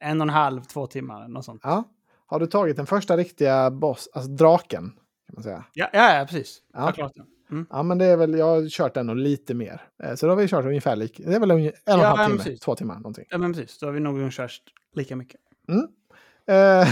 en 0.00 0.20
och 0.20 0.24
en 0.24 0.28
halv, 0.30 0.62
två 0.64 0.86
timmar. 0.86 1.28
Något 1.28 1.44
sånt. 1.44 1.60
Ja. 1.64 1.84
Har 2.26 2.40
du 2.40 2.46
tagit 2.46 2.76
den 2.76 2.86
första 2.86 3.16
riktiga 3.16 3.70
boss, 3.70 4.08
alltså 4.12 4.30
draken? 4.30 4.82
Kan 5.26 5.34
man 5.34 5.42
säga. 5.42 5.64
Ja, 5.72 5.88
ja, 5.92 6.26
precis. 6.28 6.58
Ja. 6.72 6.78
Jag 6.78 6.84
har 6.86 6.92
klarat 6.92 7.12
det. 7.14 7.22
Mm. 7.50 7.66
Ja, 7.70 7.82
men 7.82 7.98
det 7.98 8.04
är 8.04 8.16
väl, 8.16 8.34
jag 8.34 8.46
har 8.46 8.68
kört 8.68 8.94
den 8.94 9.08
och 9.10 9.16
lite 9.16 9.54
mer. 9.54 9.82
Eh, 10.02 10.14
Så 10.14 10.26
då 10.26 10.32
har 10.32 10.36
vi 10.36 10.48
kört 10.48 10.64
ungefär 10.64 10.96
lika. 10.96 11.22
Det 11.26 11.34
är 11.34 11.40
väl 11.40 11.50
en 11.50 11.56
och 11.56 11.62
en 11.66 11.72
Ja, 11.84 11.96
halv 12.04 12.18
men 12.18 12.26
timme, 12.26 12.38
precis. 12.38 12.60
två 12.60 12.74
timmar 12.74 12.94
någonting. 12.94 13.24
Ja, 13.30 13.38
men 13.38 13.52
precis. 13.52 13.78
Då 13.78 13.86
har 13.86 13.92
vi 13.92 14.00
nog 14.00 14.32
kört 14.32 14.60
lika 14.94 15.16
mycket. 15.16 15.40
Eh, 15.68 16.54
Jag 16.54 16.86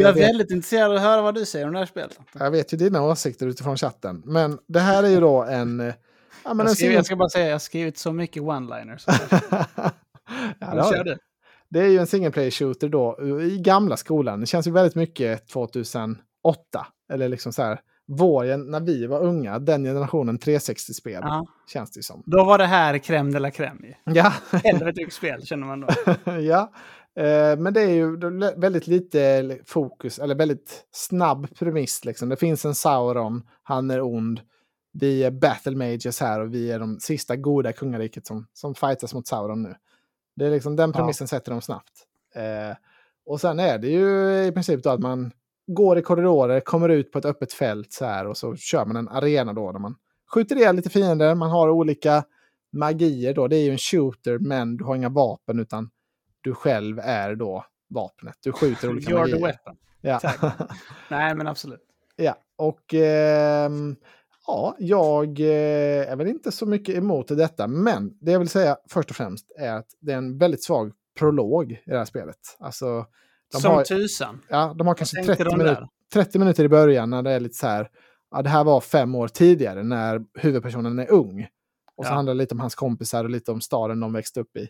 jag, 0.00 0.12
vet, 0.12 0.22
väldigt 0.28 0.50
intresserad 0.50 0.90
av 0.90 0.96
att 0.96 1.02
höra 1.02 1.22
vad 1.22 1.34
du 1.34 1.46
säger 1.46 1.66
om 1.66 1.72
det 1.72 1.78
här 1.78 1.86
spelet. 1.86 2.18
jag 2.38 2.50
vet 2.50 2.72
ju 2.72 2.76
dina 2.76 3.02
åsikter 3.02 3.46
utifrån 3.46 3.76
chatten. 3.76 4.22
Men 4.24 4.58
det 4.68 4.80
här 4.80 5.02
är 5.02 5.08
ju 5.08 5.20
då 5.20 5.42
en... 5.42 5.80
eh, 5.80 5.94
Ja, 6.44 6.54
men 6.54 6.58
Jag, 6.64 6.70
en 6.70 6.74
skriver, 6.74 6.88
single... 6.90 6.94
jag 6.98 7.06
ska 7.06 7.16
bara 7.16 7.28
säga, 7.28 7.44
jag 7.46 7.54
har 7.54 7.58
skrivit 7.58 7.98
så 7.98 8.12
mycket 8.12 8.42
one-liners. 8.42 9.04
ja, 10.60 10.90
kör 10.92 11.04
du. 11.04 11.18
Det 11.68 11.80
är 11.80 11.88
ju 11.88 11.98
en 11.98 12.06
single 12.06 12.30
player 12.30 12.50
shooter 12.50 12.88
då 12.88 13.18
i 13.42 13.58
gamla 13.58 13.96
skolan. 13.96 14.40
Det 14.40 14.46
känns 14.46 14.66
ju 14.66 14.70
väldigt 14.70 14.94
mycket 14.94 15.48
2008. 15.48 16.16
Eller 17.12 17.28
liksom 17.28 17.52
så 17.52 17.62
här, 17.62 17.80
vår, 18.06 18.56
när 18.56 18.80
vi 18.80 19.06
var 19.06 19.20
unga, 19.20 19.58
den 19.58 19.84
generationen 19.84 20.38
360-spel. 20.38 21.20
Ja. 21.22 21.46
Känns 21.72 21.90
det 21.90 22.02
som. 22.02 22.22
Då 22.26 22.44
var 22.44 22.58
det 22.58 22.66
här 22.66 22.98
crème 22.98 23.32
de 23.32 23.38
la 23.38 23.50
crème. 23.50 23.86
ju. 23.86 23.94
Ja, 24.14 24.32
Helvete 24.64 25.10
spel 25.10 25.46
känner 25.46 25.66
man 25.66 25.80
då. 25.80 25.88
ja. 26.40 26.72
Eh, 27.16 27.58
men 27.58 27.74
det 27.74 27.80
är 27.80 27.94
ju 27.94 28.16
väldigt 28.56 28.86
lite 28.86 29.58
fokus, 29.64 30.18
eller 30.18 30.34
väldigt 30.34 30.84
snabb 30.92 31.56
premiss. 31.58 32.04
Liksom. 32.04 32.28
Det 32.28 32.36
finns 32.36 32.64
en 32.64 32.74
Sauron, 32.74 33.42
han 33.62 33.90
är 33.90 34.02
ond. 34.02 34.40
Vi 34.92 35.24
är 35.24 35.30
battle 35.30 35.76
mages 35.76 36.20
här 36.20 36.40
och 36.40 36.54
vi 36.54 36.70
är 36.70 36.78
de 36.78 37.00
sista 37.00 37.36
goda 37.36 37.72
kungariket 37.72 38.26
som, 38.26 38.46
som 38.52 38.74
fightas 38.74 39.14
mot 39.14 39.26
Sauron 39.26 39.62
nu. 39.62 39.74
Det 40.36 40.46
är 40.46 40.50
liksom 40.50 40.76
den 40.76 40.90
Ja. 40.90 40.96
premissen 41.00 41.28
sätter 41.28 41.52
de 41.52 41.60
snabbt. 41.62 41.92
Eh, 42.34 42.76
och 43.26 43.40
sen 43.40 43.58
är 43.60 43.78
det 43.78 43.88
ju 43.88 44.44
i 44.46 44.52
princip 44.52 44.82
då 44.82 44.90
att 44.90 45.00
man 45.00 45.32
går 45.66 45.98
i 45.98 46.02
korridorer, 46.02 46.60
kommer 46.60 46.88
ut 46.88 47.12
på 47.12 47.18
ett 47.18 47.24
öppet 47.24 47.52
fält 47.52 47.92
så 47.92 48.04
här 48.04 48.26
och 48.26 48.36
så 48.36 48.56
kör 48.56 48.84
man 48.86 48.96
en 48.96 49.08
arena 49.08 49.52
då 49.52 49.72
där 49.72 49.78
man 49.78 49.94
skjuter 50.34 50.56
ihjäl 50.56 50.76
lite 50.76 50.90
fiender, 50.90 51.34
man 51.34 51.50
har 51.50 51.68
olika 51.70 52.24
magier 52.72 53.34
då. 53.34 53.48
Det 53.48 53.56
är 53.56 53.64
ju 53.64 53.70
en 53.70 53.78
shooter 53.78 54.38
men 54.38 54.76
du 54.76 54.84
har 54.84 54.96
inga 54.96 55.08
vapen 55.08 55.58
utan 55.60 55.90
du 56.40 56.54
själv 56.54 56.98
är 56.98 57.34
då 57.34 57.64
vapnet. 57.88 58.34
Du 58.42 58.52
skjuter 58.52 58.88
olika 58.90 59.10
You're 59.14 59.24
the 59.26 59.30
magier. 59.32 59.46
weapon. 59.46 59.76
Ja. 60.00 60.20
Nej, 61.10 61.34
men 61.34 61.46
absolut. 61.46 61.80
ja, 62.16 62.36
och 62.56 62.94
ehm, 62.94 63.96
ja, 64.46 64.76
jag 64.78 65.40
eh, 65.40 66.12
är 66.12 66.16
väl 66.16 66.26
inte 66.26 66.52
så 66.52 66.66
mycket 66.66 66.94
emot 66.94 67.28
detta, 67.28 67.66
men 67.66 68.18
det 68.20 68.32
jag 68.32 68.38
vill 68.38 68.48
säga 68.48 68.76
först 68.90 69.10
och 69.10 69.16
främst 69.16 69.46
är 69.58 69.72
att 69.72 69.86
det 70.00 70.12
är 70.12 70.16
en 70.16 70.38
väldigt 70.38 70.64
svag 70.64 70.92
prolog 71.18 71.72
i 71.72 71.80
det 71.86 71.98
här 71.98 72.04
spelet. 72.04 72.36
Alltså, 72.58 73.06
de 73.52 73.60
Som 73.60 73.70
har, 73.70 73.84
tusan. 73.84 74.42
ja, 74.48 74.74
de 74.78 74.86
har 74.86 74.94
kanske 74.94 75.16
Tänkte 75.16 75.34
30 75.36 75.44
de 75.50 75.58
minuter, 75.58 75.80
där? 75.80 75.88
30 76.12 76.38
minuter 76.38 76.64
i 76.64 76.68
början 76.68 77.10
när 77.10 77.22
det 77.22 77.30
är 77.30 77.40
lite 77.40 77.54
så 77.54 77.66
här, 77.66 77.88
ja, 78.30 78.42
det 78.42 78.48
här 78.48 78.64
var 78.64 78.80
fem 78.80 79.14
år 79.14 79.28
tidigare 79.28 79.82
när 79.82 80.24
huvudpersonen 80.34 80.98
är 80.98 81.10
ung. 81.10 81.46
Och 81.96 82.04
så 82.04 82.10
Ja. 82.10 82.14
handlar 82.14 82.34
det 82.34 82.38
lite 82.38 82.54
om 82.54 82.60
hans 82.60 82.74
kompisar 82.74 83.24
och 83.24 83.30
lite 83.30 83.52
om 83.52 83.60
staden 83.60 84.00
de 84.00 84.12
växte 84.12 84.40
upp 84.40 84.56
i. 84.56 84.68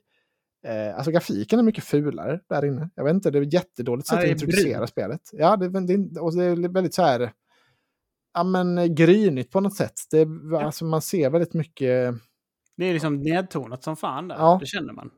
Eh, 0.67 0.97
alltså 0.97 1.11
grafiken 1.11 1.59
är 1.59 1.63
mycket 1.63 1.85
fulare 1.85 2.41
där 2.49 2.65
inne. 2.65 2.91
Jag 2.95 3.05
vet 3.05 3.15
inte, 3.15 3.31
det 3.31 3.39
är 3.39 3.55
jättedåligt 3.55 4.09
sätt 4.09 4.19
att 4.19 4.25
introducera 4.25 4.87
spelet. 4.87 5.21
Ja, 5.33 5.57
det, 5.57 5.69
det, 5.69 6.21
och 6.21 6.37
det 6.37 6.45
är 6.45 6.69
väldigt 6.69 6.95
så 6.95 7.03
här, 7.03 7.33
ja 8.37 8.45
men 8.45 8.79
eh, 8.79 8.85
grynigt 8.87 9.53
på 9.53 9.61
något 9.61 9.77
sätt. 9.77 9.95
Det, 10.11 10.19
är- 10.19 10.55
alltså, 10.65 10.85
man 10.85 11.03
ser 11.03 11.31
väldigt 11.31 11.55
mycket, 11.55 12.15
Det 12.77 12.85
är 12.85 12.93
liksom 12.93 13.17
nedtonat 13.23 13.85
som 13.85 13.97
fan 13.97 14.29
där. 14.29 14.37
Ja. 14.37 14.57
Det 14.61 14.67
känner 14.67 14.93
man. 14.93 15.11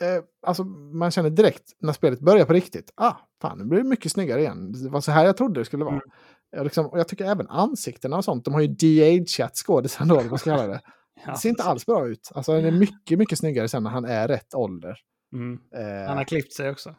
eh, 0.00 0.24
alltså 0.46 0.64
man 0.64 1.10
känner 1.10 1.30
direkt 1.30 1.64
när 1.80 1.92
spelet 1.92 2.20
börjar 2.20 2.44
på 2.44 2.52
riktigt, 2.52 2.92
ah, 2.96 3.14
fan 3.42 3.58
nu 3.58 3.64
blir 3.64 3.78
det 3.82 3.88
mycket 3.88 4.12
snyggare 4.12 4.40
igen. 4.40 4.72
Det 4.72 4.88
var 4.90 5.00
så 5.00 5.12
här 5.12 5.24
jag 5.24 5.36
trodde 5.36 5.60
det 5.60 5.64
skulle 5.64 5.84
vara. 5.84 5.94
Mm. 5.94 6.06
Jag, 6.50 6.64
liksom, 6.64 6.86
och 6.86 6.98
jag 6.98 7.08
tycker 7.08 7.24
även 7.24 7.48
ansiktena 7.48 8.16
och 8.16 8.24
sånt, 8.24 8.44
de 8.44 8.54
har 8.54 8.60
ju 8.60 8.66
de-ageat 8.66 9.56
skådisarna 9.56 10.14
då, 10.14 10.20
vad 10.28 10.40
ska 10.40 10.56
det. 10.66 10.80
Ja. 11.26 11.32
Det 11.32 11.38
ser 11.38 11.48
inte 11.48 11.62
alls 11.62 11.86
bra 11.86 12.06
ut. 12.08 12.30
Alltså 12.34 12.52
det 12.60 12.68
är 12.68 12.72
mycket, 12.72 13.18
mycket 13.18 13.38
snyggare 13.38 13.68
sen 13.68 13.82
när 13.82 13.90
han 13.90 14.04
är 14.04 14.28
rätt 14.28 14.54
ålder. 14.54 14.96
Mm. 15.32 15.58
Eh, 15.74 16.08
Han 16.08 16.16
har 16.16 16.24
klippt 16.24 16.52
sig 16.52 16.70
också. 16.70 16.94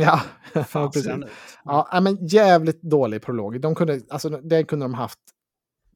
Ja, 0.00 0.20
Fan, 0.64 0.90
precis. 0.90 1.12
Ja, 1.64 2.00
men 2.02 2.26
jävligt 2.26 2.82
dålig 2.82 3.22
prolog. 3.22 3.60
De 3.60 3.74
kunde, 3.74 4.00
alltså, 4.10 4.28
det 4.28 4.64
kunde 4.64 4.84
de 4.84 4.94
haft 4.94 5.18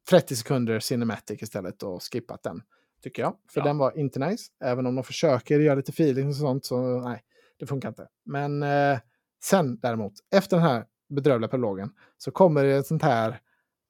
30 0.09 0.35
sekunder 0.35 0.79
cinematic 0.79 1.41
istället 1.43 1.83
och 1.83 2.03
skippat 2.03 2.43
den. 2.43 2.61
Tycker 3.03 3.21
jag. 3.21 3.35
För 3.53 3.59
Ja. 3.61 3.65
den 3.65 3.77
var 3.77 3.97
inte 3.97 4.19
nice. 4.19 4.43
Även 4.63 4.85
om 4.85 4.95
de 4.95 5.03
försöker 5.03 5.59
göra 5.59 5.75
lite 5.75 5.89
feeling 5.91 6.27
och 6.27 6.35
sånt 6.35 6.65
så 6.65 6.99
nej, 7.01 7.21
det 7.59 7.65
funkar 7.67 7.89
inte. 7.89 8.07
Men 8.25 8.63
eh, 8.63 8.99
sen 9.43 9.79
däremot, 9.79 10.13
efter 10.35 10.57
den 10.57 10.65
här 10.65 10.85
bedrövliga 11.09 11.47
prologen 11.49 11.89
så 12.17 12.31
kommer 12.31 12.63
det 12.63 12.75
ett 12.75 12.87
sånt 12.87 13.03
här, 13.03 13.39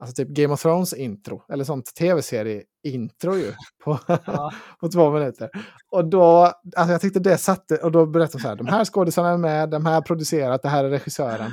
alltså 0.02 0.16
typ 0.16 0.30
Game 0.30 0.54
of 0.54 0.62
Thrones 0.62 0.93
intro, 0.93 1.43
eller 1.49 1.64
sånt 1.64 1.95
tv-serie-intro 1.95 3.36
ju, 3.36 3.54
på, 3.84 3.99
Ja. 4.08 4.52
på 4.80 4.89
två 4.89 5.12
minuter. 5.12 5.49
Och 5.91 6.06
då, 6.06 6.52
alltså 6.76 6.91
jag 6.91 7.02
tyckte 7.02 7.20
det 7.20 7.38
satte, 7.38 7.78
och 7.78 7.91
då 7.91 8.06
berättade 8.06 8.38
de 8.38 8.41
så 8.41 8.47
här, 8.47 8.56
de 8.56 8.68
här 8.68 8.86
skådisarna 8.86 9.30
är 9.30 9.38
med, 9.38 9.70
de 9.70 9.86
här 9.86 9.93
har 9.93 10.02
producerat, 10.02 10.62
det 10.62 10.70
här 10.70 10.84
är 10.84 10.89
regissören. 10.89 11.52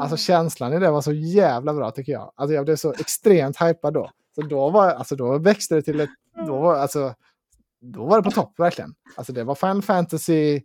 Alltså 0.00 0.16
känslan 0.16 0.72
i 0.72 0.78
det 0.78 0.90
var 0.90 1.00
så 1.00 1.12
jävla 1.12 1.74
bra 1.74 1.90
tycker 1.90 2.12
jag. 2.12 2.32
Alltså 2.34 2.54
jag 2.54 2.64
blev 2.64 2.76
så 2.76 2.92
extremt 2.92 3.62
hypad 3.62 3.94
då. 3.94 4.10
Så 4.34 4.42
då, 4.42 4.70
var, 4.70 4.90
alltså 4.90 5.16
då 5.16 5.38
växte 5.38 5.74
det 5.74 5.82
till 5.82 6.00
ett, 6.00 6.10
då 6.46 6.60
var, 6.60 6.76
alltså, 6.76 7.14
då 7.80 8.04
var 8.06 8.16
det 8.16 8.22
på 8.22 8.30
topp 8.30 8.58
verkligen. 8.58 8.94
Alltså 9.16 9.32
det 9.32 9.44
var 9.44 9.54
Final 9.54 9.82
Fantasy 9.82 10.60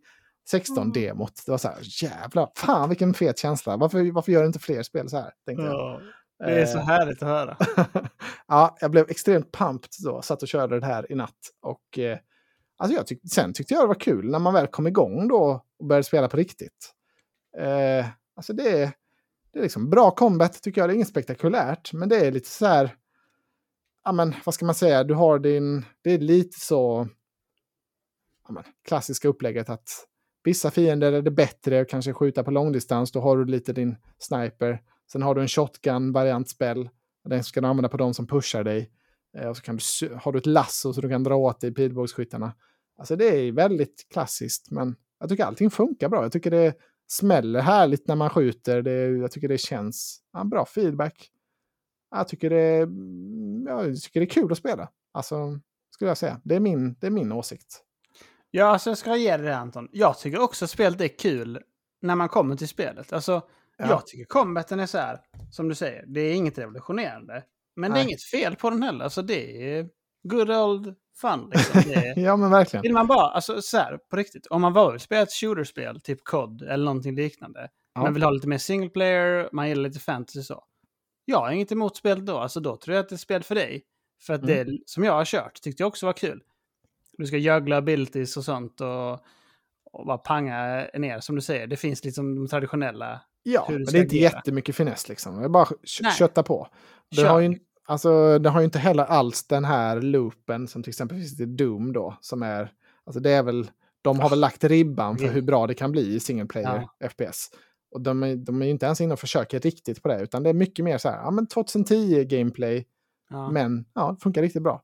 16-demot. 0.53 1.33
Det 1.45 1.51
var 1.51 1.57
så 1.57 1.67
här, 1.67 1.77
jävlar, 2.03 2.49
fan 2.55 2.89
vilken 2.89 3.13
fet 3.13 3.37
känsla. 3.37 3.77
Varför, 3.77 4.11
varför 4.11 4.31
gör 4.31 4.45
inte 4.45 4.59
fler 4.59 4.83
spel 4.83 5.09
så 5.09 5.17
här? 5.17 5.31
Tänkte 5.45 5.65
jag. 5.65 6.01
Det 6.39 6.61
är 6.61 6.65
så 6.65 6.77
Eh, 6.77 6.83
härligt 6.83 7.23
att 7.23 7.29
höra. 7.29 7.57
ja, 8.47 8.77
jag 8.81 8.91
blev 8.91 9.09
extremt 9.09 9.51
pumped 9.51 9.89
då. 10.03 10.21
Satt 10.21 10.41
och 10.41 10.47
körde 10.47 10.79
det 10.79 10.85
här 10.85 11.11
i 11.11 11.15
natt. 11.15 11.39
Och 11.61 11.99
eh, 11.99 12.17
alltså 12.77 12.97
jag 12.97 13.07
tyck, 13.07 13.21
sen 13.33 13.53
tyckte 13.53 13.73
jag 13.73 13.83
det 13.83 13.87
var 13.87 13.99
kul 13.99 14.31
när 14.31 14.39
man 14.39 14.53
väl 14.53 14.67
kom 14.67 14.87
igång 14.87 15.27
då 15.27 15.65
och 15.79 15.85
började 15.85 16.03
spela 16.03 16.27
på 16.29 16.37
riktigt. 16.37 16.93
Eh, 17.57 18.05
alltså 18.35 18.53
det 18.53 18.81
är, 18.81 18.91
det 19.53 19.59
är 19.59 19.63
liksom 19.63 19.89
bra 19.89 20.11
combat 20.11 20.61
tycker 20.61 20.81
jag. 20.81 20.89
Det 20.89 20.93
är 20.93 20.95
inget 20.95 21.07
spektakulärt, 21.07 21.93
men 21.93 22.09
det 22.09 22.15
är 22.15 22.31
lite 22.31 22.49
så 22.49 22.65
här. 22.65 22.95
Ja, 24.03 24.11
men 24.11 24.35
vad 24.45 24.55
ska 24.55 24.65
man 24.65 24.75
säga? 24.75 25.03
Du 25.03 25.13
har 25.13 25.39
din. 25.39 25.85
Det 26.01 26.11
är 26.11 26.19
lite 26.19 26.59
så. 26.59 27.07
Ja, 28.47 28.53
men, 28.53 28.63
klassiska 28.87 29.27
upplägget 29.27 29.69
att 29.69 29.89
vissa 30.43 30.71
fiender 30.71 31.11
är 31.11 31.21
det 31.21 31.31
bättre 31.31 31.81
att 31.81 31.89
kanske 31.89 32.13
skjuta 32.13 32.43
på 32.43 32.51
långdistans. 32.51 33.11
Då 33.11 33.21
har 33.21 33.37
du 33.37 33.45
lite 33.45 33.73
din 33.73 33.95
sniper. 34.19 34.81
Sen 35.11 35.21
har 35.21 35.35
du 35.35 35.41
en 35.41 35.47
shotgun-variant-spell. 35.47 36.89
Den 37.29 37.43
ska 37.43 37.61
du 37.61 37.67
använda 37.67 37.89
på 37.89 37.97
de 37.97 38.13
som 38.13 38.27
pushar 38.27 38.63
dig. 38.63 38.91
Eh, 39.37 39.47
och 39.47 39.57
så 39.57 39.63
kan 39.63 39.79
du, 40.01 40.15
har 40.15 40.31
du 40.31 40.39
ett 40.39 40.45
lasso 40.45 40.93
så 40.93 41.01
du 41.01 41.09
kan 41.09 41.23
dra 41.23 41.35
åt 41.35 41.61
dig 41.61 41.73
pilbågsskyttarna. 41.73 42.53
Alltså 42.97 43.15
det 43.15 43.25
är 43.25 43.51
väldigt 43.51 44.07
klassiskt, 44.09 44.71
men 44.71 44.95
jag 45.19 45.29
tycker 45.29 45.45
allting 45.45 45.69
funkar 45.69 46.09
bra. 46.09 46.23
Jag 46.23 46.31
tycker 46.31 46.51
det 46.51 46.73
smäller 47.07 47.61
härligt 47.61 48.07
när 48.07 48.15
man 48.15 48.29
skjuter. 48.29 48.81
Det, 48.81 49.07
jag 49.07 49.31
tycker 49.31 49.47
det 49.47 49.57
känns 49.57 50.21
ja, 50.33 50.43
bra 50.43 50.65
feedback. 50.65 51.31
Jag 52.11 52.27
tycker 52.27 52.49
det, 52.49 52.77
mm, 52.77 53.65
jag 53.67 54.01
tycker 54.01 54.19
det 54.19 54.25
är 54.25 54.29
kul 54.29 54.51
att 54.51 54.57
spela. 54.57 54.89
Alltså, 55.11 55.59
skulle 55.89 56.09
jag 56.09 56.17
säga. 56.17 56.41
Det 56.43 56.55
är 56.55 56.59
min, 56.59 56.95
det 56.99 57.07
är 57.07 57.11
min 57.11 57.31
åsikt. 57.31 57.83
Ja, 58.51 58.65
alltså 58.65 58.89
jag 58.89 58.97
ska 58.97 59.15
ge 59.15 59.37
dig 59.37 59.45
det 59.45 59.57
Anton. 59.57 59.89
Jag 59.91 60.19
tycker 60.19 60.39
också 60.39 60.65
att 60.65 60.71
spelet 60.71 61.01
är 61.01 61.07
kul 61.07 61.59
när 62.01 62.15
man 62.15 62.29
kommer 62.29 62.55
till 62.55 62.67
spelet. 62.67 63.13
Alltså, 63.13 63.41
Ja. 63.79 63.87
jag 63.89 64.07
tycker 64.07 64.25
combaten 64.25 64.79
är 64.79 64.85
så 64.85 64.97
här, 64.97 65.19
som 65.51 65.69
du 65.69 65.75
säger, 65.75 66.05
det 66.07 66.21
är 66.21 66.33
inget 66.33 66.57
revolutionerande. 66.57 67.43
Men 67.75 67.91
det 67.91 67.95
är 67.95 68.03
Nej. 68.03 68.07
inget 68.07 68.23
fel 68.23 68.55
på 68.55 68.69
den 68.69 68.83
heller. 68.83 69.03
Alltså 69.03 69.21
det 69.21 69.73
är 69.77 69.89
good 70.23 70.51
old 70.51 70.95
fun. 71.21 71.49
Liksom. 71.53 71.79
Är... 71.91 72.19
Ja, 72.25 72.35
men 72.37 72.51
verkligen. 72.51 72.81
Vill 72.81 72.93
man 72.93 73.07
bara, 73.07 73.29
alltså 73.29 73.61
så 73.61 73.77
här, 73.77 73.97
på 74.09 74.15
riktigt, 74.15 74.47
om 74.47 74.61
man 74.61 74.73
bara 74.73 74.91
vill 74.91 74.99
spela 74.99 75.21
ett 75.21 75.33
shooterspel, 75.33 76.01
typ 76.01 76.23
COD 76.23 76.61
eller 76.61 76.85
någonting 76.85 77.15
liknande, 77.15 77.69
Ja. 77.95 78.03
men 78.03 78.13
vill 78.13 78.23
ha 78.23 78.29
lite 78.31 78.47
mer 78.47 78.57
single 78.57 78.89
player, 78.89 79.49
man 79.51 79.69
gillar 79.69 79.83
lite 79.83 79.99
fantasy 79.99 80.41
så. 80.43 80.63
Jag 81.25 81.37
har 81.39 81.51
inget 81.51 81.71
emot 81.71 81.97
spelet 81.97 82.25
då, 82.25 82.37
alltså 82.37 82.59
då 82.59 82.77
tror 82.77 82.95
jag 82.95 83.03
att 83.03 83.09
det 83.09 83.13
är 83.13 83.17
ett 83.17 83.21
spel 83.21 83.43
för 83.43 83.55
dig. 83.55 83.83
För 84.21 84.33
att 84.33 84.43
Mm. 84.43 84.65
det 84.67 84.77
som 84.85 85.03
jag 85.03 85.13
har 85.13 85.25
kört 85.25 85.61
tyckte 85.61 85.83
jag 85.83 85.87
också 85.87 86.05
var 86.05 86.13
kul. 86.13 86.43
Du 87.17 87.25
ska 87.27 87.37
juggla 87.37 87.77
abilities 87.77 88.37
och 88.37 88.43
sånt 88.45 88.81
och, 88.81 89.11
och 89.91 90.05
bara 90.05 90.17
panga 90.17 90.87
ner, 90.93 91.19
som 91.19 91.35
du 91.35 91.41
säger. 91.41 91.67
Det 91.67 91.77
finns 91.77 92.03
liksom 92.05 92.35
de 92.35 92.47
traditionella. 92.47 93.21
Ja, 93.53 93.65
men 93.69 93.83
det 93.85 93.97
är 93.97 94.01
inte 94.01 94.15
agera. 94.15 94.29
jättemycket 94.31 94.75
finess 94.75 95.09
liksom. 95.09 95.37
Det 95.39 95.43
är 95.45 95.49
bara 95.49 95.67
Nej. 96.01 96.11
kötta 96.13 96.43
på. 96.43 96.67
Det 97.15 97.21
har, 97.23 97.39
ju, 97.39 97.59
alltså, 97.85 98.39
det 98.39 98.49
har 98.49 98.59
ju 98.59 98.65
inte 98.65 98.79
heller 98.79 99.03
alls 99.03 99.47
den 99.47 99.65
här 99.65 100.01
loopen 100.01 100.67
som 100.67 100.83
till 100.83 100.89
exempel 100.91 101.17
finns 101.17 101.39
i 101.39 101.45
Doom 101.45 101.93
då. 101.93 102.17
Som 102.21 102.43
är, 102.43 102.71
alltså 103.05 103.19
det 103.19 103.29
är 103.31 103.43
väl, 103.43 103.71
de 104.01 104.19
har 104.19 104.29
väl 104.29 104.39
lagt 104.39 104.63
ribban 104.63 105.17
för 105.17 105.23
Mm. 105.23 105.35
hur 105.35 105.41
bra 105.41 105.67
det 105.67 105.73
kan 105.73 105.91
bli 105.91 106.15
i 106.15 106.19
single 106.19 106.45
player 106.45 106.87
FPS. 107.09 107.49
Och 107.91 108.01
de 108.01 108.23
är, 108.23 108.35
de 108.35 108.61
är 108.61 108.65
ju 108.65 108.71
inte 108.71 108.85
ens 108.85 109.01
inne 109.01 109.13
och 109.13 109.19
försöker 109.19 109.59
riktigt 109.59 110.01
på 110.03 110.07
det, 110.09 110.21
utan 110.21 110.43
det 110.43 110.49
är 110.49 110.53
mycket 110.53 110.85
mer 110.85 110.97
så 110.97 111.09
här, 111.09 111.17
ja 111.17 111.31
men 111.31 111.47
2010 111.47 112.23
gameplay, 112.25 112.85
Ja. 113.29 113.51
men 113.51 113.85
ja, 113.93 114.11
det 114.11 114.23
funkar 114.23 114.41
riktigt 114.41 114.63
bra. 114.63 114.81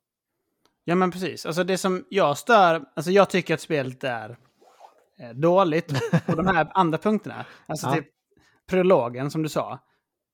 Ja 0.84 0.96
men 0.96 1.12
precis. 1.12 1.46
Alltså 1.46 1.64
det 1.64 1.78
som 1.78 2.06
jag 2.10 2.38
stör, 2.38 2.84
alltså 2.96 3.12
jag 3.12 3.30
tycker 3.30 3.54
att 3.54 3.62
spelet 3.62 4.04
är 4.04 4.38
eh, 5.20 5.30
dåligt 5.30 5.94
på 6.26 6.36
de 6.36 6.48
här 6.48 6.68
andra 6.74 6.98
punkterna. 6.98 7.46
Alltså 7.66 7.88
Ja. 7.88 7.94
typ 7.96 8.06
prologen 8.68 9.32
som 9.32 9.44
du 9.44 9.50
sa. 9.50 9.80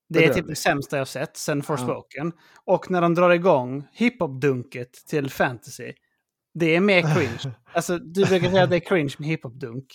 Det 0.10 0.26
är 0.26 0.34
typ 0.34 0.48
det 0.48 0.56
sämsta 0.56 0.98
jag 0.98 1.08
sett 1.08 1.38
sen 1.38 1.64
Forspoken. 1.64 2.32
Och 2.66 2.92
när 2.92 3.02
de 3.02 3.16
drar 3.16 3.30
igång 3.30 3.88
hiphop-dunket 3.94 5.06
till 5.10 5.30
fantasy. 5.30 5.94
Det 6.54 6.76
är 6.76 6.80
mer 6.80 7.16
cringe. 7.16 7.56
alltså 7.74 7.98
du 7.98 8.26
brukar 8.26 8.50
säga 8.50 8.64
att 8.64 8.70
det 8.70 8.76
är 8.76 8.80
cringe 8.80 9.16
med 9.18 9.30
hiphop-dunk. 9.30 9.86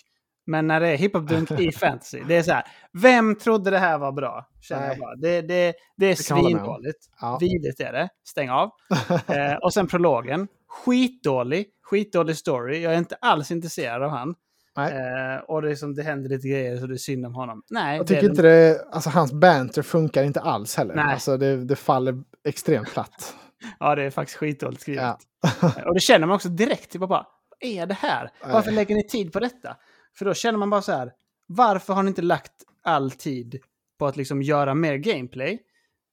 Men 0.46 0.66
när 0.66 0.80
det 0.80 0.88
är 0.88 0.96
hiphop-dunk 0.96 1.60
i 1.60 1.72
fantasy, 1.78 2.22
det 2.28 2.36
är 2.36 2.42
så 2.42 2.52
här. 2.52 2.64
Vem 2.92 3.34
trodde 3.34 3.70
det 3.70 3.78
här 3.78 3.98
var 3.98 4.12
bra? 4.12 4.48
Känner 4.60 4.88
jag 4.88 4.98
bara. 4.98 5.16
Det, 5.16 5.42
det, 5.42 5.74
det 5.96 6.06
är 6.06 6.14
svindåligt. 6.14 7.10
Ja. 7.20 7.38
Vidrigt 7.40 7.80
är 7.80 7.92
det. 7.92 8.08
Stäng 8.24 8.50
av. 8.50 8.70
Eh, 9.26 9.54
och 9.54 9.74
sen 9.74 9.86
prologen. 9.86 10.48
Skitdålig. 10.68 11.66
Skitdålig 11.82 12.36
story. 12.36 12.82
Jag 12.82 12.94
är 12.94 12.98
inte 12.98 13.16
alls 13.20 13.50
intresserad 13.50 14.02
av 14.02 14.10
han. 14.10 14.34
Nej. 14.76 14.92
Eh, 14.92 15.40
och 15.40 15.62
det, 15.62 15.70
är 15.70 15.74
som, 15.74 15.94
det 15.94 16.02
händer 16.02 16.30
lite 16.30 16.48
grejer 16.48 16.76
så 16.76 16.86
det 16.86 16.94
är 16.94 16.98
synd 16.98 17.26
om 17.26 17.34
honom. 17.34 17.62
Nej, 17.70 17.96
Jag 17.96 18.06
det 18.06 18.14
tycker 18.14 18.30
inte 18.30 18.42
det, 18.42 18.84
alltså 18.92 19.10
hans 19.10 19.32
banter 19.32 19.82
funkar 19.82 20.24
inte 20.24 20.40
alls 20.40 20.76
heller. 20.76 20.94
Nej. 20.94 21.12
Alltså 21.12 21.36
det, 21.36 21.64
det 21.64 21.76
faller 21.76 22.22
extremt 22.44 22.92
platt. 22.92 23.34
Ja, 23.78 23.94
det 23.94 24.02
är 24.02 24.10
faktiskt 24.10 24.38
skitdåligt 24.38 24.80
skrivet. 24.80 25.02
Ja. 25.02 25.72
och 25.86 25.94
det 25.94 26.00
känner 26.00 26.26
man 26.26 26.34
också 26.36 26.48
direkt. 26.48 26.90
Typ 26.90 27.00
bara, 27.00 27.08
vad 27.08 27.26
är 27.60 27.86
det 27.86 27.94
här? 27.94 28.30
Varför 28.52 28.72
lägger 28.72 28.94
ni 28.94 29.06
tid 29.06 29.32
på 29.32 29.40
detta? 29.40 29.76
För 30.18 30.24
då 30.24 30.34
känner 30.34 30.58
man 30.58 30.70
bara 30.70 30.82
så 30.82 30.92
här, 30.92 31.12
varför 31.46 31.94
har 31.94 32.02
ni 32.02 32.08
inte 32.08 32.22
lagt 32.22 32.52
all 32.82 33.10
tid 33.10 33.60
på 33.98 34.06
att 34.06 34.16
liksom 34.16 34.42
göra 34.42 34.74
mer 34.74 34.96
gameplay? 34.96 35.58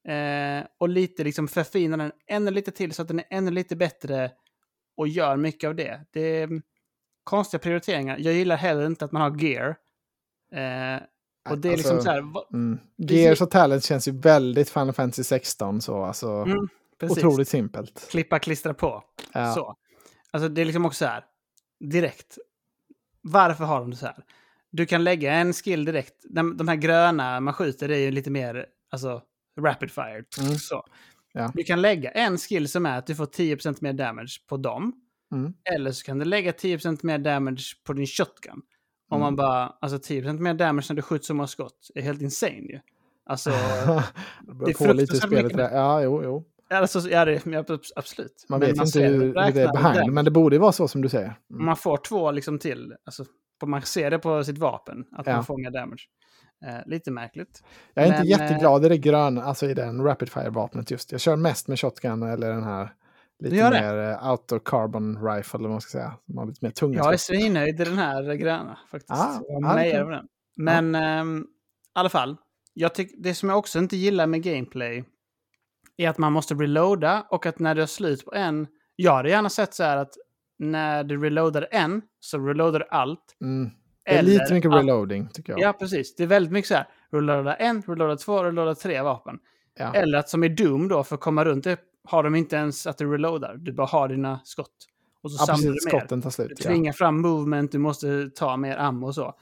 Eh, 0.07 0.65
och 0.77 0.89
lite 0.89 1.23
liksom 1.23 1.47
förfina 1.47 1.97
den 1.97 2.11
ännu 2.27 2.51
lite 2.51 2.71
till 2.71 2.91
så 2.91 3.01
att 3.01 3.07
den 3.07 3.19
är 3.19 3.25
ännu 3.29 3.51
lite 3.51 3.75
bättre 3.75 4.31
och 4.97 5.07
gör 5.07 5.37
mycket 5.37 5.67
av 5.67 5.75
det. 5.75 6.01
Det 6.13 6.41
mm, 6.41 6.61
konstiga 7.23 7.59
prioriteringar. 7.59 8.17
Jag 8.19 8.33
gillar 8.33 8.55
heller 8.55 8.85
inte 8.85 9.05
att 9.05 9.11
man 9.11 9.21
har 9.21 9.43
gear. 9.43 9.67
Eh, 10.55 11.03
och 11.49 11.57
det 11.57 11.67
är 11.69 11.77
liksom 11.77 11.91
Alltså, 11.95 12.01
så 12.01 12.09
här, 12.11 12.21
vad- 12.21 12.53
Mm. 12.53 12.79
Gears 12.97 13.41
och 13.41 13.51
Talent 13.51 13.83
känns 13.83 14.07
ju 14.07 14.11
väldigt 14.11 14.69
Final 14.69 14.93
Fantasy 14.93 15.23
16 15.23 15.81
så 15.81 16.03
alltså. 16.03 16.27
mm. 16.31 16.67
Otroligt 17.09 17.47
simpelt. 17.47 18.07
klippa, 18.11 18.39
klistra 18.39 18.73
på. 18.73 19.03
Ja. 19.33 19.53
Så. 19.53 19.75
Alltså 20.31 20.49
det 20.49 20.61
är 20.61 20.65
liksom 20.65 20.85
också 20.85 20.97
så 20.97 21.05
här, 21.05 21.23
direkt. 21.91 22.37
Varför 23.21 23.65
har 23.65 23.79
de 23.79 23.89
det 23.91 23.97
så 23.97 24.05
här? 24.05 24.23
Du 24.71 24.85
kan 24.85 25.03
lägga 25.03 25.33
en 25.33 25.53
skill 25.53 25.85
direkt. 25.85 26.13
De, 26.29 26.57
de 26.57 26.67
här 26.67 26.75
gröna 26.75 27.39
man 27.39 27.53
skjuter 27.53 27.89
är 27.91 27.97
ju 27.97 28.11
lite 28.11 28.29
mer, 28.31 28.65
alltså, 28.91 29.21
rapid 29.61 29.91
fire. 29.91 30.23
Mm. 30.41 30.55
Så. 30.57 30.85
Ja. 31.33 31.51
Du 31.53 31.63
kan 31.63 31.81
lägga 31.81 32.11
en 32.11 32.37
skill 32.37 32.67
som 32.67 32.85
är 32.85 32.97
att 32.97 33.07
du 33.07 33.15
får 33.15 33.25
10% 33.25 33.77
mer 33.81 33.93
damage 33.93 34.41
på 34.49 34.57
dem. 34.57 34.93
Mm. 35.33 35.53
Eller 35.75 35.91
så 35.91 36.05
kan 36.05 36.19
du 36.19 36.25
lägga 36.25 36.51
10% 36.51 36.99
mer 37.05 37.17
damage 37.17 37.63
på 37.83 37.93
din 37.93 38.07
shotgun. 38.07 38.61
Om 39.09 39.17
Mm. 39.17 39.21
man 39.21 39.35
bara, 39.35 39.73
alltså 39.81 39.97
10% 40.13 40.39
mer 40.39 40.53
damage 40.53 40.85
när 40.89 40.95
du 40.95 41.01
skjuter 41.01 41.25
så 41.25 41.33
många 41.33 41.47
skott 41.47 41.89
är 41.95 42.01
helt 42.01 42.21
insane 42.21 42.51
ju. 42.69 42.79
Alltså, 43.25 43.49
det 43.49 43.55
är 43.55 44.65
lite 44.65 44.83
fruktansvärt 44.83 45.27
spelet 45.27 45.43
mycket. 45.45 45.59
är. 45.59 45.75
Ja, 45.75 46.01
jo, 46.03 46.23
jo. 46.23 46.43
alltså 46.69 47.09
ja, 47.09 47.25
det, 47.25 47.41
absolut. 47.95 48.45
Man 48.49 48.59
Men 48.59 48.69
vet 48.69 48.77
ju 48.77 48.81
inte 48.83 48.99
hur, 48.99 49.19
hur 49.25 49.33
det 49.53 49.61
är 49.61 49.73
behind, 49.73 50.13
men 50.13 50.25
det 50.25 50.31
borde 50.31 50.55
ju 50.55 50.59
vara 50.59 50.71
så 50.71 50.87
som 50.87 51.01
du 51.01 51.09
säger. 51.09 51.35
Mm. 51.53 51.65
Man 51.65 51.77
får 51.77 51.97
två 51.97 52.31
liksom 52.31 52.59
till. 52.59 52.93
Alltså, 53.05 53.25
man 53.65 53.81
ser 53.81 54.11
det 54.11 54.19
på 54.19 54.43
sitt 54.43 54.57
vapen, 54.57 55.05
att 55.11 55.27
Ja. 55.27 55.33
man 55.35 55.45
får 55.45 55.57
mer 55.57 55.71
damage. 55.71 56.07
Eh, 56.65 56.77
lite 56.85 57.11
märkligt. 57.11 57.63
Jag 57.93 58.03
är 58.03 58.07
inte 58.07 58.19
men, 58.19 58.27
jätteglad 58.27 58.85
i 58.85 58.89
det 58.89 58.97
gröna, 58.97 59.43
alltså 59.43 59.65
i 59.69 59.73
den 59.73 60.01
rapid 60.03 60.29
fire-vapnet 60.29 60.91
just. 60.91 61.11
Jag 61.11 61.21
kör 61.21 61.35
mest 61.35 61.67
med 61.67 61.79
shotgun 61.79 62.23
eller 62.23 62.49
den 62.49 62.63
här 62.63 62.93
lite 63.39 63.55
mer 63.55 64.09
eh, 64.09 64.27
auto 64.27 64.59
carbon 64.59 65.25
rifle, 65.25 65.57
eller 65.57 65.69
vad 65.69 65.73
man 65.73 65.81
ska 65.81 65.91
säga. 65.91 66.13
Som 66.25 66.37
har 66.37 66.45
lite 66.45 66.65
mer 66.65 66.71
tunga 66.71 66.97
Jag 66.97 67.13
är 67.13 67.17
svinnöjd 67.17 67.81
i 67.81 67.83
den 67.83 67.97
här 67.97 68.33
gröna 68.33 68.77
faktiskt. 68.91 69.11
Ah, 69.11 69.41
jag 69.47 69.61
ja, 69.63 69.75
mejar 69.75 70.11
den. 70.11 70.27
Men 70.55 70.95
ehm, 70.95 71.47
i 71.95 71.99
alla 71.99 72.09
fall, 72.09 72.37
jag 72.73 72.95
tyck, 72.95 73.11
det 73.17 73.35
som 73.35 73.49
jag 73.49 73.57
också 73.57 73.79
inte 73.79 73.97
gillar 73.97 74.27
med 74.27 74.43
gameplay 74.43 75.03
är 75.97 76.09
att 76.09 76.17
man 76.17 76.33
måste 76.33 76.53
reloada 76.53 77.25
och 77.29 77.45
att 77.45 77.59
när 77.59 77.75
du 77.75 77.81
har 77.81 77.87
slut 77.87 78.25
på 78.25 78.33
en... 78.33 78.67
Jag 78.95 79.13
hade 79.13 79.29
gärna 79.29 79.49
sett 79.49 79.73
så 79.73 79.83
här 79.83 79.97
att 79.97 80.13
när 80.59 81.03
du 81.03 81.23
reloadar 81.23 81.67
en 81.71 82.01
så 82.19 82.39
reloadar 82.39 82.79
du 82.79 82.85
allt. 82.89 83.37
Mm. 83.41 83.71
Det 84.05 84.11
är 84.11 84.19
Eller 84.19 84.29
lite 84.29 84.53
mycket 84.53 84.71
reloading, 84.71 85.29
tycker 85.33 85.53
jag. 85.53 85.59
Ja, 85.59 85.73
precis. 85.73 86.15
Det 86.15 86.23
är 86.23 86.27
väldigt 86.27 86.51
mycket 86.51 86.67
så 86.67 86.75
här. 86.75 86.87
Reloada 87.11 87.55
en, 87.55 87.81
reloada 87.81 88.15
två, 88.15 88.43
reloada 88.43 88.75
tre 88.75 89.01
vapen. 89.01 89.39
Ja. 89.79 89.93
Eller 89.93 90.17
att 90.17 90.29
som 90.29 90.43
i 90.43 90.49
Doom 90.49 90.87
då, 90.87 91.03
för 91.03 91.15
att 91.15 91.21
komma 91.21 91.45
runt 91.45 91.63
det 91.63 91.77
har 92.07 92.23
de 92.23 92.35
inte 92.35 92.55
ens 92.55 92.87
att 92.87 92.97
du 92.97 93.11
reloadar. 93.13 93.55
Du 93.57 93.71
bara 93.73 93.87
har 93.87 94.07
dina 94.07 94.39
skott. 94.43 94.69
Och 95.21 95.31
så 95.31 95.37
Ja, 95.41 95.45
samlar 95.45 95.71
precis. 95.71 95.85
du 95.85 95.91
mer. 95.93 95.99
Skotten 95.99 96.21
tar 96.21 96.29
Du 96.29 96.33
slut. 96.33 96.51
Ja. 96.57 96.69
tvingar 96.69 96.93
fram 96.93 97.21
movement, 97.21 97.71
du 97.71 97.77
måste 97.77 98.29
ta 98.35 98.57
mer 98.57 98.77
ammo 98.77 99.07
och 99.07 99.15
så. 99.15 99.33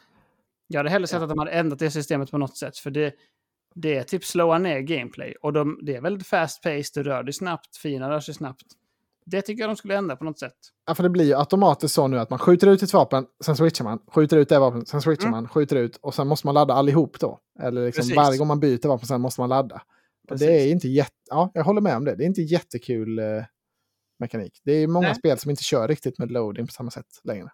Jag 0.67 0.79
hade 0.79 0.89
hellre 0.89 1.07
sett 1.07 1.17
Ja. 1.19 1.23
att 1.23 1.29
de 1.29 1.39
hade 1.39 1.51
ändrat 1.51 1.79
det 1.79 1.91
systemet 1.91 2.31
på 2.31 2.37
något 2.37 2.57
sätt. 2.57 2.77
För 2.77 2.91
det, 2.91 3.13
det 3.75 3.97
är 3.97 4.03
typ 4.03 4.25
slåa 4.25 4.57
ner 4.57 4.79
gameplay. 4.79 5.35
Och 5.41 5.53
de, 5.53 5.79
det 5.81 5.95
är 5.95 6.01
väldigt 6.01 6.27
fast 6.27 6.63
paced, 6.63 6.91
du 6.93 7.03
rör 7.03 7.23
dig 7.23 7.33
snabbt, 7.33 7.77
fina 7.77 8.09
rör 8.09 8.19
sig 8.19 8.33
snabbt. 8.33 8.63
Det 9.25 9.41
tycker 9.41 9.61
jag 9.63 9.69
de 9.69 9.75
skulle 9.75 9.95
ändra 9.97 10.15
på 10.15 10.23
något 10.23 10.39
sätt. 10.39 10.53
Ja, 10.87 10.95
för 10.95 11.03
det 11.03 11.09
blir 11.09 11.25
ju 11.25 11.35
automatiskt 11.35 11.93
så 11.95 12.07
nu 12.07 12.19
att 12.19 12.29
man 12.29 12.39
skjuter 12.39 12.67
ut 12.67 12.83
ett 12.83 12.93
vapen, 12.93 13.25
sen 13.43 13.55
switchar 13.57 13.83
man, 13.85 13.99
skjuter 14.07 14.37
ut 14.37 14.49
det 14.49 14.59
vapnet, 14.59 14.87
sen 14.87 15.01
switchar 15.01 15.27
Mm. 15.27 15.31
man, 15.37 15.47
skjuter 15.47 15.75
ut 15.75 15.97
och 16.01 16.13
sen 16.13 16.27
måste 16.27 16.47
man 16.47 16.53
ladda 16.53 16.73
allihop 16.73 17.19
då. 17.19 17.39
Eller 17.59 17.85
liksom 17.85 18.01
Precis. 18.01 18.15
varje 18.15 18.37
gång 18.37 18.47
man 18.47 18.59
byter 18.59 18.87
vapen 18.87 19.07
sen 19.07 19.21
måste 19.21 19.41
man 19.41 19.49
ladda. 19.49 19.81
Precis. 20.31 20.47
det 20.47 20.53
är 20.61 20.71
inte 20.71 20.87
jätte... 20.87 21.11
Ja, 21.29 21.51
jag 21.53 21.63
håller 21.63 21.81
med 21.81 21.95
om 21.97 22.05
det. 22.05 22.15
Det 22.15 22.23
är 22.23 22.27
inte 22.27 22.41
jättekul 22.41 23.19
eh, 23.19 23.25
mekanik. 24.19 24.61
Det 24.63 24.71
är 24.71 24.87
många 24.87 25.07
Nej. 25.07 25.15
spel 25.15 25.37
som 25.37 25.51
inte 25.51 25.63
kör 25.63 25.87
riktigt 25.87 26.17
med 26.19 26.31
loading 26.31 26.67
på 26.67 26.73
samma 26.73 26.91
sätt 26.91 27.05
längre. 27.23 27.49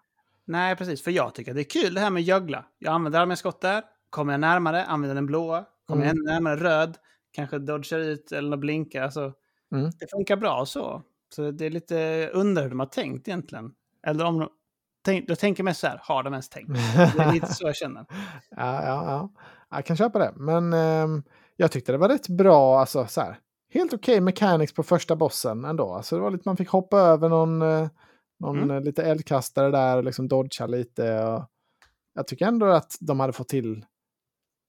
Nej, 0.46 0.76
precis. 0.76 1.04
För 1.04 1.12
jag 1.12 1.36
tycker 1.36 1.52
att 1.52 1.56
det 1.56 1.62
är 1.62 1.82
kul 1.84 1.94
det 1.94 2.00
här 2.02 2.10
med 2.10 2.24
juggla. 2.24 2.66
Jag 2.80 2.94
använder 2.94 3.20
alla 3.20 3.26
mina 3.26 3.36
skott 3.36 3.62
där. 3.62 3.84
Kommer 4.10 4.34
jag 4.34 4.40
närmare, 4.40 4.86
använder 4.86 5.16
den 5.16 5.26
blåa. 5.26 5.66
Kommer 5.88 6.06
jag 6.06 6.12
Mm. 6.12 6.22
ännu 6.28 6.34
närmare 6.34 6.56
röd, 6.56 6.98
kanske 7.32 7.60
dodgar 7.60 8.00
ut 8.00 8.32
eller 8.32 8.58
blinkar. 8.58 9.02
Alltså, 9.04 9.34
Mm. 9.72 9.92
Det 10.00 10.08
funkar 10.12 10.36
bra 10.38 10.66
så. 10.66 11.02
Så 11.36 11.52
det 11.52 11.66
är 11.66 11.70
lite 11.70 12.30
undrar 12.34 12.64
hur 12.64 12.70
de 12.70 12.80
har 12.80 12.86
tänkt 12.88 13.28
egentligen. 13.28 13.72
Eller 14.08 14.26
om 14.26 14.40
de... 14.40 14.50
Tänk, 15.06 15.30
jag 15.30 15.40
tänker 15.40 15.64
mest 15.64 15.80
så 15.80 15.88
här, 15.88 16.00
har 16.04 16.24
de 16.24 16.34
ens 16.34 16.50
tänkt? 16.50 16.74
Det 16.96 17.24
är 17.24 17.34
lite 17.34 17.54
så 17.54 17.68
jag 17.68 17.76
känner. 17.76 18.06
Ja, 18.50 18.84
ja, 18.86 19.06
ja. 19.06 19.30
Jag 19.70 19.86
kan 19.86 19.98
köpa 19.98 20.20
det. 20.20 20.34
Men 20.36 20.74
ehm, 20.74 21.24
jag 21.58 21.72
tyckte 21.72 21.92
det 21.92 21.98
var 21.98 22.10
rätt 22.10 22.28
bra. 22.30 22.80
Alltså, 22.80 23.08
så 23.08 23.22
här, 23.22 23.40
helt 23.74 23.94
okej 23.94 24.22
mechanics 24.22 24.74
på 24.74 24.84
första 24.84 25.16
bossen 25.16 25.66
ändå. 25.66 25.94
Alltså, 25.94 26.16
det 26.16 26.22
var 26.22 26.32
lite, 26.32 26.44
man 26.50 26.58
fick 26.58 26.70
hoppa 26.70 27.00
över 27.00 27.30
någon, 27.30 27.62
eh, 27.62 27.88
någon 28.40 28.58
Mm. 28.58 28.72
eh, 28.72 28.82
lite 28.84 29.04
eldkastare 29.04 29.72
där 29.72 29.98
och 29.98 30.04
liksom 30.04 30.28
dodga 30.28 30.68
lite. 30.68 31.24
Och 31.24 31.44
jag 32.14 32.28
tycker 32.28 32.46
ändå 32.48 32.66
att 32.66 32.96
de 33.00 33.20
hade 33.20 33.34
fått 33.34 33.50
till 33.50 33.86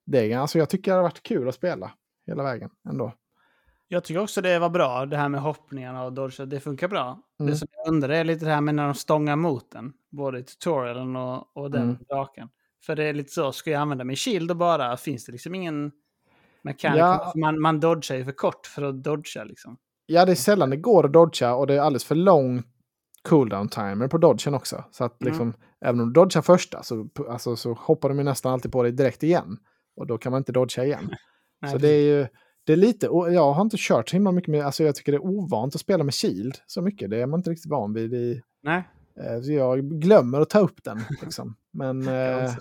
det. 0.05 0.33
Alltså, 0.33 0.57
jag 0.59 0.69
tycker 0.69 0.91
det 0.91 0.95
har 0.97 1.03
varit 1.03 1.23
kul 1.23 1.49
att 1.49 1.55
spela 1.55 1.91
hela 2.27 2.43
vägen 2.43 2.69
ändå. 2.89 3.13
Jag 3.87 4.03
tycker 4.03 4.21
också 4.21 4.41
det 4.41 4.59
var 4.59 4.69
bra, 4.69 5.05
det 5.05 5.17
här 5.17 5.29
med 5.29 5.41
hoppningarna 5.41 6.03
och 6.03 6.13
dodge, 6.13 6.39
det 6.45 6.59
funkar 6.59 6.87
bra. 6.87 7.19
Mm. 7.39 7.51
Det 7.51 7.57
som 7.57 7.67
jag 7.71 7.87
undrar 7.93 8.09
är 8.09 8.23
lite 8.23 8.45
det 8.45 8.51
här 8.51 8.61
med 8.61 8.75
när 8.75 8.85
de 8.85 8.93
stångar 8.93 9.35
mot 9.35 9.71
den, 9.71 9.93
både 10.09 10.39
i 10.39 10.43
tutorialen 10.43 11.15
och, 11.15 11.57
och 11.57 11.71
den 11.71 11.81
Mm. 11.83 11.97
draken. 12.09 12.49
För 12.85 12.95
det 12.95 13.03
är 13.03 13.13
lite 13.13 13.31
så, 13.31 13.51
ska 13.51 13.71
jag 13.71 13.81
använda 13.81 14.03
min 14.03 14.15
shield 14.15 14.51
och 14.51 14.57
bara, 14.57 14.97
finns 14.97 15.25
det 15.25 15.31
liksom 15.31 15.55
ingen 15.55 15.91
mekanik? 16.63 16.99
Ja. 16.99 17.33
Man, 17.35 17.61
man 17.61 17.79
dodgar 17.79 18.15
ju 18.15 18.25
för 18.25 18.31
kort 18.31 18.67
för 18.67 18.81
att 18.81 19.03
dodga 19.03 19.43
liksom. 19.43 19.77
Ja, 20.05 20.25
det 20.25 20.31
är 20.31 20.35
sällan 20.35 20.69
det 20.69 20.77
går 20.77 21.05
att 21.05 21.13
dodga 21.13 21.55
och 21.55 21.67
det 21.67 21.73
är 21.73 21.79
alldeles 21.79 22.03
för 22.05 22.15
lång 22.15 22.63
cooldown 23.21 23.69
timer 23.69 24.07
på 24.07 24.17
dodgen 24.17 24.53
också. 24.53 24.83
Så 24.91 25.03
att 25.03 25.21
Mm. 25.21 25.31
liksom, 25.31 25.53
även 25.85 25.99
om 26.01 26.07
du 26.07 26.13
dodgar 26.13 26.41
första 26.41 26.83
så, 26.83 27.09
alltså, 27.29 27.55
så 27.55 27.73
hoppar 27.73 28.09
de 28.09 28.17
ju 28.17 28.23
nästan 28.23 28.53
alltid 28.53 28.71
på 28.71 28.83
dig 28.83 28.91
direkt 28.91 29.23
igen. 29.23 29.57
Och 29.95 30.07
då 30.07 30.17
kan 30.17 30.31
man 30.31 30.37
inte 30.37 30.51
dodga 30.51 30.85
igen. 30.85 31.09
Nej, 31.61 31.71
så 31.71 31.77
det 31.77 31.87
är 31.89 32.01
ju 32.17 32.27
Det 32.65 32.73
är 32.73 32.77
lite, 32.77 33.09
och 33.09 33.33
jag 33.33 33.53
har 33.53 33.61
inte 33.61 33.77
kört 33.79 34.09
så 34.09 34.15
himla 34.15 34.31
mycket 34.31 34.51
med, 34.51 34.65
alltså 34.65 34.83
jag 34.83 34.95
tycker 34.95 35.11
det 35.11 35.15
är 35.17 35.25
ovant 35.25 35.75
att 35.75 35.81
spela 35.81 36.03
med 36.03 36.13
Shield 36.13 36.55
så 36.65 36.81
mycket. 36.81 37.09
Det 37.09 37.21
är 37.21 37.25
man 37.25 37.39
inte 37.39 37.49
riktigt 37.49 37.71
van 37.71 37.93
vid 37.93 38.13
i, 38.13 38.41
Nej. 38.63 38.83
eh, 39.19 39.41
så 39.41 39.51
jag 39.51 40.01
glömmer 40.01 40.41
att 40.41 40.49
ta 40.49 40.59
upp 40.59 40.83
den. 40.83 40.99
Liksom. 41.21 41.55
Men 41.73 42.07
eh, 42.07 42.51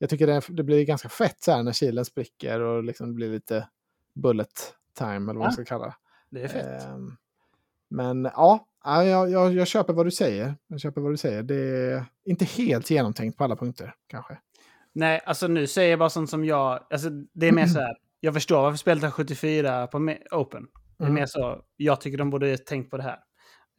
jag 0.00 0.10
tycker 0.10 0.26
det, 0.26 0.42
det 0.48 0.62
blir 0.62 0.84
ganska 0.84 1.08
fett 1.08 1.42
så 1.42 1.52
här 1.52 1.62
när 1.62 1.72
Shielden 1.72 2.04
spricker 2.04 2.60
och 2.60 2.84
liksom 2.84 3.14
blir 3.14 3.30
lite 3.30 3.68
bullet 4.14 4.74
time 4.98 5.14
eller 5.14 5.26
vad 5.26 5.36
man 5.36 5.44
Ja. 5.44 5.50
ska 5.52 5.64
kalla 5.64 5.86
det. 5.86 5.94
Det 6.30 6.42
är 6.42 6.48
fett. 6.48 6.84
Ehm, 6.84 7.16
Men 7.88 8.24
ja, 8.24 8.66
ja, 8.84 9.04
jag, 9.04 9.30
jag, 9.30 9.52
jag 9.54 9.66
köper 9.66 9.92
vad 9.92 10.06
du 10.06 10.10
säger. 10.10 10.54
Jag 10.66 10.80
köper 10.80 11.00
vad 11.00 11.12
du 11.12 11.16
säger. 11.16 11.42
Det 11.42 11.54
är 11.54 12.04
inte 12.24 12.44
helt 12.44 12.90
genomtänkt 12.90 13.38
på 13.38 13.44
alla 13.44 13.56
punkter 13.56 13.94
kanske. 14.06 14.38
Nej, 14.92 15.20
alltså 15.26 15.46
nu 15.46 15.66
säger 15.66 15.90
jag 15.90 15.98
bara 15.98 16.10
sånt 16.10 16.30
som 16.30 16.44
jag... 16.44 16.86
Alltså 16.90 17.10
det 17.10 17.48
är 17.48 17.52
mer 17.52 17.66
så 17.66 17.80
här. 17.80 17.96
Jag 18.20 18.34
förstår 18.34 18.62
varför 18.62 18.76
spelet 18.78 19.04
har 19.04 19.10
74 19.10 19.86
på 19.86 19.98
Open. 20.30 20.66
Det 20.98 21.04
är 21.04 21.08
Mm. 21.08 21.14
mer 21.14 21.26
så. 21.26 21.62
Jag 21.76 22.00
tycker 22.00 22.18
de 22.18 22.30
borde 22.30 22.58
tänkt 22.58 22.90
på 22.90 22.96
det 22.96 23.02
här. 23.02 23.18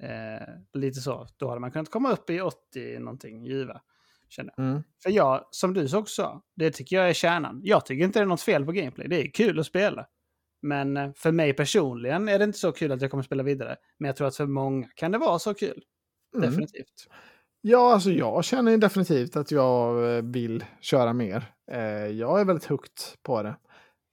Eh, 0.04 0.48
lite 0.74 1.00
så. 1.00 1.28
Då 1.38 1.48
hade 1.50 1.62
man 1.62 1.72
kunnat 1.72 1.92
komma 1.92 2.12
upp 2.12 2.30
i 2.30 2.42
80 2.42 3.00
någonting 3.00 3.46
giva. 3.46 3.82
Känner 4.32 4.54
jag. 4.58 4.66
Mm. 4.66 4.84
För 5.04 5.10
jag, 5.10 5.48
som 5.52 5.74
du 5.74 5.98
också 5.98 6.24
sa, 6.24 6.42
det 6.56 6.72
tycker 6.72 6.96
jag 6.96 7.10
är 7.10 7.14
kärnan. 7.14 7.62
Jag 7.64 7.86
tycker 7.86 8.06
inte 8.06 8.20
det 8.20 8.24
är 8.24 8.28
något 8.28 8.42
fel 8.42 8.66
på 8.66 8.72
gameplay. 8.72 9.08
Det 9.08 9.22
är 9.22 9.32
kul 9.32 9.60
att 9.60 9.66
spela. 9.66 10.08
Men 10.62 10.98
eh, 10.98 11.12
för 11.16 11.32
mig 11.32 11.54
personligen 11.54 12.30
är 12.30 12.40
det 12.40 12.46
inte 12.46 12.60
så 12.60 12.72
kul 12.72 12.92
att 12.92 13.02
jag 13.02 13.12
kommer 13.12 13.24
spela 13.24 13.44
vidare. 13.44 13.76
Men 14.00 14.08
jag 14.08 14.16
tror 14.16 14.28
att 14.28 14.36
för 14.36 14.46
många 14.46 14.88
kan 14.96 15.12
det 15.12 15.18
vara 15.18 15.40
så 15.40 15.54
kul. 15.54 15.84
Mm. 16.36 16.50
Definitivt. 16.50 17.08
Ja, 17.62 17.94
alltså 17.94 18.12
jag 18.12 18.44
känner 18.44 18.78
definitivt 18.78 19.36
att 19.36 19.52
jag 19.52 20.16
eh, 20.16 20.24
vill 20.24 20.66
köra 20.82 21.14
mer. 21.14 21.54
Eh, 21.72 22.08
jag 22.08 22.42
är 22.42 22.46
väldigt 22.46 22.66
högt 22.66 23.18
på 23.24 23.44
det. 23.44 23.56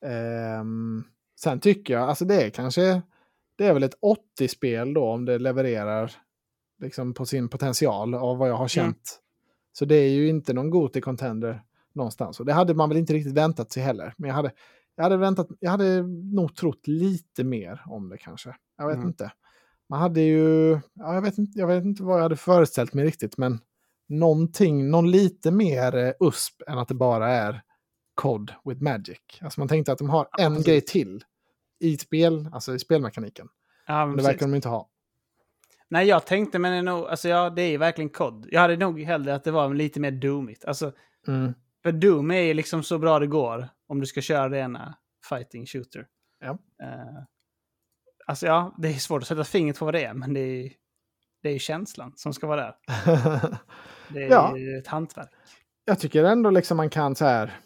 Ehm, 0.06 1.04
sen 1.40 1.60
tycker 1.60 1.94
jag, 1.94 2.08
alltså 2.08 2.24
det 2.24 2.42
är 2.42 2.50
kanske, 2.50 3.02
det 3.58 3.66
är 3.66 3.74
väl 3.74 3.82
ett 3.82 3.98
80-spel 4.40 4.94
då 4.94 5.04
om 5.04 5.24
det 5.24 5.38
levererar 5.38 6.12
liksom 6.82 7.14
på 7.14 7.26
sin 7.26 7.48
potential 7.48 8.14
av 8.14 8.38
vad 8.38 8.48
jag 8.48 8.56
har 8.56 8.68
känt. 8.68 9.20
Så 9.78 9.84
det 9.84 9.94
är 9.96 10.08
ju 10.10 10.28
inte 10.28 10.52
någon 10.52 10.70
Goti-contender 10.70 11.62
någonstans. 11.94 12.40
Och 12.40 12.46
det 12.46 12.52
hade 12.52 12.74
man 12.74 12.88
väl 12.88 12.98
inte 12.98 13.12
riktigt 13.12 13.32
väntat 13.34 13.72
sig 13.72 13.82
heller. 13.82 14.14
Men 14.16 14.28
jag 14.28 14.34
hade, 14.34 14.52
jag 14.96 15.02
hade, 15.02 15.16
väntat, 15.16 15.48
jag 15.60 15.70
hade 15.70 16.02
nog 16.34 16.56
trott 16.56 16.86
lite 16.86 17.44
mer 17.44 17.82
om 17.86 18.08
det 18.08 18.18
kanske. 18.18 18.54
Jag 18.78 18.86
vet 18.86 18.96
Mm. 18.96 19.08
inte. 19.08 19.32
Man 19.88 20.00
hade 20.00 20.20
ju, 20.20 20.70
ja, 20.94 21.14
jag, 21.14 21.22
vet 21.22 21.38
inte, 21.38 21.58
jag 21.58 21.66
vet 21.66 21.84
inte 21.84 22.02
vad 22.02 22.16
jag 22.18 22.22
hade 22.22 22.36
föreställt 22.36 22.94
mig 22.94 23.04
riktigt, 23.04 23.38
men 23.38 23.58
någonting, 24.08 24.90
någon 24.90 25.10
lite 25.10 25.50
mer 25.50 25.96
eh, 25.96 26.12
USP 26.20 26.62
än 26.66 26.78
att 26.78 26.88
det 26.88 26.94
bara 26.94 27.28
är 27.28 27.62
COD 28.14 28.52
with 28.64 28.82
Magic. 28.82 29.18
Alltså 29.40 29.60
man 29.60 29.68
tänkte 29.68 29.92
att 29.92 29.98
de 29.98 30.10
har 30.10 30.28
Ja, 30.38 30.44
en 30.44 30.52
precis. 30.52 30.66
grej 30.66 30.80
till 30.80 31.24
i 31.80 31.96
spel, 31.96 32.48
alltså 32.52 32.74
i 32.74 32.78
spelmekaniken. 32.78 33.48
Ja, 33.86 33.94
Men 33.94 34.08
men 34.08 34.16
det 34.16 34.22
precis. 34.22 34.28
verkar 34.34 34.46
de 34.46 34.54
inte 34.54 34.68
ha. 34.68 34.88
Nej, 35.90 36.06
jag 36.06 36.26
tänkte, 36.26 36.58
men 36.58 36.72
det 36.72 36.78
är 36.78 36.82
nog, 36.82 37.04
alltså 37.06 37.28
ja, 37.28 37.50
det 37.50 37.62
är 37.62 37.68
ju 37.70 37.76
verkligen 37.76 38.08
kod. 38.10 38.48
Jag 38.50 38.60
hade 38.60 38.76
nog 38.76 39.00
hellre 39.00 39.34
att 39.34 39.44
det 39.44 39.50
var 39.50 39.74
lite 39.74 40.00
mer 40.00 40.10
doomigt. 40.10 40.64
Alltså, 40.64 40.92
Mm. 41.28 41.54
för 41.82 41.92
Doom 41.92 42.30
är 42.30 42.40
ju 42.40 42.54
liksom 42.54 42.82
så 42.82 42.98
bra 42.98 43.18
det 43.18 43.26
går 43.26 43.68
om 43.88 44.00
du 44.00 44.06
ska 44.06 44.20
köra 44.20 44.48
det 44.48 44.58
ena 44.58 44.94
fighting 45.28 45.66
shooter. 45.66 46.06
Ja. 46.40 46.50
Eh, 46.82 47.22
alltså 48.26 48.46
ja, 48.46 48.74
det 48.78 48.88
är 48.88 48.92
svårt 48.92 49.22
att 49.22 49.28
sätta 49.28 49.44
fingret 49.44 49.78
på 49.78 49.84
vad 49.84 49.94
det 49.94 50.04
är, 50.04 50.14
men 50.14 50.34
det 50.34 50.40
är, 50.40 50.72
det 51.42 51.48
är 51.48 51.52
ju 51.52 51.58
känslan 51.58 52.12
som 52.16 52.32
ska 52.34 52.46
vara 52.46 52.60
där. 52.60 52.74
Det 54.08 54.22
är 54.24 54.30
Ja. 54.30 54.54
ett 54.78 54.86
hantverk. 54.86 55.30
jag 55.84 55.98
tycker 56.00 56.24
ändå 56.24 56.50
liksom 56.50 56.76
man 56.76 56.90
kan 56.90 57.14
så 57.14 57.24
här. 57.24 57.56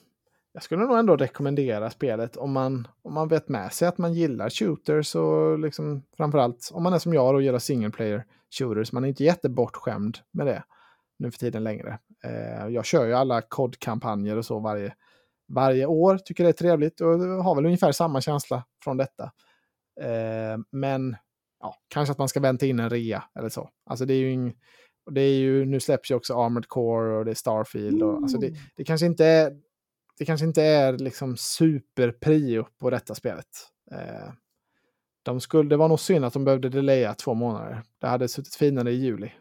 Jag 0.54 0.62
skulle 0.62 0.86
nog 0.86 0.98
ändå 0.98 1.16
rekommendera 1.16 1.90
spelet 1.90 2.36
om 2.36 2.52
man, 2.52 2.88
om 3.02 3.14
man 3.14 3.28
vet 3.28 3.48
med 3.48 3.72
sig 3.72 3.88
att 3.88 3.98
man 3.98 4.14
gillar 4.14 4.50
shooters 4.50 5.14
och 5.14 5.58
liksom 5.58 6.02
framförallt 6.16 6.70
om 6.72 6.82
man 6.82 6.92
är 6.92 6.98
som 6.98 7.14
jag 7.14 7.34
och 7.34 7.42
gillar 7.42 7.58
single 7.58 7.90
player 7.90 8.24
shooters. 8.58 8.92
Man 8.92 9.04
är 9.04 9.08
inte 9.08 9.24
jättebortskämd 9.24 10.18
med 10.32 10.46
det 10.46 10.64
nu 11.18 11.30
för 11.30 11.38
tiden 11.38 11.64
längre. 11.64 11.98
Eh, 12.24 12.68
jag 12.68 12.84
kör 12.84 13.06
ju 13.06 13.12
alla 13.12 13.42
COD-kampanjer 13.42 14.36
och 14.36 14.44
så 14.44 14.60
varje, 14.60 14.94
varje 15.48 15.86
år. 15.86 16.18
Tycker 16.18 16.44
det 16.44 16.50
är 16.50 16.52
trevligt 16.52 17.00
och 17.00 17.20
har 17.20 17.54
väl 17.54 17.66
ungefär 17.66 17.92
samma 17.92 18.20
känsla 18.20 18.64
från 18.84 18.96
detta. 18.96 19.24
Eh, 20.00 20.58
men 20.72 21.16
ja, 21.60 21.74
kanske 21.88 22.12
att 22.12 22.18
man 22.18 22.28
ska 22.28 22.40
vänta 22.40 22.66
in 22.66 22.80
en 22.80 22.90
rea 22.90 23.24
eller 23.38 23.48
så. 23.48 23.70
Alltså 23.90 24.04
det 24.04 24.14
är 24.14 24.18
ju 24.18 24.32
ing, 24.32 24.54
det 25.10 25.20
är 25.20 25.34
ju, 25.34 25.64
nu 25.64 25.80
släpps 25.80 26.10
ju 26.10 26.14
också 26.14 26.34
Armored 26.34 26.68
Core 26.68 27.18
och 27.18 27.24
det 27.24 27.30
är 27.30 27.34
Starfield. 27.34 28.02
Och, 28.02 28.16
alltså 28.16 28.38
det, 28.38 28.54
det 28.76 28.84
kanske 28.84 29.06
inte 29.06 29.26
är, 29.26 29.52
det 30.22 30.26
kanske 30.26 30.46
inte 30.46 30.62
är 30.62 30.92
liksom 30.98 31.36
superprio 31.36 32.66
på 32.80 32.90
detta 32.90 33.14
spelet. 33.14 33.46
Eh, 33.92 34.32
de 35.22 35.40
skulle, 35.40 35.68
det 35.68 35.76
var 35.76 35.88
nog 35.88 36.00
synd 36.00 36.24
att 36.24 36.32
de 36.32 36.44
behövde 36.44 36.68
delaya 36.68 37.14
två 37.14 37.34
månader. 37.34 37.82
Det 38.00 38.06
hade 38.06 38.28
suttit 38.28 38.54
finare 38.54 38.90
i 38.90 38.94
juli. 38.94 39.32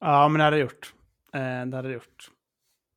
Ja, 0.00 0.28
men 0.28 0.38
det 0.38 0.44
hade 0.44 0.56
det 0.56 0.60
gjort. 0.60 0.94
Eh, 1.34 1.40
det 1.40 1.76
hade 1.76 1.82
det 1.88 1.94
gjort. 1.94 2.30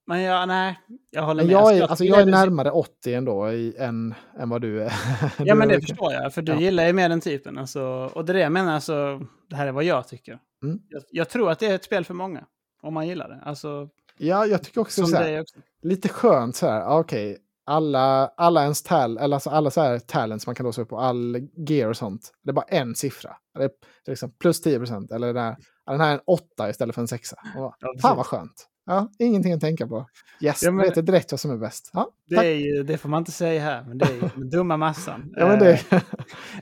Men 0.08 0.22
ja, 0.22 0.46
nej, 0.46 0.80
jag 1.10 1.24
håller 1.24 1.44
Men 1.44 1.48
med. 1.48 1.62
jag 1.62 1.74
är, 1.76 1.80
Jag 1.80 1.90
alltså 1.90 2.06
jag 2.06 2.22
är 2.22 2.26
närmare 2.26 2.72
80 2.72 3.14
ändå 3.14 3.52
i, 3.52 3.76
än, 3.78 4.14
än 4.40 4.50
vad 4.50 4.62
du 4.62 4.84
är. 4.84 4.94
Ja, 5.38 5.54
Du 5.54 5.54
men 5.54 5.72
är- 5.72 5.76
det 5.76 5.82
förstår 5.82 6.14
jag. 6.14 6.34
För 6.34 6.42
du 6.42 6.52
Ja. 6.52 6.60
gillar 6.60 6.88
ju 6.88 6.94
mer 6.94 7.10
den 7.10 7.22
typen. 7.22 7.58
Alltså, 7.58 7.82
och 8.14 8.26
det 8.26 8.32
är 8.32 8.34
det 8.34 8.40
jag 8.40 8.52
menar, 8.52 8.74
alltså, 8.74 9.22
det 9.50 9.56
här 9.56 9.68
är 9.68 9.72
vad 9.72 9.84
jag 9.84 10.08
tycker. 10.08 10.40
Mm. 10.64 10.80
Jag, 10.90 11.04
jag 11.12 11.30
tror 11.30 11.52
att 11.52 11.60
det 11.60 11.66
är 11.68 11.76
ett 11.76 11.84
spel 11.84 12.06
för 12.06 12.14
många. 12.14 12.46
Om 12.82 12.94
man 12.94 13.08
gillar 13.08 13.30
det. 13.30 13.42
Alltså, 13.46 13.90
Ja, 14.22 14.46
jag 14.46 14.64
tycker 14.64 14.82
också 14.82 15.02
som 15.02 15.10
så 15.10 15.18
här, 15.18 15.42
också. 15.42 15.60
lite 15.82 16.10
skönt 16.10 16.56
så 16.56 16.68
här, 16.68 16.80
ja, 16.80 17.00
okej, 17.00 17.38
alla, 17.66 18.28
alla 18.38 18.64
ens 18.64 18.84
tal, 18.84 19.18
eller 19.18 19.36
alltså 19.36 19.50
alla 19.50 19.72
så 19.72 19.82
här 19.82 20.00
talents 20.00 20.46
man 20.46 20.56
kan 20.56 20.66
låsa 20.66 20.82
upp 20.82 20.90
på, 20.90 21.00
all 21.00 21.38
gear 21.68 21.90
och 21.90 21.98
sånt, 21.98 22.32
det 22.44 22.50
är 22.50 22.54
bara 22.54 22.66
en 22.66 22.96
siffra. 22.96 23.36
Det 23.58 23.64
är, 23.64 23.70
det 24.06 24.10
är 24.10 24.12
liksom 24.12 24.32
plus 24.32 24.62
10 24.62 24.78
procent, 24.78 25.12
eller 25.12 25.34
den 25.34 25.44
här, 25.44 25.58
den 25.86 26.00
här 26.00 26.10
är 26.10 26.14
en 26.14 26.22
åtta 26.26 26.70
istället 26.70 26.96
för 26.96 27.02
en 27.02 27.08
sexa. 27.08 27.38
Och 27.58 27.76
Ja, 27.80 27.94
Fan 28.02 28.18
vad 28.18 28.26
skönt. 28.26 28.69
Ja, 28.90 29.10
ingenting 29.20 29.54
att 29.54 29.62
tänka 29.62 29.88
på. 29.88 30.10
Yes, 30.42 30.64
Ja, 30.64 30.72
men- 30.72 30.86
vet 30.86 30.96
jag 30.96 31.06
direkt 31.06 31.32
vad 31.32 31.40
som 31.40 31.52
är 31.52 31.58
bäst. 31.58 31.90
Ja, 31.94 32.10
Det, 32.28 32.36
är 32.36 32.56
ju, 32.56 32.84
det 32.84 32.98
får 32.98 33.10
man 33.10 33.22
inte 33.22 33.32
säga 33.32 33.62
här, 33.62 33.84
men 33.84 33.98
det 33.98 34.06
är 34.06 34.14
ju 34.14 34.20
den 34.36 34.50
dumma 34.50 34.78
massan. 34.78 35.34
Ja, 35.36 35.48
men 35.48 35.60
det, 35.60 35.72
Eh, 35.92 36.02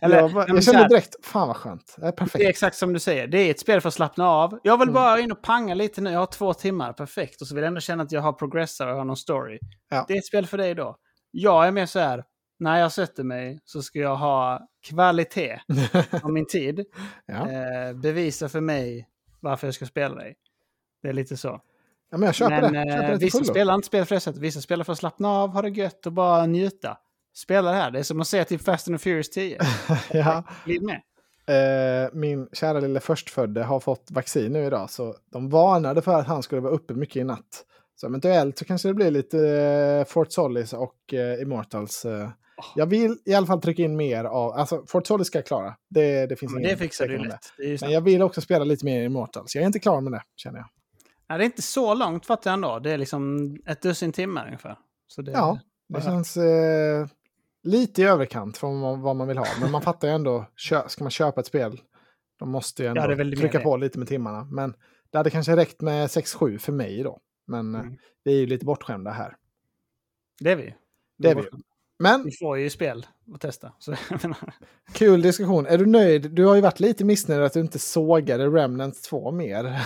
eller- 0.02 0.18
jag, 0.18 0.34
bara, 0.34 0.48
jag 0.48 0.64
kände 0.64 0.88
direkt, 0.88 1.26
fan 1.26 1.48
vad 1.48 1.58
skönt. 1.58 1.96
Det 1.98 2.08
är 2.08 2.12
perfekt. 2.12 2.38
Det 2.38 2.46
är 2.46 2.50
exakt 2.50 2.76
som 2.78 2.94
du 2.94 3.00
säger. 3.00 3.28
Det 3.28 3.38
är 3.40 3.52
ett 3.52 3.60
spel 3.60 3.82
för 3.82 3.88
att 3.88 3.94
slappna 3.94 4.30
av. 4.30 4.60
Jag 4.64 4.78
vill 4.78 4.90
Mm. 4.90 4.94
bara 4.94 5.20
in 5.20 5.32
och 5.32 5.42
panga 5.42 5.74
lite 5.74 6.02
nu. 6.02 6.12
Jag 6.12 6.20
har 6.20 6.26
två 6.26 6.54
timmar, 6.54 6.94
perfekt. 6.94 7.42
Och 7.42 7.48
så 7.48 7.56
vill 7.56 7.62
jag 7.64 7.68
ändå 7.68 7.82
känna 7.82 8.04
att 8.04 8.12
jag 8.12 8.22
har 8.22 8.34
progressar 8.34 8.88
och 8.88 8.98
har 8.98 9.06
någon 9.06 9.18
story. 9.18 9.60
Ja. 9.90 10.06
Det 10.08 10.14
är 10.14 10.18
ett 10.18 10.26
spel 10.26 10.48
för 10.48 10.58
dig 10.58 10.76
då. 10.76 10.98
Jag 11.32 11.68
är 11.68 11.72
mer 11.72 11.86
så 11.86 12.00
här, 12.00 12.24
när 12.60 12.80
jag 12.80 12.92
sätter 12.92 13.24
mig 13.24 13.60
så 13.66 13.82
ska 13.82 14.00
jag 14.00 14.16
ha 14.16 14.68
kvalitet 14.90 15.60
av 16.24 16.32
min 16.32 16.46
tid. 16.48 16.86
ja. 17.26 17.52
Eh, 17.52 17.94
bevisa 17.94 18.50
för 18.50 18.62
mig 18.62 19.08
varför 19.40 19.68
jag 19.68 19.74
ska 19.74 19.86
spela 19.86 20.16
dig. 20.16 20.36
Det 21.02 21.10
är 21.10 21.14
lite 21.14 21.38
så. 21.38 21.62
Ja, 22.12 22.18
men 22.18 22.26
jag 22.26 22.36
köper 22.36 22.62
Men 22.62 22.74
det. 22.74 22.80
Jag 22.80 22.88
eh, 22.88 22.94
köper 22.94 23.12
det 23.12 23.18
till 23.18 23.26
vissa 23.26 23.38
fullo. 23.38 23.54
spelar 23.54 23.74
inte 23.74 23.88
spel 23.88 24.06
för 24.06 24.16
det 24.16 24.22
sättet. 24.22 24.42
Vissa 24.42 24.62
spelar 24.62 24.84
för 24.84 24.92
att 24.94 25.00
slappna 25.00 25.30
av, 25.30 25.50
ha 25.50 25.62
det 25.62 25.70
gött 25.70 26.06
och 26.06 26.14
bara 26.14 26.46
njuta. 26.46 26.98
Spela 27.36 27.72
det 27.72 27.78
här. 27.78 27.92
Det 27.92 28.00
är 28.00 28.04
som 28.04 28.22
att 28.22 28.28
se 28.28 28.44
typ 28.44 28.62
Fast 28.62 28.88
and 28.88 29.02
Furious 29.02 29.30
10. 29.30 29.60
ja. 30.12 30.44
Glid 30.66 30.84
med. 30.84 31.02
Eh, 31.50 32.10
min 32.14 32.48
kära 32.54 32.80
lille 32.80 33.00
förstfödde 33.00 33.64
har 33.64 33.80
fått 33.80 34.12
vaccin 34.12 34.54
nu 34.54 34.66
idag, 34.66 34.90
så 34.90 35.16
de 35.32 35.50
varnade 35.50 36.02
för 36.02 36.20
att 36.20 36.28
han 36.28 36.44
skulle 36.44 36.62
vara 36.62 36.74
uppe 36.74 36.94
mycket 36.94 37.16
i 37.16 37.24
natt. 37.24 37.64
Så 37.96 38.08
eventuellt 38.08 38.58
så 38.58 38.66
kanske 38.66 38.88
det 38.88 38.94
blir 38.94 39.12
lite 39.12 39.50
eh, 39.50 40.06
Fort 40.06 40.32
Solis 40.32 40.74
och 40.74 41.14
eh, 41.14 41.42
Immortals. 41.42 42.06
Eh. 42.06 42.30
Jag 42.76 42.86
vill 42.86 43.18
i 43.26 43.34
alla 43.34 43.48
fall 43.48 43.62
trycka 43.62 43.84
in 43.84 43.96
mer 43.96 44.24
av, 44.24 44.52
alltså 44.52 44.84
Fort 44.88 45.08
Solis 45.08 45.28
ska 45.28 45.38
jag 45.38 45.46
klara. 45.46 45.76
Det, 45.90 46.26
det 46.26 46.36
finns 46.36 46.54
Men 46.54 46.62
ingen 46.62 46.78
det 46.78 46.84
fixar 46.84 47.08
du 47.08 47.18
lätt. 47.18 47.82
Men 47.82 47.92
jag 47.92 48.02
vill 48.02 48.22
också 48.22 48.42
spela 48.42 48.64
lite 48.64 48.86
mer 48.86 49.04
Immortals. 49.04 49.56
Jag 49.56 49.62
är 49.62 49.68
inte 49.68 49.80
klar 49.80 50.02
med 50.02 50.12
det, 50.12 50.22
känner 50.36 50.60
jag. 50.60 50.68
Nej, 51.30 51.38
det 51.38 51.44
är 51.44 51.46
inte 51.46 51.62
så 51.62 51.94
långt 51.94 52.26
fattar 52.26 52.52
jag 52.52 52.54
ändå. 52.54 52.80
Det 52.80 52.92
är 52.92 52.98
liksom 52.98 53.56
ett 53.66 53.82
dussin 53.82 54.12
timmar 54.12 54.46
ungefär. 54.46 54.80
Så 55.08 55.22
det, 55.22 55.32
Ja, 55.32 55.60
det 55.90 56.02
känns 56.02 56.38
eh, 56.38 57.08
lite 57.64 58.02
i 58.02 58.06
överkant 58.06 58.58
från 58.58 59.02
vad, 59.02 59.16
man 59.16 59.28
vill 59.28 59.38
ha. 59.38 59.46
Men 59.62 59.72
man 59.72 59.82
fattar 59.82 60.08
ju 60.08 60.14
ändå, 60.14 60.46
ska 60.56 60.84
man 61.04 61.12
köpa 61.12 61.42
ett 61.42 61.48
spel, 61.48 61.82
då 62.40 62.46
måste 62.46 62.84
ju 62.84 62.90
ändå 62.90 63.02
Ja, 63.02 63.16
trycka 63.16 63.60
på 63.60 63.78
lite 63.78 64.00
med 64.00 64.08
timmarna. 64.08 64.44
Men 64.44 64.74
det 65.12 65.18
hade 65.18 65.30
kanske 65.30 65.56
räckt 65.56 65.82
med 65.82 66.08
6-7 66.08 66.58
för 66.58 66.72
mig 66.72 67.04
då. 67.04 67.20
Men 67.48 67.76
eh, 67.76 67.82
Mm. 67.82 67.98
vi 68.24 68.36
är 68.36 68.40
ju 68.40 68.46
lite 68.46 68.66
bortskämda 68.66 69.12
här. 69.12 69.36
det 70.40 70.52
är 70.52 70.56
vi. 70.56 70.76
Det 71.18 71.30
är 71.32 71.36
vi. 71.36 71.42
Men 72.00 72.24
Vi 72.24 72.32
får 72.32 72.58
ju 72.58 72.70
spel 72.70 73.06
att 73.36 73.42
testa. 73.42 73.72
Så, 73.80 73.96
kul 74.94 75.22
diskussion. 75.22 75.66
Är 75.66 75.78
du 75.78 75.86
nöjd? 75.86 76.32
Du 76.32 76.46
har 76.46 76.56
ju 76.56 76.62
varit 76.62 76.80
lite 76.80 77.06
missnöjd 77.06 77.42
att 77.42 77.54
du 77.54 77.60
inte 77.60 77.80
sågade 77.80 78.48
Remnant 78.48 79.04
2 79.04 79.32
mer 79.32 79.82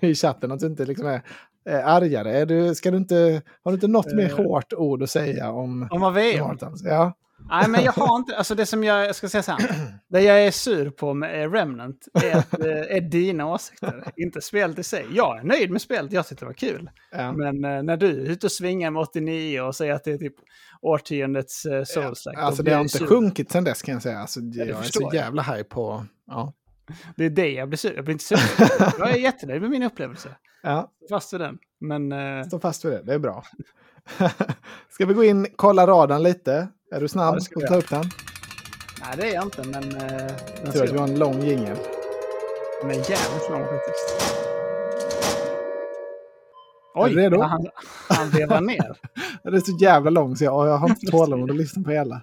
i 0.00 0.14
chatten. 0.14 0.52
Att 0.52 0.60
du 0.60 0.66
inte 0.66 0.84
liksom 0.84 1.06
är 1.06 1.22
eh, 1.68 1.88
argare. 1.88 2.38
Är 2.38 2.46
du, 2.46 2.74
ska 2.74 2.90
du 2.90 2.96
inte, 2.96 3.42
har 3.64 3.72
du 3.72 3.74
inte 3.74 3.88
något 3.88 4.14
mer 4.14 4.30
Eh. 4.30 4.36
hårt 4.36 4.72
ord 4.72 5.02
att 5.02 5.10
säga 5.10 5.50
om 5.50 5.88
om 5.90 6.02
är. 6.02 6.34
Immortals? 6.34 6.82
Ja. 6.84 7.12
Nej, 7.38 7.68
men 7.68 7.84
jag 7.84 7.92
har 7.92 8.16
inte... 8.16 8.36
Alltså 8.36 8.54
det 8.54 8.66
som 8.66 8.84
jag, 8.84 9.04
jag 9.06 9.16
ska 9.16 9.28
säga 9.28 9.42
så 9.42 9.52
här. 9.52 9.70
Det 10.08 10.20
jag 10.20 10.46
är 10.46 10.50
sur 10.50 10.90
på 10.90 11.14
med 11.14 11.52
Remnant 11.52 12.08
är, 12.22 12.36
att, 12.36 12.60
eh, 12.60 12.96
är 12.96 13.00
dina 13.00 13.46
åsikter, 13.46 14.04
inte 14.16 14.40
spelet 14.40 14.78
i 14.78 14.82
sig. 14.82 15.06
Jag 15.12 15.38
är 15.38 15.42
nöjd 15.42 15.70
med 15.70 15.80
spelet, 15.82 16.12
jag 16.12 16.26
tyckte 16.26 16.44
det 16.44 16.46
var 16.46 16.54
kul. 16.54 16.90
Ja. 17.12 17.32
Men 17.32 17.64
eh, 17.64 17.82
när 17.82 17.96
du 17.96 18.06
är 18.06 18.30
ute 18.30 18.46
och 18.46 18.52
svingar 18.52 18.90
med 18.90 19.02
89 19.02 19.60
och 19.60 19.76
säger 19.76 19.92
att 19.92 20.04
det 20.04 20.12
är 20.12 20.18
typ 20.18 20.34
årtiondets 20.82 21.66
uh, 21.66 21.84
soulslike. 21.84 22.38
Alltså 22.40 22.62
det 22.62 22.74
har 22.74 22.82
inte 22.82 23.06
sjunkit 23.06 23.50
sen 23.50 23.64
dess 23.64 23.82
kan 23.82 23.92
jag 23.92 24.02
säga. 24.02 24.18
Alltså, 24.18 24.40
jag 24.40 24.68
är 24.68 24.74
förstår 24.74 25.00
så 25.00 25.06
jag. 25.06 25.14
jävla 25.14 25.42
high 25.42 25.62
på... 25.62 26.06
Ja. 26.26 26.52
Det 27.16 27.24
är 27.24 27.30
det 27.30 27.50
jag 27.50 27.68
blir 27.68 27.76
sur 27.78 27.94
Jag 27.94 28.04
blir 28.04 28.12
inte 28.12 28.24
sur. 28.24 28.38
jag 28.98 29.10
är 29.10 29.16
jättenöjd 29.16 29.62
med 29.62 29.70
min 29.70 29.82
upplevelse. 29.82 30.28
ja, 30.62 30.90
Fast 31.10 31.32
vid 31.32 31.40
den. 31.40 31.58
Men 31.80 32.12
eh, 32.12 32.44
stå 32.46 32.58
fast 32.58 32.84
vid 32.84 32.92
det. 32.92 33.02
Det 33.02 33.14
är 33.14 33.18
bra. 33.18 33.44
Ska 34.90 35.06
vi 35.06 35.14
gå 35.14 35.24
in 35.24 35.46
kolla 35.56 35.86
radarn 35.86 36.22
lite? 36.22 36.68
Är 36.90 37.00
du 37.00 37.04
Ja, 37.04 37.08
snabb 37.08 37.34
det 37.34 37.56
och 37.56 37.62
vi 37.62 37.66
ta 37.66 37.76
upp 37.76 37.88
den? 37.88 38.04
nej, 39.00 39.16
det 39.16 39.30
är 39.30 39.34
jag 39.34 39.44
inte. 39.44 39.62
Men 39.68 39.84
uh, 39.84 40.28
Tur 40.64 40.70
ska, 40.70 40.84
att 40.84 40.92
vi 40.92 40.98
har 40.98 41.08
en 41.08 41.18
lång 41.18 41.42
jingel. 41.42 41.76
den 42.82 42.90
är 42.90 42.94
jävligt 42.94 43.50
lång 43.50 43.64
faktiskt. 43.64 44.32
Är 46.94 47.02
Oj, 47.04 47.10
du 47.14 47.20
redo? 47.20 47.40
han, 47.40 47.66
han 48.08 48.30
vevar 48.30 48.60
ner. 48.60 48.96
Den 49.42 49.54
är 49.54 49.60
så 49.60 49.76
jävla 49.80 50.10
lång 50.10 50.36
så 50.36 50.44
jag, 50.44 50.68
jag 50.68 50.76
har 50.76 50.88
inte 50.88 51.06
tålamod 51.10 51.50
att 51.50 51.56
lyssna 51.56 51.82
på 51.82 51.90
hela. 51.90 52.20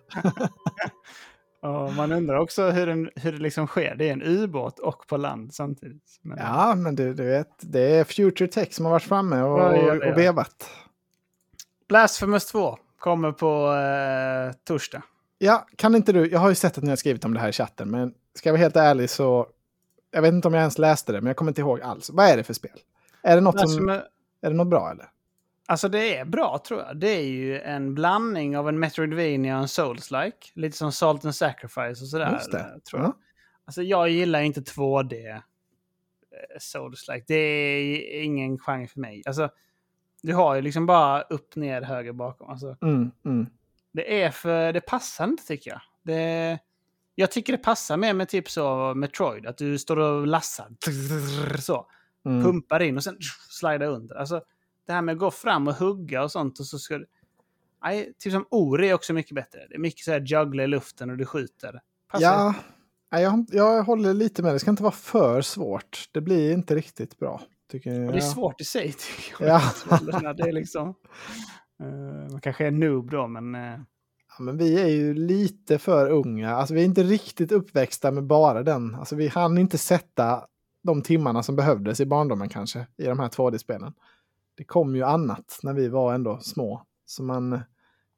Och 1.61 1.93
man 1.93 2.11
undrar 2.11 2.35
också 2.37 2.69
hur, 2.69 2.87
den, 2.87 3.09
hur 3.15 3.31
det 3.31 3.37
liksom 3.37 3.67
sker. 3.67 3.95
Det 3.95 4.09
är 4.09 4.13
en 4.13 4.21
ubåt 4.23 4.79
och 4.79 5.07
på 5.07 5.17
land 5.17 5.53
samtidigt. 5.53 6.19
Men, 6.21 6.37
Ja, 6.37 6.75
men 6.75 6.95
du, 6.95 7.13
du 7.13 7.23
vet, 7.23 7.47
det 7.59 7.79
är 7.95 8.03
Future 8.03 8.47
Tech 8.47 8.73
som 8.73 8.85
har 8.85 8.91
varit 8.91 9.03
framme 9.03 9.41
och, 9.41 9.59
Ja, 9.59 9.75
ja, 9.75 9.95
ja. 9.95 10.11
och 10.11 10.17
vevat. 10.17 10.69
Blasphemous 11.89 12.45
2 12.45 12.77
kommer 13.03 13.31
på 13.31 13.73
eh, 13.73 14.53
torsdag. 14.63 15.03
Ja, 15.37 15.67
kan 15.75 15.95
inte 15.95 16.11
du, 16.11 16.31
jag 16.31 16.39
har 16.39 16.49
ju 16.49 16.55
sett 16.55 16.77
att 16.77 16.83
ni 16.83 16.89
har 16.89 16.95
skrivit 16.95 17.25
om 17.25 17.33
det 17.33 17.39
här 17.39 17.49
i 17.49 17.51
chatten, 17.51 17.91
men 17.91 18.13
ska 18.33 18.49
jag 18.49 18.53
vara 18.53 18.61
helt 18.61 18.75
ärlig 18.75 19.09
så, 19.09 19.47
jag 20.11 20.21
vet 20.21 20.33
inte 20.33 20.47
om 20.47 20.53
jag 20.53 20.61
ens 20.61 20.77
läste 20.77 21.11
det, 21.11 21.21
men 21.21 21.27
jag 21.27 21.37
kommer 21.37 21.51
inte 21.51 21.61
ihåg 21.61 21.81
alls. 21.81 22.09
Vad 22.09 22.25
är 22.25 22.37
det 22.37 22.43
för 22.43 22.53
spel? 22.53 22.79
Är 23.21 23.35
det 23.35 23.41
något, 23.41 23.59
som, 23.59 23.85
Blasphemous, 23.85 24.03
är 24.41 24.49
det 24.49 24.55
något 24.55 24.67
bra 24.67 24.91
eller? 24.91 25.09
Alltså 25.65 25.89
det 25.89 26.17
är 26.17 26.25
bra 26.25 26.63
tror 26.67 26.79
jag. 26.79 26.97
Det 26.97 27.09
är 27.09 27.23
ju 27.23 27.59
en 27.59 27.95
blandning 27.95 28.57
av 28.57 28.69
en 28.69 28.79
Metroidvania 28.79 29.55
och 29.55 29.61
en 29.61 29.67
Souls-like. 29.67 30.51
Lite 30.53 30.77
som 30.77 30.91
Salt 30.91 31.25
and 31.25 31.35
Sacrifice 31.35 32.03
och 32.03 32.07
sådär. 32.07 32.31
Just 32.31 32.51
det. 32.51 32.79
Tror 32.89 33.01
jag. 33.01 33.09
Ja. 33.09 33.17
Alltså 33.65 33.81
jag 33.81 34.09
gillar 34.09 34.41
inte 34.41 34.61
2D 34.61 35.29
eh, 35.29 35.39
Souls-like. 36.59 37.23
Det 37.27 37.35
är 37.35 38.23
ingen 38.23 38.57
genre 38.59 38.87
för 38.87 38.99
mig. 38.99 39.23
Alltså, 39.25 39.49
du 40.23 40.33
har 40.33 40.55
ju 40.55 40.61
liksom 40.61 40.85
bara 40.85 41.21
upp, 41.21 41.55
ner, 41.55 41.81
höger, 41.81 42.13
bakom. 42.13 42.49
Alltså, 42.49 42.77
Mm, 42.81 43.11
mm. 43.25 43.47
det 43.93 44.23
är 44.23 44.31
för... 44.31 44.73
Det 44.73 44.81
passar 44.81 45.23
inte 45.23 45.45
tycker 45.45 45.71
jag. 45.71 45.81
Det, 46.03 46.59
jag 47.15 47.31
tycker 47.31 47.53
det 47.53 47.63
passar 47.63 47.97
mer 47.97 48.13
med 48.13 48.29
typ 48.29 48.49
så 48.49 48.93
Metroid. 48.93 49.45
Att 49.45 49.57
du 49.57 49.79
står 49.79 49.97
och 49.97 50.27
lassar. 50.27 50.67
Så. 51.61 51.87
Mm. 52.25 52.43
Pumpar 52.43 52.79
in 52.79 52.97
och 52.97 53.03
sen 53.03 53.17
slida 53.49 53.85
under. 53.85 54.15
Alltså, 54.15 54.41
det 54.87 54.93
här 54.93 55.01
med 55.01 55.13
att 55.13 55.19
gå 55.19 55.31
fram 55.31 55.67
och 55.67 55.73
hugga 55.73 56.23
och 56.23 56.31
sånt 56.31 56.59
och 56.59 56.65
så 56.65 56.79
ska 56.79 56.97
du... 56.97 57.05
Nej, 57.83 58.13
typ 58.19 58.33
som 58.33 58.45
Ori 58.49 58.89
är 58.89 58.93
också 58.93 59.13
mycket 59.13 59.35
bättre. 59.35 59.59
Det 59.69 59.75
är 59.75 59.79
mycket 59.79 60.05
så 60.05 60.11
här 60.11 60.19
juggla 60.19 60.63
i 60.63 60.67
luften 60.67 61.09
och 61.09 61.17
du 61.17 61.25
skjuter. 61.25 61.81
Passar 62.11 62.53
Ja, 63.09 63.19
jag, 63.19 63.45
jag 63.51 63.83
håller 63.83 64.13
lite 64.13 64.43
med. 64.43 64.55
Det 64.55 64.59
ska 64.59 64.69
inte 64.69 64.83
vara 64.83 64.93
för 64.93 65.41
svårt. 65.41 66.09
Det 66.11 66.21
blir 66.21 66.53
inte 66.53 66.75
riktigt 66.75 67.19
bra. 67.19 67.41
Tycker. 67.71 68.05
Och 68.07 68.11
det 68.11 68.17
är 68.17 68.21
svårt 68.21 68.61
i 68.61 68.63
sig 68.63 68.93
tycker 69.27 69.45
jag. 69.45 69.61
Ja. 70.21 70.33
det 70.33 70.43
är 70.43 70.51
liksom... 70.51 70.87
eh, 71.79 72.31
man 72.31 72.41
kanske 72.41 72.67
är 72.67 72.71
noob 72.71 73.11
då, 73.11 73.27
men... 73.27 73.55
eh, 73.55 73.79
Ja, 74.37 74.43
men 74.43 74.57
vi 74.57 74.81
är 74.81 74.87
ju 74.87 75.13
lite 75.13 75.77
för 75.79 76.09
unga. 76.09 76.55
Alltså, 76.55 76.73
vi 76.73 76.81
är 76.81 76.85
inte 76.85 77.03
riktigt 77.03 77.51
uppväxta 77.51 78.11
med 78.11 78.23
bara 78.23 78.63
den. 78.63 78.95
Alltså, 78.95 79.15
vi 79.15 79.27
hann 79.27 79.57
inte 79.57 79.77
sätta 79.77 80.45
de 80.83 81.01
timmarna 81.01 81.43
som 81.43 81.55
behövdes 81.55 81.99
i 81.99 82.05
barndomen 82.05 82.49
kanske 82.49 82.87
i 82.97 83.05
de 83.05 83.19
här 83.19 83.29
2D-spelen. 83.29 83.93
Det 84.57 84.63
kom 84.63 84.95
ju 84.95 85.03
annat 85.03 85.59
när 85.63 85.73
vi 85.73 85.87
var 85.89 86.13
ändå 86.13 86.39
små. 86.39 86.83
Så 87.05 87.23
man, 87.23 87.59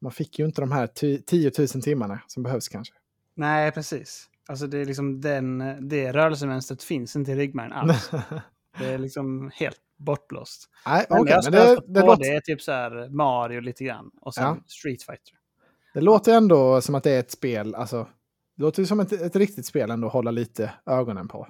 man 0.01 0.11
fick 0.11 0.39
ju 0.39 0.45
inte 0.45 0.61
de 0.61 0.71
här 0.71 0.87
ty- 0.87 1.21
10 1.21 1.51
000 1.59 1.67
timmarna 1.67 2.21
som 2.27 2.43
behövs 2.43 2.67
kanske. 2.67 2.93
nej, 3.35 3.71
precis. 3.71 4.29
Alltså 4.47 4.67
det 4.67 4.77
är 4.77 4.85
liksom 4.85 5.21
den... 5.21 5.63
Det 5.89 6.11
rörelsemönstret 6.13 6.83
finns 6.83 7.15
inte 7.15 7.31
i 7.31 7.35
ryggmärgen 7.35 7.73
alls. 7.73 8.11
Det 8.79 8.85
är 8.85 8.97
liksom 8.97 9.51
helt 9.53 9.77
bortblåst. 9.97 10.69
Nej, 10.85 11.05
Men 11.09 11.27
jag 11.27 11.43
men 11.43 11.51
det, 11.51 11.79
det, 11.87 12.01
på 12.01 12.07
låter, 12.07 12.23
det 12.23 12.29
är 12.29 12.39
typ 12.41 12.61
så 12.61 12.71
här 12.71 13.09
Mario 13.09 13.61
lite 13.61 13.83
grann. 13.83 14.11
Och 14.21 14.33
sen 14.33 14.43
Ja. 14.43 14.57
Street 14.67 15.03
Fighter. 15.03 15.33
det 15.93 16.01
låter 16.01 16.33
ändå 16.33 16.81
som 16.81 16.95
att 16.95 17.03
det 17.03 17.11
är 17.11 17.19
ett 17.19 17.31
spel. 17.31 17.75
Alltså, 17.75 18.07
det 18.57 18.63
låter 18.63 18.85
som 18.85 18.99
ett, 18.99 19.11
ett 19.11 19.35
riktigt 19.35 19.65
spel 19.65 19.91
ändå 19.91 20.07
att 20.07 20.13
hålla 20.13 20.31
lite 20.31 20.71
ögonen 20.85 21.27
på. 21.27 21.47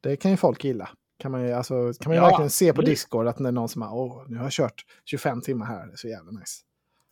Det 0.00 0.16
kan 0.16 0.30
ju 0.30 0.36
folk 0.36 0.64
gilla. 0.64 0.88
Kan 1.18 1.30
man 1.30 1.42
ju, 1.46 1.52
alltså, 1.52 1.74
kan 1.74 2.10
man 2.10 2.16
ju 2.16 2.22
Ja, 2.22 2.28
verkligen 2.28 2.50
se 2.50 2.72
på. 2.72 2.82
Discord 2.82 3.26
att 3.28 3.36
det 3.36 3.48
är 3.48 3.52
någon 3.52 3.68
som 3.68 3.82
har, 3.82 3.96
åh, 3.96 4.24
nu 4.28 4.36
har 4.36 4.44
jag 4.44 4.52
kört 4.52 4.84
25 5.04 5.40
timmar 5.40 5.66
här, 5.66 5.86
det 5.86 5.92
är 5.92 5.96
så 5.96 6.08
jävla 6.08 6.30
nice. 6.30 6.60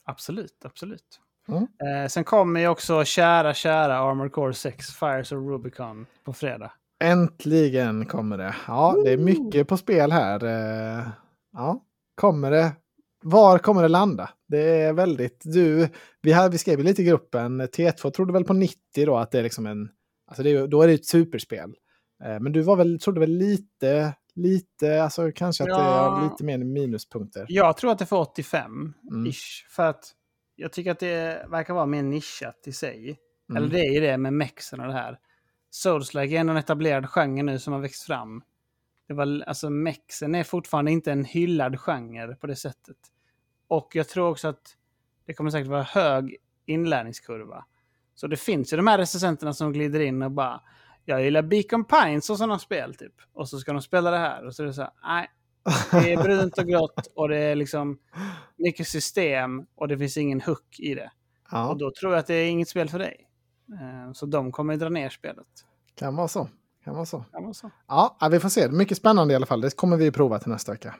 Absolut, 0.04 0.64
absolut. 0.64 1.20
Mm. 1.48 1.62
Eh, 1.62 2.08
sen 2.08 2.24
kommer 2.24 2.60
ju 2.60 2.68
också 2.68 3.04
kära, 3.04 3.54
kära 3.54 3.98
Armor 3.98 4.28
Core 4.28 4.54
6, 4.54 4.86
Fires 4.86 5.32
of 5.32 5.38
Rubicon 5.38 6.06
på 6.24 6.32
fredag. 6.32 6.72
Äntligen 7.04 8.06
kommer 8.06 8.38
det. 8.38 8.54
Ja, 8.66 8.96
det 9.04 9.10
är 9.12 9.16
mycket 9.16 9.68
på 9.68 9.76
spel 9.76 10.12
här. 10.12 10.44
Eh, 10.44 11.08
Ja, 11.52 11.84
kommer 12.14 12.50
det? 12.50 12.72
Var 13.22 13.58
kommer 13.58 13.82
det 13.82 13.88
landa? 13.88 14.30
Det 14.48 14.58
är 14.82 14.92
väldigt... 14.92 15.40
Du, 15.44 15.88
vi, 16.22 16.32
här, 16.32 16.48
vi 16.48 16.58
skrev 16.58 16.78
lite 16.78 17.02
i 17.02 17.04
gruppen, 17.04 17.62
T2 17.62 18.10
trodde 18.10 18.32
väl 18.32 18.44
på 18.44 18.52
90 18.52 18.76
då, 19.06 19.16
att 19.16 19.30
det 19.30 19.38
är 19.38 19.42
liksom 19.42 19.66
en... 19.66 19.88
Alltså 20.26 20.42
det, 20.42 20.66
då 20.66 20.82
är 20.82 20.86
det 20.86 20.92
ett 20.94 21.06
superspel. 21.06 21.74
Eh, 22.24 22.40
Men 22.40 22.52
du 22.52 22.62
var 22.62 22.76
väl, 22.76 22.98
trodde 23.00 23.20
väl 23.20 23.30
lite, 23.30 24.14
lite, 24.34 25.02
alltså 25.02 25.32
kanske 25.34 25.64
att 25.64 25.68
det 25.68 25.74
är 25.84 26.24
lite 26.30 26.44
mer 26.44 26.58
minuspunkter. 26.58 27.46
Jag 27.48 27.76
tror 27.76 27.90
att 27.92 27.98
det 27.98 28.06
får 28.06 28.20
85, 28.20 28.94
Mm. 29.10 29.26
ish. 29.26 29.66
För 29.70 29.82
att 29.86 30.04
jag 30.56 30.72
tycker 30.72 30.90
att 30.90 30.98
det 30.98 31.46
verkar 31.50 31.74
vara 31.74 31.86
mer 31.86 32.02
nischat 32.02 32.62
i 32.66 32.72
sig. 32.72 33.18
Mm. 33.50 33.62
Eller 33.62 33.72
det 33.72 33.80
är 33.86 33.92
ju 33.92 34.00
det 34.00 34.18
med 34.18 34.32
mexen 34.32 34.80
och 34.80 34.86
det 34.86 34.92
här. 34.92 35.18
Souls-like 35.70 36.36
är 36.36 36.40
ändå 36.40 36.50
en 36.50 36.56
etablerad 36.56 37.10
genre 37.10 37.42
nu 37.42 37.58
som 37.58 37.72
har 37.72 37.80
växt 37.80 38.02
fram. 38.02 38.42
Det 39.08 39.14
var, 39.14 39.44
alltså 39.46 39.70
mexen 39.70 40.34
är 40.34 40.44
fortfarande 40.44 40.90
inte 40.90 41.12
en 41.12 41.24
hyllad 41.24 41.80
genre 41.80 42.34
på 42.34 42.46
det 42.46 42.56
sättet. 42.56 42.96
Och 43.68 43.90
jag 43.94 44.08
tror 44.08 44.28
också 44.28 44.48
att 44.48 44.76
det 45.26 45.34
kommer 45.34 45.50
säkert 45.50 45.68
vara 45.68 45.82
hög 45.82 46.36
inlärningskurva. 46.66 47.64
Så 48.14 48.26
det 48.26 48.36
finns 48.36 48.72
ju 48.72 48.76
de 48.76 48.86
här 48.86 48.98
recensenterna 48.98 49.52
som 49.52 49.72
glider 49.72 50.00
in 50.00 50.22
och 50.22 50.30
bara 50.30 50.60
jag 51.04 51.24
gillar 51.24 51.42
Beacon 51.42 51.84
Pines 51.84 52.30
och 52.30 52.38
sådana 52.38 52.58
spel 52.58 52.94
typ. 52.94 53.14
Och 53.32 53.48
så 53.48 53.58
ska 53.58 53.72
de 53.72 53.82
spela 53.82 54.10
det 54.10 54.18
här 54.18 54.46
och 54.46 54.54
så 54.54 54.62
är 54.62 54.66
det 54.66 54.74
så 54.74 54.82
här, 54.82 54.92
nej. 55.02 55.30
Det 55.90 56.12
är 56.12 56.22
brunt 56.22 56.58
och 56.58 56.66
grått 56.66 57.12
och 57.14 57.28
det 57.28 57.36
är 57.38 57.54
liksom 57.54 57.98
mycket 58.56 58.88
system 58.88 59.66
och 59.74 59.88
det 59.88 59.98
finns 59.98 60.16
ingen 60.16 60.40
hook 60.40 60.78
i 60.78 60.94
det. 60.94 61.10
Ja, 61.50 61.68
Och 61.68 61.78
då 61.78 61.92
tror 62.00 62.12
jag 62.12 62.20
att 62.20 62.26
det 62.26 62.34
är 62.34 62.50
inget 62.50 62.68
spel 62.68 62.88
för 62.88 62.98
dig. 62.98 63.29
Eh, 63.72 64.12
Så 64.12 64.26
de 64.26 64.52
kommer 64.52 64.76
dra 64.76 64.88
ner 64.88 65.08
spelet. 65.10 65.46
kan 65.94 66.16
vara 66.16 66.28
så. 66.28 66.48
Kan 66.84 66.94
vara 66.94 67.06
så. 67.06 67.24
Kan 67.32 67.42
vara 67.42 67.54
så. 67.54 67.70
Ja, 67.88 68.16
vi 68.30 68.40
får 68.40 68.48
se. 68.48 68.68
Mycket 68.68 68.96
spännande 68.98 69.32
i 69.32 69.36
alla 69.36 69.46
fall. 69.46 69.60
Det 69.60 69.76
kommer 69.76 69.96
vi 69.96 70.10
prova 70.10 70.38
till 70.38 70.50
nästa 70.52 70.72
vecka. 70.72 70.94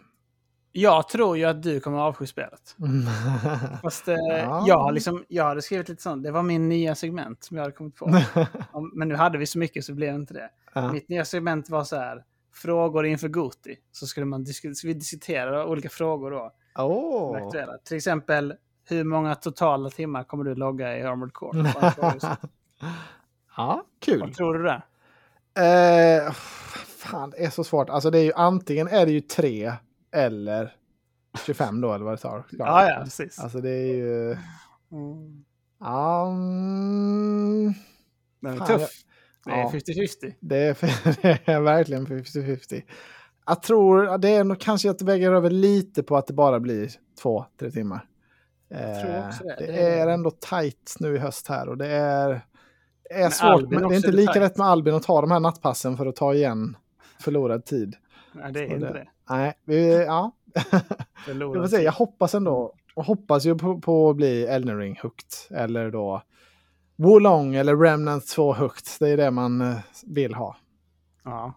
Jag 0.73 1.09
tror 1.09 1.37
ju 1.39 1.45
att 1.45 1.63
du 1.63 1.81
kommer 1.81 1.99
avsky 1.99 2.27
spelet. 2.27 2.77
Mm. 2.79 3.07
Fast 3.83 4.09
eh, 4.09 4.15
Ja. 4.15 4.65
jag, 4.67 4.79
har 4.79 4.93
liksom, 4.93 5.25
jag 5.29 5.45
hade 5.45 5.63
skrivit 5.63 5.89
lite 5.89 6.03
sånt. 6.03 6.23
Det 6.23 6.31
var 6.31 6.43
min 6.43 6.69
nya 6.69 6.95
segment 6.95 7.45
som 7.45 7.57
jag 7.57 7.65
hade 7.65 7.77
kommit 7.77 7.97
på. 7.97 8.21
Men 8.95 9.09
nu 9.09 9.15
hade 9.15 9.39
vi 9.39 9.47
så 9.47 9.59
mycket 9.59 9.85
så 9.85 9.95
blev 9.95 10.13
det 10.13 10.17
inte 10.21 10.35
det. 10.35 10.51
ja. 10.75 10.93
Mitt 10.93 11.09
nya 11.09 11.25
segment 11.25 11.71
var 11.71 11.85
så 11.85 11.97
här. 11.97 12.25
Frågor 12.55 13.07
inför 13.07 13.29
Goti. 13.29 13.77
Så 13.93 14.07
skulle 14.07 14.27
man 14.27 14.45
disk- 14.45 14.85
vi 14.85 14.95
diskutera 14.95 15.67
olika 15.67 15.89
frågor 15.89 16.31
då. 16.31 16.53
aktuella. 17.37 17.79
Till 17.85 17.97
exempel, 17.97 18.55
hur 18.89 19.05
många 19.05 19.35
totala 19.35 19.91
timmar 19.91 20.25
kommer 20.25 20.45
du 20.45 20.55
logga 20.55 20.99
i 20.99 21.03
Armored 21.03 21.33
Core? 21.33 21.73
Ja, 23.57 23.85
kul. 24.01 24.21
Vad 24.21 24.35
tror 24.35 24.55
du 24.55 24.63
där? 24.63 24.85
Eh, 25.55 26.33
fan, 26.87 27.31
det 27.31 27.45
är 27.45 27.51
så 27.51 27.65
svårt. 27.65 27.91
Alltså 27.91 28.11
det 28.11 28.19
är 28.19 28.23
ju 28.25 28.33
antingen 28.33 28.89
är 28.89 29.07
det 29.07 29.13
ju 29.13 29.21
3 29.21 29.73
eller 30.13 30.75
25 31.47 31.81
då, 31.81 31.93
eller 31.95 32.05
vad 32.05 32.15
det 32.15 32.23
tar. 32.23 32.45
Ja, 32.51 32.89
ja, 32.91 33.01
precis. 33.05 33.39
Alltså 33.39 33.61
det 33.61 33.71
är 33.71 33.95
ju... 33.95 34.31
Mm. 34.93 35.45
Ja, 35.81 36.27
mm, 36.31 37.75
Den 38.41 38.53
är 38.55 38.57
Fan, 38.59 38.67
tuff. 38.67 38.91
Det 39.45 39.51
är 39.51 39.59
ja. 39.59 39.71
50-50. 39.75 40.35
det, 40.41 40.57
är, 40.57 40.77
det 41.23 41.53
är 41.53 41.61
verkligen 41.61 42.07
50-50. 42.07 42.83
Jag 43.47 43.63
tror 43.63 44.07
att 44.09 44.23
det 44.23 44.29
är 44.29 44.45
nog 44.45 44.61
kanske 44.61 44.91
att 44.91 44.99
det 44.99 45.05
väger 45.05 45.33
över 45.33 45.51
lite 45.51 46.03
på 46.03 46.17
att 46.17 46.27
det 46.27 46.33
bara 46.33 46.61
blir 46.61 46.91
två, 47.23 47.45
tre 47.61 47.71
timmar. 47.71 48.07
Jag 48.69 49.01
tror 49.03 49.15
Eh, 49.15 49.29
också 49.29 49.45
det. 49.45 49.57
det 49.59 49.67
Det 49.67 49.79
är- 49.79 50.07
är 50.07 50.11
ändå 50.13 50.31
tajt 50.31 50.97
nu 51.01 51.15
i 51.15 51.19
höst 51.19 51.49
här 51.49 51.69
och 51.69 51.79
det 51.79 51.87
är, 51.87 52.29
det 52.29 52.43
är 53.11 53.21
Men 53.23 53.31
svårt. 53.31 53.51
Albin 53.51 53.81
Men 53.81 53.89
det 53.89 53.95
är 53.95 53.97
inte 53.97 54.13
lika 54.13 54.41
lätt 54.41 54.57
med 54.57 54.67
Albin 54.67 54.95
att 54.95 55.03
ta 55.03 55.21
de 55.21 55.31
här 55.31 55.41
nattpassen 55.41 55.97
för 55.97 56.07
att 56.07 56.17
ta 56.17 56.35
igen 56.35 56.77
förlorad 57.21 57.65
tid. 57.65 57.97
Nej, 58.33 58.53
det 58.53 58.61
är 58.65 58.69
Så 58.69 58.75
inte 58.75 58.87
det- 58.87 58.93
det. 58.93 59.09
Nej, 59.31 59.55
vi, 59.65 60.05
ja. 60.05 60.33
Jag 61.27 61.39
får 61.55 61.67
se, 61.67 61.83
jag 61.83 61.93
hoppas 61.93 62.35
ändå, 62.35 62.75
och 62.95 63.05
hoppas 63.05 63.45
ju 63.45 63.59
på, 63.59 63.81
på 63.81 64.11
att 64.11 64.17
bli 64.17 64.43
Elden 64.47 64.79
Ring 64.79 64.99
hooked. 65.03 65.59
Eller 65.59 65.91
då, 65.91 66.23
Wolong 66.97 67.55
eller 67.55 67.77
Remnant 67.77 68.27
2 68.27 68.53
högt. 68.53 68.97
Det 69.01 69.09
är 69.09 69.17
det 69.17 69.31
man 69.31 69.61
eh, 69.61 69.77
vill 70.07 70.35
ha. 70.35 70.57
Ja. 71.25 71.55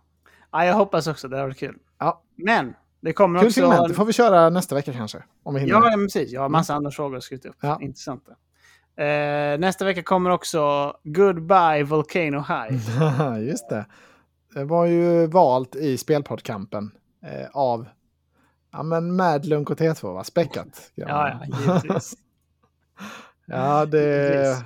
ja, 0.52 0.66
jag 0.66 0.74
hoppas 0.74 1.08
också. 1.08 1.28
Det 1.28 1.38
har 1.38 1.44
varit 1.44 1.58
kul. 1.58 1.78
Ja. 2.00 2.22
Men 2.36 2.74
det 3.02 3.14
kommer 3.14 3.40
Kul 3.40 3.48
också... 3.48 3.60
segment. 3.62 3.88
Det 3.88 3.94
får 3.94 4.06
vi 4.06 4.14
köra 4.14 4.50
nästa 4.50 4.76
vecka 4.76 4.94
kanske. 4.94 5.24
Om 5.44 5.54
vi 5.54 5.60
hinner. 5.60 5.74
Ja, 5.74 5.92
precis. 5.98 6.32
Jag 6.32 6.42
har 6.42 6.50
massa 6.50 6.74
andra 6.74 6.92
frågor 6.92 7.18
att 7.18 7.24
skriva 7.24 7.50
upp. 7.50 7.56
Ja. 7.62 7.78
Intressanta. 7.82 8.32
Eh, 8.98 9.60
nästa 9.60 9.86
vecka 9.86 10.04
kommer 10.04 10.30
också 10.30 10.94
Goodbye 11.04 11.84
Volcano 11.84 12.40
High. 12.48 13.40
Just 13.50 13.70
det. 13.70 13.86
Det 14.54 14.64
var 14.64 14.86
ju 14.86 15.28
valt 15.28 15.76
i 15.76 15.98
spelpoddkampen 15.98 16.92
eh, 17.26 17.48
av 17.54 17.88
ja, 18.72 18.84
men 18.84 19.16
Madlunk 19.16 19.70
och 19.70 19.78
T2, 19.80 20.14
va? 20.14 20.24
Späckat. 20.24 20.92
ja, 20.96 21.08
ja, 21.30 21.58
givetvis. 21.60 22.14
Ja, 23.46 23.86
det... 23.86 23.98
Givetvis. 24.30 24.64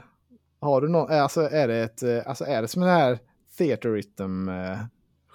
Har 0.59 0.81
du 0.81 0.89
någon... 0.89 1.11
Alltså 1.11 1.41
är 1.41 1.67
det 1.67 1.75
ett... 1.77 2.03
eh, 2.03 2.19
Alltså 2.25 2.45
är 2.45 2.61
det 2.61 2.67
som 2.67 2.81
det 2.81 2.89
här 2.89 3.19
Theater 3.57 3.89
Rhythm 3.89 4.49
eh, 4.49 4.77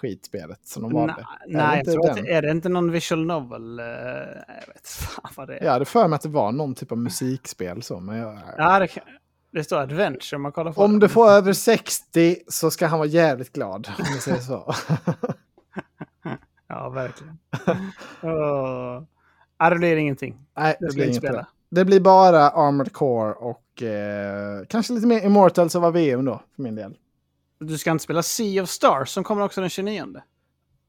skitspelet 0.02 0.60
som 0.66 0.82
de 0.82 0.92
valde? 0.92 1.26
Nej, 1.46 1.80
Är 1.80 1.84
det 1.84 1.92
inte 2.20 2.30
är 2.30 2.42
det 2.42 2.50
inte 2.50 2.68
någon 2.68 2.90
visual 2.90 3.26
novel? 3.26 3.78
Eh, 3.78 3.84
jag 3.86 4.74
vet 4.74 4.88
fan 4.88 5.32
vad 5.36 5.48
det 5.48 5.56
är. 5.58 5.64
Jag 5.64 5.72
hade 5.72 5.84
för 5.84 6.08
mig 6.08 6.16
att 6.16 6.22
det 6.22 6.28
var 6.28 6.52
någon 6.52 6.74
typ 6.74 6.92
av 6.92 6.98
musikspel 6.98 7.82
så, 7.82 8.00
men 8.00 8.16
jag... 8.16 8.38
Ja, 8.58 8.78
det, 8.78 8.88
kan, 8.88 9.02
det 9.52 9.64
står 9.64 9.78
adventure 9.78 10.36
om 10.36 10.42
man 10.42 10.52
kollar 10.52 10.72
på 10.72 10.82
Om 10.82 10.98
du 10.98 11.08
får 11.08 11.28
över 11.30 11.52
60 11.52 12.36
så 12.48 12.70
ska 12.70 12.86
han 12.86 12.98
vara 12.98 13.08
jävligt 13.08 13.52
glad, 13.52 13.88
om 13.98 14.04
du 14.14 14.20
säger 14.20 14.38
så. 14.38 14.74
Ja, 16.68 16.88
verkligen. 16.88 17.38
oh. 18.22 19.02
Ja, 19.58 19.70
det 19.70 19.76
blir 19.76 19.96
ingenting. 19.96 20.38
Nej, 20.56 20.76
Det 20.80 20.86
det 20.86 20.94
blir 20.94 21.08
inget. 21.08 21.46
Det 21.68 21.84
blir 21.84 22.00
bara 22.00 22.48
Armored 22.50 22.92
Core 22.92 23.32
och 23.32 23.82
eh, 23.82 24.64
kanske 24.68 24.92
lite 24.92 25.06
mer 25.06 25.24
Immortals 25.24 25.76
av 25.76 25.92
VM 25.92 26.24
då, 26.24 26.40
för 26.56 26.62
min 26.62 26.74
del. 26.74 26.94
Du 27.62 27.78
ska 27.78 27.90
inte 27.90 28.04
spela 28.04 28.22
Sea 28.22 28.62
of 28.62 28.68
Stars 28.68 29.08
som 29.08 29.24
kommer 29.24 29.42
också 29.42 29.60
den 29.60 29.70
29. 29.70 30.04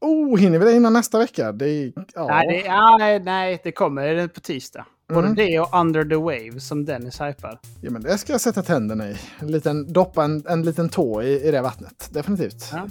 Oh, 0.02 0.38
hinner 0.40 0.60
vi 0.60 0.66
det 0.66 0.74
innan 0.74 0.94
nästa 0.94 1.20
vecka? 1.20 1.52
Det 1.52 1.70
är, 1.70 1.94
ja. 2.16 2.28
Nej, 2.28 2.48
det, 2.48 2.60
ja, 2.68 3.20
nej, 3.24 3.62
det 3.64 3.72
kommer 3.72 4.28
på 4.28 4.40
tisdag. 4.40 4.86
Både 5.08 5.20
Mm. 5.28 5.36
det 5.36 5.60
och 5.60 5.80
Under 5.80 6.04
the 6.06 6.16
Wave 6.16 6.60
som 6.60 6.86
Dennis 6.86 7.22
hypar. 7.22 7.60
ja, 7.82 7.92
men 7.92 8.02
det 8.02 8.18
ska 8.18 8.32
jag 8.32 8.42
sätta 8.42 8.62
tänderna 8.62 9.10
i. 9.10 9.16
En 9.40 9.52
liten, 9.52 9.94
doppa 9.94 10.24
en, 10.24 10.44
en 10.48 10.64
liten 10.64 10.90
tå 10.90 11.22
i, 11.24 11.48
i 11.48 11.52
det 11.52 11.62
vattnet, 11.62 12.10
definitivt. 12.12 12.70
Ja. 12.72 12.88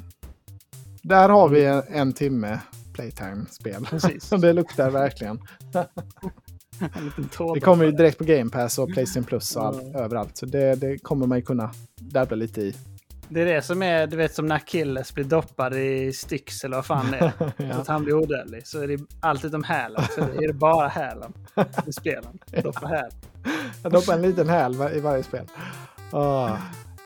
Där 1.02 1.28
har 1.28 1.48
vi 1.48 1.64
en, 1.64 1.82
en 1.88 2.12
timme 2.12 2.58
playtime-spel. 2.92 3.86
Det 4.40 4.52
luktar 4.52 4.90
verkligen. 4.90 5.38
Det 7.54 7.60
kommer 7.60 7.84
ju 7.84 7.92
direkt 7.92 8.18
på 8.18 8.24
Game 8.24 8.50
Pass 8.50 8.78
och 8.78 8.88
Playstation 8.92 9.24
Plus 9.24 9.56
och 9.56 9.66
all, 9.66 9.80
Mm. 9.80 9.94
överallt. 9.96 10.36
Så 10.36 10.46
det, 10.46 10.74
det 10.74 10.98
kommer 10.98 11.26
man 11.26 11.38
ju 11.38 11.44
kunna 11.44 11.70
dabbla 12.00 12.36
lite 12.36 12.60
i. 12.62 12.74
Det 13.34 13.40
är 13.40 13.46
det 13.46 13.62
som 13.62 13.82
är, 13.82 14.06
du 14.06 14.16
vet 14.16 14.34
som 14.34 14.46
när 14.46 14.56
Achilles 14.56 15.14
blir 15.14 15.24
doppad 15.24 15.74
i 15.74 16.12
Styx 16.12 16.64
eller 16.64 16.76
vad 16.76 16.86
fan 16.86 17.10
det 17.10 17.18
är. 17.18 17.32
Så 17.38 17.52
ja. 17.56 17.74
att 17.74 17.88
han 17.88 18.04
blir 18.04 18.14
odödlig. 18.14 18.66
Så 18.66 18.82
är 18.82 18.88
det 18.88 18.98
allt 19.20 19.44
utom 19.44 19.64
hälen. 19.64 20.02
Så 20.14 20.20
är 20.20 20.46
det 20.46 20.52
bara 20.52 20.88
hälen 20.88 21.32
i 21.86 21.92
spelen. 21.92 22.38
Doppa 22.62 22.86
häl. 22.86 23.10
Jag 23.82 23.92
doppar 23.92 24.14
en 24.14 24.22
liten 24.22 24.48
häl 24.48 24.76
i 24.94 25.00
varje 25.00 25.22
spel. 25.22 25.46
Ah. 26.10 26.56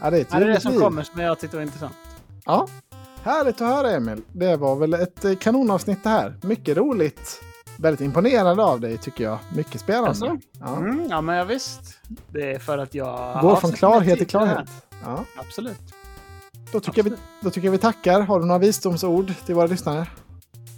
Ja, 0.01 0.11
det 0.11 0.17
är 0.17 0.27
Ja, 0.31 0.39
det 0.39 0.45
är 0.45 0.49
det 0.49 0.61
som 0.61 0.73
liv. 0.73 0.81
kommer 0.81 1.03
som 1.03 1.21
jag 1.21 1.39
tyckte 1.39 1.57
var 1.57 1.63
intressant. 1.63 1.97
Ja, 2.45 2.69
härligt 3.23 3.61
att 3.61 3.69
höra 3.69 3.91
Emil. 3.91 4.23
Det 4.33 4.57
var 4.57 4.77
väl 4.77 4.95
ett 4.95 5.25
eh, 5.25 5.35
kanonavsnitt 5.37 6.05
det 6.05 6.11
här. 6.11 6.35
Mycket 6.43 6.77
roligt. 6.77 7.41
Väldigt 7.79 8.01
imponerad 8.01 8.61
av 8.61 8.81
dig 8.81 8.99
tycker 8.99 9.25
jag. 9.25 9.39
Mycket 9.55 9.81
spännande. 9.81 10.09
Alltså? 10.09 10.39
Ja. 10.61 10.77
Mm, 10.77 11.07
ja, 11.11 11.21
men 11.21 11.37
ja, 11.37 11.45
visst. 11.45 11.81
Det 12.29 12.53
är 12.53 12.59
för 12.59 12.79
att 12.79 12.95
jag... 12.95 13.41
Går 13.41 13.57
från 13.57 13.73
klarhet 13.73 14.19
till 14.19 14.27
klarhet. 14.27 14.69
Ja. 15.05 15.25
Absolut. 15.37 15.95
Då, 16.73 16.81
tycker 16.81 17.03
vi, 17.03 17.13
då 17.41 17.51
tycker 17.51 17.67
jag 17.67 17.73
vi 17.73 17.79
tackar. 17.79 18.21
Har 18.21 18.41
du 18.41 18.47
några 18.47 18.59
visdomsord 18.59 19.33
till 19.47 19.55
våra 19.55 19.67
lyssnare? 19.67 20.07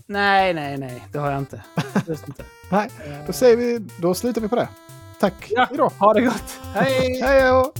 Nej, 0.06 0.54
nej, 0.54 0.78
nej. 0.78 1.04
Det 1.12 1.18
har 1.18 1.30
jag 1.30 1.38
inte. 1.38 1.62
Just 2.06 2.28
inte. 2.28 2.42
Nej, 2.70 2.90
då, 3.26 3.32
säger 3.32 3.56
vi, 3.56 3.78
då 3.98 4.14
slutar 4.14 4.40
vi 4.40 4.48
på 4.48 4.56
det. 4.56 4.68
Tack. 5.20 5.34
Ja, 5.50 5.64
Hejdå. 5.64 5.92
ha 5.98 6.14
det 6.14 6.20
gott. 6.20 6.58
Hej! 6.74 7.20
Hej 7.22 7.42
då. 7.42 7.72